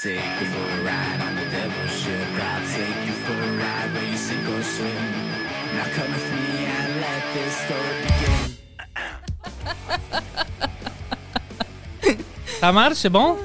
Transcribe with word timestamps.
take 0.00 0.14
you 0.40 0.46
for 0.46 0.62
a 0.62 0.84
ride 0.84 1.20
on 1.26 1.34
the 1.34 1.44
devil's 1.50 1.90
ship. 1.90 2.28
I'll 2.38 2.62
take 2.70 3.06
you 3.06 3.12
for 3.24 3.32
a 3.32 3.50
ride 3.58 3.92
where 3.94 4.04
you 4.04 4.16
sink 4.16 4.46
or 4.48 4.62
swim. 4.62 4.94
Now 5.74 5.86
come 5.96 6.12
with 6.12 6.32
me 6.32 6.66
and 6.66 7.00
let 7.00 7.22
this 7.34 7.54
story 7.64 7.96
begin. 8.06 8.38
Ça 12.60 12.72
marche, 12.72 12.94
c'est 12.96 13.08
bon? 13.10 13.36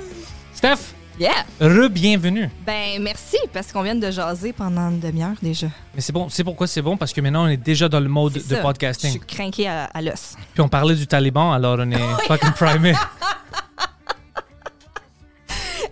Steph, 0.53 0.93
Yeah! 1.19 1.43
re-bienvenue. 1.59 2.49
Ben, 2.65 2.99
merci, 3.01 3.37
parce 3.51 3.71
qu'on 3.71 3.83
vient 3.83 3.93
de 3.95 4.09
jaser 4.09 4.53
pendant 4.53 4.89
une 4.89 4.99
demi-heure 4.99 5.35
déjà. 5.41 5.67
Mais 5.93 6.01
c'est 6.01 6.11
bon, 6.13 6.29
c'est 6.29 6.43
pourquoi 6.43 6.65
c'est 6.67 6.81
bon? 6.81 6.97
Parce 6.97 7.13
que 7.13 7.21
maintenant, 7.21 7.45
on 7.45 7.47
est 7.49 7.57
déjà 7.57 7.87
dans 7.89 7.99
le 7.99 8.09
mode 8.09 8.33
de 8.33 8.39
ça. 8.39 8.55
Je 8.57 8.61
podcasting. 8.61 9.11
suis 9.11 9.19
craqué 9.19 9.67
à, 9.67 9.85
à 9.85 10.01
l'os. 10.01 10.35
Puis 10.53 10.61
on 10.61 10.69
parlait 10.69 10.95
du 10.95 11.05
Taliban, 11.05 11.51
alors 11.51 11.77
on 11.79 11.91
est 11.91 11.99
fucking 12.27 12.51
primé. 12.53 12.93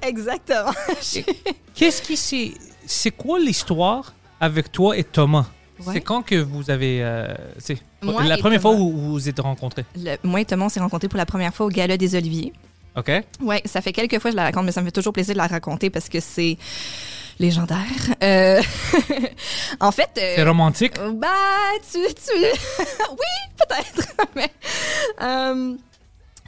Exactement. 0.02 0.72
Qu'est-ce 1.76 2.02
qui 2.02 2.18
c'est... 2.18 2.54
C'est 2.86 3.12
quoi 3.12 3.40
l'histoire 3.40 4.14
avec 4.40 4.72
toi 4.72 4.98
et 4.98 5.04
Thomas? 5.04 5.46
Ouais. 5.80 5.94
C'est 5.94 6.02
quand 6.02 6.22
que 6.24 6.36
vous 6.36 6.70
avez... 6.70 7.00
euh, 7.02 7.34
c'est 7.58 7.78
la 8.02 8.38
première 8.38 8.62
fois 8.62 8.72
où 8.72 8.92
vous 8.92 9.12
vous 9.14 9.30
êtes 9.30 9.40
rencontrés? 9.40 9.86
Le- 9.96 10.18
moi 10.24 10.42
et 10.42 10.46
Thomas, 10.46 10.66
on 10.66 10.70
s'est 10.70 10.80
rencontrés 10.80 11.08
pour 11.08 11.18
la 11.18 11.26
première 11.26 11.54
fois 11.54 11.66
au 11.66 11.70
Gala 11.70 11.98
des 11.98 12.16
Oliviers. 12.16 12.54
OK? 12.98 13.10
Ouais, 13.42 13.62
ça 13.66 13.82
fait 13.82 13.94
quelques 13.94 14.20
fois 14.20 14.30
que 14.32 14.34
je 14.34 14.36
la 14.38 14.44
raconte, 14.44 14.66
mais 14.66 14.72
ça 14.72 14.82
me 14.82 14.86
fait 14.88 14.92
toujours 14.92 15.14
plaisir 15.14 15.34
de 15.34 15.38
la 15.40 15.48
raconter 15.48 15.90
parce 15.90 16.10
que 16.10 16.20
c'est 16.20 16.58
légendaire. 17.40 17.78
Euh, 18.22 18.62
en 19.80 19.92
fait... 19.92 20.10
euh, 20.18 20.34
C'est 20.36 20.44
romantique? 20.44 20.94
Bah, 21.14 21.28
tu. 21.92 22.00
tu... 22.14 22.32
oui, 22.40 23.56
peut-être. 23.58 24.08
Mais, 24.36 24.52
euh, 25.22 25.76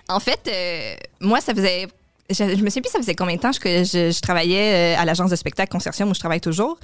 en 0.09 0.19
fait, 0.19 0.99
moi, 1.21 1.39
ça 1.41 1.55
faisait. 1.55 1.87
Je, 2.29 2.35
je 2.35 2.63
me 2.63 2.69
souviens 2.69 2.81
plus, 2.81 2.91
ça 2.91 2.99
faisait 2.99 3.15
combien 3.15 3.35
de 3.35 3.41
temps 3.41 3.51
que 3.51 3.83
je, 3.83 4.11
je 4.11 4.21
travaillais 4.21 4.95
euh, 4.95 5.01
à 5.01 5.05
l'agence 5.05 5.29
de 5.29 5.35
spectacle 5.35 5.71
Consortium 5.71 6.09
où 6.09 6.13
je 6.13 6.19
travaille 6.19 6.39
toujours. 6.39 6.77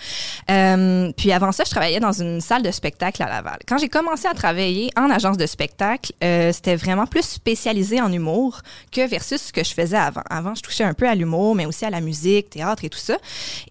Euh, 0.52 1.12
puis 1.16 1.32
avant 1.32 1.52
ça, 1.52 1.64
je 1.66 1.70
travaillais 1.70 2.00
dans 2.00 2.12
une 2.12 2.42
salle 2.42 2.62
de 2.62 2.72
spectacle 2.72 3.24
à 3.24 3.28
Laval. 3.28 3.60
Quand 3.68 3.78
j'ai 3.78 3.90
commencé 3.90 4.28
à 4.28 4.34
travailler 4.34 4.90
en 4.98 5.10
agence 5.10 5.38
de 5.38 5.46
spectacle, 5.46 6.12
euh, 6.24 6.52
c'était 6.52 6.76
vraiment 6.76 7.08
plus 7.08 7.24
spécialisé 7.24 8.02
en 8.02 8.12
humour 8.12 8.62
que 8.92 9.08
versus 9.08 9.42
ce 9.42 9.54
que 9.54 9.64
je 9.64 9.74
faisais 9.74 9.98
avant. 9.98 10.24
Avant, 10.30 10.56
je 10.56 10.62
touchais 10.62 10.84
un 10.84 10.94
peu 10.94 11.08
à 11.08 11.16
l'humour, 11.16 11.56
mais 11.56 11.66
aussi 11.66 11.86
à 11.86 11.90
la 11.90 12.02
musique, 12.02 12.50
théâtre 12.50 12.84
et 12.84 12.90
tout 12.90 13.00
ça. 13.00 13.18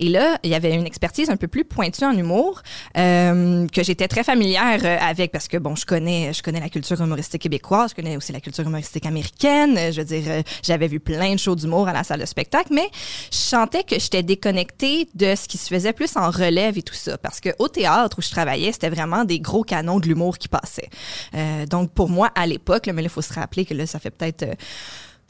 Et 0.00 0.08
là, 0.08 0.38
il 0.42 0.50
y 0.50 0.54
avait 0.54 0.74
une 0.74 0.86
expertise 0.86 1.28
un 1.30 1.36
peu 1.36 1.48
plus 1.48 1.64
pointue 1.64 2.04
en 2.04 2.16
humour 2.16 2.62
euh, 2.96 3.66
que 3.68 3.82
j'étais 3.82 4.08
très 4.08 4.24
familière 4.24 4.80
euh, 4.84 4.96
avec 5.00 5.32
parce 5.32 5.48
que 5.48 5.56
bon, 5.56 5.76
je 5.76 5.84
connais, 5.84 6.32
je 6.32 6.42
connais 6.42 6.60
la 6.60 6.68
culture 6.68 7.00
humoristique 7.00 7.42
québécoise, 7.42 7.90
je 7.90 7.96
connais 7.96 8.16
aussi 8.16 8.32
la 8.32 8.40
culture 8.40 8.66
humoristique 8.66 9.06
américaine. 9.06 9.78
Je 9.92 10.00
veux 10.00 10.06
dire, 10.06 10.24
euh, 10.28 10.42
j'avais 10.62 10.88
vu 10.88 11.00
plein 11.00 11.34
de 11.34 11.38
shows 11.38 11.57
d'humour 11.58 11.88
à 11.88 11.92
la 11.92 12.04
salle 12.04 12.20
de 12.20 12.26
spectacle, 12.26 12.72
mais 12.72 12.88
je 13.30 13.36
sentais 13.36 13.84
que 13.84 13.98
j'étais 13.98 14.22
déconnectée 14.22 15.08
de 15.14 15.34
ce 15.34 15.48
qui 15.48 15.58
se 15.58 15.68
faisait 15.68 15.92
plus 15.92 16.16
en 16.16 16.30
relève 16.30 16.78
et 16.78 16.82
tout 16.82 16.94
ça 16.94 17.18
parce 17.18 17.40
que 17.40 17.50
au 17.58 17.68
théâtre 17.68 18.18
où 18.18 18.22
je 18.22 18.30
travaillais, 18.30 18.72
c'était 18.72 18.90
vraiment 18.90 19.24
des 19.24 19.40
gros 19.40 19.62
canons 19.62 20.00
de 20.00 20.06
l'humour 20.06 20.38
qui 20.38 20.48
passaient. 20.48 20.90
Euh, 21.34 21.66
donc 21.66 21.92
pour 21.92 22.08
moi 22.08 22.30
à 22.34 22.46
l'époque, 22.46 22.86
mais 22.86 23.02
là, 23.02 23.02
il 23.02 23.08
faut 23.08 23.22
se 23.22 23.32
rappeler 23.32 23.64
que 23.64 23.74
là, 23.74 23.86
ça 23.86 23.98
fait 23.98 24.10
peut-être 24.10 24.42
euh, 24.42 24.54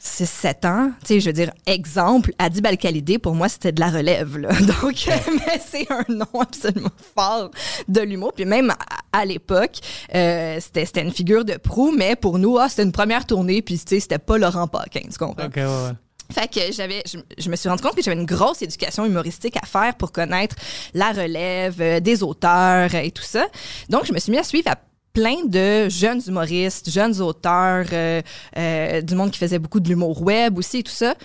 6-7 0.01 0.67
ans. 0.67 0.91
Tu 1.01 1.07
sais, 1.07 1.19
je 1.19 1.25
veux 1.25 1.33
dire, 1.33 1.51
exemple, 1.65 2.31
Adib 2.39 2.65
Al-Khalidé, 2.65 3.19
pour 3.19 3.35
moi, 3.35 3.49
c'était 3.49 3.73
de 3.73 3.81
la 3.81 3.89
relève. 3.89 4.37
Là. 4.37 4.49
Donc, 4.81 5.05
mais 5.07 5.61
c'est 5.65 5.91
un 5.91 6.05
nom 6.07 6.39
absolument 6.39 6.91
fort 7.15 7.51
de 7.87 8.01
l'humour. 8.01 8.33
Puis 8.33 8.45
même 8.45 8.71
à, 8.71 8.77
à 9.11 9.25
l'époque, 9.25 9.79
euh, 10.15 10.57
c'était 10.61 10.85
c'était 10.85 11.01
une 11.01 11.11
figure 11.11 11.43
de 11.43 11.57
proue, 11.57 11.91
mais 11.91 12.15
pour 12.15 12.39
nous, 12.39 12.57
ah, 12.57 12.69
c'était 12.69 12.83
une 12.83 12.93
première 12.93 13.25
tournée, 13.25 13.61
puis 13.61 13.77
tu 13.77 13.85
sais, 13.87 13.99
c'était 13.99 14.19
pas 14.19 14.37
Laurent 14.37 14.67
Paquin, 14.67 15.01
tu 15.01 15.17
comprends? 15.17 15.45
OK, 15.45 15.55
ouais, 15.57 15.65
ouais. 15.65 15.91
Fait 16.31 16.47
que 16.47 16.71
j'avais, 16.71 17.01
je, 17.11 17.17
je 17.37 17.49
me 17.49 17.55
suis 17.55 17.67
rendu 17.69 17.81
compte 17.81 17.95
que 17.95 18.03
j'avais 18.03 18.17
une 18.19 18.25
grosse 18.25 18.61
éducation 18.61 19.05
humoristique 19.05 19.57
à 19.61 19.65
faire 19.65 19.95
pour 19.95 20.11
connaître 20.11 20.55
la 20.93 21.11
relève 21.11 21.81
euh, 21.81 21.99
des 21.99 22.21
auteurs 22.21 22.89
euh, 22.93 22.99
et 22.99 23.11
tout 23.11 23.23
ça. 23.23 23.47
Donc, 23.89 24.05
je 24.05 24.13
me 24.13 24.19
suis 24.19 24.31
mis 24.31 24.37
à 24.37 24.43
suivre 24.43 24.69
à 24.69 24.75
plein 25.11 25.43
de 25.45 25.89
jeunes 25.89 26.21
humoristes, 26.27 26.89
jeunes 26.91 27.19
auteurs, 27.19 27.85
euh, 27.91 29.01
du 29.01 29.15
monde 29.15 29.31
qui 29.31 29.39
faisait 29.39 29.57
beaucoup 29.57 29.79
de 29.79 29.89
l'humour 29.89 30.21
web 30.21 30.57
aussi 30.59 30.77
et 30.77 30.83
tout 30.83 30.91
ça. 30.91 31.15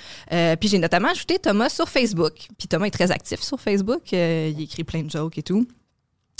Puis 0.58 0.68
j'ai 0.70 0.78
notamment 0.78 1.08
ajouté 1.10 1.38
Thomas 1.38 1.68
sur 1.68 1.86
Facebook. 1.88 2.32
Puis 2.58 2.66
Thomas 2.66 2.86
est 2.86 2.90
très 2.90 3.10
actif 3.10 3.42
sur 3.42 3.60
Facebook. 3.60 4.10
Il 4.12 4.58
écrit 4.62 4.84
plein 4.84 5.02
de 5.02 5.10
jokes 5.10 5.36
et 5.36 5.42
tout. 5.42 5.68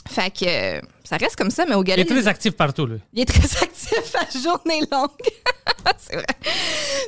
Fait 0.09 0.31
que 0.31 0.81
ça 1.05 1.17
reste 1.19 1.37
comme 1.37 1.51
ça, 1.51 1.67
mais 1.69 1.75
au 1.75 1.83
Il 1.83 1.87
gala 1.87 2.01
est 2.01 2.05
des- 2.05 2.11
très 2.15 2.27
actif 2.29 2.53
partout, 2.57 2.87
lui. 2.87 2.99
il 3.13 3.21
est 3.21 3.25
très 3.27 3.43
actif 3.63 4.15
à 4.17 4.39
journée 4.39 4.81
longue. 4.91 5.11
c'est 5.99 6.17
vrai. 6.17 6.27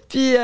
Puis, 0.08 0.34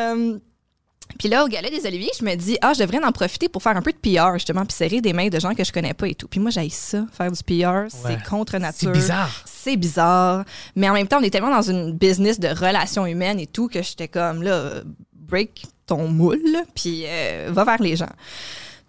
puis 1.18 1.28
là, 1.28 1.44
au 1.44 1.48
Galet 1.48 1.70
des 1.70 1.86
Oliviers, 1.86 2.10
je 2.18 2.24
me 2.24 2.34
dis, 2.34 2.58
ah, 2.60 2.72
je 2.72 2.80
devrais 2.80 3.02
en 3.02 3.12
profiter 3.12 3.48
pour 3.48 3.62
faire 3.62 3.76
un 3.76 3.82
peu 3.82 3.92
de 3.92 3.98
PR, 3.98 4.34
justement, 4.34 4.64
puis 4.64 4.76
serrer 4.76 5.00
des 5.00 5.12
mains 5.12 5.28
de 5.28 5.38
gens 5.38 5.54
que 5.54 5.64
je 5.64 5.72
connais 5.72 5.94
pas 5.94 6.08
et 6.08 6.14
tout. 6.14 6.28
Puis 6.28 6.40
moi, 6.40 6.50
j'aille 6.50 6.70
ça, 6.70 7.04
faire 7.12 7.30
du 7.30 7.42
PR. 7.42 7.52
Ouais. 7.52 7.88
C'est 7.90 8.28
contre 8.28 8.58
nature. 8.58 8.90
C'est 8.92 9.00
bizarre. 9.00 9.44
C'est 9.44 9.76
bizarre. 9.76 10.44
Mais 10.76 10.88
en 10.88 10.94
même 10.94 11.08
temps, 11.08 11.18
on 11.20 11.22
est 11.22 11.30
tellement 11.30 11.54
dans 11.54 11.70
une 11.70 11.92
business 11.92 12.38
de 12.40 12.48
relations 12.48 13.06
humaines 13.06 13.40
et 13.40 13.46
tout 13.46 13.68
que 13.68 13.82
j'étais 13.82 14.08
comme, 14.08 14.42
là, 14.42 14.82
break 15.14 15.64
ton 15.86 16.08
moule, 16.08 16.56
puis 16.74 17.04
euh, 17.06 17.50
va 17.52 17.64
vers 17.64 17.82
les 17.82 17.96
gens. 17.96 18.10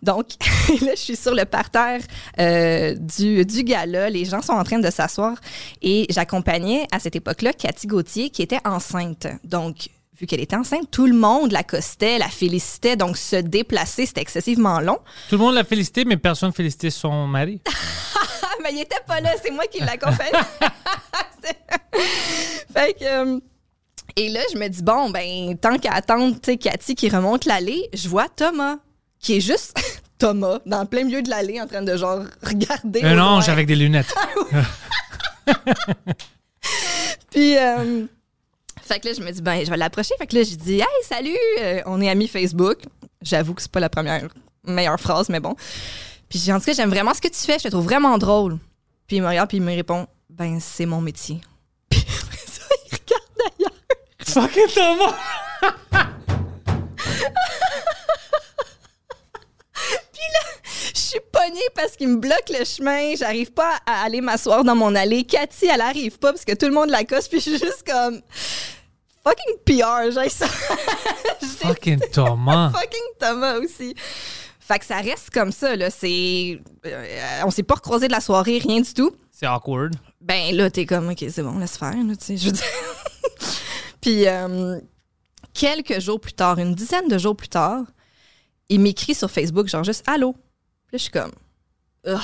Donc, 0.03 0.27
là, 0.81 0.91
je 0.95 0.99
suis 0.99 1.15
sur 1.15 1.33
le 1.33 1.45
parterre 1.45 2.01
euh, 2.39 2.93
du, 2.95 3.45
du 3.45 3.63
gala. 3.63 4.09
Les 4.09 4.25
gens 4.25 4.41
sont 4.41 4.53
en 4.53 4.63
train 4.63 4.79
de 4.79 4.89
s'asseoir 4.89 5.37
et 5.81 6.05
j'accompagnais 6.09 6.85
à 6.91 6.99
cette 6.99 7.15
époque-là 7.15 7.53
Cathy 7.53 7.87
Gauthier 7.87 8.29
qui 8.29 8.41
était 8.41 8.59
enceinte. 8.65 9.27
Donc, 9.45 9.87
vu 10.19 10.27
qu'elle 10.27 10.41
était 10.41 10.55
enceinte, 10.55 10.89
tout 10.91 11.07
le 11.07 11.15
monde 11.15 11.51
l'accostait, 11.51 12.17
la 12.17 12.29
félicitait. 12.29 12.95
Donc, 12.95 13.17
se 13.17 13.37
déplacer, 13.37 14.05
c'était 14.05 14.21
excessivement 14.21 14.79
long. 14.79 14.99
Tout 15.29 15.37
le 15.37 15.43
monde 15.43 15.55
l'a 15.55 15.63
félicité, 15.63 16.05
mais 16.05 16.17
personne 16.17 16.51
félicité 16.51 16.89
son 16.89 17.27
mari. 17.27 17.61
Mais 18.61 18.69
il 18.71 18.81
était 18.81 19.01
pas 19.05 19.19
là, 19.19 19.31
c'est 19.43 19.51
moi 19.51 19.65
qui 19.65 19.79
l'accompagnais. 19.79 20.31
fait 22.73 22.93
que. 22.93 23.03
euh, 23.03 23.39
et 24.15 24.29
là, 24.29 24.39
je 24.53 24.57
me 24.57 24.67
dis, 24.69 24.83
bon, 24.83 25.09
ben, 25.09 25.57
tant 25.57 25.77
qu'à 25.77 25.91
attendre, 25.91 26.35
tu 26.35 26.51
sais, 26.51 26.57
Cathy 26.57 26.95
qui 26.95 27.09
remonte 27.09 27.45
l'allée, 27.45 27.89
je 27.93 28.07
vois 28.07 28.29
Thomas, 28.29 28.77
qui 29.19 29.37
est 29.37 29.41
juste 29.41 29.77
Thomas, 30.19 30.59
dans 30.65 30.81
le 30.81 30.87
plein 30.87 31.03
milieu 31.03 31.21
de 31.21 31.29
l'allée, 31.29 31.59
en 31.59 31.67
train 31.67 31.81
de 31.81 31.97
genre 31.97 32.21
regarder. 32.41 33.01
Un 33.03 33.17
au 33.17 33.21
ange 33.21 33.49
avec 33.49 33.67
des 33.67 33.75
lunettes. 33.75 34.13
Puis, 37.31 37.57
euh, 37.57 38.05
fait 38.83 38.99
que 38.99 39.07
là, 39.07 39.13
je 39.13 39.21
me 39.21 39.31
dis, 39.31 39.41
ben, 39.41 39.63
je 39.65 39.69
vais 39.69 39.77
l'approcher. 39.77 40.13
Fait 40.17 40.27
que 40.27 40.35
là, 40.35 40.43
j'ai 40.43 40.55
dit, 40.55 40.75
hey, 40.75 41.03
salut, 41.03 41.37
euh, 41.61 41.81
on 41.85 42.01
est 42.01 42.09
amis 42.09 42.27
Facebook. 42.27 42.79
J'avoue 43.21 43.53
que 43.53 43.61
c'est 43.61 43.71
pas 43.71 43.79
la 43.79 43.89
première 43.89 44.27
meilleure 44.65 44.99
phrase, 44.99 45.29
mais 45.29 45.39
bon. 45.39 45.55
Puis, 46.27 46.39
j'ai 46.39 46.51
en 46.51 46.59
tout 46.59 46.65
cas, 46.65 46.73
j'aime 46.73 46.89
vraiment 46.89 47.13
ce 47.13 47.21
que 47.21 47.29
tu 47.29 47.39
fais, 47.39 47.57
je 47.59 47.63
te 47.63 47.67
trouve 47.69 47.85
vraiment 47.85 48.17
drôle. 48.17 48.57
Puis, 49.07 49.17
il 49.17 49.21
me 49.21 49.27
regarde, 49.27 49.47
puis 49.47 49.57
il 49.57 49.63
me 49.63 49.73
répond, 49.73 50.07
ben, 50.29 50.59
c'est 50.59 50.85
mon 50.85 51.01
métier. 51.01 51.39
Puis, 51.89 52.01
ça, 52.01 52.63
il 52.85 52.97
regarde 52.97 53.53
ailleurs. 53.57 53.71
Fucking 54.19 54.67
Thomas! 54.73 56.09
Je 60.93 60.99
suis 60.99 61.19
pognée 61.31 61.59
parce 61.75 61.95
qu'il 61.95 62.07
me 62.07 62.17
bloque 62.17 62.49
le 62.49 62.63
chemin. 62.65 63.15
J'arrive 63.15 63.51
pas 63.51 63.79
à 63.85 64.03
aller 64.03 64.21
m'asseoir 64.21 64.63
dans 64.63 64.75
mon 64.75 64.93
allée. 64.93 65.23
Cathy, 65.23 65.65
elle 65.65 65.81
arrive 65.81 66.19
pas 66.19 66.31
parce 66.31 66.45
que 66.45 66.53
tout 66.53 66.67
le 66.67 66.73
monde 66.73 66.89
la 66.89 67.03
cosse. 67.03 67.27
Puis, 67.27 67.39
je 67.39 67.49
suis 67.49 67.57
juste 67.59 67.83
comme, 67.85 68.21
fucking 69.23 69.55
PR, 69.65 70.11
j'ai 70.11 70.29
ça. 70.29 70.47
Fucking 71.61 71.99
Thomas. 72.11 72.71
fucking 72.71 73.17
Thomas 73.19 73.57
aussi. 73.59 73.95
Fait 74.59 74.79
que 74.79 74.85
ça 74.85 74.97
reste 74.97 75.29
comme 75.31 75.51
ça, 75.51 75.75
là. 75.75 75.89
C'est. 75.89 76.61
euh, 76.85 77.41
on 77.45 77.49
s'est 77.51 77.63
pas 77.63 77.75
recroisé 77.75 78.07
de 78.07 78.13
la 78.13 78.21
soirée, 78.21 78.59
rien 78.59 78.81
du 78.81 78.93
tout. 78.93 79.15
C'est 79.31 79.47
awkward. 79.47 79.95
Ben 80.21 80.55
là, 80.55 80.69
t'es 80.69 80.85
comme, 80.85 81.09
OK, 81.09 81.25
c'est 81.29 81.41
bon, 81.43 81.57
laisse 81.57 81.77
faire, 81.77 81.95
là, 81.95 82.15
tu 82.15 82.25
sais. 82.25 82.37
Je 82.37 82.45
veux 82.45 82.51
dire. 82.51 82.63
Puis, 84.01 84.27
euh, 84.27 84.79
quelques 85.53 85.99
jours 85.99 86.19
plus 86.19 86.33
tard, 86.33 86.59
une 86.59 86.75
dizaine 86.75 87.07
de 87.07 87.17
jours 87.17 87.35
plus 87.35 87.49
tard, 87.49 87.83
il 88.69 88.79
m'écrit 88.79 89.15
sur 89.15 89.29
Facebook, 89.31 89.67
genre 89.67 89.83
juste 89.83 90.03
Allô. 90.07 90.35
Puis 90.93 90.97
là, 90.97 90.97
je 90.97 91.03
suis 91.03 91.11
comme. 91.11 91.31
Oh, 92.05 92.19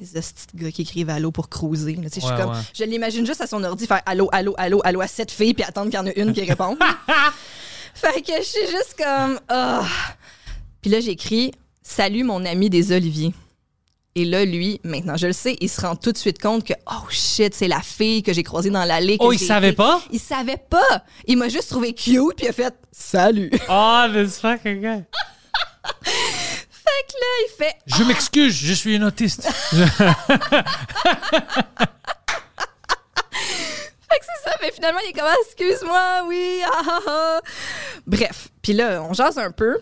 les 0.00 0.06
de 0.06 0.64
gars 0.64 0.70
qui 0.70 0.82
écrivent 0.82 1.10
allô 1.10 1.30
pour 1.30 1.50
cruiser. 1.50 1.96
là, 1.96 2.04
je 2.04 2.20
suis 2.20 2.30
Ouais, 2.30 2.36
comme, 2.40 2.52
ouais. 2.52 2.60
je 2.74 2.84
l'imagine 2.84 3.26
juste 3.26 3.42
à 3.42 3.46
son 3.46 3.62
ordi 3.62 3.86
faire 3.86 4.00
allô, 4.06 4.30
allô, 4.32 4.54
allô, 4.56 4.80
allô 4.84 5.00
à 5.02 5.06
sept 5.06 5.30
filles 5.30 5.52
puis 5.52 5.64
attendre 5.64 5.90
qu'il 5.90 5.98
y 5.98 6.02
en 6.02 6.06
ait 6.06 6.14
une 6.16 6.32
qui 6.32 6.42
réponde. 6.42 6.78
fait 7.94 8.22
que 8.22 8.32
je 8.38 8.42
suis 8.46 8.66
juste 8.70 8.94
comme, 8.96 9.38
ah. 9.48 9.84
Puis 10.80 10.90
là, 10.90 11.00
j'écris 11.00 11.52
Salut 11.82 12.24
mon 12.24 12.44
ami 12.46 12.70
des 12.70 12.92
Oliviers. 12.92 13.34
Et 14.14 14.24
là, 14.24 14.46
lui, 14.46 14.80
maintenant, 14.82 15.16
je 15.18 15.26
le 15.26 15.32
sais, 15.34 15.56
il 15.60 15.68
se 15.68 15.80
rend 15.82 15.94
tout 15.96 16.12
de 16.12 16.18
suite 16.18 16.40
compte 16.40 16.64
que, 16.64 16.74
oh 16.90 17.06
shit, 17.10 17.54
c'est 17.54 17.68
la 17.68 17.80
fille 17.80 18.22
que 18.22 18.32
j'ai 18.32 18.42
croisée 18.42 18.70
dans 18.70 18.84
l'allée. 18.84 19.18
Oh, 19.20 19.32
il 19.32 19.38
savait 19.38 19.72
pas? 19.74 20.00
Il 20.10 20.20
savait 20.20 20.56
pas. 20.56 21.04
Il 21.26 21.36
m'a 21.36 21.48
juste 21.50 21.68
trouvé 21.68 21.92
cute, 21.92 22.36
puis 22.36 22.46
il 22.46 22.48
a 22.48 22.52
fait 22.52 22.74
Salut. 22.92 23.50
Oh, 23.68 24.06
this 24.10 24.38
fucking 24.38 24.80
guy. 24.80 25.04
que 27.08 27.14
là, 27.14 27.26
il 27.44 27.50
fait 27.56 27.76
Je 27.86 28.04
m'excuse, 28.04 28.54
je 28.54 28.72
suis 28.72 28.96
une 28.96 29.04
autiste. 29.04 29.48
Fait 34.10 34.18
que 34.18 34.24
c'est 34.24 34.50
ça, 34.50 34.56
mais 34.60 34.72
finalement, 34.72 35.00
il 35.04 35.10
est 35.10 35.12
comme, 35.12 35.28
Ah, 35.28 35.36
excuse-moi, 35.46 36.24
oui, 36.26 36.60
ah, 36.66 36.82
ah, 36.84 37.00
ah. 37.06 37.40
Bref, 38.06 38.48
puis 38.62 38.72
là, 38.72 39.02
on 39.02 39.12
jase 39.12 39.38
un 39.38 39.52
peu. 39.52 39.78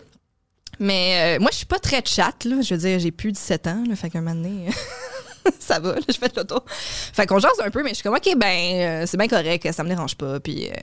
Mais 0.79 1.37
euh, 1.37 1.41
moi, 1.41 1.49
je 1.51 1.57
suis 1.57 1.65
pas 1.65 1.79
très 1.79 2.01
chat, 2.05 2.45
là. 2.45 2.61
Je 2.61 2.73
veux 2.73 2.79
dire, 2.79 2.99
j'ai 2.99 3.11
plus 3.11 3.31
17 3.31 3.67
ans, 3.67 3.83
là. 3.87 3.95
Fait 3.95 4.09
qu'un 4.09 4.21
moment 4.21 4.35
donné, 4.35 4.69
ça 5.59 5.79
va, 5.79 5.95
là, 5.95 6.01
je 6.07 6.17
fais 6.17 6.31
le 6.35 6.43
tour. 6.43 6.63
Fait 6.67 7.25
qu'on 7.25 7.39
jase 7.39 7.59
un 7.59 7.69
peu, 7.69 7.83
mais 7.83 7.89
je 7.89 7.95
suis 7.95 8.03
comme, 8.03 8.15
OK, 8.15 8.37
ben, 8.37 9.01
euh, 9.01 9.05
c'est 9.05 9.17
bien 9.17 9.27
correct, 9.27 9.67
ça 9.73 9.83
me 9.83 9.89
dérange 9.89 10.15
pas. 10.15 10.39
Puis 10.39 10.69
euh, 10.69 10.73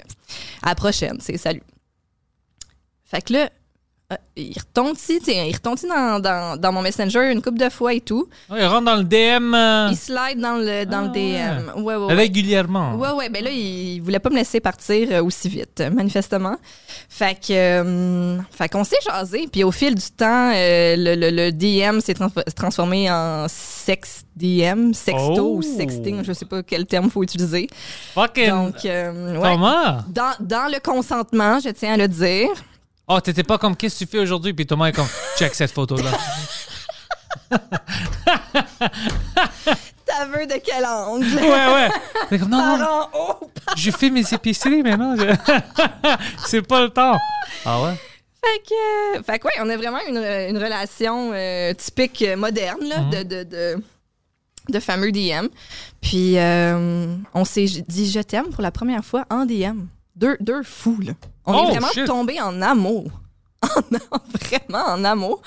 à 0.63 0.71
la 0.71 0.75
prochaine, 0.75 1.19
c'est 1.21 1.37
salut. 1.39 1.63
Fait 3.05 3.23
que 3.23 3.33
là, 3.33 3.51
il 4.37 4.55
retombe 4.57 4.95
ici, 4.95 5.19
tu 5.19 5.33
sais, 5.33 5.49
il 5.49 5.55
ici 5.77 5.89
dans, 5.89 6.21
dans, 6.21 6.57
dans 6.61 6.71
mon 6.71 6.81
Messenger 6.81 7.33
une 7.33 7.43
couple 7.43 7.59
de 7.59 7.69
fois 7.69 7.93
et 7.93 8.01
tout. 8.01 8.29
Oh, 8.49 8.55
il 8.57 8.65
rentre 8.65 8.85
dans 8.85 8.95
le 8.95 9.03
DM 9.03 9.53
euh, 9.53 9.89
Il 9.91 9.97
slide 9.97 10.39
dans 10.39 10.55
le, 10.59 10.85
dans 10.87 11.11
Ah, 11.13 11.13
le 11.13 11.73
DM. 11.75 11.83
Ouais, 11.83 11.97
ouais, 11.97 12.05
ouais. 12.07 12.15
régulièrement. 12.15 12.95
Ouais, 12.95 13.11
ouais, 13.11 13.29
ben 13.31 13.43
là, 13.43 13.51
il 13.51 13.99
voulait 14.01 14.21
pas 14.21 14.31
me 14.31 14.37
laisser 14.37 14.61
partir 14.61 15.09
euh, 15.11 15.25
aussi 15.25 15.49
vite, 15.49 15.81
euh, 15.81 15.91
manifestement. 15.91 16.55
Fait 17.09 17.35
que, 17.35 17.53
euh, 17.53 18.39
fait 18.53 18.69
qu'on 18.69 18.85
s'est 18.85 18.95
jasé, 19.05 19.49
puis 19.51 19.65
au 19.65 19.73
fil 19.73 19.97
du 19.97 20.11
temps, 20.17 20.53
euh, 20.55 20.95
le, 20.97 21.15
le- 21.17 21.31
le 21.31 21.51
DM 21.51 21.99
s'est 21.99 22.15
trans- 22.15 22.31
transformé 22.55 23.11
en 23.11 23.47
sex 23.49 24.23
DM, 24.37 24.93
sexto 24.93 25.35
Oh. 25.55 25.57
ou 25.57 25.63
sexting, 25.63 26.23
je 26.23 26.33
sais 26.33 26.45
pas 26.47 26.63
quel 26.63 26.87
terme 26.87 27.11
faut 27.11 27.25
utiliser. 27.25 27.67
Fucking 28.15 28.51
Donc, 28.51 28.85
euh. 28.85 29.35
Thomas. 29.43 30.05
Dans, 30.09 30.33
dans 30.39 30.71
le 30.73 30.79
consentement, 30.79 31.59
je 31.59 31.71
tiens 31.71 31.95
à 31.95 31.97
le 31.97 32.07
dire. 32.07 32.51
Oh, 33.09 33.21
t'étais 33.21 33.45
pas 33.45 33.57
comme 33.59 33.77
qu'est-ce 33.77 34.01
que 34.01 34.05
tu 34.05 34.11
fais 34.11 34.19
aujourd'hui? 34.19 34.53
Puis 34.53 34.67
Thomas 34.67 34.87
est 34.89 34.93
comme 34.93 35.07
check 35.39 35.55
cette 35.55 35.71
photo-là. 35.73 36.11
T'as 40.05 40.25
vu 40.27 40.47
de 40.47 40.55
quel 40.65 40.85
angle? 40.85 41.27
ouais, 41.37 41.75
ouais. 41.75 41.89
T'es 42.29 42.39
comme 42.39 42.49
non, 42.51 42.59
non, 42.59 42.79
Par 42.79 42.91
en 43.15 43.19
haut. 43.43 43.51
je 43.77 43.91
fais 43.91 44.11
mes 44.11 44.25
épiceries 44.33 44.83
maintenant. 44.83 45.15
C'est 46.47 46.63
pas 46.63 46.83
le 46.83 46.91
temps. 46.91 47.17
Ah 47.65 47.83
ouais? 47.83 47.95
Fait 48.45 48.63
que, 48.69 49.23
fait 49.25 49.39
que 49.41 49.47
ouais, 49.47 49.53
on 49.61 49.69
a 49.69 49.77
vraiment 49.77 49.99
une, 50.09 50.19
une 50.19 50.59
relation 50.59 51.33
euh, 51.35 51.75
typique 51.75 52.23
euh, 52.23 52.37
moderne 52.37 52.79
là, 52.85 53.01
Mhm. 53.01 53.11
de, 53.11 53.23
de, 53.23 53.43
de, 53.45 53.83
de 54.69 54.81
fameux 54.81 55.11
DM. 55.11 55.47
Puis 56.01 56.39
euh, 56.39 57.07
on 57.35 57.45
s'est 57.45 57.65
dit 57.89 58.11
je 58.11 58.21
t'aime 58.21 58.51
pour 58.51 58.63
la 58.63 58.71
première 58.71 59.05
fois 59.05 59.25
en 59.31 59.45
DM. 59.47 59.87
Deux, 60.17 60.37
deux 60.41 60.63
fous, 60.63 60.99
là. 61.01 61.13
On 61.45 61.55
Oh, 61.55 61.65
est 61.69 61.71
vraiment 61.73 61.89
shit. 61.93 62.07
tombés 62.07 62.41
en 62.41 62.61
amour. 62.63 63.11
En, 63.63 64.19
vraiment 64.39 64.85
en 64.87 65.03
amour. 65.05 65.43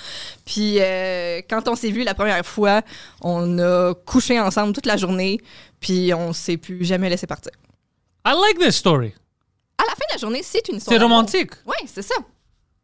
Puis 0.45 0.77
euh, 0.79 1.41
quand 1.49 1.67
on 1.67 1.75
s'est 1.75 1.91
vu 1.91 2.03
la 2.03 2.13
première 2.13 2.45
fois, 2.45 2.81
on 3.21 3.59
a 3.59 3.93
couché 3.93 4.39
ensemble 4.39 4.73
toute 4.73 4.85
la 4.87 4.97
journée, 4.97 5.39
puis 5.79 6.13
on 6.13 6.33
s'est 6.33 6.57
plus 6.57 6.83
jamais 6.83 7.09
laissé 7.09 7.27
partir. 7.27 7.51
I 8.25 8.31
like 8.33 8.59
this 8.59 8.75
story. 8.75 9.13
À 9.77 9.83
la 9.83 9.91
fin 9.91 10.03
de 10.09 10.13
la 10.13 10.17
journée, 10.17 10.41
c'est 10.43 10.67
une 10.67 10.77
histoire. 10.77 10.97
C'est 10.97 11.01
romantique. 11.03 11.51
Oui, 11.65 11.75
c'est 11.85 12.01
ça. 12.01 12.15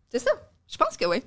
C'est 0.10 0.20
ça. 0.20 0.32
Je 0.72 0.78
pense 0.78 0.96
que 0.96 1.06
oui. 1.06 1.22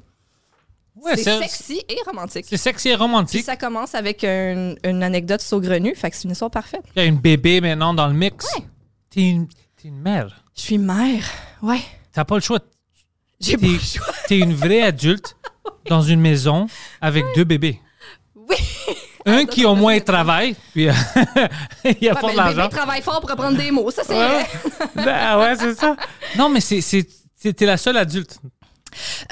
Ouais, 0.96 1.16
c'est 1.16 1.38
sexy 1.38 1.82
et 1.88 1.96
romantique. 2.06 2.46
c'est 2.49 2.56
sexy 2.56 2.88
et 2.88 2.93
Puis 2.93 3.00
romantique. 3.02 3.44
ça 3.44 3.56
commence 3.56 3.94
avec 3.94 4.25
un- 4.25 4.75
une 4.84 5.02
anecdote 5.02 5.40
saugrenue, 5.43 5.94
fait 5.94 6.10
que 6.10 6.16
c'est 6.16 6.25
une 6.25 6.31
histoire 6.32 6.50
parfaite. 6.50 6.84
Il 6.96 7.02
y 7.02 7.05
a 7.05 7.05
une 7.08 7.19
bébé 7.19 7.60
maintenant 7.60 7.93
dans 7.94 8.06
le 8.06 8.14
mix. 8.14 8.46
Ouais. 8.56 8.64
T'es 9.10 9.20
une, 9.22 9.49
une 9.84 10.00
mère. 10.00 10.44
Je 10.58 10.62
suis 10.62 10.78
mère. 10.78 11.25
Ouais. 11.62 11.81
T'as 12.12 12.25
pas 12.25 12.34
le 12.34 12.40
choix. 12.40 12.58
J'ai 13.40 13.56
pas 13.56 13.66
le 13.69 13.78
choix. 13.78 14.06
t'es 14.26 14.38
une 14.38 14.55
vraie 14.55 14.82
adulte 14.82 15.37
dans 15.88 16.02
une 16.02 16.20
maison 16.20 16.66
avec 17.00 17.25
deux 17.37 17.44
bébés. 17.44 17.81
Oui. 18.34 18.56
Un 19.25 19.38
Attends, 19.38 19.46
qui 19.46 19.64
au 19.64 19.75
moins 19.75 19.99
travaille, 20.00 20.56
puis 20.72 20.88
euh, 20.88 20.93
il 21.84 21.96
y 22.02 22.08
a 22.08 22.14
Ouais, 22.14 22.20
pas 22.20 22.26
ben, 22.28 22.32
de 22.32 22.37
l'argent. 22.37 22.69
travaille 22.70 23.02
fort 23.02 23.20
pour 23.20 23.31
apprendre 23.31 23.56
des 23.58 23.70
mots, 23.70 23.90
ça 23.90 24.02
c'est 24.05 24.14
Ouais. 24.19 24.46
Ben 24.96 25.38
ouais, 25.38 25.55
c'est 25.56 25.75
ça. 25.75 25.94
Non, 26.37 26.49
mais 26.49 26.60
c'est- 26.60 27.06
t'es 27.55 27.66
la 27.66 27.76
seule 27.76 27.96
adulte. 27.99 28.38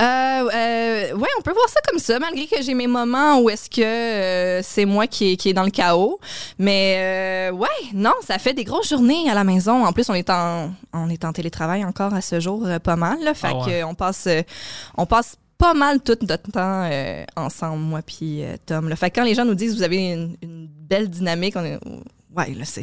Euh, 0.00 0.02
euh, 0.04 1.12
ouais, 1.14 1.28
on 1.38 1.42
peut 1.42 1.52
voir 1.52 1.68
ça 1.68 1.80
comme 1.88 1.98
ça, 1.98 2.18
malgré 2.18 2.46
que 2.46 2.62
j'ai 2.62 2.74
mes 2.74 2.86
moments 2.86 3.40
où 3.40 3.50
est-ce 3.50 3.68
que 3.70 3.82
euh, 3.82 4.62
c'est 4.62 4.84
moi 4.84 5.06
qui 5.06 5.32
est, 5.32 5.36
qui 5.36 5.48
est 5.50 5.52
dans 5.52 5.64
le 5.64 5.70
chaos. 5.70 6.18
Mais 6.58 7.50
euh, 7.50 7.52
ouais, 7.56 7.68
non, 7.94 8.12
ça 8.26 8.38
fait 8.38 8.52
des 8.54 8.64
grosses 8.64 8.88
journées 8.90 9.28
à 9.30 9.34
la 9.34 9.44
maison. 9.44 9.84
En 9.84 9.92
plus, 9.92 10.08
on 10.10 10.14
est 10.14 10.30
en, 10.30 10.70
on 10.92 11.08
est 11.08 11.24
en 11.24 11.32
télétravail 11.32 11.84
encore 11.84 12.14
à 12.14 12.20
ce 12.20 12.40
jour, 12.40 12.62
euh, 12.66 12.78
pas 12.78 12.96
mal. 12.96 13.18
Là, 13.22 13.34
fait 13.34 13.48
Ah 13.50 13.56
ouais. 13.58 13.64
que, 13.64 13.70
euh, 13.70 13.86
on 13.86 13.94
passe, 13.94 14.28
on 14.96 15.06
passe 15.06 15.36
pas 15.58 15.72
mal 15.74 16.00
tout 16.00 16.18
notre 16.28 16.50
temps 16.52 16.90
ensemble, 17.36 17.82
moi 17.82 18.02
puis 18.02 18.42
Tom. 18.66 18.90
Là. 18.90 18.96
Fait 18.96 19.10
que 19.10 19.14
quand 19.18 19.24
les 19.24 19.34
gens 19.34 19.46
nous 19.46 19.54
disent 19.54 19.74
vous 19.74 19.82
avez 19.82 20.12
une, 20.12 20.36
une 20.42 20.68
belle 20.68 21.08
dynamique, 21.08 21.54
on 21.56 21.64
est, 21.64 21.78
ouais, 22.36 22.50
là 22.54 22.64
c'est 22.66 22.82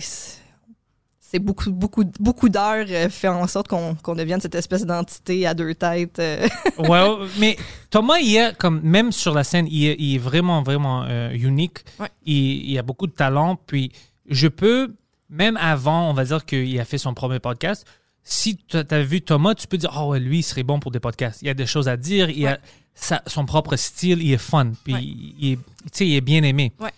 c'est 1.33 1.39
beaucoup, 1.39 1.71
beaucoup, 1.71 2.03
beaucoup 2.19 2.47
d'heures 2.49 2.85
euh, 2.89 3.09
fait 3.09 3.27
en 3.27 3.47
sorte 3.47 3.67
qu'on 3.67 3.95
qu'on 3.95 4.13
devienne 4.15 4.39
cette 4.39 4.55
espèce 4.55 4.85
d'entité 4.85 5.47
à 5.47 5.53
deux 5.53 5.73
têtes. 5.73 6.19
euh. 6.19 6.47
Ouais, 6.77 7.27
mais 7.39 7.57
Thomas, 7.89 8.19
il 8.19 8.35
est 8.35 8.55
comme, 8.57 8.81
même 8.81 9.11
sur 9.11 9.33
la 9.33 9.43
scène, 9.43 9.67
il 9.69 9.85
est, 9.87 9.95
il 9.97 10.15
est 10.15 10.19
vraiment, 10.19 10.61
vraiment 10.61 11.03
euh, 11.07 11.31
unique. 11.33 11.79
Ouais. 11.99 12.09
Il, 12.25 12.69
il 12.69 12.77
a 12.77 12.83
beaucoup 12.83 13.07
de 13.07 13.11
talent. 13.13 13.57
Puis, 13.65 13.91
je 14.29 14.47
peux, 14.47 14.93
même 15.29 15.57
avant, 15.57 16.09
on 16.09 16.13
va 16.13 16.23
dire 16.25 16.45
qu'il 16.45 16.79
a 16.79 16.85
fait 16.85 16.97
son 16.99 17.13
premier 17.13 17.39
podcast, 17.39 17.85
si 18.21 18.55
tu 18.57 18.77
as 18.77 19.01
vu 19.03 19.21
Thomas, 19.21 19.55
tu 19.55 19.67
peux 19.67 19.77
dire, 19.77 19.91
oh, 19.99 20.15
lui, 20.15 20.39
il 20.39 20.43
serait 20.43 20.63
bon 20.63 20.79
pour 20.79 20.91
des 20.91 20.99
podcasts. 20.99 21.41
Il 21.41 21.49
a 21.49 21.53
des 21.53 21.65
choses 21.65 21.87
à 21.89 21.97
dire, 21.97 22.29
il 22.29 22.45
a 22.47 22.57
sa- 22.93 23.23
son 23.27 23.45
propre 23.45 23.75
style, 23.75 24.21
il 24.21 24.31
est 24.33 24.37
fun. 24.37 24.71
Puis, 24.83 24.93
Ouais. 24.93 25.03
il, 25.03 25.51
est, 25.53 25.55
tu 25.57 25.61
sais, 25.91 26.07
il 26.07 26.15
est 26.15 26.21
bien 26.21 26.43
aimé. 26.43 26.71
Ouais. 26.79 26.91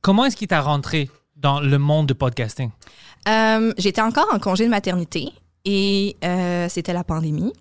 Comment 0.00 0.24
est-ce 0.26 0.36
qu'il 0.36 0.48
t'a 0.48 0.60
rentré 0.62 1.10
dans 1.36 1.60
le 1.60 1.76
monde 1.78 2.06
de 2.06 2.14
podcasting? 2.14 2.70
Euh, 3.28 3.72
J'étais 3.78 4.00
encore 4.00 4.28
en 4.32 4.38
congé 4.38 4.64
de 4.64 4.70
maternité 4.70 5.30
et 5.64 6.16
euh, 6.24 6.68
c'était 6.68 6.92
la 6.92 7.04
pandémie. 7.04 7.52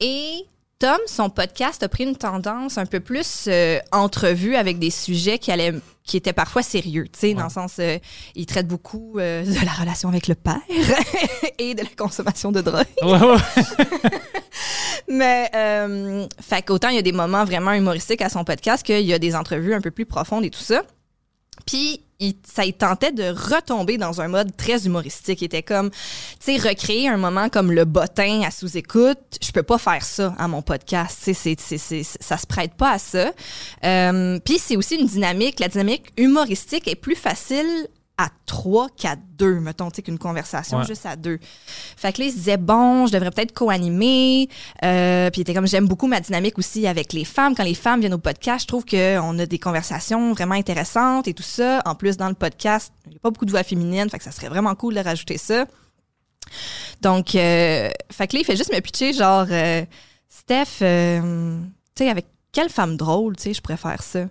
Et 0.00 0.46
Tom, 0.78 0.98
son 1.06 1.28
podcast 1.28 1.82
a 1.82 1.88
pris 1.88 2.04
une 2.04 2.14
tendance 2.14 2.78
un 2.78 2.86
peu 2.86 3.00
plus 3.00 3.46
euh, 3.48 3.80
entrevue 3.90 4.54
avec 4.54 4.78
des 4.78 4.90
sujets 4.90 5.40
qui 5.40 5.50
allaient 5.50 5.74
qui 6.04 6.16
étaient 6.16 6.32
parfois 6.32 6.62
sérieux, 6.62 7.04
tu 7.12 7.18
sais, 7.18 7.34
dans 7.34 7.44
le 7.44 7.50
sens 7.50 7.74
euh, 7.80 7.98
il 8.36 8.46
traite 8.46 8.68
beaucoup 8.68 9.18
euh, 9.18 9.44
de 9.44 9.64
la 9.64 9.72
relation 9.72 10.08
avec 10.08 10.28
le 10.28 10.36
père 10.36 10.60
et 11.58 11.74
de 11.74 11.82
la 11.82 11.88
consommation 11.98 12.52
de 12.52 12.60
drogue. 12.60 12.86
Ouais, 13.02 13.20
ouais. 13.20 14.12
Mais 15.08 15.50
fait 16.40 16.62
qu'autant 16.62 16.90
il 16.90 16.94
y 16.94 16.98
a 16.98 17.02
des 17.02 17.12
moments 17.12 17.44
vraiment 17.44 17.72
humoristiques 17.72 18.22
à 18.22 18.28
son 18.28 18.44
podcast 18.44 18.86
qu'il 18.86 19.04
y 19.04 19.12
a 19.12 19.18
des 19.18 19.34
entrevues 19.34 19.74
un 19.74 19.80
peu 19.80 19.90
plus 19.90 20.06
profondes 20.06 20.44
et 20.44 20.50
tout 20.50 20.60
ça. 20.60 20.84
Puis 21.66 22.00
il, 22.20 22.34
ça 22.44 22.62
tentait 22.72 23.12
de 23.12 23.24
retomber 23.24 23.96
dans 23.96 24.20
un 24.20 24.28
mode 24.28 24.56
très 24.56 24.86
humoristique. 24.86 25.40
Il 25.42 25.46
était 25.46 25.62
comme, 25.62 25.90
tu 25.90 25.96
sais, 26.40 26.56
recréer 26.56 27.08
un 27.08 27.16
moment 27.16 27.48
comme 27.48 27.72
le 27.72 27.84
bottin 27.84 28.42
à 28.44 28.50
sous-écoute. 28.50 29.18
Je 29.40 29.52
peux 29.52 29.62
pas 29.62 29.78
faire 29.78 30.04
ça 30.04 30.34
à 30.38 30.48
mon 30.48 30.62
podcast. 30.62 31.20
Tu 31.24 31.34
sais, 31.34 31.56
ça 32.20 32.36
se 32.36 32.46
prête 32.46 32.74
pas 32.74 32.92
à 32.92 32.98
ça. 32.98 33.32
Euh, 33.84 34.38
Puis 34.44 34.58
c'est 34.58 34.76
aussi 34.76 34.96
une 34.96 35.06
dynamique. 35.06 35.60
La 35.60 35.68
dynamique 35.68 36.12
humoristique 36.16 36.88
est 36.88 36.96
plus 36.96 37.16
facile 37.16 37.88
à 38.20 38.28
trois 38.46 38.88
qu'à 38.96 39.14
deux, 39.16 39.60
mettons, 39.60 39.88
tu 39.90 39.96
sais, 39.96 40.02
qu'une 40.02 40.18
conversation 40.18 40.78
Ouais. 40.78 40.84
juste 40.84 41.06
à 41.06 41.14
deux. 41.14 41.38
Fait 41.96 42.12
que 42.12 42.20
là, 42.20 42.26
il 42.26 42.32
se 42.32 42.36
disait, 42.36 42.56
bon, 42.56 43.06
je 43.06 43.12
devrais 43.12 43.30
peut-être 43.30 43.52
co-animer. 43.52 44.48
Euh, 44.84 45.30
puis 45.30 45.40
il 45.40 45.42
était 45.42 45.54
comme, 45.54 45.68
j'aime 45.68 45.86
beaucoup 45.86 46.08
ma 46.08 46.20
dynamique 46.20 46.58
aussi 46.58 46.86
avec 46.88 47.12
les 47.12 47.24
femmes. 47.24 47.54
Quand 47.54 47.62
les 47.62 47.74
femmes 47.74 48.00
viennent 48.00 48.14
au 48.14 48.18
podcast, 48.18 48.62
je 48.62 48.66
trouve 48.66 48.84
qu'on 48.84 49.38
a 49.38 49.46
des 49.46 49.58
conversations 49.60 50.32
vraiment 50.34 50.56
intéressantes 50.56 51.28
et 51.28 51.34
tout 51.34 51.44
ça. 51.44 51.80
En 51.86 51.94
plus, 51.94 52.16
dans 52.16 52.28
le 52.28 52.34
podcast, 52.34 52.92
il 53.06 53.10
n'y 53.10 53.16
a 53.16 53.20
pas 53.20 53.30
beaucoup 53.30 53.46
de 53.46 53.52
voix 53.52 53.62
féminines, 53.62 54.10
fait 54.10 54.18
que 54.18 54.24
ça 54.24 54.32
serait 54.32 54.48
vraiment 54.48 54.74
cool 54.74 54.94
de 54.94 55.00
rajouter 55.00 55.38
ça. 55.38 55.64
Donc, 57.00 57.34
euh, 57.34 57.90
fait 58.10 58.26
que 58.26 58.34
là, 58.36 58.40
il 58.40 58.44
fait 58.44 58.56
juste 58.56 58.72
me 58.72 58.80
pitcher, 58.80 59.12
genre, 59.12 59.46
euh, 59.50 59.84
Steph, 60.28 60.82
euh, 60.82 61.58
tu 61.94 62.04
sais, 62.04 62.10
avec 62.10 62.26
quelle 62.52 62.70
femme 62.70 62.96
drôle, 62.96 63.36
tu 63.36 63.44
sais, 63.44 63.54
je 63.54 63.60
préfère 63.60 64.02
ça? 64.02 64.24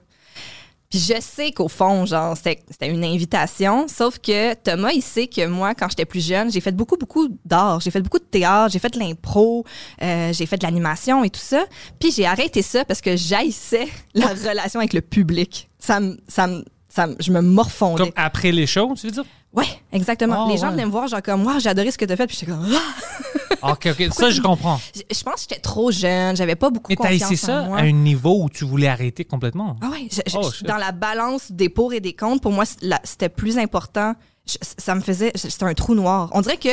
Puis 0.90 1.00
je 1.00 1.20
sais 1.20 1.52
qu'au 1.52 1.68
fond, 1.68 2.06
genre, 2.06 2.38
c'était 2.38 2.88
une 2.88 3.04
invitation, 3.04 3.88
sauf 3.88 4.20
que 4.20 4.54
Thomas, 4.54 4.92
il 4.92 5.02
sait 5.02 5.28
que 5.28 5.46
moi, 5.46 5.76
quand 5.76 5.90
j'étais 5.90 6.06
plus 6.06 6.26
jeune, 6.26 6.52
j'ai 6.52 6.62
fait 6.62 6.72
beaucoup, 6.72 6.98
beaucoup 6.98 7.28
d'art. 7.46 7.82
J'ai 7.82 7.92
fait 7.92 8.02
beaucoup 8.02 8.20
de 8.20 8.24
théâtre, 8.24 8.72
j'ai 8.72 8.80
fait 8.80 8.94
de 8.94 9.00
l'impro, 9.00 9.66
euh, 10.02 10.32
j'ai 10.32 10.46
fait 10.46 10.58
de 10.58 10.64
l'animation 10.64 11.24
et 11.24 11.30
tout 11.30 11.42
ça. 11.42 11.66
Puis 12.00 12.12
j'ai 12.12 12.26
arrêté 12.26 12.62
ça 12.62 12.86
parce 12.86 13.02
que 13.02 13.18
j'haïssais 13.18 13.88
la 14.14 14.28
relation 14.28 14.80
avec 14.80 14.94
le 14.94 15.02
public. 15.02 15.70
Ça 15.80 16.00
me... 16.00 16.18
Ça 16.28 16.48
me 16.48 16.64
ça 16.98 17.08
je 17.20 17.32
me 17.32 17.42
morfondais. 17.42 18.04
Comme 18.04 18.12
après 18.16 18.52
les 18.52 18.68
shows, 18.68 18.94
tu 19.00 19.08
veux 19.08 19.12
dire? 19.14 19.24
Ouais, 19.54 19.66
exactement. 19.92 20.46
Oh, 20.46 20.52
les 20.52 20.58
gens 20.58 20.66
ouais. 20.68 20.72
venaient 20.74 20.86
me 20.86 20.92
voir, 20.92 21.08
genre 21.08 21.22
comme, 21.22 21.42
moi, 21.44 21.58
j'ai 21.60 21.70
adoré 21.70 21.90
ce 21.92 21.98
que 21.98 22.06
t'as 22.06 22.16
fait. 22.16 22.28
Puis 22.28 22.38
j'étais 22.40 22.52
comme, 22.52 22.68
ah! 22.76 23.72
Ok, 23.72 23.88
ok. 23.92 24.14
Ça, 24.14 24.30
je 24.30 24.40
comprends. 24.42 24.80
Je 24.96 25.24
pense 25.24 25.34
que 25.36 25.42
j'étais 25.50 25.60
trop 25.62 25.90
jeune, 25.92 26.36
j'avais 26.36 26.56
pas 26.56 26.70
beaucoup 26.70 26.92
Mais 26.92 26.96
t'as 26.96 27.04
confiance 27.10 27.32
essayé 27.32 27.38
ça 27.38 27.62
en 27.64 27.66
moi. 27.68 27.78
à 27.80 27.82
un 27.82 27.92
niveau 27.92 28.44
où 28.44 28.50
tu 28.50 28.66
voulais 28.66 28.88
arrêter 28.88 29.26
complètement. 29.26 29.76
Ah 29.82 29.90
ouais, 29.90 30.08
je- 30.12 30.22
je- 30.30 30.38
Oh, 30.38 30.50
dans 30.68 30.76
la 30.78 30.92
balance 30.92 31.52
des 31.52 31.70
pour 31.70 31.94
et 31.94 32.00
des 32.00 32.14
contre, 32.14 32.42
pour 32.42 32.52
moi, 32.52 32.66
c'était 33.04 33.30
plus 33.30 33.58
important. 33.58 34.14
Je- 34.48 34.58
ça 34.62 34.94
me 34.96 35.02
faisait, 35.02 35.32
c'était 35.36 35.64
un 35.66 35.74
trou 35.74 35.96
noir. 35.96 36.30
On 36.34 36.42
dirait 36.42 36.58
que 36.58 36.70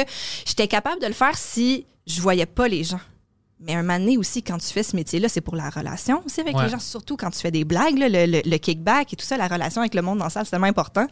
j'étais 0.47 0.69
capable 0.69 1.01
de 1.01 1.07
le 1.07 1.13
faire 1.15 1.37
si 1.39 1.87
je 2.07 2.21
voyais 2.21 2.47
pas 2.47 2.69
les 2.69 2.85
gens. 2.85 3.01
Mais 3.67 3.75
un 3.75 3.83
moment 3.83 3.99
donné 3.99 4.19
aussi, 4.19 4.43
quand 4.43 4.59
tu 4.59 4.67
fais 4.67 4.83
ce 4.83 4.95
métier-là, 4.95 5.29
c'est 5.29 5.41
pour 5.41 5.57
la 5.57 5.71
relation 5.71 6.23
aussi 6.27 6.41
avec 6.41 6.55
Ouais. 6.57 6.65
les 6.65 6.69
gens, 6.71 6.79
surtout 6.79 7.17
quand 7.17 7.31
tu 7.31 7.39
fais 7.39 7.51
des 7.51 7.65
blagues, 7.65 7.97
là, 7.99 8.09
le, 8.09 8.27
le- 8.27 8.43
le 8.45 8.57
kickback 8.59 9.13
et 9.13 9.17
tout 9.17 9.25
ça, 9.25 9.37
la 9.37 9.49
relation 9.49 9.81
avec 9.81 9.95
le 9.95 10.03
monde 10.03 10.19
dans 10.19 10.25
la 10.25 10.31
salle, 10.31 10.45
c'est 10.45 10.51
tellement 10.51 10.67
important. 10.67 11.07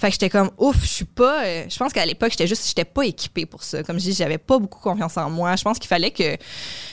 Fait 0.00 0.06
que 0.08 0.12
j'étais 0.12 0.30
comme, 0.30 0.50
ouf, 0.58 0.76
je 0.82 0.86
suis 0.88 1.04
pas. 1.04 1.44
euh, 1.44 1.64
je 1.68 1.76
pense 1.76 1.92
qu'à 1.92 2.06
l'époque, 2.06 2.30
j'étais 2.30 2.46
juste, 2.46 2.66
j'étais 2.68 2.84
pas 2.84 3.04
équipée 3.06 3.44
pour 3.46 3.62
ça. 3.64 3.82
Comme 3.82 3.98
je 3.98 4.04
dis, 4.04 4.12
j'avais 4.12 4.38
pas 4.38 4.58
beaucoup 4.58 4.78
confiance 4.80 5.16
en 5.16 5.28
moi. 5.30 5.56
Je 5.56 5.62
pense 5.64 5.78
qu'il 5.78 5.88
fallait 5.88 6.12
que, 6.12 6.36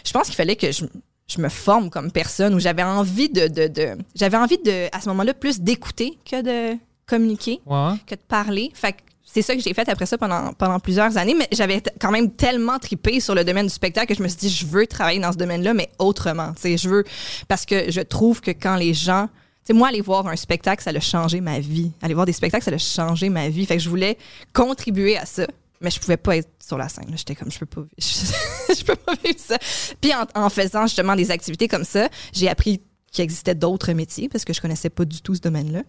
je 0.04 0.12
pense 0.12 0.26
qu'il 0.28 0.36
fallait 0.36 0.56
que 0.56 0.72
je, 0.72 0.86
je 1.28 1.40
me 1.42 1.50
forme 1.50 1.90
comme 1.90 2.12
personne 2.12 2.56
où 2.56 2.60
j'avais 2.60 2.84
envie 2.84 3.30
de, 3.30 3.48
de, 3.48 3.68
de- 3.68 3.98
j'avais 4.16 4.38
envie 4.38 4.58
de, 4.58 4.88
à 4.96 5.00
ce 5.02 5.10
moment-là, 5.10 5.34
plus 5.34 5.60
d'écouter 5.60 6.18
que 6.30 6.42
de 6.74 6.78
communiquer, 7.06 7.60
Ouais. 7.66 7.94
que 8.08 8.16
de 8.16 8.22
parler. 8.28 8.72
Fait 8.74 8.94
que 8.94 8.98
c'est 9.30 9.42
ça 9.42 9.56
que 9.56 9.62
j'ai 9.62 9.74
fait 9.74 9.88
après 9.90 10.06
ça 10.06 10.18
pendant, 10.18 10.54
pendant 10.54 10.80
plusieurs 10.80 11.18
années, 11.18 11.36
mais 11.38 11.50
j'avais 11.52 11.84
quand 12.00 12.12
même 12.12 12.32
tellement 12.32 12.80
tripé 12.80 13.20
sur 13.20 13.36
le 13.36 13.44
domaine 13.44 13.68
du 13.68 13.74
spectacle 13.74 14.08
que 14.08 14.16
je 14.18 14.24
me 14.24 14.30
suis 14.30 14.38
dit, 14.38 14.50
je 14.50 14.66
veux 14.66 14.88
travailler 14.88 15.20
dans 15.20 15.34
ce 15.34 15.38
domaine-là, 15.38 15.74
mais 15.74 15.90
autrement. 16.00 16.54
Je 16.64 16.88
veux, 16.88 17.04
parce 17.50 17.66
que 17.66 17.92
je 17.92 18.00
trouve 18.02 18.40
que 18.40 18.52
quand 18.52 18.78
les 18.78 18.94
gens, 18.94 19.28
tu 19.28 19.34
sais, 19.66 19.74
moi, 19.74 19.90
aller 19.90 20.00
voir 20.00 20.28
un 20.28 20.38
spectacle, 20.38 20.82
ça 20.82 20.92
a 20.92 21.00
changé 21.02 21.42
ma 21.42 21.60
vie. 21.60 21.92
Aller 22.02 22.14
voir 22.14 22.26
des 22.26 22.32
spectacles, 22.32 22.64
ça 22.64 22.72
a 22.72 22.78
changé 22.78 23.28
ma 23.28 23.50
vie. 23.50 23.66
Fait 23.66 23.76
que 23.76 23.84
je 23.84 23.90
voulais 23.90 24.18
contribuer 24.54 25.18
à 25.18 25.26
ça. 25.26 25.46
Mais 25.82 25.92
je 25.92 26.00
pouvais 26.00 26.18
pas 26.18 26.38
être 26.38 26.50
sur 26.66 26.78
la 26.78 26.88
scène. 26.88 27.12
J'étais 27.16 27.36
comme, 27.36 27.52
je 27.52 27.60
peux 27.60 27.66
pas, 27.66 27.82
je, 27.98 28.74
je 28.74 28.84
peux 28.84 28.96
pas 28.96 29.14
vivre 29.24 29.40
ça. 29.40 29.58
Puis 30.00 30.12
en, 30.16 30.26
en 30.42 30.50
faisant 30.50 30.88
justement 30.88 31.16
des 31.16 31.32
activités 31.32 31.68
comme 31.68 31.84
ça, 31.84 32.08
j'ai 32.32 32.48
appris 32.48 32.82
qu'il 33.18 33.24
existait 33.24 33.56
d'autres 33.56 33.92
métiers 33.94 34.30
parce 34.30 34.46
que 34.46 34.54
je 34.54 34.62
connaissais 34.62 34.92
pas 34.92 35.04
du 35.04 35.22
tout 35.22 35.34
ce 35.34 35.42
domaine-là, 35.42 35.82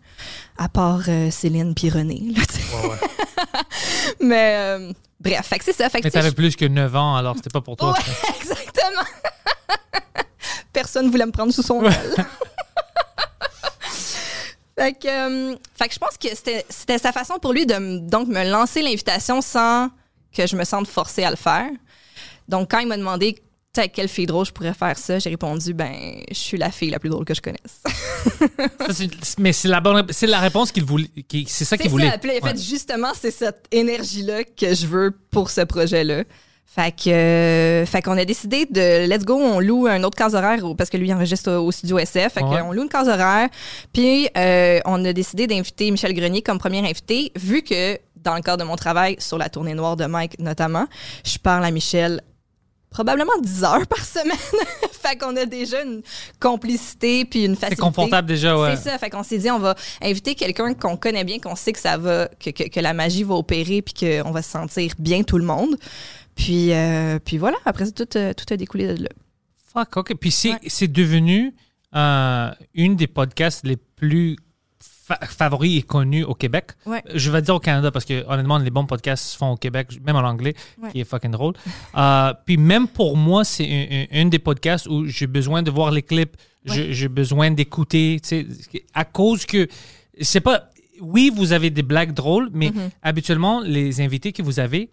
à 0.57 0.69
part 0.71 1.03
euh, 1.09 1.31
Céline 1.31 1.75
puis 1.75 1.91
René. 1.91 2.33
là. 2.35 2.43
Mais 4.21 4.55
euh, 4.57 4.93
bref, 5.21 5.47
fait 5.47 5.59
que 5.59 5.65
c'est 5.65 5.75
ça. 5.75 5.91
Fait 5.91 6.01
que, 6.01 6.07
Mais 6.07 6.11
t'avais 6.11 6.33
plus 6.33 6.57
que 6.57 6.65
9 6.65 6.97
ans, 6.97 7.17
alors 7.17 7.37
c'était 7.37 7.51
pas 7.51 7.61
pour 7.61 7.77
toi. 7.77 7.93
Ouais, 7.93 7.99
exactement. 8.41 9.03
Personne 10.73 11.11
voulait 11.11 11.27
me 11.27 11.33
prendre 11.33 11.53
sous 11.53 11.63
son 11.63 11.85
aile. 11.85 12.27
fait, 14.79 14.95
que, 14.95 15.53
euh, 15.53 15.57
fait 15.75 15.89
que 15.89 15.95
je 15.95 15.99
pense 15.99 16.17
que 16.17 16.29
c'était 16.29 16.65
c'était 16.71 16.99
sa 16.99 17.13
façon 17.13 17.39
pour 17.39 17.53
lui 17.53 17.67
de 17.67 17.99
donc 18.09 18.29
me 18.29 18.49
lancer 18.49 18.81
l'invitation 18.81 19.43
sans 19.43 19.91
que 20.33 20.47
je 20.47 20.57
me 20.57 20.65
sente 20.65 20.89
forcée 20.89 21.25
à 21.25 21.31
le 21.31 21.37
faire. 21.37 21.69
Donc, 22.49 22.71
quand 22.71 22.79
il 22.79 22.89
m'a 22.89 22.97
demandé 22.97 23.37
sais, 23.75 23.81
avec 23.83 23.93
quelle 23.93 24.09
fille 24.09 24.27
drôle 24.27 24.45
je 24.47 24.53
pourrais 24.53 24.75
faire 24.75 24.97
ça, 24.99 25.19
j'ai 25.19 25.31
répondu 25.31 25.75
ben, 25.75 25.93
je 26.29 26.35
suis 26.35 26.57
la 26.59 26.71
fille 26.71 26.91
la 26.91 26.99
plus 26.99 27.09
drôle 27.11 27.25
que 27.25 27.35
je 27.35 27.41
connaisse. 27.41 27.83
Ça, 28.91 29.05
mais 29.39 29.53
c'est 29.53 29.69
la 29.69 29.81
bonne, 29.81 30.05
c'est 30.11 30.27
la 30.27 30.41
réponse 30.41 30.73
qu'il 30.73 30.85
voulait, 30.85 31.09
c'est 31.47 31.65
ça 31.65 31.77
qu'il 31.77 31.91
voulait. 31.91 32.17
Puis 32.21 32.31
Ouais. 32.31 32.41
fait 32.41 32.59
justement, 32.61 33.13
c'est 33.19 33.31
cette 33.31 33.67
énergie-là 33.71 34.45
que 34.45 34.75
je 34.75 34.87
veux 34.87 35.13
pour 35.31 35.51
ce 35.51 35.61
projet-là. 35.63 36.25
Fait 36.67 36.93
que, 36.93 37.09
euh, 37.11 37.87
fait 37.87 38.03
qu'on 38.03 38.17
a 38.19 38.25
décidé 38.25 38.67
de 38.67 39.07
let's 39.09 39.25
go, 39.25 39.37
on 39.37 39.59
loue 39.61 39.87
un 39.87 40.03
autre 40.05 40.17
case 40.19 40.35
horaire 40.35 40.61
parce 40.77 40.91
que 40.91 40.97
lui 40.99 41.09
il 41.09 41.15
enregistre 41.15 41.51
au, 41.53 41.67
au 41.67 41.73
studio 41.73 41.99
SF. 41.99 42.35
Fait 42.35 42.43
Ouais. 42.43 42.61
qu'on 42.61 42.73
loue 42.73 42.83
une 42.83 42.89
case 42.89 43.09
horaire. 43.09 43.49
Puis 43.93 44.29
euh, 44.37 44.79
on 44.85 45.03
a 45.05 45.13
décidé 45.13 45.47
d'inviter 45.47 45.91
Michel 45.91 46.13
Grenier 46.15 46.43
comme 46.43 46.59
premier 46.59 46.81
invité, 46.81 47.33
vu 47.37 47.63
que 47.63 47.99
dans 48.17 48.35
le 48.35 48.43
cadre 48.43 48.63
de 48.65 48.69
mon 48.69 48.77
travail 48.77 49.17
sur 49.19 49.39
la 49.39 49.49
tournée 49.49 49.75
noire 49.75 49.97
de 49.97 50.05
Mike 50.07 50.39
notamment, 50.41 50.87
je 51.25 51.39
parle 51.39 51.65
à 51.65 51.71
Michel 51.71 52.21
probablement 52.91 53.33
10 53.43 53.65
heures 53.65 53.87
par 53.87 54.05
semaine. 54.05 54.37
fait 54.93 55.17
qu'on 55.17 55.37
a 55.37 55.45
déjà 55.47 55.83
une 55.83 56.03
complicité 56.41 57.25
puis 57.25 57.45
une 57.45 57.55
C'est 57.55 57.61
facilité. 57.61 57.83
confortable 57.83 58.29
déjà, 58.29 58.59
ouais. 58.59 58.77
C'est 58.77 58.91
ça. 58.91 58.99
Fait 58.99 59.11
qu'on 59.11 59.23
s'est 59.23 59.39
dit, 59.39 59.51
on 59.51 59.59
va 59.59 59.75
inviter 60.03 60.35
quelqu'un 60.35 60.75
qu'on 60.75 60.97
connaît 60.97 61.25
bien, 61.25 61.39
qu'on 61.39 61.57
sait 61.57 61.73
que 61.73 61.79
ça 61.81 61.97
va, 61.97 62.29
que, 62.41 62.51
que, 62.51 62.69
que 62.69 62.81
la 62.81 62.95
magie 62.95 63.23
va 63.25 63.35
opérer, 63.35 63.83
puis 63.83 63.95
qu'on 63.95 64.31
va 64.31 64.43
se 64.43 64.51
sentir 64.51 64.93
bien 64.99 65.23
tout 65.23 65.39
le 65.39 65.45
monde. 65.45 65.77
Puis, 66.35 66.73
euh, 66.73 67.19
puis 67.25 67.37
voilà. 67.39 67.57
Après 67.65 67.85
ça, 67.87 67.93
tout, 67.93 68.09
a- 68.19 68.33
tout 68.35 68.47
a 68.53 68.57
découlé 68.57 68.95
de 68.95 69.03
là. 69.05 69.09
Fuck, 69.73 69.97
ok. 69.97 70.15
Puis 70.19 70.31
c'est, 70.31 70.53
Ouais. 70.53 70.59
c'est 70.69 70.89
devenu 70.91 71.55
euh, 71.95 72.51
une 72.75 72.97
des 72.97 73.07
podcasts 73.07 73.67
les 73.67 73.77
plus 73.77 74.37
fa- 75.09 75.19
favoris 75.27 75.79
et 75.79 75.83
connus 75.83 76.25
au 76.25 76.35
Québec. 76.35 76.67
Ouais. 76.87 77.03
Je 77.15 77.31
vais 77.31 77.43
dire 77.43 77.55
au 77.55 77.61
Canada 77.61 77.91
parce 77.91 78.05
que 78.05 78.25
honnêtement, 78.29 78.59
les 78.59 78.71
bons 78.71 78.87
podcasts 78.87 79.25
se 79.33 79.37
font 79.37 79.51
au 79.53 79.57
Québec, 79.57 79.87
même 80.07 80.17
en 80.17 80.21
anglais, 80.33 80.55
Ouais. 80.81 80.91
qui 80.93 81.01
est 81.01 81.05
fucking 81.05 81.31
drôle. 81.33 81.55
Euh, 81.97 82.33
puis 82.47 82.57
même 82.57 82.87
pour 82.87 83.17
moi, 83.17 83.45
c'est 83.45 83.67
un, 83.67 83.87
un- 84.17 84.23
un 84.23 84.27
des 84.27 84.39
podcasts 84.39 84.87
où 84.87 85.07
j'ai 85.07 85.27
besoin 85.27 85.63
de 85.63 85.71
voir 85.71 85.91
les 85.91 86.03
clips, 86.03 86.37
j'ai 86.65 87.09
besoin 87.09 87.51
d'écouter, 87.51 88.21
à 88.95 89.05
cause 89.05 89.47
que 89.47 89.67
c'est 90.21 90.41
pas. 90.41 90.71
Oui, 91.01 91.31
vous 91.35 91.53
avez 91.53 91.71
des 91.71 91.83
blagues 91.83 92.13
drôles, 92.13 92.51
mais 92.53 92.69
Mm-hmm. 92.71 92.91
habituellement, 93.03 93.61
les 93.61 94.01
invités 94.01 94.33
que 94.33 94.43
vous 94.43 94.59
avez, 94.61 94.91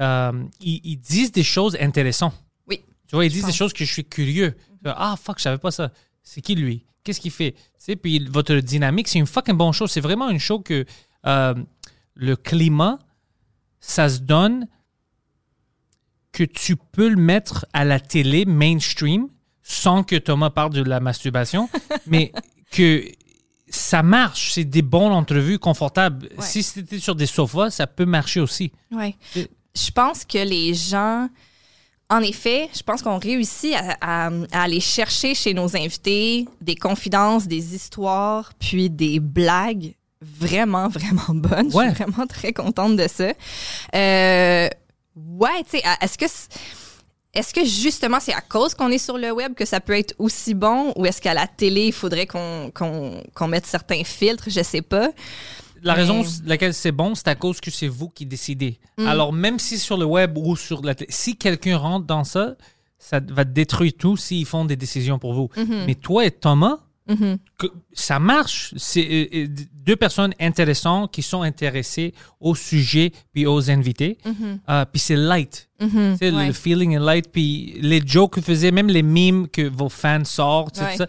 euh, 0.00 0.32
ils, 0.60 0.80
ils 0.84 0.96
disent 0.98 1.32
des 1.32 1.42
choses 1.42 1.76
intéressantes. 1.80 2.34
Oui. 2.68 2.80
Tu 3.08 3.16
vois, 3.16 3.24
ils 3.24 3.32
disent 3.32 3.46
des 3.46 3.52
choses 3.52 3.72
que 3.72 3.84
je 3.84 3.92
suis 3.92 4.04
curieux. 4.04 4.54
Ah, 4.84 5.16
fuck, 5.20 5.38
je 5.38 5.44
savais 5.44 5.58
pas 5.58 5.70
ça. 5.70 5.90
C'est 6.22 6.40
qui 6.42 6.54
lui? 6.54 6.84
Qu'est-ce 7.06 7.20
qu'il 7.20 7.30
fait? 7.30 7.52
Tu 7.52 7.60
sais, 7.78 7.96
puis 7.96 8.24
votre 8.28 8.56
dynamique, 8.56 9.06
c'est 9.08 9.18
une 9.20 9.26
fucking 9.26 9.54
bonne 9.56 9.72
chose. 9.72 9.90
C'est 9.92 10.00
vraiment 10.00 10.28
une 10.28 10.40
chose 10.40 10.60
que 10.64 10.84
euh, 11.24 11.54
le 12.14 12.36
climat, 12.36 12.98
ça 13.80 14.08
se 14.08 14.18
donne 14.18 14.66
que 16.32 16.44
tu 16.44 16.76
peux 16.76 17.08
le 17.08 17.16
mettre 17.16 17.64
à 17.72 17.84
la 17.84 18.00
télé 18.00 18.44
mainstream 18.44 19.28
sans 19.62 20.02
que 20.02 20.16
Thomas 20.16 20.50
parle 20.50 20.72
de 20.72 20.82
la 20.82 21.00
masturbation, 21.00 21.68
mais 22.06 22.32
que 22.70 23.04
ça 23.68 24.02
marche. 24.02 24.52
C'est 24.52 24.64
des 24.64 24.82
bonnes 24.82 25.12
entrevues 25.12 25.58
confortables. 25.58 26.28
Ouais. 26.36 26.44
Si 26.44 26.62
c'était 26.62 26.98
sur 26.98 27.14
des 27.14 27.26
sofas, 27.26 27.70
ça 27.70 27.86
peut 27.86 28.04
marcher 28.04 28.40
aussi. 28.40 28.72
C'est- 29.32 29.50
Je 29.74 29.90
pense 29.90 30.24
que 30.24 30.38
les 30.38 30.72
gens, 30.74 31.28
en 32.08 32.20
effet, 32.20 32.68
je 32.74 32.82
pense 32.82 33.02
qu'on 33.02 33.18
réussit 33.18 33.74
à, 33.74 33.96
à- 34.00 34.30
à 34.52 34.62
aller 34.62 34.80
chercher 34.80 35.34
chez 35.34 35.54
nos 35.54 35.76
invités 35.76 36.46
des 36.60 36.76
confidences, 36.76 37.46
des 37.46 37.74
histoires, 37.74 38.52
puis 38.60 38.88
des 38.90 39.18
blagues 39.20 39.94
vraiment, 40.20 40.88
vraiment 40.88 41.22
bonnes. 41.30 41.70
Ouais. 41.74 41.90
Je 41.90 41.94
suis 41.94 42.04
vraiment 42.04 42.26
très 42.26 42.52
contente 42.52 42.96
de 42.96 43.08
ça. 43.08 43.32
Euh, 43.94 44.68
ouais, 45.16 45.62
tu 45.70 45.78
sais, 45.78 45.82
est-ce 46.00 46.16
que... 46.18 46.26
Est-ce 47.34 47.52
que 47.52 47.66
justement 47.66 48.18
c'est 48.18 48.32
à 48.32 48.40
cause 48.40 48.72
qu'on 48.72 48.88
est 48.90 48.96
sur 48.96 49.18
le 49.18 49.30
web 49.30 49.52
que 49.52 49.66
ça 49.66 49.78
peut 49.78 49.92
être 49.98 50.14
aussi 50.18 50.54
bon 50.54 50.94
ou 50.96 51.04
est-ce 51.04 51.20
qu'à 51.20 51.34
la 51.34 51.46
télé 51.46 51.88
il 51.88 51.92
faudrait 51.92 52.26
qu'on 52.26 52.72
mette 53.46 53.66
certains 53.66 54.04
filtres, 54.04 54.44
je 54.48 54.62
sais 54.62 54.80
pas. 54.80 55.10
La 55.82 55.94
raison 55.94 56.24
laquelle 56.44 56.74
c'est 56.74 56.92
bon, 56.92 57.14
c'est 57.14 57.28
à 57.28 57.34
cause 57.34 57.60
que 57.60 57.70
c'est 57.70 57.88
vous 57.88 58.08
qui 58.08 58.26
décidez. 58.26 58.78
Mm. 58.98 59.06
Alors, 59.06 59.32
même 59.32 59.58
si 59.58 59.78
sur 59.78 59.96
le 59.96 60.04
web 60.04 60.36
ou 60.38 60.56
sur 60.56 60.82
la 60.82 60.94
télé, 60.94 61.10
si 61.12 61.36
quelqu'un 61.36 61.76
rentre 61.76 62.06
dans 62.06 62.24
ça, 62.24 62.56
ça 62.98 63.20
va 63.20 63.44
détruire 63.44 63.92
tout 63.98 64.16
s'ils 64.16 64.46
font 64.46 64.64
des 64.64 64.76
décisions 64.76 65.18
pour 65.18 65.34
vous. 65.34 65.48
Mm-hmm. 65.56 65.84
Mais 65.86 65.94
toi 65.94 66.24
et 66.26 66.30
Thomas, 66.30 66.78
Mhm. 67.08 67.38
que- 67.56 67.68
ça 67.92 68.18
marche. 68.18 68.74
C'est 68.76 69.06
euh, 69.08 69.26
euh, 69.32 69.46
deux 69.72 69.94
personnes 69.94 70.34
intéressantes 70.40 71.12
qui 71.12 71.22
sont 71.22 71.42
intéressées 71.42 72.12
au 72.40 72.56
sujet 72.56 73.12
puis 73.32 73.46
aux 73.46 73.70
invités. 73.70 74.18
Euh, 74.68 74.84
puis 74.92 74.98
c'est 74.98 75.14
light. 75.14 75.68
Mm-hmm. 75.80 76.34
Ouais. 76.34 76.46
Le 76.48 76.52
feeling 76.52 76.94
est 76.96 76.98
light. 76.98 77.30
Puis 77.30 77.78
les 77.80 78.02
jokes 78.04 78.32
que 78.34 78.40
vous 78.40 78.46
faisiez, 78.46 78.72
même 78.72 78.88
les 78.88 79.04
mimes 79.04 79.46
que 79.46 79.68
vos 79.68 79.88
fans 79.88 80.24
sortent, 80.24 80.80
Ouais. 80.80 80.96
ça, 80.96 81.06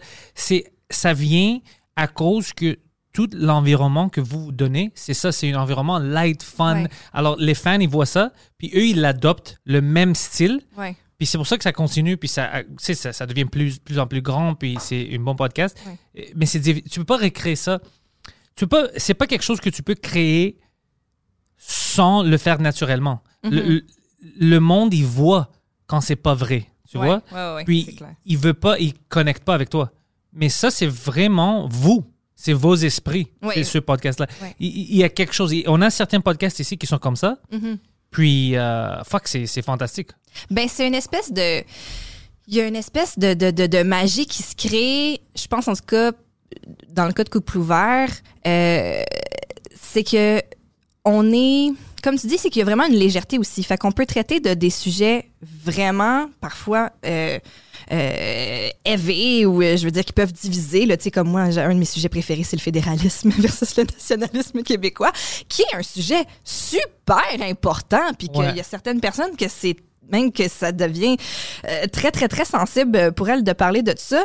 ça 0.88 1.12
vient 1.14 1.58
à 1.96 2.06
cause 2.06 2.52
que 2.52 2.78
tout 3.18 3.28
l'environnement 3.32 4.08
que 4.08 4.20
vous 4.20 4.52
donnez, 4.52 4.92
c'est 4.94 5.12
ça, 5.14 5.32
c'est 5.32 5.52
un 5.52 5.60
environnement 5.60 5.98
light, 5.98 6.40
fun. 6.44 6.82
Ouais. 6.84 6.88
Alors 7.12 7.34
les 7.38 7.54
fans, 7.54 7.80
ils 7.80 7.88
voient 7.88 8.06
ça, 8.06 8.32
puis 8.58 8.70
eux, 8.76 8.86
ils 8.86 9.00
l'adoptent, 9.00 9.58
le 9.64 9.80
même 9.80 10.14
style. 10.14 10.60
Ouais. 10.76 10.94
Puis 11.18 11.26
c'est 11.26 11.36
pour 11.36 11.48
ça 11.48 11.56
que 11.56 11.64
ça 11.64 11.72
continue, 11.72 12.16
puis 12.16 12.28
ça, 12.28 12.62
sais, 12.78 12.94
ça, 12.94 13.12
ça 13.12 13.26
devient 13.26 13.46
plus, 13.46 13.80
plus 13.80 13.98
en 13.98 14.06
plus 14.06 14.22
grand, 14.22 14.54
puis 14.54 14.76
c'est 14.78 15.08
un 15.12 15.18
bon 15.18 15.34
podcast. 15.34 15.76
Ouais. 15.84 15.98
Euh, 16.20 16.32
Mais 16.36 16.46
c'est, 16.46 16.60
tu 16.60 17.00
peux 17.00 17.04
pas 17.04 17.16
recréer 17.16 17.56
ça. 17.56 17.80
Tu 18.54 18.66
peux 18.68 18.76
pas, 18.84 18.88
c'est 18.96 19.14
pas 19.14 19.26
quelque 19.26 19.42
chose 19.42 19.60
que 19.60 19.70
tu 19.70 19.82
peux 19.82 19.96
créer 19.96 20.60
sans 21.56 22.22
le 22.22 22.36
faire 22.38 22.60
naturellement. 22.60 23.22
Le, 23.42 23.60
le- 23.62 23.86
le 24.38 24.58
monde, 24.60 24.94
il 24.94 25.04
voit 25.04 25.50
quand 25.88 26.00
c'est 26.00 26.16
pas 26.16 26.34
vrai, 26.34 26.68
tu 26.88 26.98
vois? 26.98 27.20
puis 27.64 27.84
il 28.26 28.38
veut 28.38 28.54
pas, 28.54 28.78
il 28.78 28.94
connecte 29.08 29.42
pas 29.44 29.54
avec 29.54 29.70
toi. 29.70 29.90
Mais 30.32 30.48
ça, 30.50 30.70
c'est 30.70 30.86
vraiment 30.86 31.68
vous. 31.68 32.04
C'est 32.40 32.52
vos 32.52 32.76
esprits, 32.76 33.26
c'est 33.52 33.64
ce 33.64 33.78
podcast-là. 33.78 34.28
Ouais. 34.40 34.54
Il, 34.60 34.68
il 34.68 34.96
y 34.96 35.02
a 35.02 35.08
quelque 35.08 35.32
chose. 35.32 35.52
On 35.66 35.82
a 35.82 35.90
certains 35.90 36.20
podcasts 36.20 36.60
ici 36.60 36.78
qui 36.78 36.86
sont 36.86 36.98
comme 36.98 37.16
ça. 37.16 37.38
Mhm. 37.50 37.78
Puis, 38.12 38.56
euh, 38.56 39.02
fuck, 39.02 39.26
c'est 39.26 39.46
c'est 39.46 39.60
fantastique. 39.60 40.10
Ben, 40.48 40.68
c'est 40.68 40.86
une 40.86 40.94
espèce 40.94 41.32
de. 41.32 41.64
Il 42.46 42.54
y 42.54 42.60
a 42.60 42.66
une 42.68 42.76
espèce 42.76 43.18
de, 43.18 43.34
de, 43.34 43.50
de, 43.50 43.66
de 43.66 43.82
magie 43.82 44.24
qui 44.24 44.44
se 44.44 44.54
crée, 44.54 45.20
je 45.36 45.46
pense 45.48 45.66
en 45.66 45.74
tout 45.74 45.84
cas, 45.84 46.12
dans 46.90 47.06
le 47.06 47.12
cas 47.12 47.24
de 47.24 47.28
couple 47.28 47.58
ouvert, 47.58 48.08
euh, 48.46 49.02
c'est 49.74 50.04
que 50.04 50.40
on 51.04 51.30
est, 51.32 51.72
comme 52.08 52.18
tu 52.18 52.26
dis, 52.26 52.38
c'est 52.38 52.48
qu'il 52.48 52.60
y 52.60 52.62
a 52.62 52.64
vraiment 52.64 52.86
une 52.86 52.94
légèreté 52.94 53.38
aussi. 53.38 53.62
Fait 53.62 53.76
qu'on 53.76 53.92
peut 53.92 54.06
traiter 54.06 54.40
de 54.40 54.54
des 54.54 54.70
sujets 54.70 55.28
vraiment, 55.42 56.30
parfois, 56.40 56.90
euh, 57.04 57.38
euh, 57.92 58.68
élevés 58.86 59.44
ou, 59.44 59.62
euh, 59.62 59.76
je 59.76 59.84
veux 59.84 59.90
dire, 59.90 60.04
qui 60.06 60.14
peuvent 60.14 60.32
diviser. 60.32 60.86
Là, 60.86 60.96
tu 60.96 61.04
sais, 61.04 61.10
comme 61.10 61.28
moi, 61.28 61.42
un 61.42 61.74
de 61.74 61.78
mes 61.78 61.84
sujets 61.84 62.08
préférés, 62.08 62.44
c'est 62.44 62.56
le 62.56 62.62
fédéralisme 62.62 63.28
versus 63.38 63.76
le 63.76 63.84
nationalisme 63.84 64.62
québécois, 64.62 65.12
qui 65.50 65.62
est 65.62 65.76
un 65.76 65.82
sujet 65.82 66.24
super 66.44 67.18
important. 67.42 68.12
Puis 68.18 68.28
qu'il 68.28 68.40
Ouais. 68.40 68.54
y 68.54 68.60
a 68.60 68.64
certaines 68.64 69.00
personnes 69.00 69.36
que 69.36 69.46
c'est 69.48 69.76
même 70.10 70.32
que 70.32 70.48
ça 70.48 70.72
devient 70.72 71.18
euh, 71.68 71.84
très, 71.92 72.10
très, 72.10 72.28
très 72.28 72.46
sensible 72.46 73.12
pour 73.12 73.28
elles 73.28 73.44
de 73.44 73.52
parler 73.52 73.82
de 73.82 73.92
ça. 73.98 74.24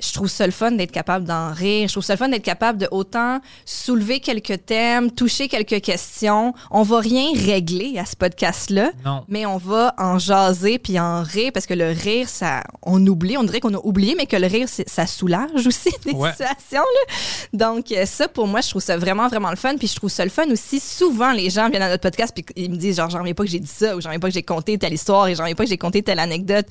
Je 0.00 0.12
trouve 0.12 0.28
ça 0.28 0.46
le 0.46 0.52
fun 0.52 0.72
d'être 0.72 0.92
capable 0.92 1.24
d'en 1.26 1.52
rire. 1.52 1.86
Je 1.88 1.92
trouve 1.94 2.04
ça 2.04 2.14
le 2.14 2.18
fun 2.18 2.28
d'être 2.28 2.42
capable 2.42 2.78
de 2.78 2.88
autant 2.90 3.40
soulever 3.64 4.20
quelques 4.20 4.64
thèmes, 4.64 5.10
toucher 5.10 5.48
quelques 5.48 5.80
questions. 5.82 6.54
On 6.70 6.82
va 6.82 7.00
rien 7.00 7.26
régler 7.34 7.98
à 7.98 8.04
ce 8.06 8.16
podcast-là, 8.16 8.92
mais 9.28 9.46
on 9.46 9.58
va 9.58 9.94
en 9.98 10.18
jaser 10.18 10.78
puis 10.78 10.98
en 10.98 11.22
rire 11.22 11.50
parce 11.52 11.66
que 11.66 11.74
le 11.74 11.90
rire, 11.90 12.28
ça, 12.28 12.62
on 12.82 13.04
oublie. 13.06 13.36
On 13.36 13.44
dirait 13.44 13.60
qu'on 13.60 13.74
a 13.74 13.80
oublié, 13.84 14.14
mais 14.16 14.26
que 14.26 14.36
le 14.36 14.46
rire, 14.46 14.68
ça 14.86 15.06
soulage 15.06 15.66
aussi 15.66 15.90
des 16.04 16.12
Ouais. 16.12 16.30
situations. 16.32 16.82
Là. 16.82 17.14
Donc, 17.52 17.92
euh, 17.92 18.06
ça, 18.06 18.28
pour 18.28 18.46
moi, 18.46 18.60
je 18.62 18.70
trouve 18.70 18.82
ça 18.82 18.96
vraiment, 18.96 19.28
vraiment 19.28 19.50
le 19.50 19.56
fun. 19.56 19.76
Puis 19.76 19.88
je 19.88 19.96
trouve 19.96 20.10
ça 20.10 20.24
le 20.24 20.30
fun 20.30 20.48
aussi. 20.50 20.80
Souvent, 20.80 21.32
les 21.32 21.50
gens 21.50 21.68
viennent 21.68 21.82
à 21.82 21.88
notre 21.90 22.02
podcast 22.02 22.32
puis 22.34 22.44
ils 22.56 22.70
me 22.70 22.76
disent, 22.76 22.96
genre, 22.96 23.10
j'en 23.10 23.18
reviens 23.18 23.34
pas 23.34 23.44
que 23.44 23.50
j'ai 23.50 23.58
dit 23.60 23.66
ça 23.70 23.96
ou 23.96 24.00
j'en 24.00 24.08
reviens 24.08 24.20
pas 24.20 24.28
que 24.28 24.34
j'ai 24.34 24.42
conté 24.42 24.78
telle 24.78 24.94
histoire 24.94 25.28
et 25.28 25.34
j'en 25.34 25.42
reviens 25.42 25.54
pas 25.54 25.64
que 25.64 25.70
j'ai 25.70 25.78
conté 25.78 26.02
telle 26.02 26.18
anecdote. 26.18 26.66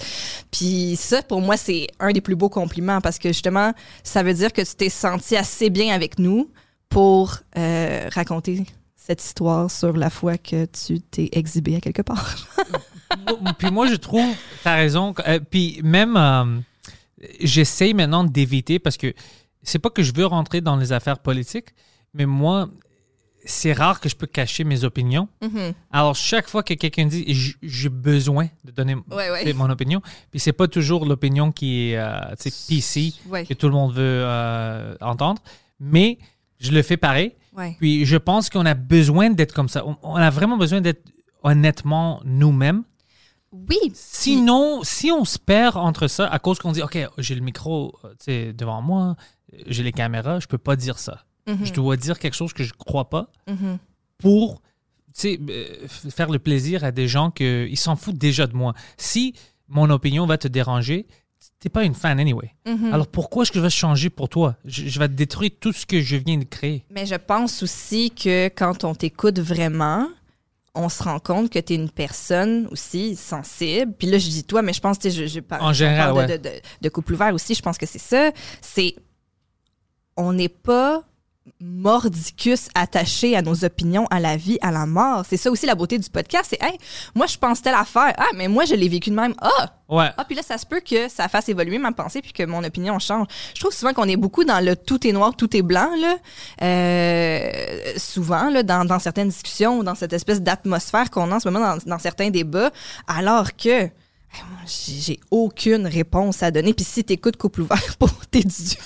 Puis 0.52 0.96
ça, 1.00 1.22
pour 1.22 1.42
moi, 1.42 1.58
c'est 1.58 1.88
un 2.00 2.12
des 2.12 2.22
plus 2.22 2.36
beaux 2.36 2.50
compliments 2.50 3.02
parce 3.02 3.19
que 3.20 3.30
justement, 3.30 3.74
ça 4.04 4.24
veut 4.24 4.34
dire 4.34 4.54
que 4.54 4.62
tu 4.62 4.76
t'es 4.76 4.90
senti 4.90 5.36
assez 5.36 5.70
bien 5.70 5.94
avec 5.94 6.20
nous 6.20 6.50
pour 6.90 7.38
euh, 7.58 8.10
raconter 8.12 8.66
cette 8.96 9.24
histoire 9.24 9.72
sur 9.72 9.94
la 9.94 10.10
fois 10.10 10.38
que 10.38 10.66
tu 10.66 11.02
t'es 11.02 11.30
exhibé 11.32 11.76
à 11.76 11.82
quelque 11.82 12.02
part. 12.02 12.36
Puis 13.58 13.72
moi, 13.72 13.88
je 13.88 13.96
trouve, 13.96 14.36
t'as 14.64 14.76
raison. 14.76 15.14
Euh, 15.28 15.40
puis 15.40 15.82
même, 15.84 16.16
euh, 16.16 16.60
j'essaye 17.40 17.94
maintenant 17.94 18.24
d'éviter 18.24 18.78
parce 18.78 18.98
que 18.98 19.14
c'est 19.64 19.80
pas 19.80 19.90
que 19.90 20.04
je 20.04 20.14
veux 20.14 20.26
rentrer 20.26 20.62
dans 20.62 20.76
les 20.76 20.92
affaires 20.92 21.20
politiques, 21.20 21.70
mais 22.14 22.26
moi, 22.26 22.70
c'est 23.46 23.74
rare 23.74 24.00
que 24.00 24.10
je 24.10 24.16
peux 24.16 24.28
cacher 24.28 24.64
mes 24.64 24.84
opinions. 24.84 25.28
Mhm. 25.42 25.74
Alors, 25.92 26.16
chaque 26.16 26.48
fois 26.50 26.64
que 26.64 26.74
quelqu'un 26.74 27.06
dit 27.06 27.26
j'ai 27.62 27.90
besoin 27.90 28.48
de 28.64 28.72
donner 28.72 28.96
Ouais, 29.10 29.30
ouais. 29.32 29.54
mon 29.54 29.70
opinion, 29.70 30.02
puis 30.32 30.40
c'est 30.40 30.54
pas 30.54 30.68
toujours 30.68 31.06
l'opinion 31.06 31.52
qui 31.52 31.92
est 31.92 31.98
euh, 31.98 32.36
PC, 32.68 33.14
Ouais. 33.28 33.46
que 33.46 33.54
tout 33.54 33.68
le 33.68 33.74
monde 33.74 33.94
veut 33.94 34.24
euh, 34.26 34.96
entendre, 35.02 35.42
mais 35.80 36.20
je 36.60 36.72
le 36.72 36.82
fais 36.82 36.98
pareil. 36.98 37.34
Puis 37.80 38.06
je 38.06 38.16
pense 38.16 38.50
qu'on 38.50 38.66
a 38.66 38.74
besoin 38.74 39.30
d'être 39.32 39.54
comme 39.54 39.68
ça. 39.68 39.84
On, 40.04 40.16
a 40.16 40.30
vraiment 40.30 40.58
besoin 40.58 40.80
d'être 40.80 41.04
honnêtement 41.44 42.22
nous-mêmes. 42.24 42.84
Oui. 43.52 43.78
Sinon, 43.94 44.82
si 44.84 45.12
on 45.12 45.26
se 45.26 45.40
perd 45.40 45.76
entre 45.76 46.08
ça, 46.08 46.28
à 46.28 46.40
cause 46.40 46.60
qu'on 46.60 46.72
dit, 46.72 46.82
OK, 46.84 46.98
j'ai 47.18 47.36
le 47.36 47.42
micro 47.42 47.98
euh, 48.30 48.54
devant 48.54 48.82
moi, 48.82 49.16
euh, 49.54 49.58
j'ai 49.68 49.84
les 49.84 49.92
caméras, 49.92 50.40
je 50.40 50.48
peux 50.48 50.58
pas 50.58 50.76
dire 50.76 51.00
ça. 51.00 51.26
Mhm. 51.48 51.66
Je 51.66 51.74
dois 51.74 51.98
dire 51.98 52.20
quelque 52.20 52.36
chose 52.36 52.54
que 52.54 52.64
je 52.64 52.74
crois 52.74 53.10
pas 53.10 53.32
Mhm. 53.48 53.78
pour 54.18 54.62
euh, 55.26 55.88
faire 56.10 56.30
le 56.30 56.40
plaisir 56.40 56.84
à 56.84 56.92
des 56.92 57.08
gens 57.08 57.32
qui 57.32 57.76
s'en 57.76 57.96
foutent 57.96 58.18
déjà 58.18 58.48
de 58.48 58.54
moi. 58.56 58.74
Si 58.98 59.34
mon 59.68 59.90
opinion 59.90 60.26
va 60.26 60.38
te 60.38 60.48
déranger, 60.48 61.08
t'es 61.60 61.70
pas 61.70 61.84
une 61.84 61.94
fan 61.96 62.20
anyway. 62.20 62.54
Mhm. 62.68 62.94
Alors 62.94 63.08
pourquoi 63.08 63.44
est-ce 63.44 63.52
que 63.52 63.58
je 63.60 63.64
vais 63.64 63.70
changer 63.70 64.10
pour 64.10 64.30
toi? 64.30 64.56
Je, 64.66 64.88
je 64.88 65.00
vais 65.00 65.10
détruire 65.10 65.52
tout 65.60 65.74
ce 65.74 65.86
que 65.86 66.00
je 66.02 66.16
viens 66.16 66.38
de 66.38 66.44
créer. 66.46 66.86
Mais 66.92 67.06
je 67.06 67.16
pense 67.16 67.64
aussi 67.64 68.12
que 68.12 68.48
quand 68.50 68.84
on 68.84 68.94
t'écoute 68.96 69.40
vraiment, 69.40 70.08
on 70.76 70.88
se 70.88 71.02
rend 71.04 71.20
compte 71.20 71.50
que 71.50 71.60
tu 71.60 71.74
es 71.74 71.76
une 71.76 71.90
personne 71.90 72.68
aussi 72.72 73.16
sensible. 73.16 73.92
Puis 73.98 74.08
là, 74.08 74.20
je 74.20 74.30
dis 74.30 74.44
toi, 74.44 74.62
mais 74.62 74.72
je 74.74 74.80
pense 74.80 74.98
que 75.00 75.10
je, 75.10 75.26
je 75.26 75.40
parle, 75.42 75.64
En 75.64 75.74
général, 75.74 76.14
parle 76.14 76.18
ouais. 76.30 76.38
de, 76.38 76.44
de- 76.50 76.62
de 76.82 76.90
couple 76.90 77.14
ouvert 77.16 77.34
aussi. 77.34 77.56
Je 77.56 77.62
pense 77.62 77.78
que 77.78 77.86
c'est 77.88 78.00
ça. 78.00 78.32
C'est. 78.62 78.96
On 80.16 80.34
n'est 80.34 80.50
pas 80.50 81.04
mordicus 81.62 82.70
attaché 82.76 83.36
à 83.36 83.42
nos 83.42 83.64
opinions, 83.66 84.06
à 84.12 84.20
la 84.20 84.38
vie, 84.38 84.58
à 84.62 84.72
la 84.72 84.86
mort. 84.86 85.24
C'est 85.28 85.38
ça 85.38 85.50
aussi 85.52 85.66
la 85.66 85.76
beauté 85.76 85.98
du 85.98 86.10
podcast. 86.10 86.48
C'est, 86.50 86.62
hey, 86.64 86.78
moi, 87.16 87.26
je 87.28 87.38
pense 87.38 87.62
telle 87.62 87.76
affaire. 87.76 88.14
Ah, 88.18 88.28
mais 88.36 88.48
moi, 88.48 88.66
je 88.66 88.76
l'ai 88.76 88.90
vécu 88.90 89.10
de 89.10 89.16
même. 89.16 89.34
Ah, 89.42 89.74
Ouais. 89.90 90.10
ah, 90.18 90.24
puis 90.24 90.36
là, 90.36 90.44
ça 90.44 90.60
se 90.60 90.68
peut 90.68 90.82
que 90.88 91.10
ça 91.10 91.28
fasse 91.28 91.50
évoluer 91.50 91.80
ma 91.80 91.92
pensée 91.92 92.22
puis 92.22 92.32
que 92.32 92.44
mon 92.44 92.64
opinion 92.64 93.00
change. 93.00 93.26
Je 93.56 93.60
trouve 93.60 93.74
souvent 93.74 93.92
qu'on 93.94 94.08
est 94.08 94.18
beaucoup 94.18 94.44
dans 94.44 94.64
le 94.64 94.76
tout 94.76 95.08
est 95.08 95.12
noir, 95.12 95.36
tout 95.36 95.58
est 95.58 95.64
blanc, 95.64 95.90
là. 96.00 96.16
Euh, 96.62 97.94
souvent, 97.98 98.50
là, 98.50 98.64
dans, 98.64 98.86
dans 98.86 99.00
certaines 99.00 99.30
discussions 99.30 99.80
ou 99.80 99.84
dans 99.84 99.96
cette 99.96 100.14
espèce 100.14 100.42
d'atmosphère 100.42 101.10
qu'on 101.10 101.32
a 101.32 101.36
en 101.36 101.40
ce 101.40 101.50
moment 101.50 101.76
dans, 101.76 101.78
dans 101.86 102.00
certains 102.00 102.30
débats, 102.30 102.70
alors 103.08 103.56
que 103.56 103.90
j'ai 104.66 105.20
aucune 105.32 105.88
réponse 105.88 106.44
à 106.44 106.52
donner. 106.52 106.74
Puis 106.74 106.86
si 106.86 107.04
t'écoutes 107.04 107.38
Couple 107.38 107.62
ouvert 107.62 107.82
pour 107.98 108.10
t'édu- 108.32 108.78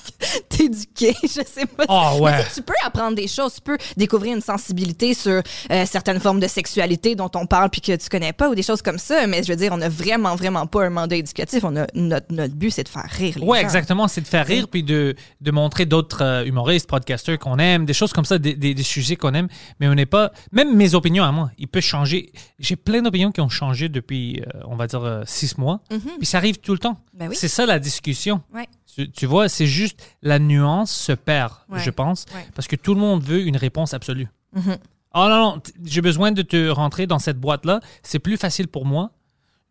t'éduquer, 0.50 1.14
je 1.24 1.42
sais 1.46 1.66
pas. 1.66 1.86
Oh, 1.90 2.20
ouais. 2.22 2.46
tu 2.54 2.62
peux 2.62 2.74
apprendre 2.86 3.16
des 3.16 3.28
choses, 3.28 3.56
tu 3.56 3.62
peux 3.62 3.78
découvrir 3.98 4.36
une 4.36 4.42
sensibilité 4.42 5.14
sur 5.14 5.42
euh, 5.72 5.86
certaines 5.86 6.20
formes 6.20 6.40
de 6.40 6.48
sexualité 6.48 7.16
dont 7.16 7.30
on 7.36 7.46
parle 7.46 7.70
puis 7.70 7.82
que 7.82 7.96
tu 7.96 8.10
connais 8.10 8.34
pas 8.34 8.50
ou 8.50 8.56
des 8.56 8.64
choses 8.64 8.82
comme 8.82 8.98
ça. 8.98 9.28
Mais 9.28 9.44
je 9.44 9.50
veux 9.52 9.56
dire, 9.58 9.72
on 9.74 9.82
a 9.82 9.90
vraiment, 9.90 10.36
vraiment 10.36 10.66
pas 10.68 10.86
un 10.86 10.90
mandat 10.90 11.16
éducatif. 11.18 11.64
On 11.64 11.76
a, 11.76 11.88
notre, 11.94 12.32
notre 12.34 12.54
but, 12.56 12.72
c'est 12.72 12.84
de 12.84 12.90
faire 12.90 13.06
rire 13.10 13.38
les 13.40 13.46
Ouais, 13.46 13.60
gens. 13.60 13.64
exactement. 13.66 14.08
C'est 14.08 14.22
de 14.22 14.28
faire 14.28 14.46
rire 14.46 14.68
puis 14.70 14.84
de, 14.84 15.16
de 15.42 15.52
montrer 15.52 15.86
d'autres 15.86 16.24
euh, 16.24 16.46
humoristes, 16.46 16.88
podcasters 16.90 17.38
qu'on 17.40 17.58
aime, 17.58 17.86
des 17.86 17.94
choses 17.94 18.14
comme 18.14 18.26
ça, 18.26 18.38
des, 18.38 18.56
des- 18.56 18.74
des 18.74 18.84
sujets 18.84 19.16
qu'on 19.16 19.34
aime. 19.34 19.48
Mais 19.80 19.88
on 19.88 19.96
n'est 19.96 20.06
pas. 20.06 20.32
Même 20.52 20.76
mes 20.76 20.96
opinions 20.96 21.24
à 21.24 21.32
moi, 21.32 21.52
ils 21.58 21.68
peuvent 21.68 21.82
changer. 21.84 22.32
J'ai 22.60 22.76
plein 22.76 23.02
d'opinions 23.02 23.32
qui 23.32 23.42
ont 23.42 23.50
changé 23.50 23.90
depuis, 23.90 24.42
euh, 24.42 24.60
on 24.66 24.76
va 24.76 24.88
dire, 24.88 25.04
six 25.34 25.58
mois. 25.58 25.82
Puis 26.18 26.26
ça 26.26 26.38
arrive 26.38 26.58
tout 26.60 26.72
le 26.74 26.80
temps. 26.80 26.98
Ben 27.14 27.30
oui. 27.30 27.36
C'est 27.38 27.48
ça 27.48 27.66
la 27.66 27.80
discussion. 27.80 28.42
Ouais. 28.54 28.68
Tu, 28.96 29.10
tu 29.12 29.26
vois, 29.26 29.50
c'est 29.50 29.66
juste 29.68 30.02
la 30.22 30.40
nuance 30.40 30.92
se 30.92 31.12
perd, 31.12 31.54
Ouais. 31.70 31.80
je 31.80 31.90
pense, 31.90 32.26
Ouais. 32.34 32.46
parce 32.56 32.68
que 32.68 32.76
tout 32.76 32.94
le 32.94 33.00
monde 33.02 33.24
veut 33.24 33.42
une 33.42 33.58
réponse 33.58 33.94
absolue. 33.94 34.28
Mhm. 34.56 34.78
Oh 35.16 35.26
non, 35.30 35.30
non, 35.56 35.62
j'ai 35.84 36.02
besoin 36.02 36.32
de 36.32 36.42
te 36.42 36.70
rentrer 36.70 37.06
dans 37.08 37.20
cette 37.20 37.40
boîte-là. 37.40 37.80
C'est 38.04 38.20
plus 38.20 38.38
facile 38.38 38.68
pour 38.68 38.86
moi 38.86 39.12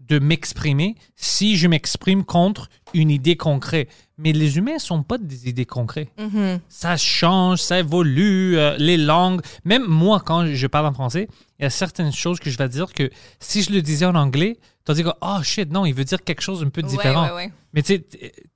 de 0.00 0.18
m'exprimer 0.18 0.96
si 1.14 1.56
je 1.56 1.68
m'exprime 1.68 2.24
contre 2.24 2.68
une 2.94 3.10
idée 3.10 3.36
concrète. 3.36 3.88
Mais 4.18 4.32
les 4.32 4.56
humains 4.58 4.78
sont 4.80 5.02
pas 5.04 5.18
des 5.18 5.48
idées 5.48 5.64
concrètes. 5.66 6.10
Mhm. 6.18 6.58
Ça 6.68 6.96
change, 6.96 7.60
ça 7.60 7.78
évolue, 7.78 8.56
euh, 8.58 8.76
les 8.78 8.96
langues. 8.96 9.40
Même 9.64 9.84
moi, 9.86 10.20
quand 10.20 10.46
je 10.46 10.66
parle 10.66 10.86
en 10.86 10.92
français, 10.92 11.28
il 11.58 11.62
y 11.62 11.66
a 11.66 11.70
certaines 11.70 12.12
choses 12.12 12.40
que 12.40 12.50
je 12.50 12.58
vais 12.58 12.68
dire 12.68 12.92
que 12.92 13.10
si 13.38 13.62
je 13.62 13.72
le 13.72 13.82
disais 13.82 14.04
en 14.06 14.16
anglais, 14.16 14.58
tu 14.84 14.92
vas 14.92 14.94
dire, 14.94 15.14
oh 15.20 15.38
shit, 15.42 15.70
non, 15.70 15.86
il 15.86 15.92
veut 15.94 16.04
dire 16.04 16.22
quelque 16.24 16.40
chose 16.42 16.62
un 16.62 16.68
peu 16.68 16.82
Ouais, 16.82 16.88
différent. 16.88 17.26
ouais, 17.28 17.32
ouais. 17.34 17.52
Mais 17.72 17.82
tu 17.82 18.02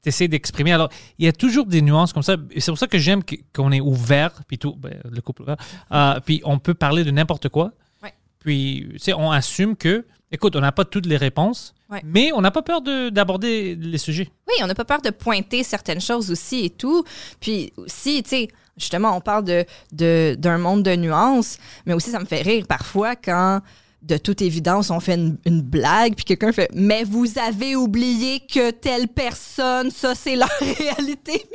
t'essaies 0.02 0.28
d'exprimer. 0.28 0.72
Alors, 0.72 0.90
il 1.18 1.24
y 1.24 1.28
a 1.28 1.32
toujours 1.32 1.66
des 1.66 1.80
nuances 1.82 2.12
comme 2.12 2.22
ça. 2.22 2.36
C'est 2.58 2.70
pour 2.70 2.78
ça 2.78 2.86
que 2.86 2.98
j'aime 2.98 3.22
qu'on 3.54 3.72
est 3.72 3.80
ouvert, 3.80 4.32
puis 4.46 4.58
tout, 4.58 4.74
ben, 4.76 5.00
le 5.10 5.20
couple 5.20 5.42
ouvert, 5.42 5.56
euh, 5.92 6.20
puis 6.24 6.42
on 6.44 6.58
peut 6.58 6.74
parler 6.74 7.04
de 7.04 7.10
n'importe 7.10 7.48
quoi. 7.48 7.72
Ouais. 8.02 8.12
Puis, 8.40 8.88
tu 8.92 8.98
sais, 8.98 9.12
on 9.14 9.30
assume 9.30 9.74
que, 9.76 10.04
écoute, 10.30 10.54
on 10.56 10.60
n'a 10.60 10.72
pas 10.72 10.84
toutes 10.84 11.06
les 11.06 11.16
réponses, 11.16 11.74
Ouais. 11.88 12.02
mais 12.04 12.32
on 12.34 12.40
n'a 12.40 12.50
pas 12.50 12.62
peur 12.62 12.82
de- 12.82 13.08
d'aborder 13.10 13.76
les 13.76 13.98
sujets. 13.98 14.28
Oui, 14.48 14.54
on 14.62 14.66
n'a 14.66 14.74
pas 14.74 14.84
peur 14.84 15.00
de 15.00 15.10
pointer 15.10 15.62
certaines 15.62 16.00
choses 16.00 16.30
aussi 16.30 16.64
et 16.66 16.70
tout. 16.70 17.04
Puis 17.40 17.72
aussi, 17.76 18.22
tu 18.24 18.28
sais, 18.30 18.48
justement, 18.76 19.16
on 19.16 19.20
parle 19.20 19.44
de, 19.44 19.64
de- 19.92 20.34
d'un 20.38 20.58
monde 20.58 20.82
de 20.82 20.94
nuances, 20.96 21.56
mais 21.86 21.94
aussi 21.94 22.10
ça 22.10 22.18
me 22.18 22.24
fait 22.26 22.42
rire 22.42 22.66
parfois 22.68 23.14
quand, 23.16 23.60
de 24.06 24.16
toute 24.16 24.40
évidence, 24.40 24.90
on 24.90 25.00
fait 25.00 25.14
une, 25.14 25.36
une 25.44 25.62
blague, 25.62 26.14
puis 26.14 26.24
quelqu'un 26.24 26.52
fait 26.52 26.70
«Mais 26.74 27.02
vous 27.02 27.38
avez 27.38 27.74
oublié 27.74 28.40
que 28.40 28.70
telle 28.70 29.08
personne, 29.08 29.90
ça, 29.90 30.14
c'est 30.14 30.36
leur 30.36 30.48
réalité.» 30.60 31.44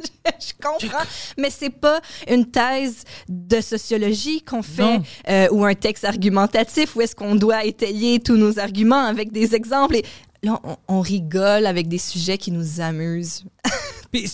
je, 0.00 0.46
je 0.48 0.52
comprends, 0.60 1.04
mais 1.36 1.50
c'est 1.50 1.70
pas 1.70 2.00
une 2.28 2.50
thèse 2.50 3.04
de 3.28 3.60
sociologie 3.60 4.42
qu'on 4.42 4.62
fait 4.62 5.00
euh, 5.28 5.48
ou 5.52 5.64
un 5.64 5.74
texte 5.74 6.04
argumentatif 6.04 6.96
où 6.96 7.00
est-ce 7.00 7.14
qu'on 7.14 7.36
doit 7.36 7.64
étayer 7.64 8.18
tous 8.20 8.36
nos 8.36 8.58
arguments 8.58 9.04
avec 9.04 9.30
des 9.30 9.54
exemples. 9.54 9.96
Et 9.96 10.04
là, 10.42 10.60
on, 10.64 10.76
on 10.88 11.00
rigole 11.00 11.66
avec 11.66 11.86
des 11.86 11.98
sujets 11.98 12.38
qui 12.38 12.50
nous 12.50 12.80
amusent. 12.80 13.44
Puis, 14.12 14.28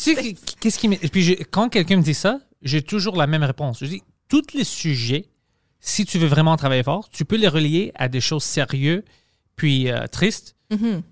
qu'est-ce 0.60 0.78
qui 0.78 0.88
Puis, 0.88 1.36
quand 1.50 1.68
quelqu'un 1.68 1.96
me 1.98 2.02
dit 2.02 2.14
ça, 2.14 2.40
j'ai 2.62 2.80
toujours 2.82 3.16
la 3.16 3.26
même 3.26 3.42
réponse. 3.42 3.78
Je 3.80 3.86
dis, 3.86 4.02
tous 4.28 4.54
les 4.54 4.64
sujets, 4.64 5.26
si 5.86 6.06
tu 6.06 6.18
veux 6.18 6.26
vraiment 6.26 6.56
travailler 6.56 6.82
fort, 6.82 7.10
tu 7.10 7.26
peux 7.26 7.36
les 7.36 7.46
relier 7.46 7.92
à 7.94 8.08
des 8.08 8.22
choses 8.22 8.42
sérieuses 8.42 9.02
puis 9.54 9.90
euh, 9.90 10.06
tristes. 10.06 10.56
Mhm. 10.70 11.02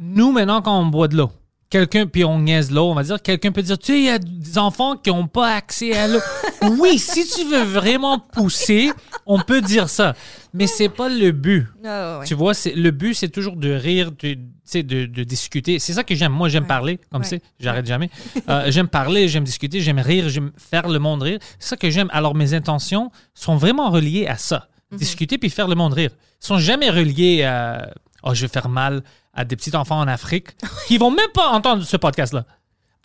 Nous, 0.00 0.32
maintenant, 0.32 0.60
quand 0.60 0.76
on 0.76 0.86
boit 0.86 1.06
de 1.06 1.16
l'eau, 1.16 1.30
quelqu'un, 1.72 2.06
puis 2.06 2.22
on 2.24 2.38
niaise 2.38 2.70
l'eau, 2.70 2.90
on 2.90 2.94
va 2.94 3.02
dire, 3.02 3.20
quelqu'un 3.22 3.50
peut 3.50 3.62
dire, 3.62 3.78
tu 3.78 3.92
sais, 3.92 3.98
il 3.98 4.04
y 4.04 4.10
a 4.10 4.18
des 4.18 4.58
enfants 4.58 4.96
qui 4.96 5.08
n'ont 5.10 5.26
pas 5.26 5.54
accès 5.54 5.96
à 5.96 6.06
l'eau. 6.06 6.20
oui, 6.78 6.98
si 6.98 7.26
tu 7.26 7.44
veux 7.46 7.62
vraiment 7.64 8.18
pousser, 8.18 8.90
on 9.26 9.40
peut 9.40 9.62
dire 9.62 9.88
ça. 9.88 10.14
Mais 10.52 10.66
c'est 10.66 10.90
pas 10.90 11.08
le 11.08 11.32
but. 11.32 11.66
Ah, 11.84 12.18
ouais. 12.20 12.26
Tu 12.26 12.34
vois, 12.34 12.52
c'est, 12.52 12.74
le 12.74 12.90
but, 12.90 13.14
c'est 13.14 13.30
toujours 13.30 13.56
de 13.56 13.70
rire, 13.72 14.12
de, 14.12 14.36
de, 14.82 15.06
de 15.06 15.24
discuter. 15.24 15.78
C'est 15.78 15.94
ça 15.94 16.04
que 16.04 16.14
j'aime. 16.14 16.32
Moi, 16.32 16.50
j'aime 16.50 16.64
Ouais. 16.64 16.68
parler, 16.68 17.00
comme 17.10 17.22
Ouais. 17.22 17.26
ça. 17.28 17.36
J'arrête 17.58 17.86
jamais. 17.86 18.10
Euh, 18.48 18.64
j'aime 18.68 18.88
parler, 18.88 19.28
j'aime 19.28 19.44
discuter, 19.44 19.80
j'aime 19.80 19.98
rire, 19.98 20.28
j'aime 20.28 20.52
faire 20.58 20.88
le 20.88 20.98
monde 20.98 21.22
rire. 21.22 21.38
C'est 21.58 21.70
ça 21.70 21.76
que 21.76 21.88
j'aime. 21.90 22.08
Alors, 22.12 22.34
mes 22.34 22.52
intentions 22.54 23.10
sont 23.34 23.56
vraiment 23.56 23.88
reliées 23.90 24.26
à 24.26 24.36
ça. 24.36 24.68
Mhm. 24.90 24.98
Discuter 24.98 25.38
puis 25.38 25.48
faire 25.48 25.68
le 25.68 25.74
monde 25.74 25.94
rire. 25.94 26.10
Ils 26.42 26.46
sont 26.46 26.58
jamais 26.58 26.90
reliés 26.90 27.44
à 27.44 27.94
oh, 28.22 28.34
je 28.34 28.42
vais 28.42 28.48
faire 28.48 28.68
mal 28.68 29.02
à 29.34 29.44
des 29.44 29.56
petits 29.56 29.74
enfants 29.76 29.98
en 30.00 30.08
Afrique 30.08 30.48
qui 30.86 30.98
vont 30.98 31.10
même 31.10 31.30
pas 31.34 31.48
entendre 31.50 31.82
ce 31.84 31.96
podcast-là. 31.96 32.44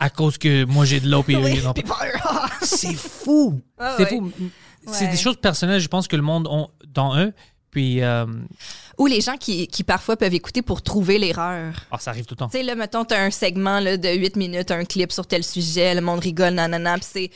À 0.00 0.10
cause 0.10 0.38
que 0.38 0.64
moi, 0.64 0.84
j'ai 0.84 1.00
de 1.00 1.08
l'eau 1.10 1.20
eux, 1.20 1.24
Oui, 1.28 1.54
ils 1.56 1.62
n'ont 1.64 1.72
puis 1.72 1.82
pas. 1.82 1.96
pas- 2.22 2.48
C'est 2.62 2.94
fou. 2.94 3.60
Ah 3.78 3.94
c'est 3.96 4.04
ouais. 4.04 4.18
fou. 4.18 4.32
C'est 4.92 5.04
Ouais. 5.06 5.10
des 5.10 5.16
choses 5.16 5.36
personnelles, 5.36 5.80
je 5.80 5.88
pense 5.88 6.06
que 6.08 6.16
le 6.16 6.22
monde 6.22 6.46
ont 6.48 6.68
dans 6.86 7.16
eux. 7.18 7.32
Puis, 7.70 8.02
euh, 8.02 8.24
Ou 8.96 9.06
les 9.06 9.20
gens 9.20 9.36
qui, 9.36 9.66
qui 9.68 9.84
parfois 9.84 10.16
peuvent 10.16 10.32
écouter 10.34 10.62
pour 10.62 10.80
trouver 10.82 11.18
l'erreur. 11.18 11.74
ah, 11.90 11.98
ça 11.98 12.10
arrive 12.12 12.24
tout 12.24 12.34
le 12.34 12.38
temps. 12.38 12.48
Tu 12.48 12.56
sais, 12.58 12.62
là, 12.62 12.74
mettons, 12.74 13.04
t'as 13.04 13.20
un 13.22 13.30
segment 13.30 13.80
là, 13.80 13.96
de 13.96 14.08
8 14.08 14.36
minutes, 14.36 14.70
un 14.70 14.84
clip 14.84 15.12
sur 15.12 15.26
tel 15.26 15.44
sujet, 15.44 15.94
le 15.94 16.00
monde 16.00 16.20
rigole, 16.20 16.54
nanana, 16.54 16.94
puis 16.94 17.06
c'est. 17.12 17.30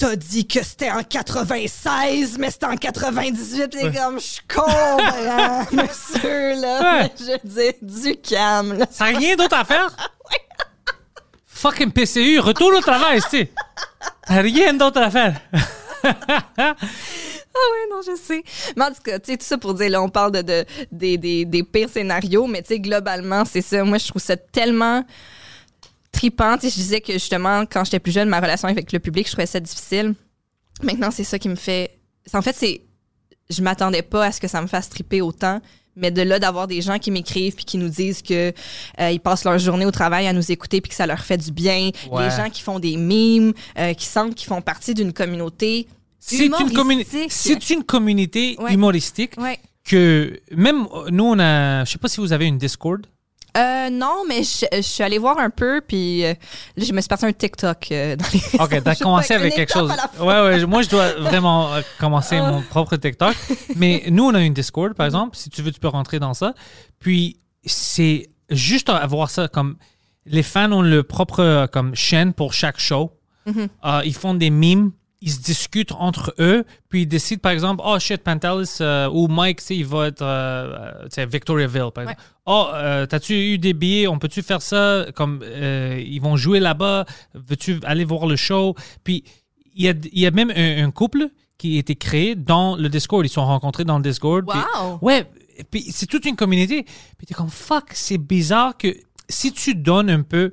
T'as 0.00 0.16
dit 0.16 0.46
que 0.46 0.62
c'était 0.62 0.90
en 0.90 1.02
96, 1.02 2.38
mais 2.38 2.50
c'était 2.50 2.64
en 2.64 2.74
98, 2.76 3.68
pis 3.70 3.76
c'est 3.82 3.92
comme, 3.94 4.18
je 4.18 4.40
comprends, 4.54 5.66
monsieur, 5.72 6.54
là. 6.58 7.02
Ouais. 7.02 7.12
Je 7.18 7.36
dis, 7.44 7.76
du 7.82 8.16
calme, 8.16 8.78
là. 8.78 8.86
Ça 8.90 9.12
n'a 9.12 9.18
rien 9.18 9.36
d'autre 9.36 9.56
à 9.58 9.64
faire? 9.64 9.94
Fucking 11.46 11.92
PCU, 11.92 12.38
retourne 12.40 12.76
au 12.76 12.80
travail, 12.80 13.20
tu 13.20 13.28
sais. 13.28 13.50
T'as 14.26 14.40
rien 14.40 14.72
d'autre 14.72 15.02
à 15.02 15.10
faire. 15.10 15.38
Ah 16.02 16.74
ouais, 17.72 17.90
non, 17.90 18.00
je 18.06 18.16
sais. 18.16 18.42
Mais 18.76 18.84
en 18.84 18.88
tout 18.92 19.02
cas, 19.04 19.18
tu 19.18 19.32
sais, 19.32 19.36
tout 19.36 19.44
ça 19.44 19.58
pour 19.58 19.74
dire, 19.74 19.90
là, 19.90 20.00
on 20.02 20.08
parle 20.08 20.32
de, 20.32 20.40
de- 20.40 20.64
des, 20.90 21.18
des, 21.18 21.44
des 21.44 21.62
pires 21.62 21.90
scénarios, 21.90 22.46
mais 22.46 22.62
tu 22.62 22.68
sais, 22.68 22.80
globalement, 22.80 23.44
c'est 23.44 23.60
ça. 23.60 23.84
Moi, 23.84 23.98
je 23.98 24.08
trouve 24.08 24.22
ça 24.22 24.36
tellement 24.38 25.04
tripant. 26.12 26.56
Tu 26.56 26.62
sais, 26.62 26.70
je 26.70 26.74
disais 26.82 27.00
que 27.00 27.12
justement, 27.14 27.64
quand 27.66 27.84
j'étais 27.84 28.00
plus 28.00 28.12
jeune, 28.12 28.28
ma 28.28 28.40
relation 28.40 28.68
avec 28.68 28.92
le 28.92 28.98
public, 28.98 29.26
je 29.26 29.32
trouvais 29.32 29.46
ça 29.46 29.60
difficile. 29.60 30.14
Maintenant, 30.82 31.10
c'est 31.10 31.24
ça 31.24 31.38
qui 31.38 31.48
me 31.48 31.54
fait. 31.56 31.98
En 32.32 32.42
fait, 32.42 32.54
c'est. 32.56 32.82
Je 33.48 33.62
m'attendais 33.62 34.02
pas 34.02 34.26
à 34.26 34.32
ce 34.32 34.40
que 34.40 34.46
ça 34.48 34.62
me 34.62 34.66
fasse 34.68 34.88
triper 34.88 35.20
autant. 35.20 35.60
Mais 35.96 36.12
de 36.12 36.22
là, 36.22 36.38
d'avoir 36.38 36.68
des 36.68 36.80
gens 36.82 36.98
qui 37.00 37.10
m'écrivent 37.10 37.56
puis 37.56 37.64
qui 37.64 37.76
nous 37.76 37.88
disent 37.88 38.22
que 38.22 38.52
euh, 39.00 39.10
ils 39.10 39.18
passent 39.18 39.44
leur 39.44 39.58
journée 39.58 39.84
au 39.84 39.90
travail 39.90 40.28
à 40.28 40.32
nous 40.32 40.52
écouter 40.52 40.80
puis 40.80 40.88
que 40.88 40.94
ça 40.94 41.04
leur 41.04 41.18
fait 41.18 41.36
du 41.36 41.50
bien. 41.50 41.90
Ouais. 42.10 42.24
Les 42.24 42.30
gens 42.30 42.48
qui 42.48 42.62
font 42.62 42.78
des 42.78 42.96
mimes, 42.96 43.52
euh, 43.76 43.92
qui 43.94 44.06
sentent 44.06 44.36
qu'ils 44.36 44.46
font 44.46 44.62
partie 44.62 44.94
d'une 44.94 45.12
communauté 45.12 45.88
C'est 46.20 46.46
une, 46.46 46.52
communi- 46.52 47.74
une 47.74 47.82
communauté 47.84 48.56
Ouais. 48.60 48.72
humoristique 48.72 49.32
Ouais. 49.36 49.58
que 49.84 50.40
même 50.52 50.86
euh, 50.94 51.08
nous, 51.10 51.24
on 51.24 51.38
a. 51.40 51.84
Je 51.84 51.90
sais 51.90 51.98
pas 51.98 52.08
si 52.08 52.20
vous 52.20 52.32
avez 52.32 52.46
une 52.46 52.56
Discord. 52.58 53.04
Euh, 53.56 53.90
non, 53.90 54.24
mais 54.28 54.42
je, 54.42 54.66
je 54.76 54.80
suis 54.82 55.02
allée 55.02 55.18
voir 55.18 55.38
un 55.38 55.50
peu, 55.50 55.80
puis 55.86 56.24
euh, 56.24 56.34
je 56.76 56.92
me 56.92 57.00
suis 57.00 57.08
parti 57.08 57.26
un 57.26 57.32
TikTok 57.32 57.88
euh, 57.90 58.16
dans 58.16 58.24
les 58.32 58.40
Ok, 58.60 58.82
t'as 58.82 58.94
commencé 59.02 59.34
avec 59.34 59.54
quelque 59.54 59.72
chose. 59.72 59.92
Ouais, 60.20 60.26
ouais, 60.42 60.66
moi, 60.66 60.82
je 60.82 60.88
dois 60.88 61.12
vraiment 61.14 61.72
euh, 61.72 61.80
commencer 61.98 62.36
Ah. 62.36 62.50
mon 62.50 62.62
propre 62.62 62.96
TikTok. 62.96 63.34
Mais 63.76 64.04
nous, 64.10 64.24
on 64.24 64.34
a 64.34 64.40
une 64.42 64.54
Discord, 64.54 64.94
par 64.94 65.06
exemple. 65.06 65.36
Si 65.36 65.50
tu 65.50 65.62
veux, 65.62 65.72
tu 65.72 65.80
peux 65.80 65.88
rentrer 65.88 66.18
dans 66.18 66.34
ça. 66.34 66.54
Puis, 66.98 67.38
c'est 67.64 68.30
juste 68.50 68.88
à 68.88 69.06
voir 69.06 69.30
ça 69.30 69.48
comme. 69.48 69.76
Les 70.26 70.42
fans 70.42 70.70
ont 70.72 70.82
le 70.82 71.02
propre 71.02 71.40
euh, 71.40 71.66
comme 71.66 71.94
chaîne 71.94 72.32
pour 72.34 72.52
chaque 72.52 72.78
show. 72.78 73.10
Mhm. 73.46 73.68
Euh, 73.84 74.02
ils 74.04 74.14
font 74.14 74.34
des 74.34 74.50
mimes. 74.50 74.92
Ils 75.22 75.30
se 75.32 75.40
discutent 75.40 75.92
entre 75.92 76.34
eux, 76.38 76.64
puis 76.88 77.02
ils 77.02 77.06
décident, 77.06 77.40
par 77.40 77.52
exemple, 77.52 77.82
oh 77.84 77.98
shit, 77.98 78.22
Pantelis 78.22 78.78
euh, 78.80 79.08
ou 79.10 79.28
Mike, 79.28 79.58
tu 79.58 79.64
sais, 79.66 79.76
il 79.76 79.84
va 79.84 80.06
être 80.06 80.22
euh, 80.22 80.92
euh, 81.18 81.26
Victoriaville, 81.26 81.90
par 81.94 82.04
exemple. 82.04 82.22
Oh, 82.46 82.68
euh, 82.72 83.04
t'as-tu 83.04 83.34
eu 83.34 83.58
des 83.58 83.74
billets? 83.74 84.08
On 84.08 84.18
peut-tu 84.18 84.40
faire 84.42 84.62
ça? 84.62 85.04
Comme 85.14 85.40
euh, 85.44 86.02
ils 86.04 86.20
vont 86.20 86.36
jouer 86.36 86.58
là-bas, 86.58 87.04
veux-tu 87.34 87.80
aller 87.84 88.04
voir 88.04 88.26
le 88.26 88.36
show? 88.36 88.74
Puis 89.04 89.24
il 89.74 89.84
y 89.84 89.88
a, 89.88 89.94
il 90.12 90.18
y 90.20 90.26
a 90.26 90.30
même 90.30 90.50
un, 90.56 90.84
un 90.86 90.90
couple 90.90 91.28
qui 91.58 91.76
a 91.76 91.80
été 91.80 91.96
créé 91.96 92.34
dans 92.34 92.74
le 92.76 92.88
Discord. 92.88 93.24
Ils 93.26 93.28
sont 93.28 93.44
rencontrés 93.44 93.84
dans 93.84 93.98
le 93.98 94.02
Discord. 94.02 94.46
puis- 94.48 94.58
Wow! 94.80 94.98
Ouais, 95.02 95.26
puis 95.70 95.84
c'est 95.92 96.06
toute 96.06 96.24
une 96.24 96.36
communauté. 96.36 96.84
Puis 97.18 97.26
t'es 97.26 97.34
comme 97.34 97.50
fuck, 97.50 97.90
c'est 97.92 98.16
bizarre 98.16 98.74
que 98.78 98.96
si 99.28 99.52
tu 99.52 99.74
donnes 99.74 100.08
un 100.08 100.22
peu, 100.22 100.50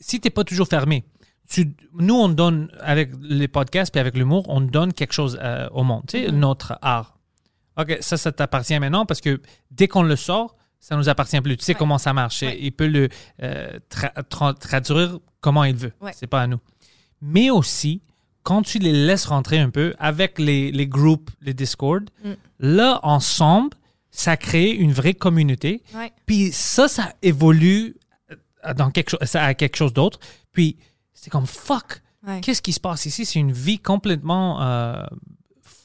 si 0.00 0.18
t'es 0.18 0.30
pas 0.30 0.44
toujours 0.44 0.66
fermé, 0.66 1.04
tu, 1.50 1.74
nous 1.94 2.14
on 2.14 2.28
donne 2.28 2.70
avec 2.80 3.10
les 3.22 3.48
podcasts 3.48 3.92
puis 3.92 4.00
avec 4.00 4.16
l'humour, 4.16 4.44
on 4.48 4.60
donne 4.60 4.92
quelque 4.92 5.12
chose 5.12 5.38
euh, 5.42 5.68
au 5.72 5.82
monde, 5.82 6.02
tu 6.08 6.18
sais, 6.24 6.30
notre 6.32 6.78
art. 6.82 7.18
Ok, 7.78 7.96
ça, 8.00 8.16
ça 8.16 8.32
t'appartient 8.32 8.78
maintenant 8.78 9.06
parce 9.06 9.20
que 9.20 9.40
dès 9.70 9.88
qu'on 9.88 10.02
le 10.02 10.16
sort, 10.16 10.56
ça 10.80 10.96
nous 10.96 11.08
appartient 11.08 11.40
plus. 11.40 11.56
Tu 11.56 11.64
sais 11.64 11.72
Ouais. 11.72 11.78
comment 11.78 11.98
ça 11.98 12.12
marche. 12.12 12.42
Ouais. 12.42 12.58
Il 12.60 12.72
peut 12.72 12.86
le 12.86 13.08
euh, 13.42 13.78
tra- 13.90 14.12
tra- 14.28 14.58
traduire 14.58 15.18
comment 15.40 15.64
il 15.64 15.74
veut. 15.76 15.92
Ouais. 16.00 16.12
C'est 16.14 16.26
pas 16.26 16.42
à 16.42 16.46
nous. 16.46 16.58
Mais 17.22 17.50
aussi, 17.50 18.02
quand 18.42 18.62
tu 18.62 18.78
les 18.78 18.92
laisses 18.92 19.26
rentrer 19.26 19.58
un 19.58 19.70
peu 19.70 19.94
avec 19.98 20.38
les, 20.38 20.70
les 20.72 20.86
groupes, 20.86 21.30
les 21.40 21.54
Discord, 21.54 22.08
Mm. 22.24 22.30
là, 22.60 23.00
ensemble, 23.02 23.76
ça 24.10 24.36
crée 24.36 24.70
une 24.70 24.92
vraie 24.92 25.14
communauté. 25.14 25.82
Puis 26.26 26.50
ça, 26.52 26.88
ça 26.88 27.12
évolue 27.22 27.96
euh, 28.66 28.74
dans 28.74 28.90
quelque 28.90 29.10
chose, 29.10 29.20
ça 29.24 29.44
a 29.44 29.54
quelque 29.54 29.76
chose 29.76 29.92
d'autre. 29.92 30.18
Puis 30.52 30.76
c'est 31.20 31.30
comme 31.30 31.46
fuck. 31.46 32.02
Ouais. 32.26 32.40
Qu'est-ce 32.40 32.62
qui 32.62 32.72
se 32.72 32.80
passe 32.80 33.06
ici? 33.06 33.24
C'est 33.24 33.38
une 33.38 33.52
vie 33.52 33.78
complètement 33.78 34.60
euh, 34.62 35.02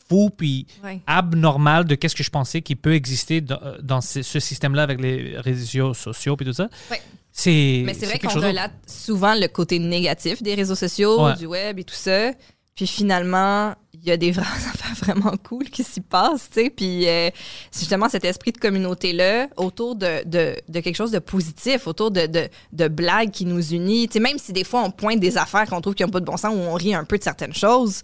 fou 0.10 0.30
puis 0.36 0.66
Ouais. 0.84 1.00
abnormale 1.08 1.86
de 1.86 1.96
qu'est-ce 1.96 2.16
que 2.16 2.24
je 2.24 2.30
pensais 2.30 2.62
qui 2.62 2.76
peut 2.76 2.94
exister 2.94 3.42
dans, 3.42 3.60
euh, 3.64 3.78
dans 3.82 4.02
ce, 4.02 4.22
ce 4.22 4.40
système-là 4.40 4.84
avec 4.84 5.00
les 5.00 5.38
réseaux 5.40 5.94
sociaux 5.94 6.36
puis 6.36 6.46
tout 6.46 6.54
ça. 6.54 6.70
Ouais. 6.92 7.02
C'est 7.32 7.84
Mais 7.86 7.94
c'est 7.96 8.06
vrai 8.06 8.20
qu'on 8.20 8.30
relate 8.30 8.74
souvent 8.88 9.34
le 9.34 9.48
côté 9.48 9.80
négatif 9.80 10.44
des 10.44 10.54
réseaux 10.54 10.76
sociaux, 10.76 11.32
du 11.34 11.48
web 11.48 11.80
et 11.80 11.84
tout 11.84 11.96
ça. 11.96 12.32
Puis 12.76 12.86
finalement, 12.88 13.74
y 14.08 14.12
a 14.12 14.18
des 14.18 14.32
vraies 14.32 14.44
affaires 14.46 14.96
vraiment 14.96 15.34
cool 15.44 15.66
qui 15.70 15.84
s'y 15.84 16.02
passent, 16.02 16.50
tu 16.52 16.62
sais. 16.64 16.70
Puis 16.70 17.08
euh, 17.08 17.30
c'est 17.72 17.82
justement 17.82 18.10
cet 18.10 18.26
esprit 18.26 18.52
de 18.52 18.58
communauté-là 18.58 19.48
autour 19.58 19.96
de, 19.96 20.24
de, 20.28 20.56
de 20.68 20.80
quelque 20.80 20.96
chose 20.96 21.12
de 21.12 21.20
positif, 21.20 21.88
autour 21.88 22.12
de, 22.12 22.26
de, 22.28 22.48
de 22.72 22.88
blagues 22.88 23.32
qui 23.32 23.46
nous 23.46 23.74
unit. 23.74 24.08
Tu 24.08 24.14
sais, 24.14 24.20
même 24.20 24.38
si 24.38 24.54
des 24.54 24.64
fois 24.64 24.84
on 24.84 24.92
pointe 24.92 25.20
des 25.20 25.38
affaires 25.38 25.66
qu'on 25.68 25.82
trouve 25.82 25.96
qui 25.96 26.04
n'ont 26.04 26.10
pas 26.10 26.20
de 26.20 26.26
bon 26.26 26.38
sens 26.38 26.54
ou 26.54 26.60
on 26.60 26.74
rit 26.74 26.96
un 26.96 27.04
peu 27.06 27.18
de 27.18 27.24
certaines 27.24 27.54
choses, 27.54 28.02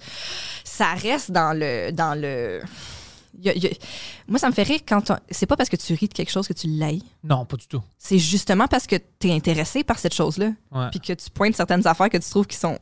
ça 0.63 0.93
reste 0.93 1.31
dans 1.31 1.57
le... 1.57 1.91
Dans 1.91 2.19
le 2.19 2.61
il 3.41 3.45
y 3.45 3.49
a- 3.49 3.53
il 3.53 3.63
y 3.63 3.67
a- 3.67 3.71
Moi, 4.27 4.37
ça 4.39 4.49
me 4.49 4.53
fait 4.53 4.63
rire 4.63 4.81
quand... 4.87 5.11
on- 5.11 5.17
C'est 5.29 5.45
pas 5.45 5.55
parce 5.55 5.69
que 5.69 5.75
tu 5.77 5.93
ris 5.93 6.07
de 6.09 6.13
quelque 6.13 6.31
chose 6.31 6.47
que 6.47 6.53
tu 6.53 6.67
l'haïs. 6.67 7.03
Non, 7.23 7.45
pas 7.45 7.55
du 7.57 7.67
tout. 7.67 7.81
C'est 7.97 8.17
justement 8.19 8.67
parce 8.67 8.85
que 8.87 8.95
tu 9.19 9.29
es 9.29 9.33
intéressé 9.33 9.83
par 9.83 9.97
cette 9.99 10.13
chose-là 10.13 10.51
puis 10.91 10.99
que 10.99 11.13
tu 11.13 11.29
pointes 11.29 11.55
certaines 11.55 11.85
affaires 11.87 12.09
que 12.09 12.17
tu 12.17 12.29
trouves 12.29 12.47
qui 12.47 12.57
sont 12.57 12.77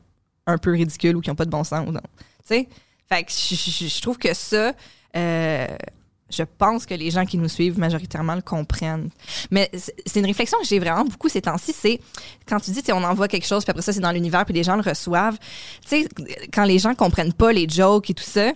un 0.48 0.58
peu 0.58 0.72
ridicules 0.72 1.16
ou 1.16 1.22
qui 1.22 1.30
n'ont 1.30 1.36
pas 1.36 1.46
de 1.46 1.50
bon 1.52 1.64
sens. 1.64 1.86
ou 1.88 1.92
non. 1.92 2.02
Tu 2.20 2.56
sais? 2.56 2.70
Fait 3.10 3.24
que 3.24 3.32
je, 3.32 4.02
trouve 4.02 4.18
que 4.18 4.34
ça, 4.34 4.74
euh, 5.16 5.68
je 6.30 6.44
pense 6.44 6.86
que 6.86 6.94
les 6.94 7.10
gens 7.10 7.26
qui 7.26 7.38
nous 7.38 7.48
suivent 7.48 7.80
majoritairement 7.80 8.36
le 8.36 8.42
comprennent. 8.42 9.10
Mais 9.50 9.72
c'est 10.06 10.20
une 10.20 10.26
réflexion 10.26 10.58
que 10.60 10.68
j'ai 10.68 10.80
vraiment 10.80 11.06
beaucoup 11.06 11.30
ces 11.30 11.42
temps-ci. 11.42 11.74
C'est 11.74 12.02
quand 12.48 12.60
tu 12.60 12.72
dis, 12.72 12.84
on 12.92 13.04
envoie 13.04 13.28
quelque 13.28 13.48
chose, 13.48 13.64
puis 13.64 13.72
après 13.72 13.82
ça, 13.82 13.94
c'est 13.94 14.02
dans 14.02 14.12
l'univers, 14.12 14.46
puis 14.46 14.54
les 14.54 14.64
gens 14.64 14.76
le 14.76 14.82
reçoivent. 14.82 15.38
Tu 15.88 16.04
sais, 16.04 16.10
quand 16.54 16.66
les 16.66 16.80
gens 16.80 16.96
comprennent 16.96 17.34
pas 17.34 17.54
les 17.54 17.68
jokes 17.70 18.10
et 18.10 18.14
tout 18.14 18.24
ça, 18.24 18.52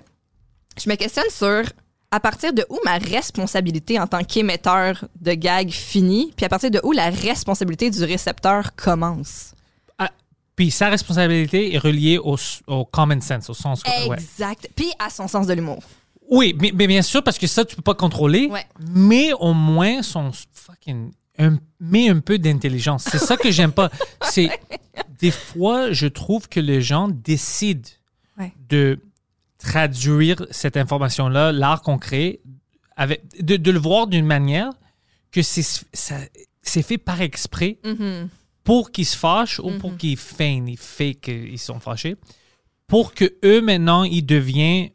je 0.82 0.90
me 0.90 0.96
questionne 0.96 1.30
sur 1.30 1.64
à 2.12 2.20
partir 2.20 2.54
de 2.54 2.66
où 2.70 2.78
ma 2.84 2.98
responsabilité 2.98 3.98
en 3.98 4.06
tant 4.06 4.24
qu'émetteur 4.24 5.06
de 5.22 5.34
gags 5.34 5.72
finit, 5.72 6.34
puis 6.36 6.46
à 6.46 6.50
partir 6.50 6.70
de 6.70 6.82
où 6.84 6.92
la 6.92 7.10
responsabilité 7.10 7.90
du 7.90 8.04
récepteur 8.04 8.76
commence? 8.76 9.54
Puis 10.62 10.69
sa 10.69 10.89
responsabilité 10.89 11.74
est 11.74 11.80
reliée 11.80 12.19
au, 12.19 12.38
au 12.67 12.86
common 12.86 13.19
sense, 13.19 13.50
au 13.50 13.56
sens. 13.56 13.82
ouais. 14.08 14.13
Exact. 14.15 14.69
Puis 14.76 14.91
à 15.00 15.10
son 15.10 15.28
sens 15.28 15.47
de 15.47 15.54
l'humour. 15.54 15.82
Oui, 16.30 16.56
mais, 16.62 16.71
mais 16.76 16.86
bien 16.86 17.02
sûr, 17.02 17.24
parce 17.24 17.39
que 17.39 17.47
ça, 17.47 17.65
tu 17.65 17.76
peux 17.76 17.82
pas 17.82 17.95
contrôler. 17.95 18.45
Ouais. 18.45 18.63
Mais 18.91 19.34
au 19.34 19.54
moins, 19.56 20.04
son 20.04 20.30
fucking. 20.54 21.13
Un, 21.39 21.58
mais 21.80 22.10
un 22.10 22.19
peu 22.19 22.38
d'intelligence. 22.38 23.06
C'est 23.10 23.17
ça 23.17 23.38
que 23.38 23.50
j'aime 23.50 23.71
pas. 23.71 23.89
C'est. 24.30 24.52
Des 25.17 25.32
fois, 25.32 25.91
je 25.93 26.06
trouve 26.06 26.47
que 26.47 26.60
les 26.60 26.80
gens 26.84 27.08
décident 27.08 27.89
Ouais. 28.38 28.54
de 28.69 29.00
traduire 29.58 30.45
cette 30.52 30.78
information-là, 30.78 31.52
l'art 31.52 31.82
qu'on 31.82 31.97
crée, 31.97 32.39
avec, 32.95 33.24
de, 33.43 33.56
de 33.58 33.71
le 33.71 33.80
voir 33.80 34.06
d'une 34.06 34.28
manière 34.28 34.69
que 35.32 35.41
c'est 35.41 36.84
fait 36.84 36.97
par 37.00 37.19
exprès 37.21 37.80
Mhm. 37.84 38.30
Pour 38.63 38.91
qu'ils 38.91 39.06
se 39.06 39.17
fâchent 39.17 39.60
ou 39.60 39.71
pour 39.80 39.97
qu'ils 39.97 40.17
feignent, 40.17 40.67
ils 40.67 40.78
fake 40.78 41.21
qu'ils 41.21 41.60
sont 41.60 41.80
fâchés, 41.80 42.15
pour 42.88 43.13
que 43.13 43.34
eux 43.43 43.62
maintenant 43.62 44.04
ils 44.04 44.26
deviennent 44.26 44.89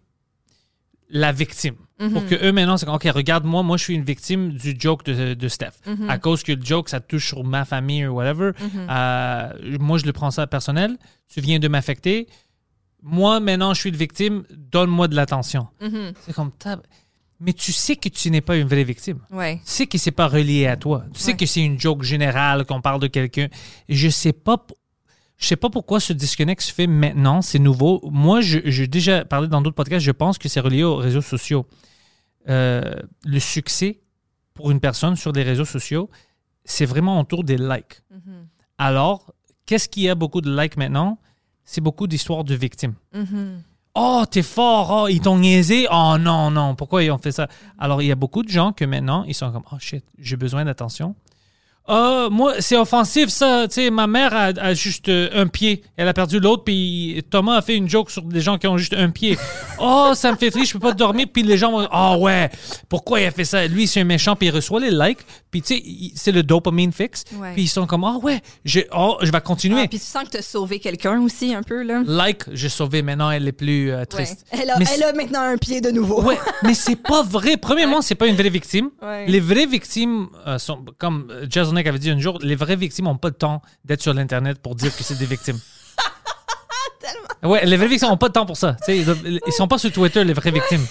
la 1.08 1.32
victime. 1.32 1.76
Pour 2.12 2.26
que 2.26 2.34
eux, 2.34 2.52
maintenant, 2.52 2.76
c'est 2.76 2.84
comme, 2.84 2.96
OK, 2.96 3.04
regarde-moi, 3.04 3.62
moi, 3.62 3.78
je 3.78 3.84
suis 3.84 3.94
une 3.94 4.04
victime 4.04 4.52
du 4.52 4.76
joke 4.78 5.02
de, 5.06 5.32
de 5.32 5.48
Steph. 5.48 5.72
À 6.08 6.18
cause 6.18 6.42
que 6.42 6.52
le 6.52 6.62
joke, 6.62 6.90
ça 6.90 7.00
touche 7.00 7.28
sur 7.28 7.42
ma 7.42 7.64
famille 7.64 8.06
ou 8.06 8.16
whatever. 8.16 8.50
Euh, 8.74 9.78
moi, 9.80 9.96
je 9.96 10.04
le 10.04 10.12
prends 10.12 10.30
ça 10.30 10.46
personnel. 10.46 10.98
Tu 11.32 11.40
viens 11.40 11.58
de 11.58 11.68
m'affecter. 11.68 12.26
Moi, 13.02 13.40
maintenant, 13.40 13.72
je 13.72 13.80
suis 13.80 13.88
une 13.88 13.96
victime. 13.96 14.44
Donne-moi 14.50 15.08
de 15.08 15.14
l'attention. 15.14 15.68
C'est 16.20 16.34
comme, 16.34 16.50
mais 17.40 17.52
tu 17.52 17.72
sais 17.72 17.96
que 17.96 18.08
tu 18.08 18.30
n'es 18.30 18.40
pas 18.40 18.56
une 18.56 18.66
vraie 18.68 18.84
victime. 18.84 19.18
Ouais. 19.30 19.56
Tu 19.56 19.62
sais 19.70 19.86
que 19.86 19.98
c'est 19.98 20.10
pas 20.10 20.28
relié 20.28 20.66
à 20.66 20.76
toi. 20.76 21.04
Tu 21.12 21.20
sais 21.20 21.32
Ouais. 21.32 21.36
que 21.36 21.46
c'est 21.46 21.62
une 21.64 21.78
joke 21.78 22.02
générale 22.02 22.64
qu'on 22.64 22.80
parle 22.80 23.00
de 23.00 23.06
quelqu'un. 23.08 23.48
Je 23.88 24.08
sais 24.08 24.32
pas. 24.32 24.64
Je 25.38 25.46
sais 25.48 25.56
pas 25.56 25.68
pourquoi 25.68 26.00
ce 26.00 26.14
disconnect 26.14 26.62
se 26.62 26.72
fait 26.72 26.86
maintenant, 26.86 27.42
c'est 27.42 27.58
nouveau. 27.58 28.00
Moi, 28.10 28.40
j'ai 28.40 28.86
déjà 28.86 29.24
parlé 29.26 29.48
dans 29.48 29.60
d'autres 29.60 29.76
podcasts, 29.76 30.04
je 30.04 30.10
pense 30.12 30.38
que 30.38 30.48
c'est 30.48 30.60
relié 30.60 30.82
aux 30.82 30.96
réseaux 30.96 31.20
sociaux. 31.20 31.66
Euh, 32.48 32.94
le 33.24 33.38
succès 33.38 34.00
pour 34.54 34.70
une 34.70 34.80
personne 34.80 35.14
sur 35.14 35.32
des 35.34 35.42
réseaux 35.42 35.66
sociaux, 35.66 36.08
c'est 36.64 36.86
vraiment 36.86 37.20
autour 37.20 37.44
des 37.44 37.58
likes. 37.58 38.00
Alors, 38.78 39.34
qu'est-ce 39.66 39.88
qui 39.90 40.08
a 40.08 40.14
beaucoup 40.14 40.40
de 40.40 40.50
likes 40.58 40.78
maintenant? 40.78 41.18
C'est 41.64 41.82
beaucoup 41.82 42.06
d'histoires 42.06 42.44
de 42.44 42.54
victimes. 42.54 42.94
Oh, 43.98 44.24
t'es 44.30 44.42
fort, 44.42 44.90
oh, 44.90 45.08
ils 45.08 45.20
t'ont 45.20 45.38
niaisé. 45.38 45.86
Oh 45.90 46.16
non, 46.20 46.50
non, 46.50 46.74
pourquoi 46.74 47.02
ils 47.02 47.10
ont 47.10 47.16
fait 47.16 47.32
ça? 47.32 47.48
Alors, 47.78 48.02
il 48.02 48.08
y 48.08 48.12
a 48.12 48.14
beaucoup 48.14 48.42
de 48.42 48.48
gens 48.50 48.72
que 48.72 48.84
maintenant, 48.84 49.24
ils 49.24 49.32
sont 49.32 49.50
comme, 49.50 49.62
oh 49.72 49.76
shit, 49.78 50.04
j'ai 50.18 50.36
besoin 50.36 50.66
d'attention. 50.66 51.14
Ah, 51.88 52.28
moi, 52.30 52.54
c'est 52.60 52.76
offensif, 52.76 53.28
ça. 53.28 53.66
Tu 53.68 53.74
sais, 53.74 53.90
ma 53.90 54.06
mère 54.06 54.34
a, 54.34 54.46
a 54.58 54.74
juste 54.74 55.08
euh, 55.08 55.28
un 55.34 55.46
pied. 55.46 55.82
Elle 55.96 56.08
a 56.08 56.12
perdu 56.12 56.40
l'autre, 56.40 56.64
puis 56.64 57.22
Thomas 57.30 57.56
a 57.56 57.62
fait 57.62 57.76
une 57.76 57.88
joke 57.88 58.10
sur 58.10 58.22
des 58.22 58.40
gens 58.40 58.58
qui 58.58 58.66
ont 58.66 58.76
juste 58.78 58.94
un 58.94 59.10
pied. 59.10 59.38
Oh, 59.78 60.12
ça 60.14 60.32
me 60.32 60.36
fait 60.36 60.50
triste, 60.50 60.68
je 60.68 60.72
peux 60.74 60.80
pas 60.88 60.92
dormir. 60.94 61.26
Puis 61.32 61.42
les 61.42 61.56
gens 61.56 61.70
vont, 61.70 61.86
oh 61.92 62.16
ouais, 62.20 62.50
pourquoi 62.88 63.20
il 63.20 63.26
a 63.26 63.30
fait 63.30 63.44
ça? 63.44 63.66
Lui, 63.66 63.86
c'est 63.86 64.00
un 64.00 64.04
méchant, 64.04 64.34
puis 64.36 64.48
il 64.48 64.50
reçoit 64.50 64.80
les 64.80 64.90
likes. 64.90 65.20
Puis 65.50 65.62
tu 65.62 65.76
sais, 65.76 65.82
c'est 66.14 66.32
le 66.32 66.42
dopamine 66.42 66.92
fixe. 66.92 67.24
Ouais. 67.34 67.52
Puis 67.54 67.62
ils 67.62 67.68
sont 67.68 67.86
comme, 67.86 68.04
oh 68.04 68.18
ouais, 68.22 68.40
je, 68.64 68.80
oh, 68.94 69.18
je 69.22 69.30
vais 69.30 69.40
continuer. 69.40 69.82
Ah, 69.84 69.88
puis 69.88 69.98
tu 69.98 70.04
sens 70.06 70.24
que 70.24 70.30
tu 70.30 70.36
as 70.38 70.42
sauvé 70.42 70.78
quelqu'un 70.80 71.20
aussi, 71.20 71.54
un 71.54 71.62
peu, 71.62 71.82
là. 71.82 72.02
like, 72.06 72.42
j'ai 72.52 72.68
sauvé. 72.68 73.02
Maintenant, 73.02 73.30
elle 73.30 73.46
est 73.46 73.52
plus 73.52 73.90
euh, 73.90 73.98
Ouais. 73.98 74.06
triste. 74.06 74.44
Elle, 74.50 74.70
a, 74.70 74.76
elle 74.94 75.02
a 75.02 75.12
maintenant 75.12 75.40
un 75.42 75.56
pied 75.56 75.80
de 75.80 75.90
nouveau. 75.90 76.22
Ouais, 76.22 76.38
mais 76.62 76.74
c'est 76.74 76.96
pas 76.96 77.22
vrai. 77.22 77.56
Premièrement, 77.56 78.02
c'est 78.02 78.14
pas 78.14 78.26
une 78.26 78.36
vraie 78.36 78.50
victime. 78.50 78.90
Les 79.26 79.40
vraies 79.40 79.66
victimes 79.66 80.26
euh, 80.46 80.58
sont, 80.58 80.84
comme 80.98 81.28
euh, 81.30 81.46
Jasonek 81.76 81.86
avait 81.86 81.98
dit 81.98 82.10
un 82.10 82.18
jour, 82.18 82.38
les 82.42 82.56
vraies 82.56 82.76
victimes 82.76 83.06
n'ont 83.06 83.16
pas 83.16 83.28
le 83.28 83.34
temps 83.34 83.62
d'être 83.84 84.02
sur 84.02 84.14
l'Internet 84.14 84.58
pour 84.60 84.74
dire 84.74 84.94
que 84.96 85.02
c'est 85.02 85.18
des 85.18 85.26
victimes. 85.26 85.58
Ouais, 87.42 87.64
les 87.64 87.76
vraies 87.76 87.86
victimes 87.86 88.08
n'ont 88.08 88.16
pas 88.16 88.28
de 88.28 88.32
temps 88.32 88.46
pour 88.46 88.56
ça. 88.56 88.76
Ils, 88.88 89.06
ils 89.46 89.52
sont 89.52 89.68
pas 89.68 89.78
sur 89.78 89.92
Twitter, 89.92 90.24
les 90.24 90.32
vraies 90.32 90.50
victimes. 90.50 90.84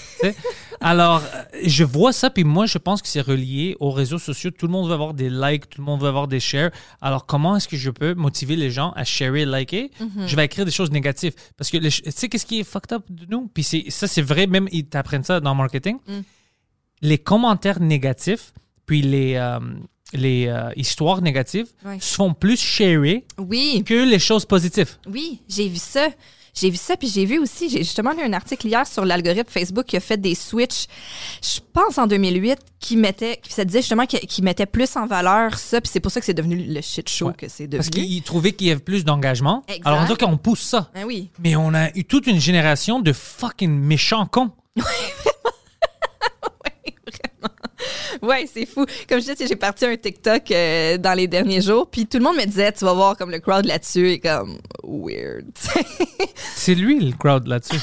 Alors, 0.79 1.21
euh, 1.33 1.43
je 1.63 1.83
vois 1.83 2.13
ça, 2.13 2.29
puis 2.29 2.43
moi, 2.43 2.65
je 2.67 2.77
pense 2.77 3.01
que 3.01 3.07
c'est 3.07 3.21
relié 3.21 3.75
aux 3.79 3.91
réseaux 3.91 4.19
sociaux. 4.19 4.51
Tout 4.51 4.67
le 4.67 4.71
monde 4.71 4.87
veut 4.87 4.93
avoir 4.93 5.13
des 5.13 5.29
likes, 5.29 5.69
tout 5.69 5.81
le 5.81 5.85
monde 5.85 6.01
veut 6.01 6.07
avoir 6.07 6.27
des 6.27 6.39
shares. 6.39 6.69
Alors, 7.01 7.25
comment 7.25 7.55
est-ce 7.57 7.67
que 7.67 7.75
je 7.75 7.89
peux 7.89 8.13
motiver 8.13 8.55
les 8.55 8.71
gens 8.71 8.91
à 8.91 9.03
sharer, 9.03 9.45
liker? 9.45 9.91
Je 10.27 10.35
vais 10.35 10.45
écrire 10.45 10.63
des 10.65 10.71
choses 10.71 10.91
négatives. 10.91 11.33
Parce 11.57 11.69
que, 11.69 11.77
les 11.77 11.89
tu 11.89 12.03
sais, 12.11 12.29
qu'est-ce 12.29 12.45
qui 12.45 12.59
est 12.59 12.63
fucked 12.63 12.93
up 12.93 13.03
de 13.09 13.25
nous? 13.29 13.49
Puis 13.53 13.63
ça, 13.89 14.07
c'est 14.07 14.21
vrai, 14.21 14.47
même 14.47 14.69
ils 14.71 14.85
t'apprennent 14.85 15.23
ça 15.23 15.39
dans 15.39 15.51
le 15.51 15.57
marketing. 15.57 15.97
Les 17.01 17.17
commentaires 17.17 17.81
négatifs, 17.81 18.53
puis 18.85 19.01
les, 19.01 19.35
euh, 19.35 19.59
les 20.13 20.47
euh, 20.47 20.69
histoires 20.75 21.21
négatives 21.21 21.67
Ouais. 21.85 21.97
se 21.99 22.15
font 22.15 22.33
plus 22.33 22.59
sharer 22.59 23.25
Oui, 23.37 23.83
que 23.85 23.93
les 23.93 24.19
choses 24.19 24.45
positives. 24.45 24.97
oui, 25.07 25.41
j'ai 25.49 25.67
vu 25.67 25.77
ça. 25.77 26.07
J'ai 26.57 26.69
vu 26.69 26.77
ça, 26.77 26.95
puis 26.95 27.09
j'ai 27.09 27.25
vu 27.25 27.37
aussi, 27.37 27.69
j'ai 27.69 27.79
justement 27.79 28.13
lu 28.13 28.21
un 28.23 28.31
article 28.31 28.67
hier 28.67 28.87
sur 28.87 29.03
l'algorithme 29.03 29.49
Facebook 29.51 29.87
qui 29.87 29.97
a 29.97 29.99
fait 29.99 30.15
des 30.15 30.35
switches, 30.35 30.85
je 31.43 31.59
pense 31.73 31.97
en 31.97 32.07
2008, 32.07 32.57
qui 32.79 32.95
mettait, 32.95 33.41
qui 33.43 33.51
ça 33.51 33.65
disait 33.65 33.81
justement 33.81 34.05
qui, 34.05 34.17
qui 34.19 34.41
mettait 34.41 34.65
plus 34.65 34.95
en 34.95 35.05
valeur 35.05 35.59
ça, 35.59 35.81
puis 35.81 35.89
c'est 35.91 35.99
pour 35.99 36.13
ça 36.13 36.21
que 36.21 36.25
c'est 36.25 36.33
devenu 36.33 36.55
le 36.55 36.79
shit 36.79 37.09
show 37.09 37.27
Ouais. 37.27 37.33
que 37.37 37.49
c'est 37.49 37.67
Parce 37.67 37.89
devenu. 37.89 38.07
qu'ils 38.07 38.21
trouvaient 38.23 38.53
qu'il 38.53 38.67
y 38.67 38.71
avait 38.71 38.79
plus 38.79 39.03
d'engagement. 39.03 39.65
Alors, 39.83 39.99
on 40.03 40.05
dit 40.05 40.15
qu'on 40.15 40.37
pousse 40.37 40.61
ça. 40.61 40.89
Ah 40.95 41.01
oui. 41.05 41.29
Mais 41.39 41.57
on 41.57 41.73
a 41.73 41.89
eu 41.93 42.05
toute 42.05 42.25
une 42.25 42.39
génération 42.39 43.01
de 43.01 43.11
fucking 43.11 43.71
méchants 43.77 44.25
cons. 44.25 44.51
Ouais, 48.21 48.47
c'est 48.51 48.65
fou. 48.65 48.85
Comme 49.09 49.19
je 49.21 49.31
disais, 49.31 49.47
j'ai 49.47 49.55
parti 49.55 49.85
un 49.85 49.95
TikTok 49.97 50.49
euh, 50.51 50.97
dans 50.97 51.13
les 51.13 51.27
derniers 51.27 51.61
jours, 51.61 51.87
puis 51.89 52.05
tout 52.07 52.17
le 52.17 52.23
monde 52.23 52.37
me 52.37 52.45
disait, 52.45 52.71
tu 52.71 52.85
vas 52.85 52.93
voir 52.93 53.17
comme 53.17 53.31
le 53.31 53.39
crowd 53.39 53.65
là-dessus 53.65 54.13
est 54.13 54.19
comme 54.19 54.57
weird. 54.83 55.45
C'est 56.55 56.75
lui 56.75 56.99
le 56.99 57.15
crowd 57.15 57.47
là-dessus. 57.47 57.79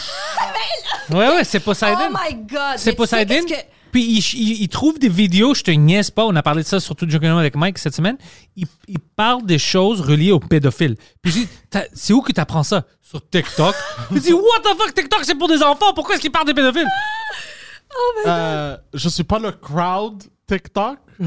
ouais, 1.11 1.29
ouais, 1.29 1.45
c'est 1.45 1.61
Poseidon. 1.61 1.99
oh 2.11 2.17
my 2.29 2.35
god. 2.35 2.49
c'est 2.49 2.57
mais 2.59 2.77
tu 2.77 2.81
sais 2.87 2.93
Poseidon. 2.95 3.45
que- 3.47 3.55
Puis 3.93 4.03
il, 4.05 4.19
il- 4.19 4.63
il 4.63 4.69
trouve 4.69 4.99
des 4.99 5.09
vidéos, 5.09 5.55
je 5.55 5.63
te 5.63 5.71
niaise 5.71 6.11
pas, 6.11 6.25
on 6.25 6.35
a 6.37 6.43
parlé 6.43 6.63
de 6.63 6.69
ça 6.69 6.81
sur 6.81 6.97
tout 6.97 7.09
Journal 7.09 7.39
avec 7.39 7.55
Mike 7.57 7.79
cette 7.79 7.95
semaine. 7.95 8.17
Il, 8.57 8.67
il 8.89 8.99
parle 8.99 9.45
des 9.45 9.59
choses 9.59 10.01
reliées 10.01 10.33
aux 10.33 10.41
pédophiles. 10.41 10.97
Puis 11.21 11.33
je 11.33 11.39
dis, 11.41 11.49
c'est 11.93 12.13
où 12.13 12.23
que 12.23 12.33
tu 12.33 12.41
apprends 12.41 12.63
ça? 12.63 12.85
Sur 13.03 13.21
TikTok. 13.29 13.75
il 14.11 14.21
dit, 14.21 14.33
what 14.33 14.61
the 14.63 14.69
fuck, 14.79 14.95
TikTok 14.95 15.21
c'est 15.25 15.35
pour 15.35 15.49
des 15.49 15.63
enfants, 15.63 15.93
pourquoi 15.95 16.15
est-ce 16.15 16.23
qu'il 16.23 16.33
parle 16.33 16.47
des 16.47 16.55
pédophiles? 16.55 16.89
Euh, 18.27 18.77
je 18.95 19.09
suis 19.09 19.25
pas 19.25 19.39
le 19.39 19.53
crowd 19.53 20.23
TikTok. 20.47 20.99
Je 21.21 21.25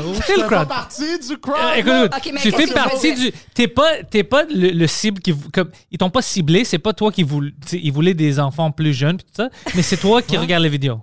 le 0.00 0.14
fais 0.14 0.34
pas 0.36 0.46
crowd. 0.48 0.68
partie 0.68 1.18
du 1.18 1.36
crowd. 1.38 1.56
Euh, 1.86 2.08
écoute, 2.08 2.38
tu 2.40 2.50
fais 2.52 2.66
partie 2.72 3.14
du. 3.14 3.32
T'es 3.54 3.68
pas, 3.68 4.02
t'es 4.04 4.24
pas 4.24 4.44
le, 4.44 4.70
le 4.70 4.86
cible 4.86 5.20
qui. 5.20 5.34
Comme, 5.52 5.70
ils 5.90 5.98
t'ont 5.98 6.10
pas 6.10 6.22
ciblé, 6.22 6.64
c'est 6.64 6.78
pas 6.78 6.92
toi 6.92 7.12
qui 7.12 7.22
voulais. 7.22 7.52
Ils 7.72 7.92
voulaient 7.92 8.14
des 8.14 8.38
enfants 8.40 8.70
plus 8.70 8.94
jeunes, 8.94 9.18
pis 9.18 9.24
tout 9.24 9.30
ça, 9.36 9.48
mais 9.74 9.82
c'est 9.82 9.96
toi 9.98 10.22
qui 10.22 10.36
regarde 10.36 10.62
les 10.62 10.68
vidéos. 10.68 11.00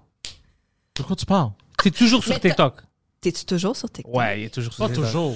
De 0.95 1.03
quoi 1.03 1.15
tu 1.15 1.25
parles? 1.25 1.51
T'es 1.81 1.91
toujours 1.91 2.23
sur 2.23 2.39
TikTok. 2.39 2.75
T'es-tu 3.21 3.45
toujours 3.45 3.75
sur 3.75 3.89
TikTok? 3.91 4.15
Ouais, 4.15 4.41
il 4.41 4.45
est 4.45 4.49
toujours 4.49 4.73
sur 4.73 4.83
Pas 4.85 4.87
TikTok. 4.89 5.05
toujours. 5.05 5.35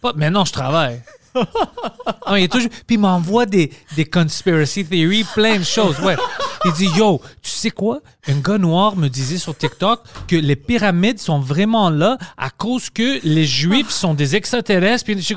Pas, 0.00 0.12
mais 0.16 0.30
non, 0.30 0.44
je 0.44 0.52
travaille. 0.52 1.02
Non, 1.34 2.36
il 2.36 2.44
est 2.44 2.48
toujours. 2.52 2.70
Puis 2.86 2.96
il 2.96 2.98
m'envoie 2.98 3.46
des, 3.46 3.70
des 3.96 4.04
conspiracy 4.04 4.84
theories, 4.84 5.24
plein 5.34 5.58
de 5.58 5.64
choses. 5.64 5.98
Ouais. 6.00 6.16
Il 6.64 6.72
dit 6.72 6.88
Yo, 6.96 7.20
tu 7.42 7.50
sais 7.50 7.70
quoi? 7.70 8.00
Un 8.28 8.40
gars 8.40 8.58
noir 8.58 8.96
me 8.96 9.08
disait 9.08 9.38
sur 9.38 9.56
TikTok 9.56 10.02
que 10.28 10.36
les 10.36 10.56
pyramides 10.56 11.18
sont 11.18 11.40
vraiment 11.40 11.90
là 11.90 12.18
à 12.36 12.50
cause 12.50 12.90
que 12.90 13.20
les 13.24 13.46
Juifs 13.46 13.90
sont 13.90 14.14
des 14.14 14.36
extraterrestres. 14.36 15.04
Puis 15.04 15.20
je 15.22 15.34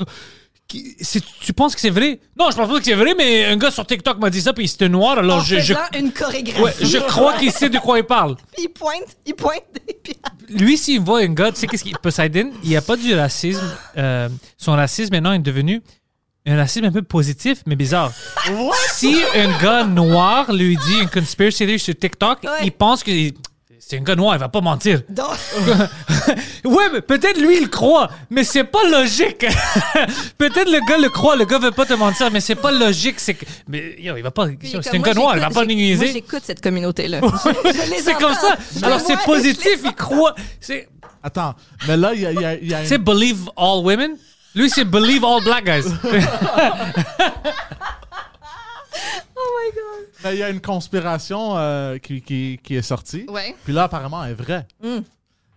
tu 0.67 1.53
penses 1.53 1.75
que 1.75 1.81
c'est 1.81 1.89
vrai? 1.89 2.19
Non, 2.37 2.49
je 2.49 2.55
pense 2.55 2.67
pas 2.69 2.79
que 2.79 2.85
c'est 2.85 2.93
vrai, 2.95 3.13
mais 3.15 3.45
un 3.45 3.57
gars 3.57 3.69
sur 3.69 3.85
TikTok 3.85 4.17
m'a 4.17 4.29
dit 4.29 4.41
ça, 4.41 4.53
puis 4.53 4.67
c'était 4.67 4.89
noir, 4.89 5.19
alors 5.19 5.37
En 5.37 5.41
je, 5.41 5.59
je, 5.59 5.73
faisant 5.73 5.85
une 5.99 6.11
chorégraphie. 6.11 6.61
ouais, 6.61 6.73
je 6.81 6.97
crois 6.97 7.33
qu'il 7.37 7.51
sait 7.51 7.69
de 7.69 7.77
quoi 7.77 7.99
il 7.99 8.05
parle. 8.05 8.35
il 8.57 8.69
pointe, 8.69 9.15
il 9.25 9.35
pointe 9.35 9.63
des 9.87 9.93
pyramides. 9.93 10.32
Lui, 10.49 10.77
s'il 10.77 10.99
voit 11.01 11.21
un 11.21 11.27
gars, 11.33 11.51
tu 11.51 11.59
sais 11.59 11.67
qu'est-ce 11.67 11.83
qu'il 11.83 11.97
Poseidon, 11.97 12.51
il 12.63 12.69
n'y 12.69 12.75
a 12.77 12.81
pas 12.81 12.95
du 12.95 13.13
racisme. 13.13 13.61
euh, 13.97 14.29
son 14.57 14.73
racisme 14.73 15.13
maintenant 15.13 15.33
est 15.33 15.39
devenu 15.39 15.81
un 16.45 16.57
racisme 16.57 16.85
un 16.85 16.91
peu 16.91 17.01
positif, 17.01 17.59
mais 17.65 17.75
bizarre. 17.75 18.11
Si 18.91 19.21
un 19.35 19.57
gars 19.61 19.85
noir 19.85 20.51
lui 20.51 20.75
dit 20.75 20.99
une 21.01 21.09
conspiracy 21.09 21.59
theory 21.59 21.79
sur 21.79 21.95
TikTok, 21.97 22.43
Ouais. 22.43 22.49
il 22.65 22.71
pense 22.73 23.03
que 23.03 23.11
c'est 23.85 23.97
un 23.97 24.01
gars 24.01 24.15
noir, 24.15 24.35
il 24.35 24.39
va 24.39 24.49
pas 24.49 24.61
mentir. 24.61 25.01
Donc, 25.09 25.27
ouais, 26.65 26.89
mais 26.93 27.01
peut-être 27.01 27.39
lui 27.39 27.57
il 27.57 27.69
croit, 27.69 28.09
mais 28.29 28.43
c'est 28.43 28.63
pas 28.63 28.83
logique. 28.89 29.39
peut-être 30.37 30.71
le 30.71 30.87
gars 30.87 30.97
le 30.97 31.09
croit, 31.09 31.35
le 31.35 31.45
gars 31.45 31.59
veut 31.59 31.71
pas 31.71 31.85
te 31.85 31.93
mentir, 31.93 32.31
mais 32.31 32.39
c'est 32.39 32.55
pas 32.55 32.71
logique. 32.71 33.19
C'est 33.19 33.33
que, 33.33 33.45
mais 33.67 33.95
yo, 33.99 34.15
il 34.15 34.23
va 34.23 34.31
pas. 34.31 34.47
C'est 34.63 34.95
un 34.95 34.99
gars 34.99 35.13
noir, 35.13 35.35
il 35.35 35.41
va 35.41 35.49
pas 35.49 35.65
nous 35.65 35.75
Moi, 35.75 36.05
j'écoute 36.13 36.43
cette 36.43 36.61
communauté-là. 36.61 37.19
Je 37.65 37.91
les 37.91 37.99
C'est 37.99 38.13
comme 38.13 38.33
ça. 38.33 38.55
Alors 38.83 39.01
c'est 39.01 39.19
positif, 39.25 39.79
il 39.83 39.93
croit. 39.93 40.33
C'est 40.61 40.87
Attends, 41.21 41.55
mais 41.87 41.95
là, 41.95 42.13
il 42.13 42.21
y 42.21 42.25
a, 42.25 42.31
y 42.31 42.45
a- 42.45 42.83
y 42.83 42.93
une... 42.93 42.97
believe 42.97 43.49
all 43.57 43.83
women? 43.83 44.17
Lui, 44.55 44.69
c'est 44.69 44.85
believe 44.85 45.23
all 45.25 45.43
black 45.43 45.65
guys. 45.65 45.85
Oh 49.35 49.59
my 49.59 49.71
God. 49.75 50.07
mais 50.23 50.35
il 50.35 50.39
y 50.39 50.43
a 50.43 50.49
une 50.49 50.61
conspiration 50.61 51.57
euh, 51.57 51.97
qui, 51.97 52.21
qui, 52.21 52.59
qui 52.63 52.75
est 52.75 52.81
sortie. 52.81 53.25
Ouais. 53.29 53.55
Puis 53.63 53.73
là, 53.73 53.83
apparemment, 53.83 54.23
elle 54.23 54.31
est 54.31 54.35
vraie. 54.35 54.67
Mm. 54.81 54.99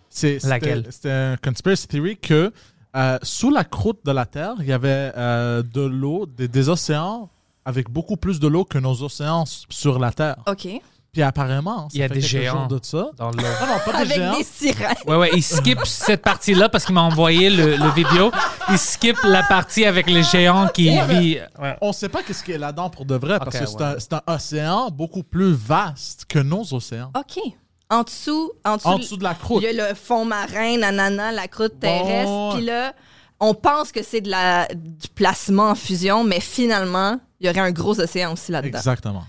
C'est, 0.08 0.42
Laquelle? 0.44 0.86
C'était 0.90 1.10
un 1.10 1.36
conspiracy 1.36 1.88
theory 1.88 2.16
que 2.16 2.52
euh, 2.96 3.18
sous 3.22 3.50
la 3.50 3.64
croûte 3.64 4.00
de 4.04 4.12
la 4.12 4.24
Terre, 4.24 4.54
il 4.60 4.66
y 4.66 4.72
avait 4.72 5.12
euh, 5.16 5.62
de 5.62 5.82
l'eau, 5.82 6.26
des, 6.26 6.48
des 6.48 6.68
océans 6.68 7.28
avec 7.66 7.90
beaucoup 7.90 8.16
plus 8.16 8.40
de 8.40 8.48
l'eau 8.48 8.64
que 8.64 8.78
nos 8.78 9.02
océans 9.02 9.44
sur 9.68 9.98
la 9.98 10.12
Terre. 10.12 10.36
OK. 10.46 10.68
Puis 11.16 11.22
apparemment, 11.22 11.88
ça 11.88 11.94
Il 11.94 12.00
y 12.00 12.02
a 12.02 12.08
fait 12.08 12.14
des 12.14 12.20
géants. 12.20 12.66
de 12.66 12.78
ça. 12.82 13.06
Dans 13.16 13.30
l'eau. 13.30 13.38
Non, 13.38 13.66
non, 13.68 13.78
pas 13.86 13.92
des 13.92 13.98
Avec 14.02 14.16
géants. 14.16 14.36
des 14.36 14.44
sirènes. 14.44 14.96
Ouais, 15.06 15.16
ouais, 15.16 15.30
il 15.32 15.42
skip 15.42 15.78
cette 15.86 16.20
partie-là 16.20 16.68
parce 16.68 16.84
qu'il 16.84 16.94
m'a 16.94 17.00
envoyé 17.00 17.48
le, 17.48 17.76
le 17.76 17.90
vidéo. 17.92 18.30
Il 18.68 18.76
skip 18.76 19.16
la 19.24 19.42
partie 19.44 19.86
avec 19.86 20.10
les 20.10 20.22
géants 20.22 20.68
qui 20.68 20.90
Ouais, 20.90 21.04
mais- 21.08 21.20
vit. 21.20 21.38
Ouais. 21.58 21.74
On 21.80 21.94
sait 21.94 22.10
pas 22.10 22.22
qu'est-ce 22.22 22.44
qui 22.44 22.52
est 22.52 22.58
là-dedans 22.58 22.90
pour 22.90 23.06
de 23.06 23.14
vrai, 23.14 23.38
parce 23.38 23.56
Ok, 23.56 23.62
que 23.62 23.66
c'est 23.66 23.76
ouais. 23.76 23.82
un, 23.82 23.94
c'est 23.98 24.12
un 24.12 24.20
océan 24.26 24.90
beaucoup 24.90 25.22
plus 25.22 25.52
vaste 25.54 26.26
que 26.28 26.38
nos 26.38 26.74
océans. 26.74 27.10
OK. 27.18 27.40
En 27.88 28.02
dessous, 28.02 28.52
en 28.62 28.76
dessous, 28.76 28.88
En 28.88 28.98
dessous 28.98 29.16
de 29.16 29.24
la 29.24 29.32
croûte. 29.32 29.62
il 29.66 29.74
y 29.74 29.80
a 29.80 29.88
le 29.88 29.94
fond 29.94 30.26
marin, 30.26 30.76
nanana, 30.76 31.32
la 31.32 31.48
croûte 31.48 31.80
terrestre. 31.80 32.26
Bon. 32.30 32.52
Puis 32.56 32.64
là, 32.66 32.92
on 33.40 33.54
pense 33.54 33.90
que 33.90 34.02
c'est 34.02 34.20
de 34.20 34.28
la, 34.28 34.68
du 34.74 35.08
placement 35.14 35.70
en 35.70 35.74
fusion, 35.74 36.24
mais 36.24 36.40
finalement, 36.40 37.18
il 37.40 37.46
y 37.46 37.50
aurait 37.50 37.60
un 37.60 37.70
gros 37.70 37.98
océan 37.98 38.34
aussi 38.34 38.52
là-dedans. 38.52 38.76
Exactement. 38.76 39.24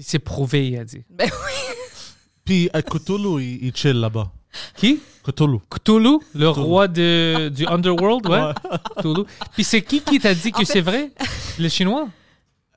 Puis 0.00 0.08
c'est 0.08 0.18
prouvé, 0.18 0.68
il 0.68 0.78
a 0.78 0.84
dit. 0.84 1.04
Ben 1.10 1.28
oui. 1.30 1.74
Puis 2.46 2.70
euh, 2.74 2.80
Cthulhu, 2.80 3.42
il, 3.42 3.66
il 3.66 3.76
chill 3.76 3.92
là-bas. 4.00 4.32
Qui? 4.74 4.98
Cthulhu. 5.22 5.58
Cthulhu, 5.70 6.18
le 6.34 6.48
roi 6.48 6.88
de, 6.88 7.50
du 7.50 7.66
Underworld, 7.66 8.26
ouais. 8.26 8.40
Ouais. 8.40 8.54
Cthulhu. 8.96 9.24
Puis 9.52 9.62
c'est 9.64 9.82
qui 9.82 10.00
qui 10.00 10.18
t'a 10.18 10.32
dit 10.34 10.50
que 10.50 10.56
En 10.56 10.60
fait- 10.60 10.64
c'est 10.72 10.80
vrai? 10.80 11.10
Les 11.58 11.68
Chinois? 11.68 12.08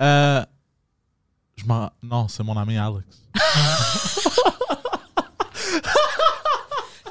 Euh, 0.01 0.43
je 1.55 1.63
m'en... 1.65 1.89
Non, 2.03 2.27
c'est 2.27 2.43
mon 2.43 2.57
ami 2.57 2.77
Alex. 2.77 3.05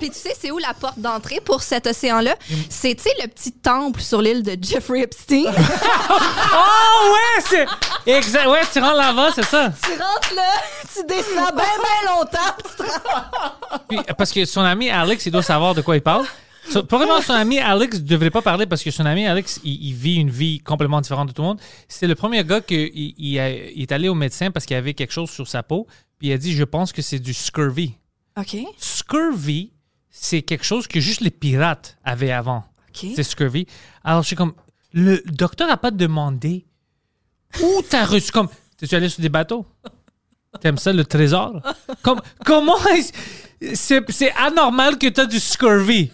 Puis 0.02 0.10
tu 0.10 0.18
sais, 0.18 0.34
c'est 0.36 0.50
où 0.50 0.58
la 0.58 0.74
porte 0.74 0.98
d'entrée 0.98 1.40
pour 1.44 1.62
cet 1.62 1.86
océan-là? 1.86 2.34
C'est, 2.68 2.96
tu 2.96 3.04
sais, 3.04 3.10
le 3.22 3.28
petit 3.28 3.52
temple 3.52 4.00
sur 4.00 4.20
l'île 4.20 4.42
de 4.42 4.56
Jeffrey 4.60 5.02
Epstein. 5.02 5.44
Oh 5.46 7.12
ouais, 7.14 7.44
c'est 7.48 7.66
exact. 8.10 8.46
Ouais, 8.48 8.60
tu 8.72 8.80
rentres 8.80 8.96
là-bas, 8.96 9.30
c'est 9.34 9.44
ça. 9.44 9.72
tu 9.82 9.90
rentres 9.92 10.34
là, 10.34 10.52
tu 10.92 11.06
descends 11.06 11.54
bien, 11.54 11.64
bien 11.64 12.10
longtemps. 12.14 12.38
puis 12.58 12.68
tu 12.70 12.76
te 12.76 12.82
rends- 12.90 13.78
Puis, 13.88 13.98
parce 14.18 14.32
que 14.32 14.44
son 14.44 14.62
ami 14.62 14.90
Alex, 14.90 15.24
il 15.26 15.30
doit 15.32 15.42
savoir 15.42 15.74
de 15.74 15.82
quoi 15.82 15.94
il 15.96 16.02
parle. 16.02 16.26
So, 16.68 16.82
probablement, 16.84 17.20
son 17.22 17.32
ami 17.34 17.58
Alex 17.58 17.98
ne 17.98 18.02
devrait 18.04 18.30
pas 18.30 18.42
parler 18.42 18.66
parce 18.66 18.82
que 18.82 18.90
son 18.90 19.04
ami 19.06 19.26
Alex, 19.26 19.60
il, 19.64 19.84
il 19.88 19.94
vit 19.94 20.16
une 20.16 20.30
vie 20.30 20.58
complètement 20.60 21.00
différente 21.00 21.28
de 21.28 21.32
tout 21.32 21.42
le 21.42 21.48
monde. 21.48 21.60
C'est 21.88 22.06
le 22.06 22.14
premier 22.14 22.44
gars 22.44 22.60
qui 22.60 22.74
il, 22.94 23.14
il 23.18 23.38
a- 23.38 23.50
il 23.50 23.82
est 23.82 23.92
allé 23.92 24.08
au 24.08 24.14
médecin 24.14 24.50
parce 24.50 24.66
qu'il 24.66 24.76
avait 24.76 24.94
quelque 24.94 25.12
chose 25.12 25.30
sur 25.30 25.46
sa 25.46 25.62
peau. 25.62 25.86
Puis 26.18 26.28
il 26.28 26.32
a 26.32 26.38
dit 26.38 26.54
Je 26.54 26.64
pense 26.64 26.92
que 26.92 27.02
c'est 27.02 27.18
du 27.18 27.34
scurvy. 27.34 27.94
OK, 28.38 28.56
Scurvy, 28.78 29.72
c'est 30.12 30.42
quelque 30.42 30.64
chose 30.64 30.86
que 30.86 31.00
juste 31.00 31.20
les 31.22 31.30
pirates 31.30 31.96
avaient 32.04 32.30
avant. 32.30 32.64
C'est 32.94 33.22
scurvy. 33.22 33.66
Alors, 34.04 34.22
je 34.22 34.26
suis 34.28 34.36
comme, 34.36 34.52
le 34.92 35.22
docteur 35.26 35.66
n'a 35.66 35.78
pas 35.78 35.90
demandé 35.90 36.66
où 37.62 37.82
t'as 37.88 38.04
reçu. 38.04 38.30
Comme, 38.30 38.48
t'es-tu 38.76 38.94
allé 38.94 39.08
sur 39.08 39.22
des 39.22 39.30
bateaux? 39.30 39.66
T'aimes 40.60 40.76
ça, 40.76 40.92
le 40.92 41.04
trésor? 41.04 41.60
Comme, 42.02 42.20
comment 42.44 42.76
est-ce- 42.88 43.12
c'est, 43.74 44.02
c'est 44.12 44.32
anormal 44.32 44.98
que 44.98 45.06
t'as 45.08 45.24
du 45.24 45.40
scurvy? 45.40 46.10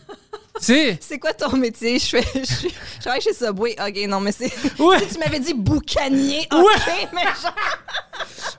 C'est. 0.60 0.98
C'est 1.00 1.18
quoi 1.18 1.32
ton 1.34 1.56
métier? 1.56 1.98
Je 1.98 2.06
fais, 2.06 2.24
je, 2.34 2.44
suis- 2.44 2.68
je 2.96 3.00
travaille 3.00 3.20
chez 3.20 3.32
Subway. 3.34 3.74
OK, 3.80 4.08
non, 4.08 4.20
mais 4.20 4.30
c'est... 4.32 4.52
Ouais. 4.78 5.00
Si 5.00 5.14
tu 5.14 5.18
m'avais 5.18 5.40
dit 5.40 5.54
boucanier, 5.54 6.46
OK, 6.52 6.58
Ouais. 6.64 7.08
mais 7.12 7.22
genre... 7.24 7.54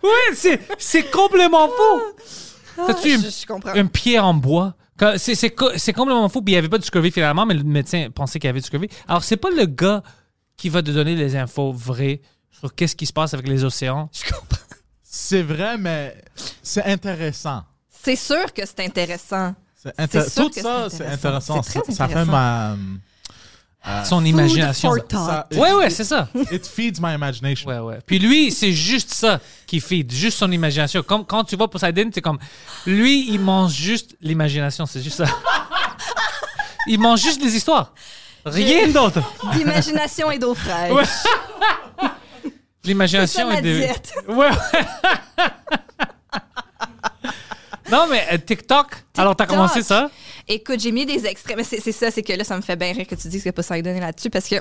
Ouais, 0.03 0.33
c'est, 0.35 0.59
c'est 0.77 1.09
complètement 1.09 1.67
faux. 1.69 2.01
T'as-tu 2.87 3.17
Ah, 3.65 3.77
une- 3.77 3.89
pied 3.89 4.19
en 4.19 4.33
bois? 4.33 4.75
C'est, 5.17 5.35
c'est, 5.35 5.51
co- 5.51 5.71
c'est 5.77 5.93
complètement 5.93 6.27
fou. 6.29 6.41
Puis 6.41 6.51
il 6.51 6.55
n'y 6.55 6.59
avait 6.59 6.69
pas 6.69 6.77
de 6.77 6.83
scurvy 6.83 7.11
finalement, 7.11 7.45
mais 7.45 7.53
le 7.53 7.63
médecin 7.63 8.09
pensait 8.13 8.39
qu'il 8.39 8.47
y 8.47 8.49
avait 8.49 8.59
du 8.59 8.65
scurvy. 8.67 8.87
Alors, 9.07 9.23
c'est 9.23 9.37
pas 9.37 9.49
le 9.49 9.65
gars 9.65 10.03
qui 10.57 10.69
va 10.69 10.81
te 10.83 10.91
donner 10.91 11.15
les 11.15 11.35
infos 11.35 11.71
vraies 11.71 12.21
sur 12.51 12.73
qu'est-ce 12.75 12.95
qui 12.95 13.05
se 13.05 13.13
passe 13.13 13.33
avec 13.33 13.47
les 13.47 13.63
océans. 13.63 14.09
Je 14.13 14.29
comprends. 14.29 14.57
C'est 15.03 15.41
vrai, 15.41 15.77
mais 15.77 16.15
c'est 16.61 16.83
intéressant. 16.83 17.63
C'est 17.89 18.15
sûr 18.15 18.53
que 18.53 18.65
c'est 18.65 18.79
intéressant. 18.81 19.55
Intér- 19.97 20.29
sûr 20.29 20.43
Tout 20.43 20.49
que 20.49 20.61
ça, 20.61 20.87
c'est 20.89 21.05
intéressant. 21.05 21.61
Ça, 21.63 21.71
fait 21.81 22.01
intéressant. 22.01 22.25
ma... 22.31 22.75
euh, 23.87 24.03
Son 24.03 24.23
imagination. 24.25 24.93
Ça-. 25.09 25.47
Ouais, 25.53 25.73
ouais, 25.73 25.89
c'est 25.89 26.03
ça. 26.03 26.27
It 26.51 26.67
feeds 26.67 26.99
my 27.01 27.13
imagination. 27.15 27.69
Ouais, 27.69 27.79
ouais. 27.79 27.99
Puis 28.05 28.19
lui, 28.19 28.51
c'est 28.51 28.73
juste 28.73 29.13
ça 29.13 29.39
qui 29.65 29.79
feed, 29.79 30.11
juste 30.11 30.37
son 30.37 30.51
imagination. 30.51 31.01
Comme 31.01 31.25
quand 31.25 31.43
tu 31.45 31.55
vois 31.55 31.69
Poseidon, 31.69 32.09
c'est 32.13 32.21
comme 32.21 32.39
lui, 32.85 33.29
il 33.29 33.39
mange 33.39 33.73
juste 33.73 34.15
l'imagination, 34.21 34.85
c'est 34.85 35.01
juste 35.01 35.17
ça. 35.17 35.25
il 36.87 36.99
mange 36.99 37.21
juste 37.21 37.41
des 37.41 37.55
histoires. 37.55 37.93
Rien 38.45 38.87
d'autre. 38.89 39.19
D'imagination 39.53 40.31
et 40.31 40.39
d'eau 40.39 40.53
fraîche. 40.53 40.91
Ouais. 40.91 41.03
C'est 41.05 41.27
ça 41.29 42.09
L'imagination 42.83 43.47
ma 43.49 43.59
est 43.59 43.61
de. 43.61 43.75
diète. 43.77 44.13
Ouais. 44.27 44.49
non, 47.91 48.07
mais 48.09 48.25
euh, 48.31 48.37
TikTok. 48.37 48.87
Alors, 49.17 49.35
t'as 49.35 49.45
commencé 49.45 49.83
ça? 49.83 50.09
Écoute, 50.51 50.79
j'ai 50.79 50.91
mis 50.91 51.05
des 51.05 51.27
extraits. 51.27 51.55
Mais 51.55 51.63
c'est 51.63 51.91
ça, 51.91 52.09
c'est 52.09 52.23
que 52.23 52.33
là, 52.33 52.43
ça 52.43 52.57
me 52.57 52.61
fait 52.61 52.75
bien 52.75 52.91
rire 52.91 53.07
que 53.07 53.15
tu 53.15 53.27
dises 53.27 53.43
que 53.43 53.51
Poseidon 53.51 53.91
est 53.91 53.99
là-dessus 53.99 54.31
parce 54.31 54.49
que 54.49 54.55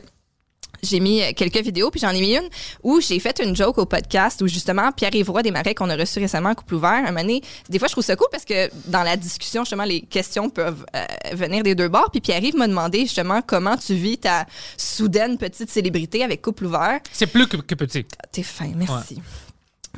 j'ai 0.82 1.00
mis 1.00 1.22
euh, 1.22 1.32
quelques 1.34 1.62
vidéos, 1.64 1.90
puis 1.90 1.98
j'en 1.98 2.10
ai 2.10 2.20
mis 2.20 2.36
une 2.36 2.48
où 2.82 3.00
j'ai 3.00 3.18
fait 3.18 3.40
une 3.42 3.56
joke 3.56 3.78
au 3.78 3.86
podcast 3.86 4.40
où 4.42 4.46
justement 4.46 4.92
Pierre-Yves 4.92 5.30
Roy 5.30 5.42
Desmarais 5.42 5.74
qu'on 5.74 5.90
a 5.90 5.96
reçu 5.96 6.20
récemment 6.20 6.50
en 6.50 6.54
couple 6.54 6.74
ouvert, 6.74 6.90
un 6.90 7.06
moment 7.06 7.22
donné, 7.22 7.42
des 7.68 7.78
fois 7.78 7.88
je 7.88 7.92
trouve 7.92 8.04
ça 8.04 8.16
cool 8.16 8.28
parce 8.30 8.44
que 8.44 8.70
dans 8.86 9.02
la 9.02 9.16
discussion, 9.16 9.62
justement, 9.62 9.84
les 9.84 10.02
questions 10.02 10.50
peuvent 10.50 10.84
euh, 10.94 11.04
venir 11.32 11.62
des 11.62 11.74
deux 11.74 11.88
bords. 11.88 12.10
Puis 12.10 12.20
Pierre-Yves 12.20 12.56
m'a 12.56 12.68
demandé 12.68 13.00
justement 13.00 13.40
comment 13.42 13.76
tu 13.76 13.94
vis 13.94 14.18
ta 14.18 14.46
soudaine 14.76 15.38
petite 15.38 15.70
célébrité 15.70 16.22
avec 16.22 16.42
couple 16.42 16.66
ouvert. 16.66 17.00
C'est 17.12 17.26
plus 17.26 17.48
que, 17.48 17.56
que 17.56 17.74
petit. 17.74 18.04
T'es 18.30 18.42
fin, 18.42 18.70
merci. 18.76 19.20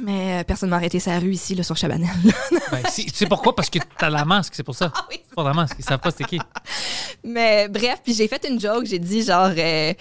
Mais 0.00 0.40
euh, 0.40 0.44
personne 0.44 0.70
m'a 0.70 0.76
arrêté 0.76 1.00
sa 1.00 1.18
rue 1.18 1.32
ici, 1.32 1.54
là, 1.54 1.62
sur 1.62 1.76
Chabanel. 1.76 2.08
Ben, 2.70 2.82
si- 2.88 3.06
tu 3.06 3.14
sais 3.14 3.26
pourquoi? 3.26 3.54
Parce 3.54 3.68
que 3.68 3.78
t'as 3.98 4.08
la 4.10 4.24
masque, 4.24 4.54
c'est 4.54 4.62
pour 4.62 4.74
ça. 4.76 4.92
Ah 4.96 5.06
oui, 5.10 5.16
C'est 5.22 5.34
pour 5.34 5.42
la 5.42 5.52
masque. 5.52 5.74
Ils 5.78 5.84
savent 5.84 5.98
pas 5.98 6.10
c'était 6.10 6.24
qui. 6.24 6.38
Mais 7.24 7.68
bref, 7.68 8.00
puis 8.04 8.14
j'ai 8.14 8.28
fait 8.28 8.46
une 8.48 8.60
joke, 8.60 8.86
j'ai 8.86 8.98
dit 9.00 9.22
genre, 9.22 9.50
euh, 9.56 9.92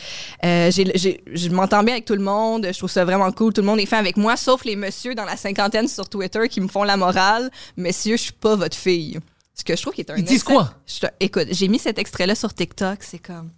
euh, 0.45 0.71
j'ai- 0.71 0.91
j'ai- 0.97 1.23
je 1.33 1.49
m'entends 1.49 1.83
bien 1.83 1.95
avec 1.95 2.05
tout 2.05 2.13
le 2.15 2.21
monde, 2.23 2.67
je 2.71 2.77
trouve 2.77 2.89
ça 2.91 3.03
vraiment 3.05 3.31
cool, 3.31 3.51
tout 3.53 3.61
le 3.61 3.67
monde 3.67 3.79
est 3.79 3.85
fin 3.85 3.97
avec 3.97 4.15
moi, 4.17 4.37
sauf 4.37 4.63
les 4.65 4.75
messieurs 4.75 5.15
dans 5.15 5.25
la 5.25 5.35
cinquantaine 5.35 5.87
sur 5.87 6.07
Twitter 6.07 6.47
qui 6.49 6.61
me 6.61 6.67
font 6.67 6.83
la 6.83 6.95
morale. 6.95 7.49
Messieurs, 7.75 8.17
je 8.17 8.23
suis 8.23 8.31
pas 8.33 8.55
votre 8.55 8.77
fille. 8.77 9.19
Ce 9.55 9.63
que 9.63 9.75
je 9.75 9.81
trouve 9.81 9.93
qui 9.93 10.01
est 10.01 10.09
un 10.11 10.15
Ils 10.15 10.23
disent 10.23 10.43
quoi? 10.43 10.73
Je 10.85 11.07
écoute, 11.19 11.47
j'ai 11.51 11.67
mis 11.67 11.79
cet 11.79 11.97
extrait-là 11.99 12.35
sur 12.35 12.53
TikTok, 12.53 12.99
c'est 13.01 13.19
comme... 13.19 13.51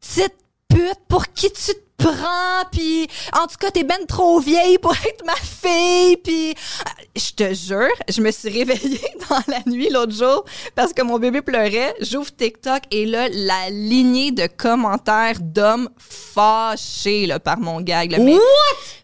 Petite 0.00 0.34
pute, 0.68 1.00
pour 1.08 1.26
qui 1.28 1.50
tu 1.52 1.72
te 1.72 1.80
prends, 1.96 2.64
puis 2.70 3.08
en 3.32 3.46
tout 3.46 3.56
cas, 3.58 3.70
t'es 3.70 3.84
ben 3.84 4.04
trop 4.06 4.38
vieille 4.40 4.78
pour 4.78 4.92
être 4.92 5.24
ma 5.24 5.34
fille, 5.34 6.16
puis 6.18 6.50
euh, 6.50 7.02
je 7.16 7.32
te 7.32 7.54
jure, 7.54 7.92
je 8.08 8.20
me 8.20 8.30
suis 8.30 8.50
réveillée 8.50 9.00
dans 9.30 9.42
la 9.48 9.60
nuit 9.66 9.90
l'autre 9.90 10.12
jour 10.12 10.44
parce 10.74 10.92
que 10.92 11.02
mon 11.02 11.18
bébé 11.18 11.42
pleurait. 11.42 11.94
J'ouvre 12.00 12.34
TikTok 12.34 12.82
et 12.90 13.06
là, 13.06 13.28
la 13.30 13.70
lignée 13.70 14.32
de 14.32 14.46
commentaires 14.46 15.40
d'hommes 15.40 15.88
fâchés 15.98 17.26
là, 17.26 17.38
par 17.40 17.58
mon 17.58 17.80
gag. 17.80 18.12
Là, 18.12 18.18
mais 18.18 18.36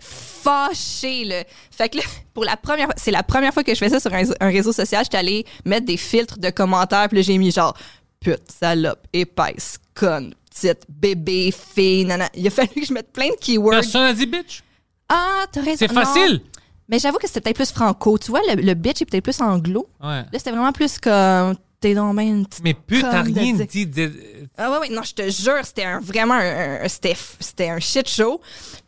fâchés, 0.00 1.24
là. 1.24 1.44
Fait 1.70 1.88
que 1.88 1.98
là, 1.98 2.02
pour 2.34 2.44
la 2.44 2.56
première 2.56 2.86
fois, 2.86 2.94
c'est 2.96 3.10
la 3.10 3.22
première 3.22 3.54
fois 3.54 3.62
que 3.62 3.74
je 3.74 3.78
fais 3.78 3.88
ça 3.88 4.00
sur 4.00 4.12
un, 4.12 4.22
un 4.40 4.48
réseau 4.48 4.72
social, 4.72 5.04
j'étais 5.04 5.18
allée 5.18 5.44
mettre 5.64 5.86
des 5.86 5.96
filtres 5.96 6.38
de 6.38 6.50
commentaires, 6.50 7.08
puis 7.08 7.18
là, 7.18 7.22
j'ai 7.22 7.38
mis 7.38 7.50
genre 7.50 7.74
pute, 8.20 8.50
salope, 8.60 9.06
épaisse, 9.12 9.78
conne, 9.94 10.34
petite, 10.52 10.82
bébé, 10.88 11.50
fille, 11.52 12.04
nana. 12.04 12.28
Il 12.34 12.46
a 12.46 12.50
fallu 12.50 12.68
que 12.68 12.84
je 12.86 12.92
mette 12.92 13.12
plein 13.12 13.28
de 13.28 13.36
keywords. 13.40 13.70
Personne 13.72 14.02
n'a 14.02 14.12
dit 14.12 14.26
bitch? 14.26 14.62
Ah, 15.08 15.44
t'as 15.50 15.60
raison. 15.62 15.76
C'est 15.78 15.92
Non. 15.92 16.00
facile. 16.02 16.40
Mais 16.88 16.98
j'avoue 16.98 17.18
que 17.18 17.26
c'était 17.26 17.40
peut-être 17.40 17.56
plus 17.56 17.72
franco. 17.72 18.18
Tu 18.18 18.30
vois, 18.30 18.40
le, 18.54 18.60
le 18.60 18.74
bitch 18.74 19.02
est 19.02 19.06
peut-être 19.06 19.24
plus 19.24 19.40
anglo. 19.40 19.88
Ouais. 20.02 20.08
Là, 20.22 20.26
c'était 20.34 20.50
vraiment 20.50 20.72
plus 20.72 20.98
comme 20.98 21.54
t'es 21.82 21.94
donc 21.94 22.18
une 22.20 22.46
petite. 22.46 22.64
Mais 22.64 22.72
putain, 22.74 23.10
t'as 23.10 23.22
de 23.22 23.34
rien 23.34 23.52
dire. 23.54 23.66
dit. 23.66 23.86
de- 23.86 24.12
Ah 24.56 24.70
ouais, 24.70 24.78
ouais, 24.78 24.88
non, 24.88 25.02
je 25.02 25.12
te 25.12 25.28
jure, 25.30 25.58
c'était 25.64 25.84
un, 25.84 26.00
vraiment 26.00 26.34
un, 26.34 26.84
un- 26.84 26.88
c'était, 26.88 27.16
c'était 27.40 27.68
un 27.68 27.78
shit 27.80 28.08
show. 28.08 28.40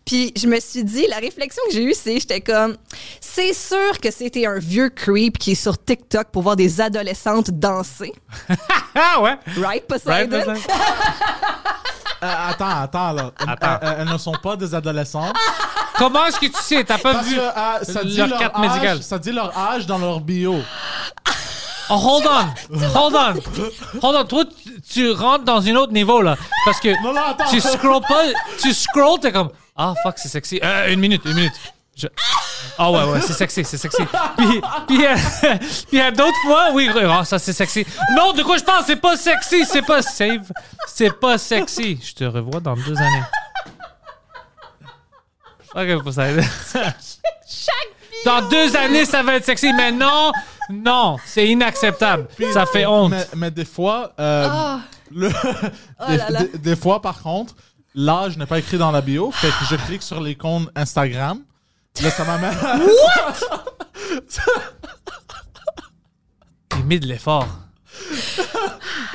Puis 0.07 0.33
je 0.37 0.47
me 0.47 0.61
suis 0.61 0.85
dit, 0.85 1.07
la 1.09 1.17
réflexion 1.17 1.63
que 1.69 1.75
j'ai 1.75 1.83
eue, 1.85 1.95
c'est, 1.95 2.21
j'étais 2.21 2.41
comme, 2.41 2.77
c'est 3.21 3.55
sûr 3.55 3.99
que 4.03 4.11
c'était 4.11 4.47
un 4.47 4.59
vieux 4.59 4.91
creep 4.91 5.39
qui 5.39 5.53
est 5.53 5.55
sur 5.55 5.83
TikTok 5.83 6.29
pour 6.31 6.43
voir 6.43 6.57
des 6.57 6.81
adolescentes 6.81 7.51
danser. 7.51 8.13
Ah 8.95 9.21
ouais. 9.23 9.37
Right, 9.57 9.59
Right, 9.59 9.87
Poseidon? 9.87 10.39
Poseidon? 10.41 10.61
Euh, 12.23 12.27
attends, 12.49 12.81
attends, 12.81 13.13
là. 13.13 13.33
Attends. 13.47 13.67
Euh, 13.67 13.79
euh, 13.91 13.95
elles 13.99 14.09
ne 14.09 14.17
sont 14.17 14.33
pas 14.43 14.57
des 14.57 14.75
adolescentes. 14.75 15.37
Comment 15.99 16.25
est-ce 16.25 16.41
que 16.41 16.47
tu 16.47 16.53
sais? 16.63 16.83
T'as 16.83 16.97
pas 16.97 17.13
Parce 17.15 17.27
vu? 17.27 17.35
que 17.37 17.41
euh, 17.41 17.83
ça, 17.83 18.03
dit 18.03 18.17
leur 18.17 18.29
leur 18.29 18.39
carte 18.39 18.57
âge, 18.57 18.63
médicale. 18.71 19.03
ça 19.03 19.19
dit 19.19 19.31
leur 19.33 19.59
âge 19.59 19.85
dans 19.87 19.99
leur 19.99 20.21
bio. 20.21 20.55
Oh, 21.91 21.95
hold 21.97 22.27
on. 22.27 22.79
Hold 22.95 23.15
on. 23.15 24.01
Hold 24.03 24.17
on. 24.17 24.25
Toi, 24.25 24.45
tu, 24.63 24.81
tu 24.83 25.11
rentres 25.13 25.45
dans 25.45 25.67
un 25.67 25.75
autre 25.77 25.93
niveau, 25.93 26.23
là. 26.23 26.37
Parce 26.65 26.81
que 26.81 26.89
Non, 27.03 27.13
non, 27.13 27.21
attends. 27.23 27.45
tu 27.51 27.61
scrolls 27.61 28.01
pas. 28.09 28.25
Tu 28.61 28.73
scrolls, 28.73 29.21
t'es 29.21 29.33
comme, 29.33 29.51
ah, 29.77 29.95
fuck, 30.03 30.15
c'est 30.17 30.29
sexy. 30.29 30.61
Euh, 30.63 30.93
une 30.93 31.01
minute, 31.01 31.23
une 31.25 31.35
minute. 31.35 31.53
Je- 31.97 32.09
Ah 32.79 32.91
ouais, 32.91 33.05
ouais, 33.05 33.21
c'est 33.21 33.35
sexy, 33.35 33.65
c'est 33.65 33.77
sexy. 33.77 34.03
Puis, 34.37 34.61
puis, 34.89 35.07
euh, 35.07 35.15
puis 35.91 36.01
à 36.01 36.11
d'autres 36.11 36.41
fois, 36.45 36.71
oui, 36.73 36.91
ah, 37.09 37.25
ça 37.25 37.39
c'est 37.39 37.53
sexy. 37.53 37.87
Non, 38.17 38.33
de 38.33 38.43
quoi 38.43 38.57
je 38.59 38.65
parle? 38.65 38.83
C'est 38.87 38.97
pas 38.97 39.17
sexy, 39.17 39.65
c'est 39.65 39.83
pas 39.83 40.03
save. 40.03 40.51
C'est 40.89 41.13
pas 41.21 41.39
sexy. 41.39 42.01
Je 42.03 42.15
te 42.15 42.25
revois 42.25 42.61
dans 42.61 42.75
deux 42.75 42.97
années. 42.97 43.23
Ok, 45.77 46.03
pour 46.03 46.13
ça. 46.13 46.25
Dans 48.25 48.49
deux 48.49 48.77
années, 48.77 49.05
ça 49.05 49.23
va 49.23 49.35
être 49.37 49.45
sexy, 49.45 49.73
mais 49.73 49.93
non, 49.93 50.33
non, 50.71 51.17
c'est 51.25 51.47
inacceptable. 51.49 52.29
Ça 52.53 52.67
fait 52.67 52.87
honte. 52.87 53.11
Mais, 53.11 53.27
mais 53.37 53.51
des 53.51 53.65
fois, 53.65 54.13
euh, 54.19 54.49
Ah. 54.51 54.81
le- 55.11 55.29
Oh 56.01 56.05
des, 56.09 56.17
là 56.17 56.31
là. 56.31 56.41
des- 56.45 56.59
des 56.59 56.77
fois, 56.77 57.01
par 57.03 57.21
contre, 57.23 57.55
l'âge 57.95 58.37
n'est 58.39 58.47
pas 58.47 58.59
écrit 58.59 58.79
dans 58.79 58.91
la 58.91 59.01
bio. 59.01 59.31
Fait 59.31 59.49
que 59.49 59.65
je 59.71 59.77
clique 59.77 60.03
sur 60.03 60.21
les 60.21 60.35
comptes 60.37 60.69
Instagram. 60.75 61.41
Là, 62.03 62.11
ça 62.11 62.25
m'amène. 62.25 62.57
J'ai 66.77 66.83
mis 66.85 66.99
de 67.01 67.07
l'effort. 67.07 67.47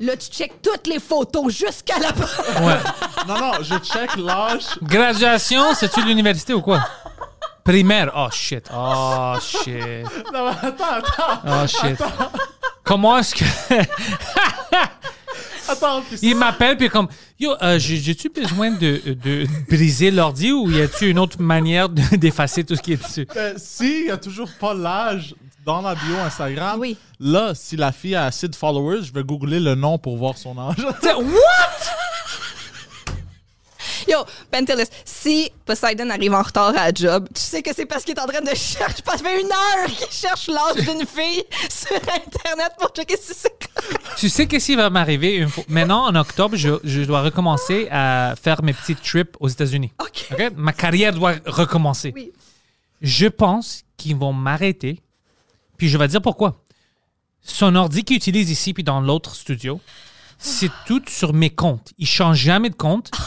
Là, 0.00 0.16
tu 0.16 0.30
checkes 0.30 0.62
toutes 0.62 0.86
les 0.86 0.98
photos 0.98 1.52
jusqu'à 1.52 1.98
la 1.98 2.08
Ouais. 2.66 2.78
non, 3.28 3.38
non, 3.38 3.52
je 3.60 3.74
check 3.78 4.16
l'âge. 4.16 4.62
Graduation, 4.82 5.74
c'est-tu 5.74 6.02
l'université 6.02 6.54
ou 6.54 6.62
quoi? 6.62 6.80
Primaire. 7.66 8.12
Oh 8.16 8.28
shit. 8.32 8.68
Oh 8.72 9.34
shit. 9.40 10.04
Non, 10.32 10.50
mais 10.50 10.68
attends, 10.68 10.84
attends. 10.94 11.40
Oh 11.46 11.66
shit. 11.66 11.98
Comment 12.84 13.18
est-ce 13.18 13.34
que. 13.34 13.44
Attends, 15.68 16.00
puis 16.02 16.16
Il 16.22 16.36
m'appelle, 16.36 16.76
puis 16.76 16.88
comme, 16.88 17.08
yo, 17.40 17.52
euh, 17.60 17.76
j'ai- 17.80 17.96
j'ai-tu 17.96 18.28
besoin 18.28 18.70
de, 18.70 19.00
de 19.20 19.46
briser 19.68 20.12
l'ordi 20.12 20.52
ou 20.52 20.70
y 20.70 20.80
a-tu 20.80 21.10
une 21.10 21.18
autre 21.18 21.40
manière 21.42 21.88
de- 21.88 22.02
d'effacer 22.16 22.62
tout 22.62 22.76
ce 22.76 22.82
qui 22.82 22.92
est 22.92 23.02
dessus? 23.02 23.26
Euh, 23.36 23.54
si 23.56 24.02
il 24.02 24.06
y 24.06 24.10
a 24.12 24.16
toujours 24.16 24.48
pas 24.60 24.74
l'âge 24.74 25.34
dans 25.64 25.80
la 25.82 25.96
bio 25.96 26.14
Instagram, 26.24 26.78
Oui. 26.78 26.96
là, 27.18 27.52
si 27.56 27.76
la 27.76 27.90
fille 27.90 28.14
a 28.14 28.26
assez 28.26 28.46
de 28.46 28.54
followers, 28.54 29.02
je 29.02 29.12
vais 29.12 29.24
googler 29.24 29.58
le 29.58 29.74
nom 29.74 29.98
pour 29.98 30.16
voir 30.16 30.38
son 30.38 30.56
âge. 30.56 30.76
T'sais, 31.00 31.14
What? 31.14 31.24
Yo, 34.10 34.18
Pentelis, 34.50 34.88
si 35.04 35.50
Poseidon 35.64 36.10
arrive 36.10 36.34
en 36.34 36.42
retard 36.42 36.68
à 36.68 36.86
la 36.86 36.92
job, 36.94 37.28
tu 37.34 37.40
sais 37.40 37.62
que 37.62 37.74
c'est 37.74 37.86
parce 37.86 38.04
qu'il 38.04 38.14
est 38.14 38.20
en 38.20 38.26
train 38.26 38.40
de 38.40 38.54
chercher. 38.54 39.02
Ça 39.04 39.18
fait 39.18 39.40
une 39.40 39.48
heure 39.48 39.86
qu'il 39.86 40.10
cherche 40.10 40.48
l'âge 40.48 40.76
d'une 40.76 41.06
fille 41.06 41.44
sur 41.70 41.96
Internet 41.96 42.72
pour 42.78 42.90
checker 42.90 43.16
si 43.16 43.34
c'est 43.34 43.50
correct. 43.50 44.00
Tu 44.16 44.28
sais 44.28 44.46
qu'est-ce 44.46 44.66
qui 44.66 44.76
va 44.76 44.90
m'arriver 44.90 45.36
une 45.36 45.48
fois? 45.48 45.64
Maintenant, 45.68 46.06
en 46.06 46.14
octobre, 46.14 46.56
je, 46.56 46.70
je 46.84 47.02
dois 47.02 47.22
recommencer 47.22 47.88
à 47.90 48.34
faire 48.40 48.62
mes 48.62 48.72
petites 48.72 49.02
trips 49.02 49.36
aux 49.40 49.48
États-Unis. 49.48 49.92
OK. 50.00 50.28
OK? 50.32 50.52
Ma 50.56 50.72
carrière 50.72 51.12
doit 51.12 51.34
recommencer. 51.44 52.12
Oui. 52.14 52.32
Je 53.02 53.26
pense 53.26 53.82
qu'ils 53.96 54.16
vont 54.16 54.32
m'arrêter. 54.32 55.00
Puis 55.78 55.88
je 55.88 55.98
vais 55.98 56.08
dire 56.08 56.22
pourquoi. 56.22 56.62
Son 57.42 57.74
ordi 57.76 58.04
qu'il 58.04 58.16
utilise 58.16 58.50
ici 58.50 58.72
puis 58.72 58.82
dans 58.82 59.00
l'autre 59.00 59.34
studio, 59.34 59.80
c'est 60.38 60.70
tout 60.86 61.02
sur 61.08 61.32
mes 61.32 61.50
comptes. 61.50 61.92
Il 61.98 62.06
change 62.06 62.38
jamais 62.38 62.70
de 62.70 62.74
compte. 62.74 63.10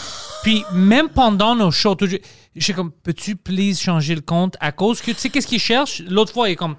Puis 0.44 0.64
même 0.72 1.10
pendant 1.10 1.56
nos 1.56 1.72
shows, 1.72 1.96
tout- 1.96 2.08
j'ai 2.56 2.74
comme, 2.74 2.92
peux-tu 2.92 3.36
please 3.36 3.76
changer 3.80 4.16
le 4.16 4.22
compte 4.22 4.56
à 4.60 4.72
cause 4.72 5.02
que 5.02 5.12
tu 5.12 5.18
sais 5.20 5.30
qu'est-ce 5.30 5.48
qu'il 5.48 5.60
cherche? 5.60 6.02
L'autre 6.08 6.34
fois, 6.34 6.50
il 6.50 6.54
est 6.54 6.56
comme, 6.56 6.76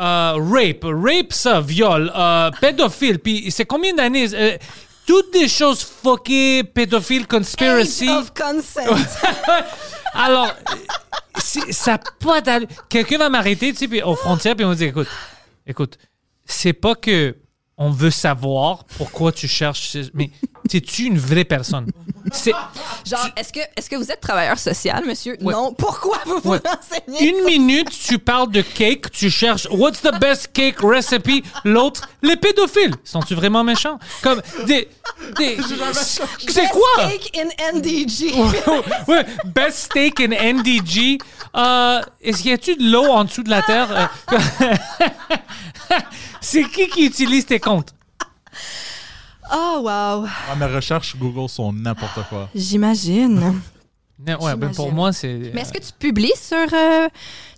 euh, 0.00 0.34
rape, 0.38 0.84
rape 0.84 1.32
ça, 1.32 1.60
viol, 1.60 2.12
euh, 2.14 2.50
pédophile. 2.60 3.18
Puis 3.18 3.50
c'est 3.50 3.64
combien 3.64 3.94
d'années? 3.94 4.28
euh, 4.34 4.56
toutes 5.06 5.32
des 5.32 5.46
choses 5.48 5.82
fuckées, 5.84 6.64
pédophile, 6.64 7.26
conspiracy. 7.28 8.08
Age 8.08 8.16
of 8.16 8.32
consent. 8.34 8.80
Alors, 10.14 10.52
ça 11.70 11.98
pas. 11.98 12.40
Quelqu'un 12.88 13.18
va 13.18 13.28
m'arrêter, 13.28 13.72
tu 13.72 13.78
sais, 13.78 13.88
puis 13.88 14.02
aux 14.02 14.16
frontières, 14.16 14.56
puis 14.56 14.64
on 14.64 14.70
va 14.70 14.74
dire, 14.74 14.88
écoute, 14.88 15.06
écoute, 15.66 15.96
c'est 16.44 16.72
pas 16.72 16.94
que 16.96 17.36
on 17.78 17.90
veut 17.90 18.10
savoir 18.10 18.84
pourquoi 18.96 19.32
tu 19.32 19.46
cherches, 19.48 19.96
mais 20.14 20.30
es-tu 20.72 21.04
une 21.04 21.18
vraie 21.18 21.44
personne? 21.44 21.86
C'est 22.32 22.52
Genre, 23.04 23.28
est-ce 23.36 23.52
que, 23.52 23.60
est-ce 23.76 23.88
que 23.88 23.94
vous 23.96 24.10
êtes 24.10 24.20
travailleur 24.20 24.58
social, 24.58 25.04
monsieur? 25.06 25.36
Ouais. 25.40 25.52
Non. 25.52 25.72
Pourquoi 25.74 26.18
vous 26.26 26.40
vous 26.42 26.50
Ouais. 26.52 26.60
renseignez? 26.64 27.28
une 27.28 27.44
minute, 27.44 27.88
tu 27.90 28.18
parles 28.18 28.50
de 28.50 28.62
cake, 28.62 29.10
tu 29.12 29.30
cherches 29.30 29.68
what's 29.70 30.00
the 30.00 30.12
best 30.18 30.50
cake 30.52 30.80
recipe? 30.80 31.44
L'autre, 31.64 32.08
les 32.22 32.36
pédophiles. 32.36 32.94
Sont-tu 33.04 33.34
vraiment 33.34 33.62
méchants? 33.62 33.98
Comme 34.22 34.42
des, 34.66 34.88
des 35.38 35.56
c'est 35.60 36.54
Best 36.54 36.72
quoi? 36.72 37.08
Cake 37.08 37.38
in 37.38 37.76
NDG. 37.78 38.32
ouais, 39.06 39.24
best 39.44 39.78
steak 39.92 40.20
in 40.20 40.30
NDG. 40.32 41.18
Euh, 41.56 42.00
Est-ce 42.20 42.42
qu'il 42.42 42.50
y 42.50 42.54
a-tu 42.54 42.76
de 42.76 42.90
l'eau 42.90 43.04
en 43.06 43.24
dessous 43.24 43.42
de 43.42 43.50
la 43.50 43.62
terre? 43.62 44.10
Euh, 44.30 44.74
C'est 46.40 46.64
qui 46.64 46.88
qui 46.88 47.06
utilise 47.06 47.46
tes 47.46 47.58
comptes? 47.60 47.94
Oh, 49.52 49.80
wow. 49.82 50.26
Ah, 50.26 50.56
mes 50.58 50.66
recherches 50.66 51.16
Google 51.16 51.48
sont 51.48 51.72
n'importe 51.72 52.20
quoi. 52.28 52.48
J'imagine. 52.54 53.60
Ouais, 54.40 54.56
ben 54.56 54.72
pour 54.74 54.90
moi, 54.92 55.12
c'est. 55.12 55.50
Mais 55.52 55.60
est-ce 55.60 55.74
que 55.74 55.78
tu 55.78 55.92
publies 55.92 56.32
sur 56.40 56.56
euh, 56.72 57.06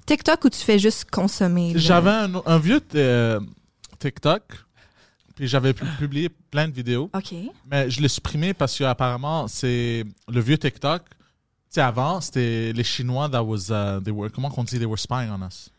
TikTok 0.07 0.45
ou 0.45 0.51
tu 0.51 0.59
fais 0.59 0.77
juste 0.77 1.09
consommer? 1.09 1.73
J'avais 1.77 2.11
un, 2.11 2.33
un 2.47 2.59
vieux 2.59 2.81
euh, 2.97 3.39
TikTok, 4.01 4.43
puis 5.37 5.47
j'avais 5.47 5.73
pu- 5.73 5.85
publié 6.01 6.29
plein 6.51 6.67
de 6.67 6.73
vidéos, 6.75 7.11
OK. 7.15 7.33
mais 7.71 7.89
je 7.89 8.01
l'ai 8.03 8.09
supprimé 8.09 8.55
parce 8.55 8.77
que 8.77 8.83
apparemment 8.83 9.47
c'est 9.47 10.05
le 10.27 10.41
vieux 10.41 10.59
TikTok. 10.59 11.03
Tu 11.71 11.75
sais, 11.75 11.81
avant, 11.83 12.21
c'était 12.23 12.73
les 12.75 12.85
Chinois 12.85 13.29
that 13.29 13.43
was, 13.43 13.71
uh, 13.71 14.03
they 14.03 14.13
were, 14.13 14.31
comment 14.31 14.51
on 14.57 14.65
dit, 14.65 14.79
they 14.79 14.87
were 14.87 14.99
spying 14.99 15.31
on 15.31 15.47
us. 15.47 15.71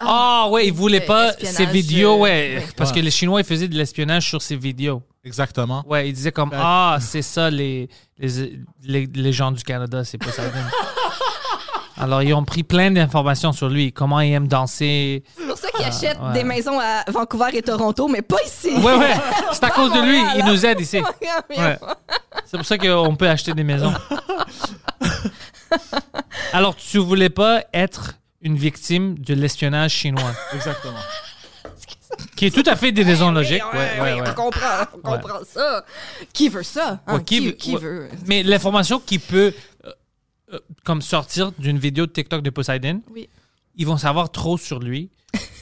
Ah, 0.00 0.48
ouais, 0.50 0.66
ils 0.66 0.72
voulaient 0.72 1.02
pas 1.02 1.32
ces 1.34 1.66
vidéos, 1.66 2.14
euh, 2.14 2.20
ouais. 2.20 2.54
ouais. 2.56 2.66
Parce 2.76 2.90
que 2.90 2.98
les 3.00 3.10
Chinois, 3.10 3.40
ils 3.40 3.46
faisaient 3.46 3.68
de 3.68 3.76
l'espionnage 3.76 4.28
sur 4.28 4.40
ces 4.40 4.56
vidéos. 4.56 5.02
Exactement. 5.24 5.84
Ouais, 5.86 6.08
ils 6.08 6.14
disaient 6.14 6.32
comme, 6.32 6.50
Ben- 6.50 6.58
ah, 6.60 6.98
c'est 7.00 7.22
ça, 7.22 7.50
les, 7.50 7.88
les, 8.18 8.58
les, 8.82 9.06
les 9.06 9.32
gens 9.32 9.52
du 9.52 9.62
Canada, 9.62 10.02
c'est 10.04 10.18
pas 10.18 10.32
ça. 10.32 10.42
Alors, 12.00 12.22
ils 12.22 12.32
ont 12.32 12.44
pris 12.44 12.62
plein 12.62 12.90
d'informations 12.90 13.52
sur 13.52 13.68
lui, 13.68 13.92
comment 13.92 14.20
il 14.20 14.32
aime 14.32 14.48
danser. 14.48 15.22
C'est 15.36 15.46
pour 15.46 15.58
ça 15.58 15.68
qu'ils 15.70 15.84
achètent 15.84 16.18
ouais. 16.18 16.32
des 16.32 16.44
maisons 16.44 16.80
à 16.80 17.04
Vancouver 17.10 17.50
et 17.52 17.60
Toronto, 17.60 18.08
mais 18.08 18.22
pas 18.22 18.38
ici. 18.46 18.70
Ouais, 18.70 18.94
ouais, 18.96 19.12
c'est 19.52 19.64
à 19.64 19.70
cause 19.70 19.92
de 19.92 20.00
lui, 20.00 20.18
il 20.38 20.44
nous 20.46 20.64
aide 20.64 20.80
ici. 20.80 21.02
C'est 22.46 22.56
pour 22.56 22.64
ça 22.64 22.78
qu'on 22.78 23.14
peut 23.16 23.28
acheter 23.28 23.52
des 23.52 23.64
maisons. 23.64 23.92
Alors, 26.52 26.76
tu 26.76 26.98
voulais 26.98 27.30
pas 27.30 27.64
être 27.72 28.14
une 28.42 28.56
victime 28.56 29.18
de 29.18 29.34
l'espionnage 29.34 29.92
chinois, 29.92 30.32
Exactement. 30.54 30.98
qui 32.36 32.46
est 32.46 32.50
tout 32.50 32.68
à 32.68 32.76
fait 32.76 32.92
des 32.92 33.02
raisons 33.02 33.30
logiques. 33.30 33.62
Oui, 33.72 33.78
Ouais, 33.78 34.00
ouais, 34.00 34.12
oui, 34.14 34.20
ouais. 34.20 34.28
on 34.30 34.34
comprend, 34.34 34.84
on 35.04 35.10
Ouais. 35.10 35.20
comprend 35.20 35.40
ça. 35.44 35.84
Qui 36.32 36.48
veut 36.48 36.62
ça? 36.62 37.00
hein? 37.06 37.16
Ouais, 37.16 37.24
qui 37.24 37.54
qui, 37.54 37.76
veut-? 37.76 38.08
Mais 38.26 38.42
l'information 38.42 38.98
qui 39.00 39.18
peut 39.18 39.52
euh, 39.86 39.92
euh, 40.54 40.58
comme 40.84 41.02
sortir 41.02 41.52
d'une 41.52 41.78
vidéo 41.78 42.06
de 42.06 42.12
TikTok 42.12 42.42
de 42.42 42.50
Poseidon, 42.50 43.02
Oui. 43.12 43.28
ils 43.76 43.86
vont 43.86 43.96
savoir 43.98 44.30
trop 44.30 44.58
sur 44.58 44.78
lui. 44.80 45.10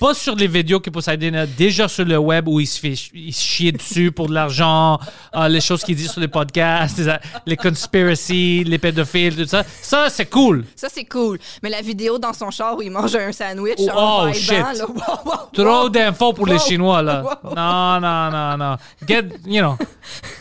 Pas 0.00 0.14
sur 0.14 0.36
les 0.36 0.46
vidéos 0.46 0.78
que 0.78 0.90
Poseidon 0.90 1.34
a 1.34 1.44
déjà 1.44 1.88
sur 1.88 2.04
le 2.04 2.16
web 2.18 2.46
où 2.46 2.60
il 2.60 2.66
se 2.66 2.78
fait 2.78 2.94
ch- 2.94 3.10
il 3.12 3.34
se 3.34 3.42
chie 3.42 3.72
dessus 3.72 4.12
pour 4.12 4.28
de 4.28 4.34
l'argent, 4.34 5.00
euh, 5.34 5.48
les 5.48 5.60
choses 5.60 5.82
qu'il 5.82 5.96
dit 5.96 6.06
sur 6.06 6.20
les 6.20 6.28
podcasts, 6.28 6.98
les, 6.98 7.16
les 7.46 7.56
conspiracies, 7.56 8.62
les 8.64 8.78
pédophiles, 8.78 9.34
tout 9.36 9.46
ça. 9.46 9.64
Ça, 9.82 10.08
c'est 10.08 10.26
cool. 10.26 10.64
Ça, 10.76 10.86
c'est 10.88 11.04
cool. 11.04 11.40
Mais 11.64 11.70
la 11.70 11.82
vidéo 11.82 12.16
dans 12.18 12.32
son 12.32 12.50
char 12.52 12.76
où 12.76 12.82
il 12.82 12.92
mange 12.92 13.16
un 13.16 13.32
sandwich 13.32 13.74
Oh, 13.78 13.90
en 13.92 14.28
oh, 14.28 14.32
shit. 14.32 14.52
là, 14.52 14.72
wow, 14.86 14.94
wow, 15.24 15.32
Trop 15.52 15.64
wow. 15.82 15.88
d'infos 15.88 16.32
pour 16.32 16.46
les. 16.46 16.58
Chinois, 16.60 17.02
là. 17.02 17.22
Non, 17.44 18.00
non, 18.00 18.30
non, 18.30 18.56
non. 18.56 18.76
Get, 19.06 19.24
you 19.46 19.60
know, 19.60 19.76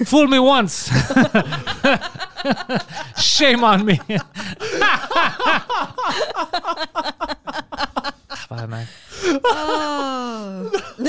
fool 0.06 0.28
me 0.28 0.38
once. 0.38 0.90
Shame 3.18 3.64
on 3.64 3.80
me. 3.84 4.00
Tabarnak. 8.48 8.88
Ah. 9.54 10.62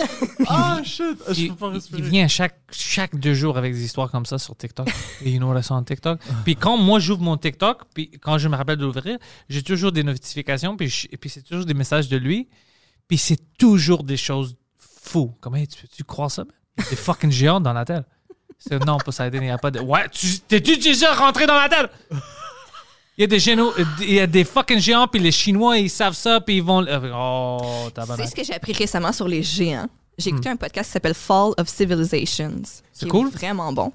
Ah, 0.50 0.80
shit! 0.84 1.04
Je 1.28 1.40
il, 1.42 1.48
peux 1.50 1.56
pas 1.56 1.66
il- 1.68 1.72
respirer. 1.74 1.98
il 2.02 2.08
vient 2.08 2.28
chaque, 2.28 2.58
chaque 2.70 3.16
deux 3.16 3.34
jours 3.34 3.56
avec 3.58 3.72
des 3.74 3.84
histoires 3.84 4.10
comme 4.10 4.24
ça 4.26 4.38
sur 4.38 4.56
TikTok. 4.56 4.88
Et 5.22 5.30
il 5.30 5.40
nous 5.40 5.48
reste 5.50 5.70
en 5.70 5.82
TikTok. 5.82 6.20
Puis 6.44 6.56
quand 6.56 6.76
moi 6.76 6.98
j'ouvre 7.00 7.22
mon 7.22 7.36
TikTok, 7.36 7.82
puis 7.94 8.10
quand 8.20 8.38
je 8.38 8.48
me 8.48 8.56
rappelle 8.56 8.76
de 8.76 8.84
l'ouvrir, 8.84 9.18
j'ai 9.48 9.62
toujours 9.62 9.92
des 9.92 10.02
notifications, 10.02 10.76
puis, 10.76 10.88
je- 10.88 11.08
et 11.10 11.16
puis 11.16 11.28
c'est 11.30 11.42
toujours 11.42 11.64
des 11.64 11.74
messages 11.74 12.08
de 12.08 12.16
lui. 12.16 12.48
Puis 13.08 13.18
c'est 13.18 13.38
toujours 13.58 14.04
des 14.04 14.16
choses 14.16 14.56
fous. 14.78 15.34
Comment 15.40 15.58
tu, 15.64 15.88
tu 15.88 16.04
crois 16.04 16.28
ça? 16.28 16.44
man? 16.44 16.86
Des 16.90 16.96
fucking 16.96 17.30
géants 17.30 17.60
dans 17.60 17.72
la 17.72 17.84
Terre. 17.84 18.04
C'est, 18.58 18.84
non, 18.84 18.98
Poseidon, 18.98 19.38
il 19.38 19.44
n'y 19.44 19.50
a 19.50 19.58
pas 19.58 19.70
de. 19.70 19.80
Ouais, 19.80 20.08
tu, 20.10 20.40
t'es-tu 20.40 20.76
déjà 20.78 21.14
rentré 21.14 21.46
dans 21.46 21.54
la 21.58 21.68
Terre? 21.68 21.88
Il 23.18 23.22
y 23.22 23.24
a 23.24 23.26
des 23.26 23.40
géants, 23.40 23.72
il 24.00 24.12
y 24.14 24.20
a 24.20 24.26
des 24.28 24.44
fucking 24.44 24.78
géants, 24.78 25.08
puis 25.08 25.20
les 25.20 25.32
Chinois, 25.32 25.76
ils 25.76 25.90
savent 25.90 26.14
ça, 26.14 26.40
puis 26.40 26.58
ils 26.58 26.62
vont. 26.62 26.86
Oh, 27.12 27.58
C'est 27.86 27.94
tabarnak. 27.94 28.28
ce 28.28 28.34
que 28.34 28.44
j'ai 28.44 28.54
appris 28.54 28.72
récemment 28.72 29.10
sur 29.12 29.26
les 29.26 29.42
géants. 29.42 29.88
J'ai 30.16 30.30
écouté 30.30 30.48
un 30.48 30.56
podcast 30.56 30.88
qui 30.88 30.92
s'appelle 30.94 31.14
Fall 31.14 31.52
of 31.58 31.68
Civilizations. 31.68 32.48
Hmm. 32.50 32.62
C'est 32.92 33.08
cool. 33.08 33.26
Est 33.28 33.30
vraiment 33.36 33.72
bon. 33.72 33.92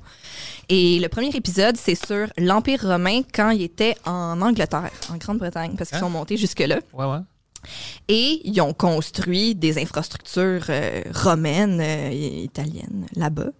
Et 0.69 0.99
le 0.99 1.07
premier 1.09 1.29
épisode, 1.35 1.75
c'est 1.77 1.95
sur 1.95 2.27
l'Empire 2.37 2.81
romain 2.81 3.21
quand 3.33 3.49
il 3.51 3.61
était 3.63 3.95
en 4.05 4.41
Angleterre, 4.41 4.89
en 5.11 5.17
Grande-Bretagne, 5.17 5.75
parce 5.77 5.89
qu'ils 5.89 5.97
Hein? 5.97 6.01
sont 6.01 6.09
montés 6.09 6.37
jusque-là. 6.37 6.79
Ouais, 6.93 7.05
ouais. 7.05 7.19
Et 8.09 8.41
ils 8.43 8.59
ont 8.61 8.73
construit 8.73 9.55
des 9.55 9.81
infrastructures 9.81 10.65
euh, 10.69 11.01
romaines, 11.13 11.79
euh, 11.81 12.09
italiennes, 12.11 13.05
là-bas. 13.15 13.51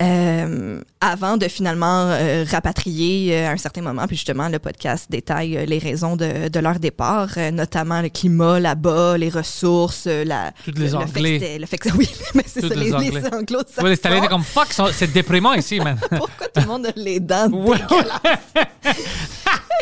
Euh, 0.00 0.80
avant 1.00 1.36
de 1.36 1.48
finalement 1.48 2.06
euh, 2.10 2.44
rapatrier 2.50 3.34
euh, 3.36 3.48
à 3.48 3.52
un 3.52 3.56
certain 3.56 3.82
moment. 3.82 4.06
Puis 4.06 4.16
justement, 4.16 4.48
le 4.48 4.58
podcast 4.58 5.06
détaille 5.10 5.64
les 5.66 5.78
raisons 5.78 6.16
de, 6.16 6.48
de 6.48 6.60
leur 6.60 6.78
départ, 6.78 7.30
notamment 7.52 8.00
le 8.02 8.08
climat 8.08 8.60
là-bas, 8.60 9.18
les 9.18 9.28
ressources, 9.28 10.06
la... 10.06 10.52
Toutes 10.64 10.78
les 10.78 10.84
le- 10.90 10.90
fait 10.90 11.18
Anglais. 11.18 11.58
Le 11.60 11.66
fait 11.66 11.78
que, 11.78 11.88
oui, 11.96 12.08
mais 12.34 12.44
c'est 12.46 12.60
ça, 12.60 12.74
les 12.74 12.84
les, 12.86 12.94
Anglais. 12.94 13.10
les 13.22 13.34
Anglos, 13.36 13.62
ça 13.74 13.82
Ouais, 13.82 13.90
les 13.90 13.96
Italiens 13.96 14.26
comme 14.28 14.42
fuck, 14.44 14.68
c'est 14.92 15.12
déprimant 15.12 15.54
ici, 15.54 15.80
man. 15.80 15.96
Pourquoi 16.10 16.46
tout 16.48 16.60
le 16.60 16.66
monde 16.66 16.86
a 16.86 16.92
les 16.96 17.20
dents 17.20 17.48
Ouais. 17.52 17.76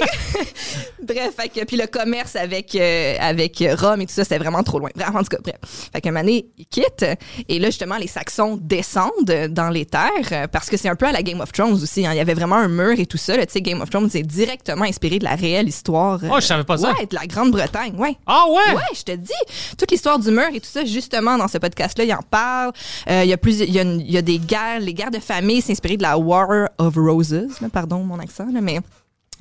Bref, 1.03 1.35
fait 1.37 1.49
que, 1.49 1.65
puis 1.65 1.77
le 1.77 1.87
commerce 1.87 2.37
avec, 2.37 2.75
euh, 2.75 3.17
avec 3.21 3.63
Rome 3.79 4.01
et 4.01 4.07
tout 4.07 4.13
ça, 4.13 4.25
c'était 4.25 4.39
vraiment 4.39 4.63
trop 4.63 4.79
loin. 4.79 4.91
Vraiment, 4.95 5.21
en 5.21 5.23
tout 5.23 5.29
cas, 5.37 5.39
bref. 5.43 5.57
Fait 5.93 6.01
qu'un 6.01 6.13
donné, 6.13 6.47
ils 6.59 6.67
quittent. 6.67 7.05
Et 7.49 7.59
là, 7.59 7.69
justement, 7.69 7.97
les 7.97 8.07
Saxons 8.09 8.59
descendent 8.61 9.31
dans 9.51 9.69
les 9.71 9.85
terres 9.87 10.11
euh, 10.33 10.47
parce 10.49 10.69
que 10.69 10.77
c'est 10.77 10.89
un 10.89 10.97
peu 10.97 11.07
à 11.07 11.13
la 11.13 11.23
Game 11.23 11.41
of 11.41 11.53
Thrones 11.53 11.73
aussi. 11.75 12.07
hein. 12.07 12.13
Il 12.13 12.17
y 12.17 12.21
avait 12.21 12.35
vraiment 12.35 12.57
un 12.57 12.69
mur 12.69 12.99
et 12.99 13.07
tout 13.07 13.17
ça. 13.19 13.37
là. 13.37 13.47
Tu 13.47 13.53
sais, 13.53 13.61
Game 13.63 13.81
of 13.81 13.91
Thrones, 13.91 14.09
c'est 14.11 14.23
directement 14.23 14.85
inspiré 14.85 15.19
de 15.19 15.25
la 15.25 15.35
réelle 15.37 15.69
histoire. 15.69 16.23
euh, 16.25 16.29
Oh, 16.33 16.37
je 16.41 16.47
savais 16.47 16.65
pas 16.65 16.77
ça. 16.79 16.93
Ouais, 16.93 17.07
de 17.07 17.15
la 17.15 17.27
Grande-Bretagne, 17.27 17.95
ouais. 17.97 18.17
Ah 18.27 18.45
ouais? 18.49 18.75
Ouais, 18.75 18.83
je 18.95 19.03
te 19.03 19.13
dis. 19.13 19.33
Toute 19.79 19.91
l'histoire 19.91 20.19
du 20.19 20.31
mur 20.31 20.49
et 20.53 20.61
tout 20.61 20.69
ça, 20.71 20.85
justement, 20.85 21.37
dans 21.39 21.49
ce 21.49 21.59
podcast-là, 21.59 22.05
il 22.05 22.13
en 22.13 22.23
parle. 22.31 22.73
Euh, 23.09 23.23
Il 23.25 23.29
y 23.31 23.33
a 23.33 23.37
plus, 23.37 23.61
il 23.61 23.71
y, 23.73 23.79
a 23.79 23.83
une- 23.83 24.01
il 24.01 24.11
y 24.11 24.17
a 24.19 24.23
des 24.23 24.39
guerres, 24.39 24.81
les 24.81 24.95
guerres 24.95 25.11
de 25.11 25.19
famille, 25.21 25.61
c'est 25.63 25.73
inspiré 25.73 25.97
de 25.97 26.03
la 26.03 26.17
War 26.19 26.69
of 26.79 26.95
Roses. 26.97 27.33
là. 27.33 27.69
pardon 27.73 27.99
mon 27.99 28.19
accent, 28.19 28.47
là, 28.53 28.61
mais 28.61 28.81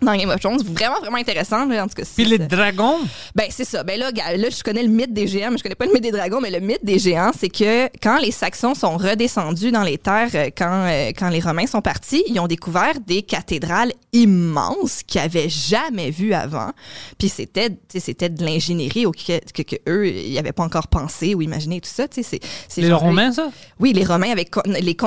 dans 0.02 0.16
Game 0.16 0.30
of 0.30 0.40
Thrones, 0.40 0.62
vraiment, 0.62 1.00
vraiment 1.00 1.18
intéressant. 1.18 1.66
là. 1.66 1.84
en 1.84 1.88
tout 1.88 1.96
cas, 1.96 2.04
Puis 2.16 2.26
les 2.26 2.38
dragons? 2.38 3.00
ben, 3.34 3.46
c'est 3.50 3.64
ça. 3.66 3.84
Ben 3.84 4.00
là, 4.00 4.12
là, 4.12 4.50
je 4.50 4.62
connais 4.62 4.84
le 4.84 4.90
mythe 4.90 5.14
des 5.14 5.26
géants, 5.28 5.52
mais 5.52 5.58
je 5.58 5.64
connais 5.64 5.76
pas 5.76 5.86
le 5.86 5.94
mythe 5.94 6.04
des 6.04 6.12
dragons. 6.12 6.42
Mais 6.42 6.52
le 6.52 6.60
mythe 6.60 6.84
des 6.84 7.00
géants, 7.00 7.32
c'est 7.38 7.50
que 7.50 7.86
quand 8.04 8.18
les 8.20 8.32
Saxons 8.32 8.76
sont 8.76 8.98
redescendus 8.98 9.72
dans 9.72 9.84
les 9.84 9.98
terres, 9.98 10.30
euh, 10.36 10.50
quand, 10.56 10.86
euh, 10.88 11.12
quand 11.18 11.30
les 11.30 11.40
Romains 11.40 11.66
sont 11.66 11.82
partis, 11.82 12.24
ils 12.28 12.40
ont 12.40 12.48
découvert 12.48 13.00
des 13.08 13.22
cathédrales 13.22 13.92
immenses 14.14 15.02
qu'ils 15.08 15.22
avaient 15.22 15.50
jamais 15.50 16.12
vues 16.12 16.34
avant. 16.34 16.72
Puis 17.18 17.30
c'était, 17.30 17.70
c'était 17.98 18.30
de 18.30 18.44
l'ingénierie 18.44 19.06
auquel 19.06 19.42
que, 19.54 19.62
que 19.62 19.76
eux, 19.88 20.08
ils 20.08 20.38
avaient 20.38 20.52
pas 20.52 20.64
encore 20.64 20.88
pensé 20.88 21.36
ou 21.36 21.42
imaginé 21.42 21.80
tout 21.82 21.90
ça. 21.92 22.06
C'est, 22.12 22.42
Les 22.78 22.92
Romains, 22.92 23.32
ça? 23.32 23.50
Oui, 23.80 23.94
les 23.94 24.04
Romains 24.04 24.32
avaient, 24.32 24.46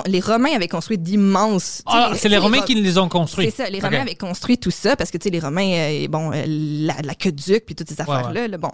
les, 0.07 0.21
Romains 0.21 0.55
avaient 0.57 0.69
construit 0.69 0.99
d'immenses. 0.99 1.83
Ah, 1.87 2.13
c'est 2.17 2.29
les 2.29 2.39
Romains 2.39 2.61
Ro- 2.61 2.65
qui 2.65 2.75
les 2.75 2.99
ont 2.99 3.09
construits. 3.09 3.51
c'est 3.51 3.65
ça, 3.65 3.71
les. 3.71 3.81
Romains 3.81 4.01
avaient 4.01 4.15
construit 4.15 4.57
tout 4.59 4.71
ça 4.71 4.78
parce 4.97 5.11
que, 5.11 5.19
tu 5.19 5.25
sais, 5.25 5.31
les 5.31 5.41
Romains, 5.41 5.71
euh, 5.73 6.09
bon, 6.09 6.33
euh, 6.33 6.45
la- 6.47 7.01
l'aqueduc 7.03 7.65
puis 7.67 7.75
toutes 7.75 7.89
ces 7.89 8.01
affaires-là, 8.01 8.49
là, 8.49 8.59
bon. 8.59 8.71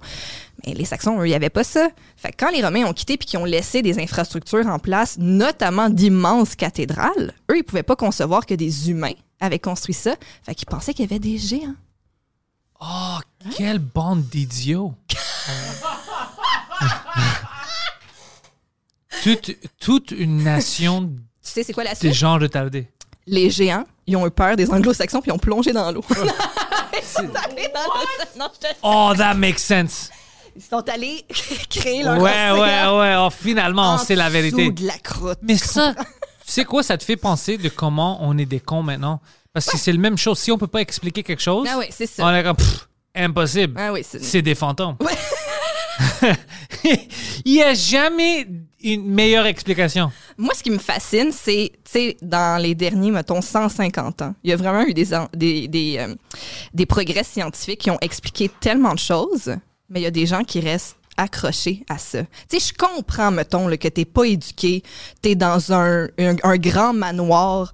Mais 0.66 0.74
les 0.74 0.84
Saxons, 0.84 1.18
eux, 1.20 1.26
il 1.26 1.30
n'y 1.30 1.34
avait 1.34 1.50
pas 1.50 1.64
ça. 1.64 1.88
Fait 2.16 2.30
que 2.32 2.36
quand 2.38 2.50
les 2.50 2.62
Romains 2.64 2.84
ont 2.84 2.92
quitté 2.92 3.16
puis 3.16 3.26
qu'ils 3.26 3.38
ont 3.38 3.44
laissé 3.44 3.82
des 3.82 3.98
infrastructures 3.98 4.66
en 4.66 4.78
place, 4.78 5.16
notamment 5.18 5.90
d'immenses 5.90 6.54
cathédrales, 6.56 7.32
eux, 7.50 7.58
ils 7.58 7.64
pouvaient 7.64 7.82
pas 7.82 7.96
concevoir 7.96 8.46
que 8.46 8.54
des 8.54 8.90
humains 8.90 9.12
avaient 9.40 9.58
construit 9.58 9.94
ça. 9.94 10.14
Fait 10.42 10.54
qu'ils 10.54 10.66
pensaient 10.66 10.94
qu'il 10.94 11.04
y 11.04 11.08
avait 11.08 11.18
des 11.18 11.38
géants. 11.38 11.74
Oh, 12.80 13.18
quelle 13.56 13.78
bande 13.78 14.22
d'idiots! 14.24 14.94
toute, 19.22 19.52
toute 19.80 20.10
une 20.10 20.42
nation 20.42 21.02
Tu 21.42 21.42
sais, 21.42 21.62
c'est 21.62 21.72
quoi 21.72 21.84
la 21.84 21.94
de 21.94 21.98
suite? 21.98 22.12
gens 22.12 22.38
retardés. 22.38 22.88
Les 23.26 23.48
géants, 23.50 23.84
ils 24.06 24.16
ont 24.16 24.26
eu 24.26 24.30
peur 24.30 24.54
des 24.56 24.70
anglo-saxons 24.70 25.20
puis 25.20 25.30
ils 25.30 25.34
ont 25.34 25.38
plongé 25.38 25.72
dans 25.72 25.90
l'eau. 25.90 26.04
ils 26.10 27.02
sont 27.02 27.20
allés 27.20 27.68
dans 27.74 27.80
l'océan. 27.84 28.28
Non, 28.38 28.48
je 28.54 28.68
te- 28.68 28.74
Oh, 28.82 29.12
that 29.16 29.34
makes 29.34 29.58
sense! 29.60 30.10
Ils 30.56 30.62
sont 30.62 30.86
allés 30.88 31.24
créer 31.70 32.02
leur 32.02 32.18
Ouais, 32.18 32.50
ouais, 32.50 32.50
océan 32.60 32.98
ouais. 33.00 33.14
Oh, 33.18 33.28
finalement, 33.30 33.82
on 33.82 33.94
en 33.94 33.98
sait 33.98 34.14
la 34.14 34.28
vérité. 34.28 34.70
dessous 34.70 34.82
de 34.82 34.86
la 34.86 34.98
croûte. 34.98 35.38
Mais 35.42 35.56
ça, 35.56 35.94
tu 35.96 36.04
sais 36.44 36.64
quoi, 36.64 36.82
ça 36.82 36.96
te 36.98 37.04
fait 37.04 37.16
penser 37.16 37.56
de 37.58 37.68
comment 37.70 38.18
on 38.20 38.36
est 38.38 38.44
des 38.46 38.60
cons 38.60 38.82
maintenant? 38.82 39.20
Parce 39.52 39.66
que 39.66 39.78
c'est 39.78 39.92
la 39.92 39.98
même 39.98 40.18
chose. 40.18 40.38
Si 40.38 40.52
on 40.52 40.58
peut 40.58 40.66
pas 40.66 40.80
expliquer 40.80 41.22
quelque 41.22 41.42
chose, 41.42 41.66
Ah 41.70 41.78
ouais, 41.78 41.88
c'est 41.90 42.06
ça. 42.06 42.24
on 42.26 42.34
est 42.34 42.42
comme, 42.44 42.56
pff, 42.56 42.88
impossible. 43.16 43.74
Ah 43.80 43.92
oui, 43.92 44.04
c'est 44.08 44.22
C'est 44.22 44.42
des 44.42 44.54
fantômes. 44.54 44.96
Il 46.84 47.52
n'y 47.54 47.62
a 47.62 47.74
jamais 47.74 48.46
une 48.92 49.06
meilleure 49.06 49.46
explication? 49.46 50.10
Moi, 50.36 50.52
ce 50.54 50.62
qui 50.62 50.70
me 50.70 50.78
fascine, 50.78 51.30
c'est, 51.32 51.72
tu 51.84 51.90
sais, 51.90 52.16
dans 52.22 52.60
les 52.60 52.74
derniers, 52.74 53.10
mettons, 53.10 53.40
150 53.40 54.22
ans, 54.22 54.34
il 54.44 54.50
y 54.50 54.52
a 54.52 54.56
vraiment 54.56 54.82
eu 54.82 54.94
des, 54.94 55.08
des, 55.34 55.68
des, 55.68 55.96
euh, 55.98 56.14
des 56.74 56.86
progrès 56.86 57.24
scientifiques 57.24 57.80
qui 57.80 57.90
ont 57.90 57.98
expliqué 58.00 58.50
tellement 58.60 58.94
de 58.94 58.98
choses, 58.98 59.56
mais 59.88 60.00
il 60.00 60.02
y 60.02 60.06
a 60.06 60.10
des 60.10 60.26
gens 60.26 60.42
qui 60.42 60.60
restent 60.60 60.96
accrochés 61.16 61.84
à 61.88 61.96
ça. 61.98 62.22
Tu 62.48 62.58
sais, 62.58 62.72
je 62.72 62.74
comprends, 62.76 63.30
mettons, 63.30 63.68
là, 63.68 63.76
que 63.76 63.88
t'es 63.88 64.04
pas 64.04 64.24
éduqué, 64.24 64.82
t'es 65.22 65.34
dans 65.34 65.72
un, 65.72 66.08
un, 66.18 66.36
un 66.42 66.56
grand 66.56 66.92
manoir 66.92 67.72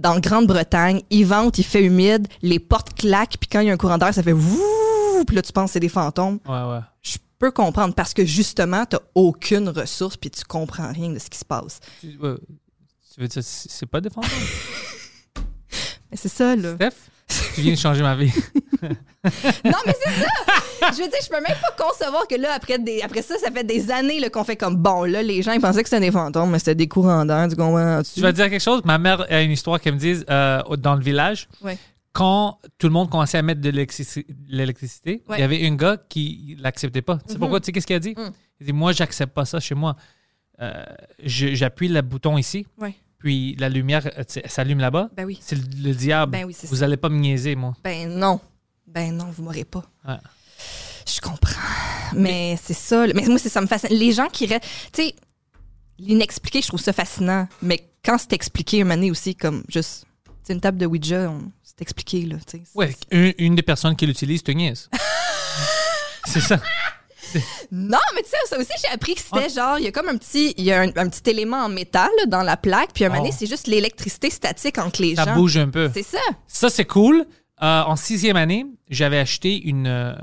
dans 0.00 0.18
Grande-Bretagne, 0.18 1.02
il 1.10 1.26
vente, 1.26 1.58
il 1.58 1.64
fait 1.64 1.84
humide, 1.84 2.26
les 2.42 2.58
portes 2.58 2.94
claquent, 2.94 3.36
puis 3.38 3.48
quand 3.50 3.60
il 3.60 3.68
y 3.68 3.70
a 3.70 3.74
un 3.74 3.76
courant 3.76 3.98
d'air, 3.98 4.14
ça 4.14 4.22
fait 4.22 4.32
wouh, 4.32 5.24
puis 5.26 5.36
là, 5.36 5.42
tu 5.42 5.52
penses 5.52 5.66
que 5.66 5.72
c'est 5.74 5.80
des 5.80 5.88
fantômes. 5.88 6.38
Ouais, 6.46 6.54
ouais. 6.54 6.80
Je 7.02 7.18
peux 7.40 7.50
comprendre 7.50 7.94
parce 7.94 8.14
que 8.14 8.24
justement, 8.24 8.84
t'as 8.86 9.00
aucune 9.16 9.68
ressource, 9.70 10.16
puis 10.16 10.30
tu 10.30 10.44
comprends 10.44 10.92
rien 10.92 11.08
de 11.10 11.18
ce 11.18 11.28
qui 11.28 11.38
se 11.38 11.44
passe. 11.44 11.80
Tu, 12.00 12.16
tu 12.16 13.20
veux 13.20 13.26
dire, 13.26 13.42
c'est 13.42 13.86
pas 13.86 14.00
des 14.00 14.10
fantômes? 14.10 14.30
Mais 16.10 16.16
c'est 16.16 16.28
ça, 16.28 16.54
là. 16.54 16.74
Steph, 16.74 16.96
tu 17.54 17.60
viens 17.62 17.74
de 17.74 17.78
changer 17.78 18.02
ma 18.02 18.14
vie. 18.14 18.32
Non, 19.22 19.76
mais 19.84 19.94
c'est 20.02 20.10
ça! 20.10 20.92
Je 20.92 21.02
veux 21.02 21.08
dire, 21.08 21.18
je 21.22 21.28
peux 21.28 21.42
même 21.42 21.56
pas 21.60 21.84
concevoir 21.84 22.26
que 22.26 22.36
là, 22.36 22.54
après, 22.54 22.78
des, 22.78 23.02
après 23.02 23.20
ça, 23.20 23.36
ça 23.36 23.50
fait 23.50 23.64
des 23.64 23.90
années 23.90 24.30
qu'on 24.30 24.44
fait 24.44 24.56
comme 24.56 24.76
bon, 24.76 25.04
là, 25.04 25.22
les 25.22 25.42
gens, 25.42 25.52
ils 25.52 25.60
pensaient 25.60 25.82
que 25.82 25.90
c'était 25.90 26.06
des 26.06 26.10
fantômes, 26.10 26.50
mais 26.50 26.58
c'était 26.58 26.74
des 26.74 26.88
courants 26.88 27.26
d'air, 27.26 27.46
du 27.46 27.54
Tu 27.54 28.20
vas 28.22 28.32
dire 28.32 28.48
quelque 28.48 28.62
chose? 28.62 28.80
Ma 28.86 28.96
mère 28.96 29.26
a 29.30 29.42
une 29.42 29.50
histoire 29.50 29.78
qu'elle 29.78 29.94
me 29.94 29.98
dise 29.98 30.24
euh, 30.30 30.62
dans 30.78 30.94
le 30.94 31.02
village. 31.02 31.48
Ouais. 31.62 31.76
Quand 32.12 32.58
tout 32.78 32.86
le 32.88 32.92
monde 32.92 33.08
commençait 33.08 33.38
à 33.38 33.42
mettre 33.42 33.60
de 33.60 33.70
l'électrici- 33.70 34.26
de 34.28 34.56
l'électricité, 34.56 35.22
Ouais. 35.28 35.36
il 35.38 35.40
y 35.40 35.44
avait 35.44 35.66
un 35.66 35.74
gars 35.76 35.96
qui 36.08 36.56
l'acceptait 36.58 37.02
pas. 37.02 37.18
Tu 37.26 37.32
sais 37.34 37.38
pourquoi? 37.38 37.60
Tu 37.60 37.66
sais 37.66 37.72
qu'est-ce 37.72 37.86
qu'il 37.86 37.96
a 37.96 38.00
dit? 38.00 38.14
Mm. 38.16 38.30
Il 38.60 38.66
dit 38.66 38.72
Moi, 38.72 38.92
j'accepte 38.92 39.32
pas 39.32 39.44
ça 39.44 39.60
chez 39.60 39.74
moi. 39.76 39.94
Euh, 40.60 40.84
J'appuie 41.24 41.88
le 41.88 42.02
bouton 42.02 42.36
ici, 42.36 42.66
Ouais. 42.78 42.94
puis 43.18 43.54
la 43.56 43.68
lumière 43.68 44.06
euh, 44.18 44.24
s'allume 44.46 44.80
là-bas. 44.80 45.08
Ben 45.16 45.24
oui. 45.24 45.38
C'est 45.40 45.56
le, 45.56 45.62
le 45.88 45.94
diable. 45.94 46.32
Ben 46.32 46.44
oui, 46.44 46.56
Vous 46.64 46.76
ça. 46.76 46.84
allez 46.84 46.96
pas 46.96 47.08
me 47.08 47.18
niaiser, 47.18 47.54
moi. 47.54 47.74
Ben 47.84 48.08
non. 48.08 48.40
Ben 48.86 49.16
non, 49.16 49.26
vous 49.30 49.44
m'aurez 49.44 49.64
pas. 49.64 49.84
Ouais. 50.06 50.16
Je 51.06 51.20
comprends. 51.20 51.60
Mais 52.14 52.58
c'est 52.62 52.74
ça. 52.74 53.06
Mais 53.14 53.24
moi, 53.26 53.38
c'est 53.38 53.48
ça 53.48 53.60
me 53.60 53.66
fascine. 53.68 53.96
Les 53.96 54.12
gens 54.12 54.26
qui 54.26 54.46
restent. 54.46 54.64
Tu 54.92 55.02
sais, 55.04 55.14
l'inexpliqué, 55.98 56.60
je 56.60 56.68
trouve 56.68 56.80
ça 56.80 56.92
fascinant. 56.92 57.48
Mais 57.62 57.88
quand 58.04 58.18
c'est 58.18 58.32
expliqué, 58.32 58.80
un 58.80 58.84
moment 58.84 58.96
donné 58.96 59.10
aussi, 59.10 59.34
comme 59.34 59.62
juste. 59.68 60.06
C'est 60.50 60.54
une 60.54 60.60
table 60.60 60.78
de 60.78 60.86
Ouija, 60.86 61.30
on- 61.30 61.52
c'est 61.62 61.80
expliqué, 61.80 62.22
là. 62.22 62.34
Ouais, 62.74 62.92
une, 63.12 63.32
une 63.38 63.54
des 63.54 63.62
personnes 63.62 63.94
qui 63.94 64.04
l'utilise 64.04 64.42
te 64.42 64.50
niaise. 64.50 64.90
c'est 66.26 66.40
ça. 66.40 66.56
Non, 67.70 67.98
mais 68.16 68.22
tu 68.24 68.30
sais, 68.30 68.36
ça 68.46 68.58
aussi, 68.58 68.72
j'ai 68.82 68.88
appris 68.92 69.14
que 69.14 69.20
c'était 69.20 69.48
genre, 69.48 69.78
il 69.78 69.84
y 69.84 69.86
a 69.86 69.92
comme 69.92 70.08
un 70.08 70.16
petit, 70.16 70.52
il 70.56 70.64
y 70.64 70.72
a 70.72 70.80
un, 70.80 70.88
un 70.88 71.08
petit 71.08 71.30
élément 71.30 71.58
en 71.58 71.68
métal 71.68 72.10
là, 72.18 72.26
dans 72.26 72.42
la 72.42 72.56
plaque, 72.56 72.90
puis 72.92 73.04
un 73.04 73.10
moment 73.10 73.20
donné, 73.20 73.30
Oh. 73.32 73.36
c'est 73.38 73.46
juste 73.46 73.68
l'électricité 73.68 74.28
statique 74.28 74.76
entre 74.78 75.00
les 75.02 75.14
Ça 75.14 75.24
gens. 75.24 75.34
bouge 75.36 75.56
un 75.56 75.68
peu. 75.68 75.88
C'est 75.94 76.02
ça. 76.02 76.18
Ça, 76.48 76.68
c'est 76.68 76.84
cool. 76.84 77.24
Euh, 77.62 77.82
en 77.82 77.94
sixième 77.94 78.34
année, 78.34 78.66
j'avais 78.88 79.18
acheté 79.18 79.56
une 79.68 79.86
euh, 79.86 80.14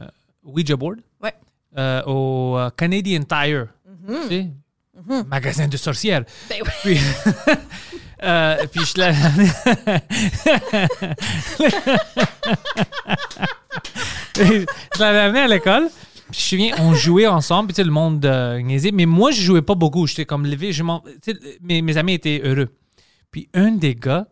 Ouija 0.43 0.75
board 0.75 0.97
Ouais. 1.23 1.33
euh, 1.77 2.03
au 2.05 2.57
Canadian 2.75 3.21
Tire. 3.23 3.67
Tu 4.05 4.27
sais, 4.27 4.47
magasin 5.25 5.69
de 5.69 5.77
sorcières. 5.77 6.25
Ben 6.49 6.57
oui. 6.61 6.69
Puis, 6.83 6.99
euh, 8.23 8.65
puis 8.71 8.81
je 8.85 8.93
je 14.95 14.99
l'avais 14.99 15.19
amené 15.19 15.39
à 15.39 15.47
l'école. 15.47 15.89
Puis 16.31 16.39
je 16.49 16.55
me 16.55 16.59
souviens, 16.61 16.75
on 16.79 16.93
jouait 16.93 17.27
ensemble, 17.27 17.67
puis 17.67 17.75
tu 17.75 17.81
sais, 17.81 17.85
le 17.85 17.91
monde 17.91 18.25
euh, 18.25 18.61
niaisait. 18.61 18.91
Mais 18.91 19.05
moi, 19.05 19.31
je 19.31 19.41
jouais 19.41 19.61
pas 19.61 19.75
beaucoup. 19.75 20.07
J'étais 20.07 20.25
comme 20.25 20.45
levé. 20.45 20.73
Je 20.73 20.83
m'en- 20.83 20.99
tu 21.01 21.31
sais, 21.31 21.37
mes, 21.61 21.81
mes 21.81 21.97
amis 21.97 22.13
étaient 22.13 22.41
heureux. 22.43 22.69
Puis 23.31 23.47
un 23.53 23.71
des 23.71 23.95
gars 23.95 24.27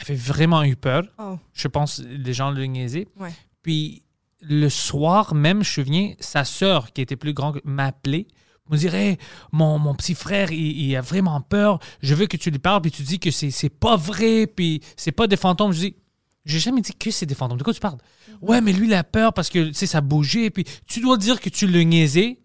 avait 0.00 0.14
vraiment 0.14 0.62
eu 0.62 0.76
peur. 0.76 1.02
Oh. 1.18 1.38
Je 1.52 1.68
pense 1.68 1.98
que 1.98 2.02
les 2.06 2.32
gens 2.32 2.50
le 2.50 2.64
niaisaient. 2.64 3.06
Ouais. 3.18 3.30
Puis 3.62 4.02
le 4.40 4.68
soir 4.68 5.34
même, 5.34 5.64
je 5.64 5.80
me 5.80 5.84
souviens, 5.84 6.14
sa 6.20 6.44
sœur, 6.44 6.92
qui 6.92 7.00
était 7.02 7.16
plus 7.16 7.34
grande, 7.34 7.60
m'a 7.64 7.86
appelé. 7.86 8.26
Me 8.70 8.76
dirait, 8.76 9.18
mon, 9.52 9.78
mon 9.78 9.94
petit 9.94 10.14
frère, 10.14 10.52
il, 10.52 10.80
il 10.82 10.96
a 10.96 11.00
vraiment 11.00 11.40
peur. 11.40 11.78
Je 12.02 12.14
veux 12.14 12.26
que 12.26 12.36
tu 12.36 12.50
lui 12.50 12.58
parles, 12.58 12.82
puis 12.82 12.90
tu 12.90 13.02
dis 13.02 13.18
que 13.18 13.30
c'est, 13.30 13.50
c'est 13.50 13.68
pas 13.70 13.96
vrai, 13.96 14.46
puis 14.46 14.82
c'est 14.96 15.12
pas 15.12 15.26
des 15.26 15.36
fantômes. 15.36 15.72
Je 15.72 15.78
dis, 15.78 15.96
j'ai 16.44 16.58
jamais 16.58 16.80
dit 16.80 16.92
que 16.92 17.10
c'est 17.10 17.26
des 17.26 17.34
fantômes. 17.34 17.58
De 17.58 17.62
quoi 17.64 17.74
tu 17.74 17.80
parles? 17.80 17.98
Ouais, 18.40 18.60
mais 18.60 18.72
lui, 18.72 18.86
il 18.86 18.94
a 18.94 19.04
peur 19.04 19.32
parce 19.32 19.48
que, 19.48 19.68
tu 19.68 19.74
sais, 19.74 19.86
ça 19.86 20.00
bougeait, 20.00 20.50
puis 20.50 20.64
tu 20.86 21.00
dois 21.00 21.16
dire 21.16 21.40
que 21.40 21.48
tu 21.48 21.66
le 21.66 21.80
niaisais, 21.82 22.38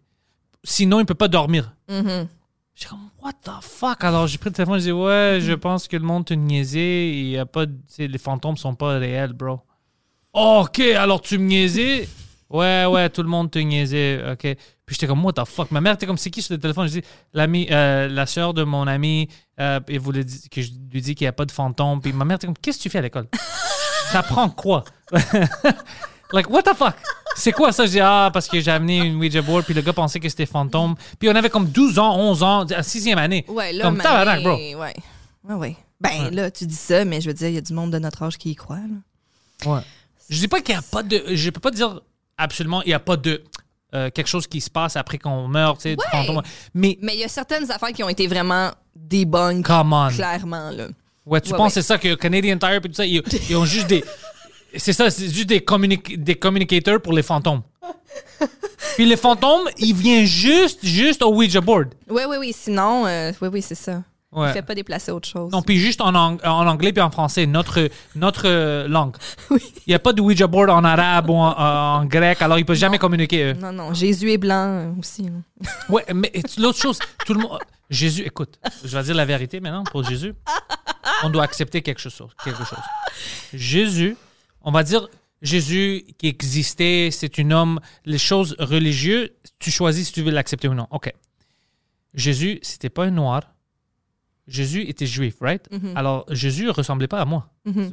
sinon 0.64 1.00
il 1.00 1.06
peut 1.06 1.14
pas 1.16 1.28
dormir. 1.28 1.76
Mhm. 1.90 2.28
J'ai 2.76 2.88
comme, 2.88 3.10
what 3.22 3.34
the 3.44 3.52
fuck? 3.62 4.04
Alors, 4.04 4.26
j'ai 4.28 4.38
pris 4.40 4.50
le 4.50 4.56
téléphone, 4.56 4.80
j'ai 4.80 4.86
dit, 4.86 4.92
ouais, 4.92 5.40
je 5.42 5.54
pense 5.54 5.88
que 5.88 5.96
le 5.96 6.04
monde 6.04 6.26
te 6.26 6.34
niaisait. 6.34 7.10
Il 7.10 7.28
y 7.28 7.38
a 7.38 7.46
pas, 7.46 7.66
les 8.00 8.18
fantômes 8.18 8.58
sont 8.58 8.74
pas 8.74 8.98
réels, 8.98 9.34
bro. 9.34 9.60
ok, 10.34 10.80
alors 10.80 11.22
tu 11.22 11.38
me 11.38 11.46
niaisais? 11.46 12.10
Ouais, 12.54 12.86
ouais, 12.86 13.10
tout 13.10 13.24
le 13.24 13.30
monde 13.30 13.50
te 13.52 13.60
niaisait. 13.60 14.32
Ok. 14.32 14.42
Puis 14.86 14.96
j'étais 14.96 15.08
comme, 15.08 15.26
what 15.26 15.34
the 15.34 15.44
fuck? 15.46 15.72
Ma 15.72 15.82
mère 15.82 15.96
était 15.96 16.06
comme, 16.06 16.18
c'est 16.18 16.30
qui 16.30 16.42
sur 16.42 16.54
le 16.54 16.60
téléphone? 16.60 16.88
Je 16.88 17.00
dis, 17.00 17.02
l'ami, 17.34 17.68
euh, 17.72 18.08
la 18.08 18.26
soeur 18.26 18.54
de 18.54 18.64
mon 18.64 18.86
ami, 18.88 19.28
euh, 19.60 19.80
et 19.88 19.98
voulait 19.98 20.24
que 20.52 20.62
je 20.62 20.70
lui 20.92 21.02
dis 21.02 21.16
qu'il 21.16 21.26
n'y 21.26 21.30
a 21.30 21.34
pas 21.34 21.46
de 21.46 21.52
fantôme. 21.52 22.00
Puis 22.02 22.14
ma 22.14 22.26
mère 22.26 22.36
était 22.36 22.46
comme, 22.48 22.58
qu'est-ce 22.58 22.78
que 22.78 22.84
tu 22.84 22.90
fais 22.90 23.00
à 23.00 23.02
l'école? 23.02 23.28
T'apprends 24.12 24.50
quoi? 24.50 24.84
like, 26.32 26.50
what 26.50 26.64
the 26.64 26.76
fuck? 26.76 26.96
C'est 27.36 27.52
quoi 27.52 27.72
ça? 27.72 27.86
Je 27.86 27.92
dis, 27.92 28.00
ah, 28.00 28.30
parce 28.32 28.48
que 28.48 28.60
j'ai 28.60 28.70
amené 28.72 29.00
une 29.00 29.16
Ouija 29.16 29.42
board, 29.42 29.66
puis 29.66 29.74
le 29.74 29.82
gars 29.82 29.94
pensait 29.94 30.20
que 30.20 30.30
c'était 30.30 30.46
fantôme. 30.46 30.96
Puis 31.20 31.30
on 31.30 31.36
avait 31.36 31.50
comme 31.50 31.68
12 31.68 31.98
ans, 31.98 32.16
11 32.20 32.44
ans, 32.44 32.66
à 32.66 32.84
sixième 32.84 33.18
année. 33.18 33.46
Ouais, 33.48 33.74
là, 33.74 33.86
Comme 33.86 33.98
tabarnak, 33.98 34.44
donné, 34.44 34.76
Ouais. 34.76 34.94
Ouais, 35.44 35.56
ouais. 35.56 35.76
Ben 36.00 36.26
Ouais. 36.26 36.32
là, 36.32 36.52
tu 36.52 36.66
dis 36.68 36.76
ça, 36.76 37.06
mais 37.06 37.22
je 37.22 37.28
veux 37.30 37.34
dire, 37.34 37.48
il 37.48 37.56
y 37.56 37.58
a 37.58 37.62
du 37.62 37.74
monde 37.74 37.92
de 37.92 37.98
notre 38.00 38.22
âge 38.24 38.38
qui 38.38 38.52
y 38.52 38.56
croit. 38.56 38.78
là. 38.78 39.72
Ouais. 39.72 39.82
Je 40.30 40.38
dis 40.38 40.48
pas 40.48 40.62
qu'il 40.62 40.76
y 40.76 40.78
a 40.78 40.82
pas 40.82 41.02
de. 41.02 41.24
Je 41.34 41.50
peux 41.50 41.60
pas 41.60 41.72
dire 41.72 42.02
absolument, 42.44 42.82
il 42.84 42.90
y 42.90 42.94
a 42.94 43.00
pas 43.00 43.18
de. 43.18 43.42
euh, 43.96 44.10
quelque 44.10 44.28
chose 44.28 44.48
qui 44.48 44.60
se 44.60 44.70
passe 44.72 44.96
après 44.96 45.20
qu'on 45.20 45.48
meurt, 45.48 45.78
tu 45.78 45.84
sais, 45.84 45.96
du 45.96 46.02
Ouais. 46.02 46.26
fantôme. 46.26 46.42
Mais, 46.74 46.98
Mais 47.02 47.14
il 47.14 47.20
y 47.20 47.24
a 47.24 47.28
certaines 47.28 47.70
affaires 47.72 47.92
qui 47.94 48.04
ont 48.04 48.10
été 48.10 48.26
vraiment 48.28 48.72
débunked, 48.96 49.64
clairement. 49.64 50.10
Là. 50.10 50.88
Ouais, 51.26 51.40
tu 51.42 51.52
Ouais, 51.52 51.58
penses 51.58 51.68
ouais. 51.68 51.68
que 51.68 51.74
c'est 51.76 51.82
ça 51.84 51.98
que 52.00 52.16
Canadian 52.16 52.58
Tire 52.58 52.74
et 52.74 52.82
tout 52.82 52.92
ça, 52.94 53.06
ils, 53.06 53.22
ils 53.50 53.56
ont 53.56 53.66
juste 53.66 53.88
des. 53.88 54.04
C'est 54.76 54.92
ça, 54.94 55.12
c'est 55.12 55.30
juste 55.30 55.46
des, 55.50 55.64
des 56.18 56.34
communicateurs 56.36 57.00
pour 57.00 57.14
les 57.14 57.22
fantômes. 57.22 57.62
Puis 58.96 59.06
les 59.06 59.18
fantômes, 59.18 59.70
ils 59.78 59.94
viennent 59.94 60.26
juste, 60.26 60.84
juste 60.84 61.22
au 61.22 61.32
Ouija 61.36 61.62
board. 61.62 61.90
Oui, 62.10 62.24
oui, 62.28 62.38
oui. 62.40 62.56
Sinon, 62.58 63.06
euh, 63.06 63.32
oui, 63.42 63.50
oui, 63.54 63.62
c'est 63.62 63.76
ça. 63.76 64.02
Ouais. 64.36 64.50
Il 64.50 64.54
fait 64.54 64.62
pas 64.62 64.76
déplacer 64.76 65.12
autre 65.12 65.28
chose. 65.28 65.52
Non, 65.52 65.62
puis 65.62 65.78
juste 65.78 66.02
en, 66.02 66.14
ang- 66.16 66.40
en 66.44 66.68
anglais 66.68 66.92
puis 66.92 67.02
en 67.02 67.12
français, 67.12 67.46
notre, 67.46 67.90
notre 68.16 68.44
euh, 68.48 68.88
langue. 68.88 69.16
Il 69.52 69.60
n'y 69.90 69.94
a 69.94 70.00
pas 70.00 70.14
de 70.14 70.22
Ouija 70.22 70.48
board 70.48 70.70
en 70.70 70.84
arabe 70.84 71.30
ou 71.30 71.36
en, 71.36 71.52
en 71.58 72.06
grec, 72.06 72.42
alors 72.42 72.58
ils 72.58 72.62
ne 72.62 72.66
peuvent 72.68 72.76
jamais 72.78 72.98
communiquer. 72.98 73.52
eux. 73.52 73.54
non, 73.54 73.72
non. 73.72 73.94
Jésus 73.94 74.32
est 74.32 74.38
blanc 74.38 74.68
euh, 74.68 74.92
aussi. 75.00 75.28
hein. 75.28 75.42
Ouais, 75.90 76.04
mais 76.14 76.32
l'autre 76.58 76.80
chose, 76.80 77.00
tout 77.26 77.34
le 77.34 77.42
monde. 77.42 77.60
Jésus, 77.90 78.24
écoute, 78.24 78.58
je 78.84 78.98
vais 78.98 79.04
dire 79.04 79.14
la 79.16 79.26
vérité 79.26 79.60
maintenant 79.60 79.84
pour 79.84 80.04
Jésus. 80.04 80.34
On 81.24 81.30
doit 81.30 81.44
accepter 81.44 81.82
quelque 81.82 82.00
chose. 82.02 82.16
Quelque 82.44 82.64
chose. 82.66 82.80
Jésus, 83.54 84.16
on 84.64 84.72
va 84.72 84.84
dire 84.84 85.08
Jésus 85.42 86.06
qui 86.18 86.28
existait, 86.28 87.10
c'est 87.12 87.38
un 87.40 87.52
homme. 87.52 87.80
Les 88.06 88.18
choses 88.18 88.56
religieuses, 88.58 89.30
tu 89.60 89.70
choisis 89.70 90.08
si 90.08 90.14
tu 90.14 90.22
veux 90.24 90.32
l'accepter 90.32 90.68
ou 90.70 90.74
non. 90.74 90.88
OK. 90.92 91.14
Jésus, 92.14 92.60
c'était 92.62 92.90
pas 92.90 93.06
un 93.06 93.12
noir. 93.12 93.42
Jésus 94.48 94.88
était 94.90 95.06
juif, 95.06 95.36
right? 95.42 95.68
Alors, 95.96 96.26
Jésus 96.30 96.70
ressemblait 96.70 97.08
pas 97.08 97.20
à 97.20 97.26
moi. 97.26 97.50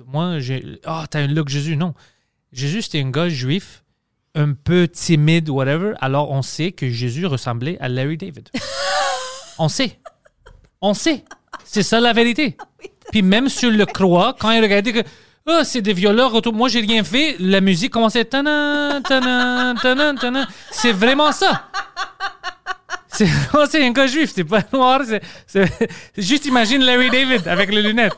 Moi, 0.07 0.39
j'ai. 0.41 0.65
Ah, 0.85 1.07
t'as 1.09 1.21
un 1.21 1.29
look 1.29 1.49
Jésus. 1.49 1.77
Non. 1.77 1.95
Jésus, 2.53 2.83
c'était 2.83 3.01
un 3.01 3.11
gars 3.11 3.29
juif, 3.29 3.85
un 4.35 4.53
peu 4.53 4.89
timide, 4.89 5.49
whatever. 5.49 5.95
Alors, 6.01 6.31
on 6.31 6.43
sait 6.43 6.73
que 6.73 6.89
Jésus 6.89 7.27
ressemblait 7.27 7.79
à 7.81 7.89
Larry 7.89 8.17
David. 8.17 8.49
on 9.59 9.69
sait. 9.69 10.01
On 10.81 10.95
sait. 10.95 11.25
C'est 11.65 11.83
ça 11.85 12.01
la 12.01 12.13
vérité. 12.13 12.57
Puis 13.13 13.23
même 13.23 13.49
sur 13.49 13.71
le 13.71 13.87
croix, 13.87 14.35
quand 14.39 14.51
il 14.51 14.63
regardait 14.63 14.93
que. 14.93 15.09
Ah, 15.47 15.65
c'est 15.65 15.83
des 15.83 15.93
violeurs 15.93 16.35
autour. 16.35 16.53
Moi, 16.53 16.69
j'ai 16.69 16.81
rien 16.81 17.03
fait. 17.03 17.37
La 17.41 17.61
musique 17.61 17.93
commençait. 17.93 18.29
C'est 20.71 20.93
vraiment 20.93 21.33
ça. 21.33 21.71
C'est 23.13 23.85
un 23.85 23.91
gars 23.91 24.07
juif, 24.07 24.31
c'est 24.35 24.45
pas 24.45 24.63
noir. 24.73 25.01
c'est- 25.47 25.71
juste 26.17 26.47
imagine 26.47 26.83
Larry 26.83 27.11
David 27.11 27.47
avec 27.49 27.71
les 27.73 27.83
lunettes. 27.83 28.17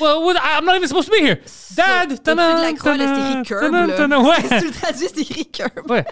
Well, 0.00 0.36
I'm 0.36 0.64
not 0.64 0.76
even 0.76 0.88
supposed 0.88 1.10
to 1.10 1.12
be 1.12 1.22
here. 1.22 1.38
Dad, 1.76 2.08
de 2.08 2.62
la 2.62 2.72
croix, 2.72 2.96
là, 2.96 3.04
c'est 3.44 3.58
tana, 3.58 3.84
écrit 3.84 3.96
curb. 3.96 4.10
là. 4.10 4.20
Ouais. 4.20 4.42
Le 4.50 4.70
c'est 4.96 5.18
écrit 5.18 5.46
curb. 5.50 5.90
Ouais. 5.90 6.04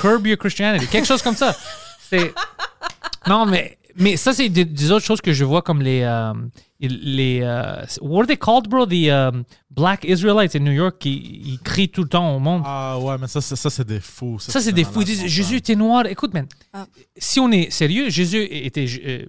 Curb 0.00 0.26
your 0.26 0.36
Christianity. 0.38 0.86
Quelque 0.88 1.06
chose 1.06 1.22
comme 1.22 1.36
ça. 1.36 1.56
C'est. 2.10 2.34
Non, 3.26 3.46
mais, 3.46 3.78
mais 3.96 4.16
ça, 4.16 4.32
c'est 4.32 4.48
des, 4.48 4.64
des 4.64 4.90
autres 4.92 5.04
choses 5.04 5.20
que 5.20 5.32
je 5.32 5.44
vois 5.44 5.62
comme 5.62 5.82
les. 5.82 6.02
euh, 6.02 6.32
les 6.80 7.40
euh, 7.42 7.84
what 8.00 8.22
are 8.22 8.26
they 8.26 8.36
called, 8.36 8.66
bro? 8.68 8.86
The 8.86 9.08
um, 9.10 9.44
Black 9.70 10.04
Israelites 10.04 10.56
in 10.56 10.60
New 10.60 10.72
York 10.72 10.96
qui 10.98 11.12
ils 11.44 11.58
crient 11.60 11.88
tout 11.88 12.02
le 12.02 12.08
temps 12.08 12.34
au 12.34 12.40
monde. 12.40 12.62
Ah 12.66 12.98
ouais, 12.98 13.16
mais 13.20 13.28
ça, 13.28 13.40
c'est- 13.40 13.54
ça 13.54 13.70
c'est 13.70 13.86
des 13.86 14.00
fous. 14.00 14.38
Ça, 14.40 14.60
c'est 14.60 14.72
des 14.72 14.82
fous. 14.84 15.02
Ils 15.02 15.04
disent 15.06 15.26
Jésus 15.26 15.56
était 15.58 15.76
noir. 15.76 16.06
Écoute, 16.06 16.34
man, 16.34 16.46
Ah. 16.72 16.86
si 17.16 17.38
on 17.38 17.52
est 17.52 17.70
sérieux, 17.70 18.10
Jésus 18.10 18.42
était. 18.50 18.86
euh, 19.06 19.26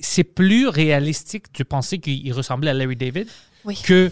c'est 0.00 0.24
plus 0.24 0.68
réalistique 0.68 1.52
de 1.58 1.64
penser 1.64 1.98
qu'il 1.98 2.32
ressemblait 2.32 2.70
à 2.70 2.74
Larry 2.74 2.96
David 2.96 3.28
Oui. 3.66 3.78
que 3.84 4.10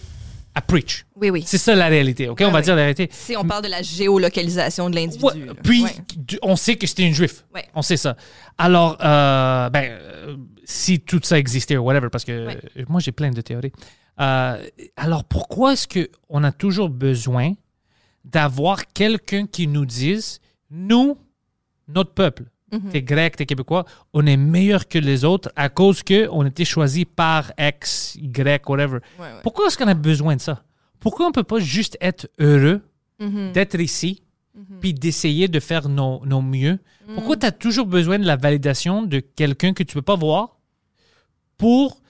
à 0.59 0.61
Preach. 0.61 1.07
Oui, 1.15 1.31
oui. 1.31 1.45
C'est 1.47 1.57
ça 1.59 1.75
la 1.77 1.87
réalité, 1.87 2.29
OK? 2.29 2.41
on 2.43 2.47
Ah 2.49 2.51
va 2.51 2.59
oui. 2.59 2.65
dire 2.65 2.75
la 2.75 2.83
réalité. 2.83 3.09
Si 3.13 3.37
on 3.37 3.45
parle 3.45 3.63
de 3.63 3.69
la 3.69 3.81
géolocalisation 3.83 4.91
de 4.91 4.97
l'individu. 4.97 5.25
Ouais, 5.25 5.55
puis, 5.63 5.85
Ouais. 5.85 6.39
on 6.43 6.57
sait 6.57 6.75
que 6.77 6.87
c'était 6.87 7.05
une 7.07 7.15
juif. 7.15 7.45
Ouais. 7.55 7.65
On 7.75 7.83
sait 7.83 7.97
ça. 7.97 8.17
Alors, 8.59 8.97
euh, 9.05 9.71
ben, 9.71 9.85
euh, 9.91 10.37
si 10.65 11.01
tout 11.01 11.21
ça 11.23 11.39
existait 11.39 11.77
ou 11.77 11.85
whatever, 11.85 12.09
parce 12.11 12.25
que 12.25 12.33
euh, 12.33 12.55
moi, 12.89 13.01
j'ai 13.01 13.13
plein 13.13 13.31
de 13.31 13.41
théories. 13.41 13.73
Euh, 14.21 14.61
alors, 14.97 15.25
pourquoi 15.25 15.75
est-ce 15.75 15.87
qu'on 15.87 16.43
a 16.43 16.51
toujours 16.53 16.89
besoin 16.91 17.53
d'avoir 18.25 18.87
quelqu'un 18.93 19.47
qui 19.47 19.69
nous 19.69 19.87
dise, 19.87 20.41
nous, 20.71 21.17
notre 21.87 22.13
peuple, 22.13 22.45
Mhm. 22.71 22.91
t'es 22.91 23.03
grec, 23.03 23.37
t'es 23.37 23.47
québécois, 23.47 23.85
on 24.13 24.27
est 24.27 24.37
meilleur 24.37 24.89
que 24.89 24.99
les 24.99 25.25
autres 25.25 25.51
à 25.57 25.69
cause 25.71 26.03
qu'on 26.03 26.45
était 26.47 26.65
choisi 26.67 27.05
par 27.07 27.53
X, 27.59 28.15
Y, 28.21 28.69
whatever. 28.69 28.99
Ouais, 29.19 29.25
ouais. 29.25 29.29
Pourquoi 29.43 29.67
est-ce 29.67 29.79
qu'on 29.79 29.89
a 29.89 29.95
besoin 29.95 30.37
de 30.37 30.41
ça? 30.41 30.63
Pourquoi 31.01 31.27
on 31.27 31.33
peut 31.33 31.43
pas 31.45 31.61
juste 31.61 31.97
être 32.01 32.29
heureux 32.39 32.83
Mhm. 33.21 33.53
d'être 33.53 33.81
ici, 33.81 34.23
puis 34.81 34.93
d'essayer 34.95 35.49
de 35.49 35.61
faire 35.61 35.89
nos, 35.89 36.25
nos 36.27 36.43
mieux? 36.43 36.79
Pourquoi 37.15 37.37
tu 37.37 37.47
as 37.47 37.53
toujours 37.53 37.87
besoin 37.87 38.19
de 38.19 38.27
la 38.27 38.37
validation 38.37 39.03
de 39.03 39.21
quelqu'un 39.21 39.73
que 39.73 39.83
tu 39.83 39.95
peux 39.95 40.03
pas 40.03 40.17
voir 40.17 40.59
pour 41.57 42.01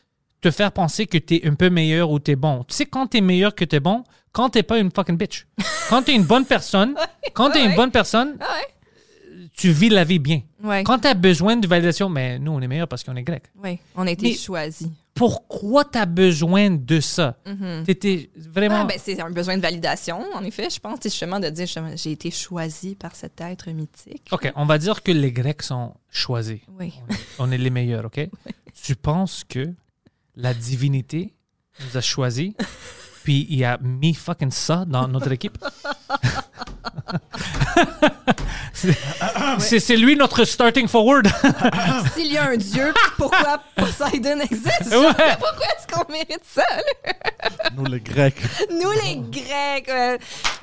te 0.40 0.50
faire 0.50 0.72
penser 0.72 1.06
que 1.06 1.18
tu 1.18 1.36
es 1.36 1.46
un 1.48 1.54
peu 1.54 1.70
meilleur 1.70 2.10
ou 2.10 2.18
tu 2.18 2.32
es 2.32 2.36
bon? 2.36 2.64
Tu 2.64 2.74
sais, 2.74 2.86
quand 2.86 3.06
tu 3.08 3.18
es 3.18 3.20
meilleur 3.20 3.54
que 3.54 3.64
tu 3.64 3.76
es 3.76 3.80
bon, 3.80 4.04
quand 4.32 4.50
tu 4.50 4.62
pas 4.62 4.78
une 4.78 4.90
fucking 4.90 5.16
bitch. 5.16 5.46
Quand 5.88 6.02
tu 6.02 6.10
es 6.10 6.14
une 6.14 6.24
bonne 6.24 6.44
personne, 6.44 6.94
quand 7.32 7.50
tu 7.50 7.58
es 7.58 7.64
une 7.64 7.74
bonne 7.74 7.90
personne. 7.90 8.36
Tu 9.58 9.70
vis 9.72 9.88
la 9.88 10.04
vie 10.04 10.18
bien. 10.20 10.42
Ouais. 10.62 10.84
Quand 10.84 11.00
tu 11.00 11.08
as 11.08 11.14
besoin 11.14 11.56
de 11.56 11.66
validation, 11.66 12.08
mais 12.08 12.38
nous, 12.38 12.52
on 12.52 12.60
est 12.60 12.68
meilleur 12.68 12.86
parce 12.88 13.02
qu'on 13.04 13.16
est 13.16 13.22
grec. 13.24 13.42
Ouais. 13.62 13.78
On 13.96 14.06
a 14.06 14.10
été 14.10 14.28
Mais- 14.28 14.34
choisis. 14.34 14.88
Pourquoi 15.14 15.84
tu 15.84 15.98
as 15.98 16.06
besoin 16.06 16.70
de 16.70 17.00
ça? 17.00 17.36
Tu 17.44 17.90
étais 17.90 18.30
vraiment... 18.36 18.82
Ah, 18.82 18.84
ben, 18.84 18.96
c'est 19.02 19.20
un 19.20 19.30
besoin 19.30 19.56
de 19.56 19.62
validation, 19.62 20.24
en 20.32 20.44
effet, 20.44 20.70
je 20.70 20.78
pense. 20.78 21.00
C'est 21.02 21.10
justement 21.10 21.40
de 21.40 21.48
dire 21.50 21.66
j'ai 21.96 22.12
été 22.12 22.30
choisi 22.30 22.94
par 22.94 23.16
cet 23.16 23.40
être 23.40 23.68
mythique. 23.70 24.28
OK, 24.30 24.52
on 24.54 24.64
va 24.64 24.78
dire 24.78 25.02
que 25.02 25.10
les 25.10 25.32
Grecs 25.32 25.62
sont 25.62 25.92
choisis. 26.08 26.60
Oui. 26.78 26.94
On 27.08 27.12
est- 27.12 27.18
On 27.40 27.50
est 27.50 27.58
les 27.58 27.70
meilleurs, 27.70 28.04
OK? 28.04 28.20
Tu 28.84 28.94
penses 28.94 29.42
que 29.42 29.74
la 30.36 30.54
divinité 30.54 31.34
nous 31.84 31.96
a 31.96 32.00
choisis, 32.00 32.52
puis 33.28 33.46
il 33.50 33.62
a 33.62 33.76
mis 33.82 34.14
fucking 34.14 34.50
ça 34.50 34.86
dans 34.86 35.06
notre 35.06 35.30
équipe? 35.32 35.58
C'est- 38.72 39.80
c'est 39.80 39.96
lui 39.96 40.16
notre 40.16 40.44
starting 40.44 40.86
forward. 40.88 41.28
S'il 42.14 42.32
y 42.32 42.38
a 42.38 42.48
un 42.50 42.56
dieu, 42.56 42.94
pourquoi 43.18 43.60
Poseidon 43.76 44.38
existe? 44.40 44.86
Ouais. 44.90 45.36
Pourquoi 45.38 45.66
est-ce 45.76 45.86
qu'on 45.92 46.10
mérite 46.12 46.40
ça? 46.44 46.62
Nous, 47.76 47.84
les 47.86 48.00
Grecs. 48.00 48.40
Nous, 48.70 48.90
les 49.04 49.16
Grecs. 49.16 49.88
euh, 49.88 50.16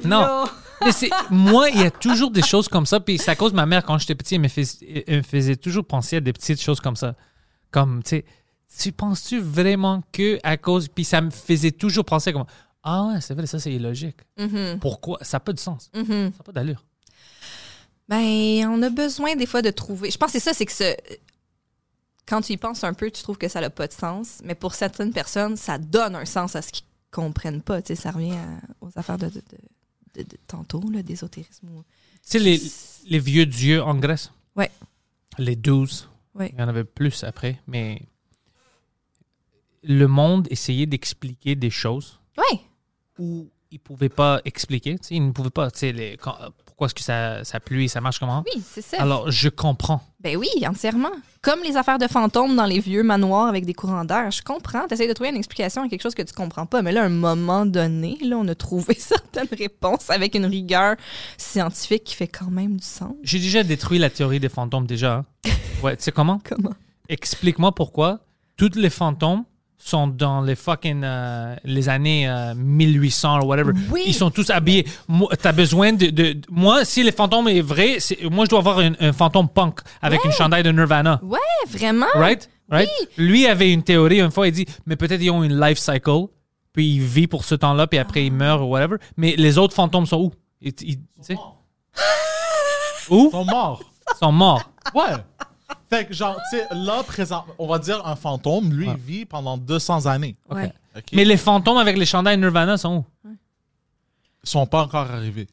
Non. 0.04 0.46
Mais 0.84 0.92
c'est 0.92 1.10
moi, 1.30 1.70
il 1.70 1.82
y 1.82 1.84
a 1.86 1.92
toujours 1.92 2.32
des 2.32 2.42
choses 2.42 2.68
comme 2.68 2.86
ça. 2.88 3.00
Puis 3.00 3.20
c'est 3.20 3.32
à 3.32 3.36
cause 3.36 3.52
de 3.52 3.58
ma 3.58 3.66
mère, 3.66 3.84
quand 3.84 3.98
j'étais 4.00 4.16
petit, 4.16 4.36
elle 4.36 4.42
me, 4.42 4.48
fais- 4.48 5.04
elle 5.08 5.18
me 5.18 5.24
faisait 5.24 5.56
toujours 5.58 5.86
penser 5.86 6.16
à 6.18 6.22
des 6.22 6.34
petites 6.34 6.62
choses 6.62 6.80
comme 6.80 6.96
ça. 6.96 7.14
Comme, 7.70 8.02
tu 8.02 8.10
sais, 8.12 8.26
tu 8.78 8.92
penses-tu 8.92 9.40
vraiment 9.40 10.04
que 10.12 10.40
à 10.44 10.58
cause. 10.58 10.88
Puis 10.88 11.04
ça 11.06 11.22
me 11.22 11.30
faisait 11.30 11.72
toujours 11.72 12.06
penser 12.06 12.32
comme 12.34 12.46
Ah 12.84 13.06
ouais, 13.08 13.22
c'est 13.22 13.34
vrai, 13.34 13.48
ça 13.48 13.60
c'est 13.60 13.74
illogique. 13.74 14.18
Mhm, 14.38 14.80
Pourquoi 14.80 15.18
Ça 15.22 15.38
n'a 15.38 15.40
pas 15.42 15.54
de 15.54 15.60
sens. 15.60 15.90
mhm. 15.96 16.06
Ça 16.08 16.38
n'a 16.38 16.44
pas 16.44 16.52
d'allure. 16.52 16.84
Ben, 18.08 18.68
on 18.70 18.82
a 18.84 18.90
besoin 18.90 19.36
des 19.36 19.46
fois 19.48 19.62
de 19.62 19.72
trouver. 19.72 20.12
Je 20.12 20.18
pense 20.18 20.32
que 20.32 20.40
c'est 20.40 20.44
ça, 20.46 20.54
c'est 20.54 20.66
que 20.66 20.72
ce... 20.72 20.96
quand 22.28 22.42
tu 22.42 22.54
y 22.54 22.58
penses 22.58 22.84
un 22.84 22.94
peu, 22.94 23.10
tu 23.10 23.24
trouves 23.24 23.38
que 23.38 23.48
ça 23.48 23.62
n'a 23.62 23.70
pas 23.72 23.88
de 23.88 23.94
sens. 23.94 24.42
Mais 24.44 24.54
pour 24.56 24.76
certaines 24.76 25.12
personnes, 25.12 25.58
ça 25.58 25.78
donne 25.80 26.16
un 26.16 26.26
sens 26.26 26.56
à 26.56 26.62
ce 26.62 26.72
qu'ils 26.72 26.86
comprennent 27.12 27.62
pas. 27.62 27.82
Tu 27.82 27.96
sais, 27.96 28.02
ça 28.02 28.12
revient 28.12 28.34
à- 28.34 28.86
aux 28.86 28.92
affaires 28.96 29.18
de, 29.18 29.28
de, 29.28 29.34
de- 29.34 29.42
de- 30.16 30.24
de 30.24 30.38
tantôt, 30.48 30.80
d'ésotérisme. 30.82 31.68
Tu 31.68 31.84
sais, 32.22 32.40
les, 32.40 32.62
les 33.08 33.20
vieux 33.20 33.46
dieux 33.48 33.82
en 33.82 33.96
Grèce? 33.96 34.32
Ouais. 34.56 34.70
Les 35.40 35.56
douze? 35.56 36.08
Ouais. 36.36 36.52
Il 36.54 36.60
y 36.60 36.64
en 36.64 36.68
avait 36.68 36.84
plus 36.84 37.24
après, 37.24 37.60
mais 37.68 38.02
le 39.88 40.08
monde 40.08 40.48
essayait 40.50 40.86
d'expliquer 40.86 41.56
des 41.56 41.70
choses 41.70 42.20
Ouais. 42.38 42.60
où 43.20 43.50
ils 43.72 43.76
ne 43.76 43.80
pouvaient 43.80 44.10
pas 44.10 44.42
expliquer. 44.46 44.98
Ils 45.10 45.26
ne 45.28 45.32
pouvaient 45.32 45.50
pas. 45.50 45.70
Les- 45.82 46.18
quand- 46.18 46.36
pourquoi 46.66 46.88
est-ce 46.88 46.96
que 46.96 47.02
ça, 47.04 47.44
ça 47.46 47.60
pluie, 47.62 47.88
ça 47.88 48.02
marche 48.02 48.20
comment? 48.20 48.44
Oui, 48.54 48.62
c'est 48.66 48.82
ça. 48.82 49.02
Alors, 49.02 49.32
je 49.32 49.48
comprends. 49.50 50.02
Ben 50.20 50.36
oui, 50.36 50.48
entièrement. 50.68 51.12
Comme 51.42 51.62
les 51.64 51.78
affaires 51.78 51.98
de 51.98 52.08
fantômes 52.08 52.56
dans 52.56 52.66
les 52.66 52.80
vieux 52.80 53.04
manoirs 53.04 53.48
avec 53.48 53.66
des 53.66 53.74
courants 53.74 54.04
d'air. 54.04 54.30
Je 54.32 54.42
comprends. 54.42 54.86
Tu 54.88 54.94
essaies 54.96 55.08
de 55.08 55.14
trouver 55.14 55.30
une 55.30 55.36
explication 55.38 55.84
à 55.84 55.88
quelque 55.88 56.02
chose 56.02 56.16
que 56.16 56.22
tu 56.24 56.34
comprends 56.34 56.66
pas. 56.66 56.82
Mais 56.82 56.92
là, 56.92 57.04
à 57.04 57.06
un 57.06 57.10
moment 57.10 57.66
donné, 57.66 58.18
là, 58.22 58.38
on 58.38 58.48
a 58.48 58.56
trouvé 58.56 58.94
certaines 58.98 59.48
réponses 59.58 60.10
avec 60.10 60.36
une 60.36 60.46
rigueur 60.46 60.96
scientifique 61.38 62.04
qui 62.06 62.16
fait 62.16 62.28
quand 62.28 62.50
même 62.52 62.78
du 62.78 62.86
sens. 62.86 63.14
J'ai 63.24 63.40
déjà 63.40 63.64
détruit 63.64 64.00
la 64.00 64.10
théorie 64.10 64.40
des 64.40 64.50
fantômes 64.50 64.88
déjà. 64.88 65.16
hein. 65.16 65.26
Ouais, 65.84 65.96
tu 65.96 66.04
sais 66.04 66.12
comment? 66.12 66.40
Comment? 66.44 66.74
Explique-moi 67.10 67.74
pourquoi 67.74 68.20
tous 68.58 68.76
les 68.76 68.90
fantômes 68.90 69.44
sont 69.78 70.08
dans 70.08 70.42
les 70.42 70.56
fucking 70.56 71.02
euh, 71.04 71.56
les 71.64 71.90
années 71.90 72.28
euh, 72.28 72.54
1800 72.56 73.42
ou 73.42 73.46
whatever. 73.46 73.74
Oui. 73.92 74.04
Ils 74.08 74.14
sont 74.14 74.32
tous 74.32 74.50
habillés. 74.50 74.88
Moi, 75.08 75.30
T'as 75.40 75.52
besoin 75.52 75.94
de, 75.94 76.38
Moi, 76.50 76.86
si 76.86 77.04
les 77.04 77.12
fantômes 77.12 77.48
est 77.50 77.62
vrai, 77.62 77.98
c'est- 78.00 78.24
moi, 78.30 78.46
je 78.46 78.50
dois 78.50 78.60
avoir 78.60 78.80
un, 78.80 78.94
un 79.00 79.14
fantôme 79.14 79.48
punk 79.50 79.80
avec 80.02 80.24
une 80.26 80.32
chandail 80.32 80.64
de 80.64 80.72
Nirvana. 80.72 81.20
Ouais, 81.24 81.40
vraiment? 81.70 82.08
Right? 82.16 82.50
Right? 82.70 82.90
Lui 83.18 83.46
avait 83.46 83.72
une 83.72 83.84
théorie 83.84 84.22
une 84.22 84.32
fois, 84.32 84.48
il 84.48 84.52
dit, 84.54 84.66
mais 84.88 84.96
peut-être 84.96 85.22
ils 85.22 85.30
ont 85.30 85.44
une 85.44 85.60
life 85.60 85.78
cycle, 85.78 86.26
puis 86.74 86.96
il 86.96 87.02
vit 87.02 87.28
pour 87.28 87.44
ce 87.46 87.54
temps-là, 87.54 87.86
puis 87.86 88.00
après 88.00 88.26
il 88.26 88.32
meurt 88.34 88.62
ou 88.62 88.66
whatever. 88.66 88.96
Mais 89.18 89.36
les 89.38 89.58
autres 89.60 89.76
fantômes 89.76 90.08
sont 90.08 90.18
où? 90.18 90.32
Ils, 90.62 90.74
ils- 90.82 90.98
tu 90.98 91.02
sais? 91.22 91.38
où? 93.10 93.28
Ils 93.28 93.32
sont 93.32 93.46
morts. 93.46 93.82
Ils 94.14 94.18
sont 94.18 94.32
morts. 94.32 94.64
Ouais. 94.96 95.04
Fait 95.90 96.06
que, 96.06 96.14
genre, 96.14 96.36
tu 96.52 96.58
sais, 96.58 96.66
là, 96.72 97.04
présent, 97.04 97.46
on 97.60 97.68
va 97.68 97.80
dire 97.80 98.06
un 98.06 98.16
fantôme, 98.16 98.72
lui, 98.74 98.88
il 98.88 98.96
vit 98.98 99.26
pendant 99.26 99.58
200 99.58 100.06
années. 100.08 100.36
Ouais. 100.50 100.72
OK? 100.96 101.04
Mais 101.14 101.26
les 101.26 101.38
fantômes 101.38 101.78
avec 101.78 101.98
les 101.98 102.06
chandails 102.06 102.38
Nirvana 102.38 102.78
sont 102.78 102.98
où? 103.26 103.30
Ils 104.44 104.50
sont 104.50 104.66
pas 104.66 104.84
encore 104.84 105.10
arrivés. 105.12 105.48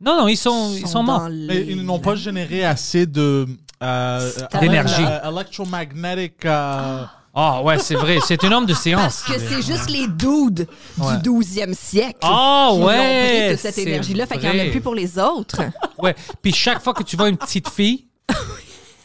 Non, 0.00 0.16
non, 0.18 0.28
ils 0.28 0.36
sont, 0.36 0.72
ils 0.74 0.86
sont 0.86 1.02
morts. 1.02 1.20
dans 1.20 1.28
Mais 1.30 1.54
les- 1.60 1.72
ils 1.72 1.82
n'ont 1.84 1.98
pas 1.98 2.14
généré 2.14 2.64
assez 2.64 3.06
de... 3.06 3.46
euh, 3.82 4.30
Stable. 4.30 4.60
D'énergie. 4.60 5.02
euh, 5.04 5.30
electromagnetic... 5.30 6.44
euh, 6.46 7.04
Ah 7.34 7.62
ouais, 7.62 7.78
c'est 7.78 7.94
vrai. 7.96 8.18
C'est 8.24 8.42
une 8.44 8.52
homme 8.54 8.66
de 8.66 8.74
séance. 8.74 9.24
Parce 9.26 9.38
que 9.38 9.38
c'est 9.48 9.62
juste 9.62 9.90
les 9.90 10.06
dudes 10.06 10.68
Ouais. 10.98 11.16
du 11.18 11.30
12e 11.30 11.74
siècle. 11.74 12.18
Ah 12.22 12.68
qui 12.72 12.76
ont 12.78 12.84
ouais, 12.86 13.38
pris 13.46 13.50
toute 13.54 13.60
cette 13.60 13.74
c'est 13.74 13.82
énergie-là. 13.82 14.26
Fait 14.26 14.34
qu'il 14.38 14.44
n'y 14.48 14.54
en 14.54 14.58
vrai. 14.58 14.68
a 14.68 14.70
plus 14.70 14.80
pour 14.80 14.94
les 14.94 15.18
autres. 15.18 15.62
Ouais. 15.98 16.14
Puis 16.42 16.52
chaque 16.52 16.80
fois 16.82 16.92
que 16.94 17.02
tu 17.02 17.16
vois 17.16 17.28
une 17.28 17.36
petite 17.36 17.68
fille, 17.68 18.06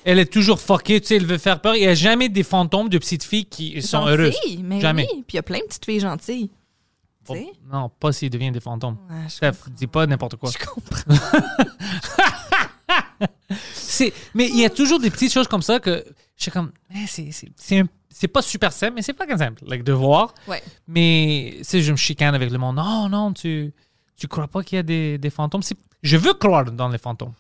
elle 0.06 0.20
est 0.20 0.32
toujours 0.32 0.60
fuckée, 0.60 1.02
tu 1.02 1.08
sais, 1.08 1.16
elle 1.16 1.26
veut 1.26 1.38
faire 1.38 1.62
peur. 1.62 1.76
Il 1.76 1.82
n'y 1.82 1.88
a 1.88 1.94
jamais 1.96 2.30
des 2.30 2.44
fantômes 2.44 2.90
de 2.90 2.98
petites 2.98 3.24
filles 3.24 3.46
qui 3.46 3.82
sont 3.82 4.00
Gentilles, 4.00 4.14
heureuses. 4.14 4.36
Mais 4.64 4.82
Jamais. 4.82 5.08
oui. 5.12 5.24
Puis 5.28 5.34
il 5.34 5.36
y 5.36 5.40
a 5.40 5.44
plein 5.44 5.60
de 5.60 5.66
petites 5.66 5.86
filles 5.86 6.00
gentilles. 6.00 6.50
Sais? 7.26 7.48
Non, 7.72 7.90
pas 8.00 8.12
s'ils 8.12 8.30
deviennent 8.30 8.54
des 8.54 8.60
fantômes. 8.60 8.98
Ouais, 9.10 9.16
je 9.28 9.36
Steph, 9.36 9.70
dis 9.70 9.88
pas 9.88 10.06
n'importe 10.06 10.36
quoi. 10.36 10.52
Je 10.52 10.66
comprends. 10.66 11.14
C'est, 13.74 14.12
mais 14.34 14.50
il 14.50 14.60
y 14.60 14.66
a 14.66 14.70
toujours 14.70 15.00
des 15.00 15.10
petites 15.10 15.32
choses 15.32 15.48
comme 15.48 15.62
ça 15.62 15.80
que 15.80 16.04
je 16.36 16.44
suis 16.44 16.52
comme, 16.52 16.72
eh, 16.94 17.06
c'est, 17.08 18.28
pas 18.28 18.42
super 18.42 18.74
simple, 18.74 18.94
mais 18.96 19.02
c'est 19.02 19.14
pas 19.14 19.26
simple 19.38 19.64
like, 19.66 19.84
de 19.84 19.94
voir. 19.94 20.34
Ouais. 20.48 20.62
Mais 20.88 21.60
sais, 21.62 21.82
je 21.82 21.92
me 21.92 21.98
chicane 21.98 22.34
avec 22.36 22.52
le 22.52 22.58
monde. 22.58 22.76
Non, 22.78 23.08
non, 23.08 23.32
tu, 23.32 23.74
tu 24.18 24.28
crois 24.28 24.48
pas 24.48 24.64
qu'il 24.64 24.78
y 24.78 24.80
a 24.80 24.84
des, 24.84 25.18
des 25.18 25.30
fantômes? 25.30 25.62
Je 26.02 26.18
veux 26.18 26.34
croire 26.34 26.66
dans 26.66 26.90
les 26.90 26.98
fantômes. 26.98 27.34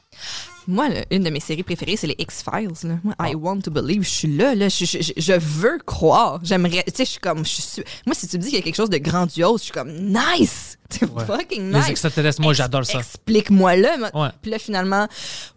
Moi, 0.68 0.90
là, 0.90 1.06
une 1.12 1.24
de 1.24 1.30
mes 1.30 1.40
séries 1.40 1.64
préférées, 1.64 1.96
c'est 1.98 2.08
les 2.08 2.16
X-Files. 2.18 2.70
là. 2.90 2.98
Moi, 3.04 3.14
Ah. 3.20 3.30
I 3.30 3.36
want 3.36 3.60
to 3.62 3.72
believe. 3.72 4.04
Je 4.04 4.10
suis 4.10 4.28
là, 4.36 4.56
là. 4.56 4.70
Je, 4.70 4.86
je- 4.86 5.34
veux 5.40 5.78
croire. 5.86 6.40
J'aimerais. 6.44 6.84
Tu 6.88 6.92
sais, 6.96 7.06
je 7.06 7.10
suis 7.12 7.20
comme. 7.20 7.46
je 7.46 7.52
suis 7.52 7.62
su- 7.64 7.84
Moi, 8.06 8.16
si 8.16 8.28
tu 8.28 8.38
me 8.38 8.42
dis 8.42 8.50
qu'il 8.50 8.58
y 8.60 8.62
a 8.62 8.64
quelque 8.64 8.76
chose 8.76 8.90
de 8.90 8.98
grandiose, 8.98 9.60
je 9.62 9.64
suis 9.66 9.74
comme 9.74 9.92
nice. 9.92 10.78
C'est 10.90 11.08
fucking 11.10 11.72
nice. 11.72 11.86
Les 11.86 11.92
extraterrestres, 11.92 12.42
moi, 12.42 12.52
Ex- 12.52 12.58
j'adore 12.60 12.86
ça. 12.86 13.00
Explique-moi-le. 13.00 14.00
moi. 14.00 14.24
Ouais. 14.26 14.30
Puis 14.42 14.52
là, 14.52 14.60
finalement, 14.60 15.08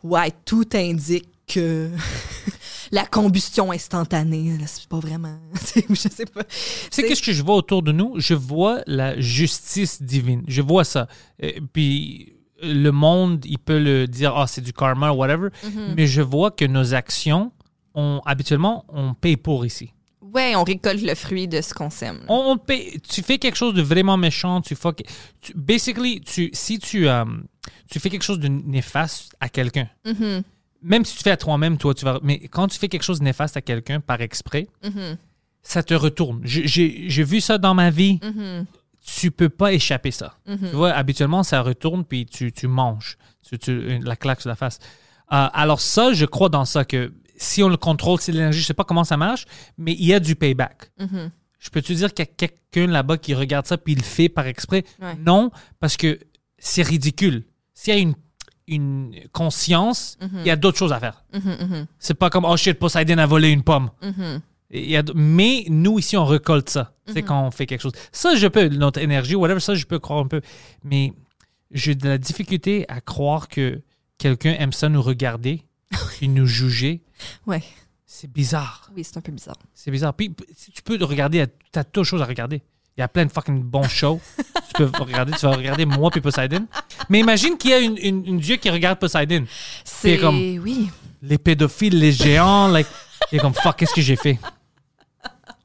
ouais, 0.02 0.32
tout 0.44 0.64
indique 0.74 1.28
que 1.46 1.90
la 2.90 3.04
combustion 3.06 3.70
instantanée, 3.70 4.56
là, 4.58 4.66
c'est 4.66 4.88
pas 4.88 4.98
vraiment. 4.98 5.38
je 5.88 5.94
sais 5.94 6.26
pas. 6.26 6.42
Tu 6.44 6.50
sais, 6.90 7.02
qu'est-ce 7.04 7.22
que 7.22 7.32
je 7.32 7.42
vois 7.42 7.56
autour 7.56 7.82
de 7.82 7.92
nous? 7.92 8.14
Je 8.16 8.34
vois 8.34 8.80
la 8.86 9.20
justice 9.20 10.02
divine. 10.02 10.42
Je 10.48 10.62
vois 10.62 10.84
ça. 10.84 11.06
Et 11.38 11.60
puis, 11.60 12.32
le 12.62 12.90
monde, 12.90 13.44
il 13.46 13.58
peut 13.58 13.78
le 13.78 14.06
dire, 14.06 14.34
ah, 14.36 14.46
c'est 14.46 14.60
du 14.62 14.72
karma, 14.72 15.10
whatever. 15.12 15.48
Mm-hmm. 15.64 15.94
Mais 15.96 16.06
je 16.06 16.22
vois 16.22 16.50
que 16.50 16.64
nos 16.64 16.94
actions, 16.94 17.52
on, 17.94 18.20
habituellement, 18.24 18.84
on 18.88 19.14
paye 19.14 19.36
pour 19.36 19.64
ici. 19.66 19.92
Ouais, 20.34 20.54
on 20.56 20.64
récolte 20.64 21.02
le 21.02 21.14
fruit 21.14 21.48
de 21.48 21.60
ce 21.60 21.72
qu'on 21.72 21.88
sème. 21.90 22.18
On, 22.28 22.52
on 22.52 22.56
paye- 22.58 23.00
tu 23.00 23.22
fais 23.22 23.38
quelque 23.38 23.56
chose 23.56 23.74
de 23.74 23.80
vraiment 23.82 24.16
méchant, 24.16 24.60
tu 24.60 24.74
fuck. 24.74 25.02
Tu, 25.40 25.52
basically, 25.54 26.20
tu, 26.20 26.50
si 26.52 26.78
tu, 26.78 27.08
euh, 27.08 27.24
tu 27.90 28.00
fais 28.00 28.10
quelque 28.10 28.24
chose 28.24 28.38
de 28.40 28.48
néfaste 28.48 29.34
à 29.40 29.48
quelqu'un, 29.48 29.88
Mhm, 30.04 30.42
même 30.82 31.04
si 31.04 31.16
tu 31.16 31.22
fais 31.22 31.30
à 31.30 31.36
toi-même, 31.36 31.78
toi, 31.78 31.94
tu 31.94 32.04
vas. 32.04 32.18
Mais 32.22 32.38
quand 32.48 32.68
tu 32.68 32.78
fais 32.78 32.88
quelque 32.88 33.02
chose 33.04 33.20
de 33.20 33.24
néfaste 33.24 33.56
à 33.56 33.62
quelqu'un 33.62 34.00
par 34.00 34.20
exprès, 34.20 34.66
mhm, 34.84 35.16
ça 35.62 35.82
te 35.82 35.94
retourne. 35.94 36.40
J'ai 36.44 37.22
vu 37.24 37.40
ça 37.40 37.56
dans 37.58 37.74
ma 37.74 37.90
vie. 37.90 38.20
Mhm, 39.06 39.12
Tu 39.20 39.30
peux 39.30 39.48
pas 39.48 39.72
échapper 39.72 40.10
ça. 40.10 40.38
mhm. 40.46 40.58
Tu 40.70 40.76
vois, 40.76 40.92
habituellement, 40.92 41.42
ça 41.42 41.60
retourne 41.62 42.04
puis 42.04 42.26
tu, 42.26 42.52
tu 42.52 42.66
manges. 42.68 43.16
Tu, 43.48 43.58
tu- 43.58 43.98
la 44.00 44.16
claque 44.16 44.40
sur 44.40 44.48
la 44.50 44.56
face. 44.56 44.78
Euh, 45.32 45.48
alors, 45.52 45.80
ça, 45.80 46.12
je 46.12 46.24
crois 46.24 46.48
dans 46.48 46.64
ça 46.64 46.84
que 46.84 47.12
si 47.36 47.62
on 47.62 47.68
le 47.68 47.76
contrôle, 47.76 48.20
c'est 48.20 48.32
l'énergie, 48.32 48.60
je 48.60 48.66
sais 48.66 48.74
pas 48.74 48.84
comment 48.84 49.04
ça 49.04 49.16
marche, 49.16 49.44
mais 49.78 49.92
il 49.92 50.04
y 50.06 50.14
a 50.14 50.20
du 50.20 50.34
payback. 50.36 50.90
Mhm. 50.98 51.30
Je 51.58 51.70
peux 51.70 51.82
te 51.82 51.92
dire 51.92 52.12
qu'il 52.14 52.24
y 52.24 52.28
a 52.28 52.32
quelqu'un 52.36 52.86
là-bas 52.92 53.18
qui 53.18 53.34
regarde 53.34 53.66
ça 53.66 53.76
puis 53.76 53.92
il 53.94 53.98
le 53.98 54.04
fait 54.04 54.28
par 54.28 54.46
exprès? 54.46 54.84
Ouais. 55.00 55.16
Non, 55.24 55.50
parce 55.80 55.96
que 55.96 56.18
c'est 56.58 56.82
ridicule. 56.82 57.44
S'il 57.74 57.94
y 57.94 57.96
a 57.96 58.00
une, 58.00 58.14
une 58.68 59.14
conscience, 59.32 60.16
il 60.20 60.46
y 60.46 60.50
a 60.50 60.56
d'autres 60.56 60.78
choses 60.78 60.92
à 60.92 61.00
faire. 61.00 61.24
Mhm, 61.32 61.56
mhm, 61.68 61.86
C'est 61.98 62.14
pas 62.14 62.30
comme, 62.30 62.44
oh 62.44 62.56
shit, 62.56 62.78
Poseidon 62.78 63.18
a 63.18 63.26
volé 63.26 63.50
une 63.50 63.62
pomme. 63.62 63.90
Mhm. 64.72 65.12
Mais 65.14 65.64
nous, 65.68 65.98
ici, 65.98 66.16
on 66.16 66.24
récolte 66.24 66.68
ça. 66.70 66.92
C'est 67.12 67.22
quand 67.22 67.46
on 67.46 67.50
fait 67.52 67.66
quelque 67.66 67.82
chose. 67.82 67.92
Ça, 68.10 68.34
je 68.34 68.46
peux, 68.48 68.66
notre 68.68 69.00
énergie, 69.00 69.36
whatever, 69.36 69.60
ça, 69.60 69.74
je 69.76 69.84
peux 69.86 69.98
croire 70.00 70.18
un 70.20 70.26
peu. 70.26 70.40
Mais 70.82 71.12
j'ai 71.70 71.94
de 71.94 72.08
la 72.08 72.18
difficulté 72.18 72.84
à 72.88 73.00
croire 73.00 73.46
que 73.48 73.80
quelqu'un 74.18 74.54
aime 74.58 74.72
ça 74.72 74.88
nous 74.88 75.02
regarder 75.02 75.62
et 76.22 76.26
nous 76.26 76.46
juger. 76.46 77.02
Ouais. 77.46 77.62
C'est 78.04 78.30
bizarre. 78.32 78.90
Oui, 78.96 79.04
c'est 79.04 79.16
un 79.18 79.20
peu 79.20 79.30
bizarre. 79.32 79.56
C'est 79.74 79.90
bizarre. 79.90 80.14
Puis, 80.14 80.32
tu 80.74 80.82
peux 80.82 80.96
regarder, 81.04 81.44
tu 81.72 81.78
as 81.78 81.84
toutes 81.84 82.04
choses 82.04 82.22
à 82.22 82.24
regarder. 82.24 82.62
Il 82.96 83.00
y 83.00 83.04
a 83.04 83.08
plein 83.08 83.26
de 83.26 83.30
fucking 83.32 83.62
bons 83.62 83.88
shows. 83.88 84.20
tu 84.38 84.72
peux 84.74 84.90
regarder, 85.02 85.32
tu 85.32 85.44
vas 85.44 85.54
regarder 85.54 85.84
moi 85.84 86.10
puis 86.10 86.20
Poseidon. 86.20 86.66
Mais 87.10 87.20
imagine 87.20 87.58
qu'il 87.58 87.70
y 87.70 87.74
a 87.74 87.78
une, 87.78 87.98
une- 87.98 88.24
une 88.26 88.38
dieu 88.38 88.56
qui 88.56 88.70
regarde 88.70 88.98
Poseidon. 88.98 89.44
C'est 89.84 90.18
comme- 90.18 90.36
oui. 90.58 90.88
Les 91.22 91.36
pédophiles, 91.38 91.98
les 91.98 92.12
géants, 92.12 92.68
like, 92.68 92.86
est 93.32 93.38
comme 93.38 93.54
fuck, 93.54 93.76
qu'est-ce 93.76 93.92
que 93.94 94.00
j'ai 94.00 94.16
fait? 94.16 94.38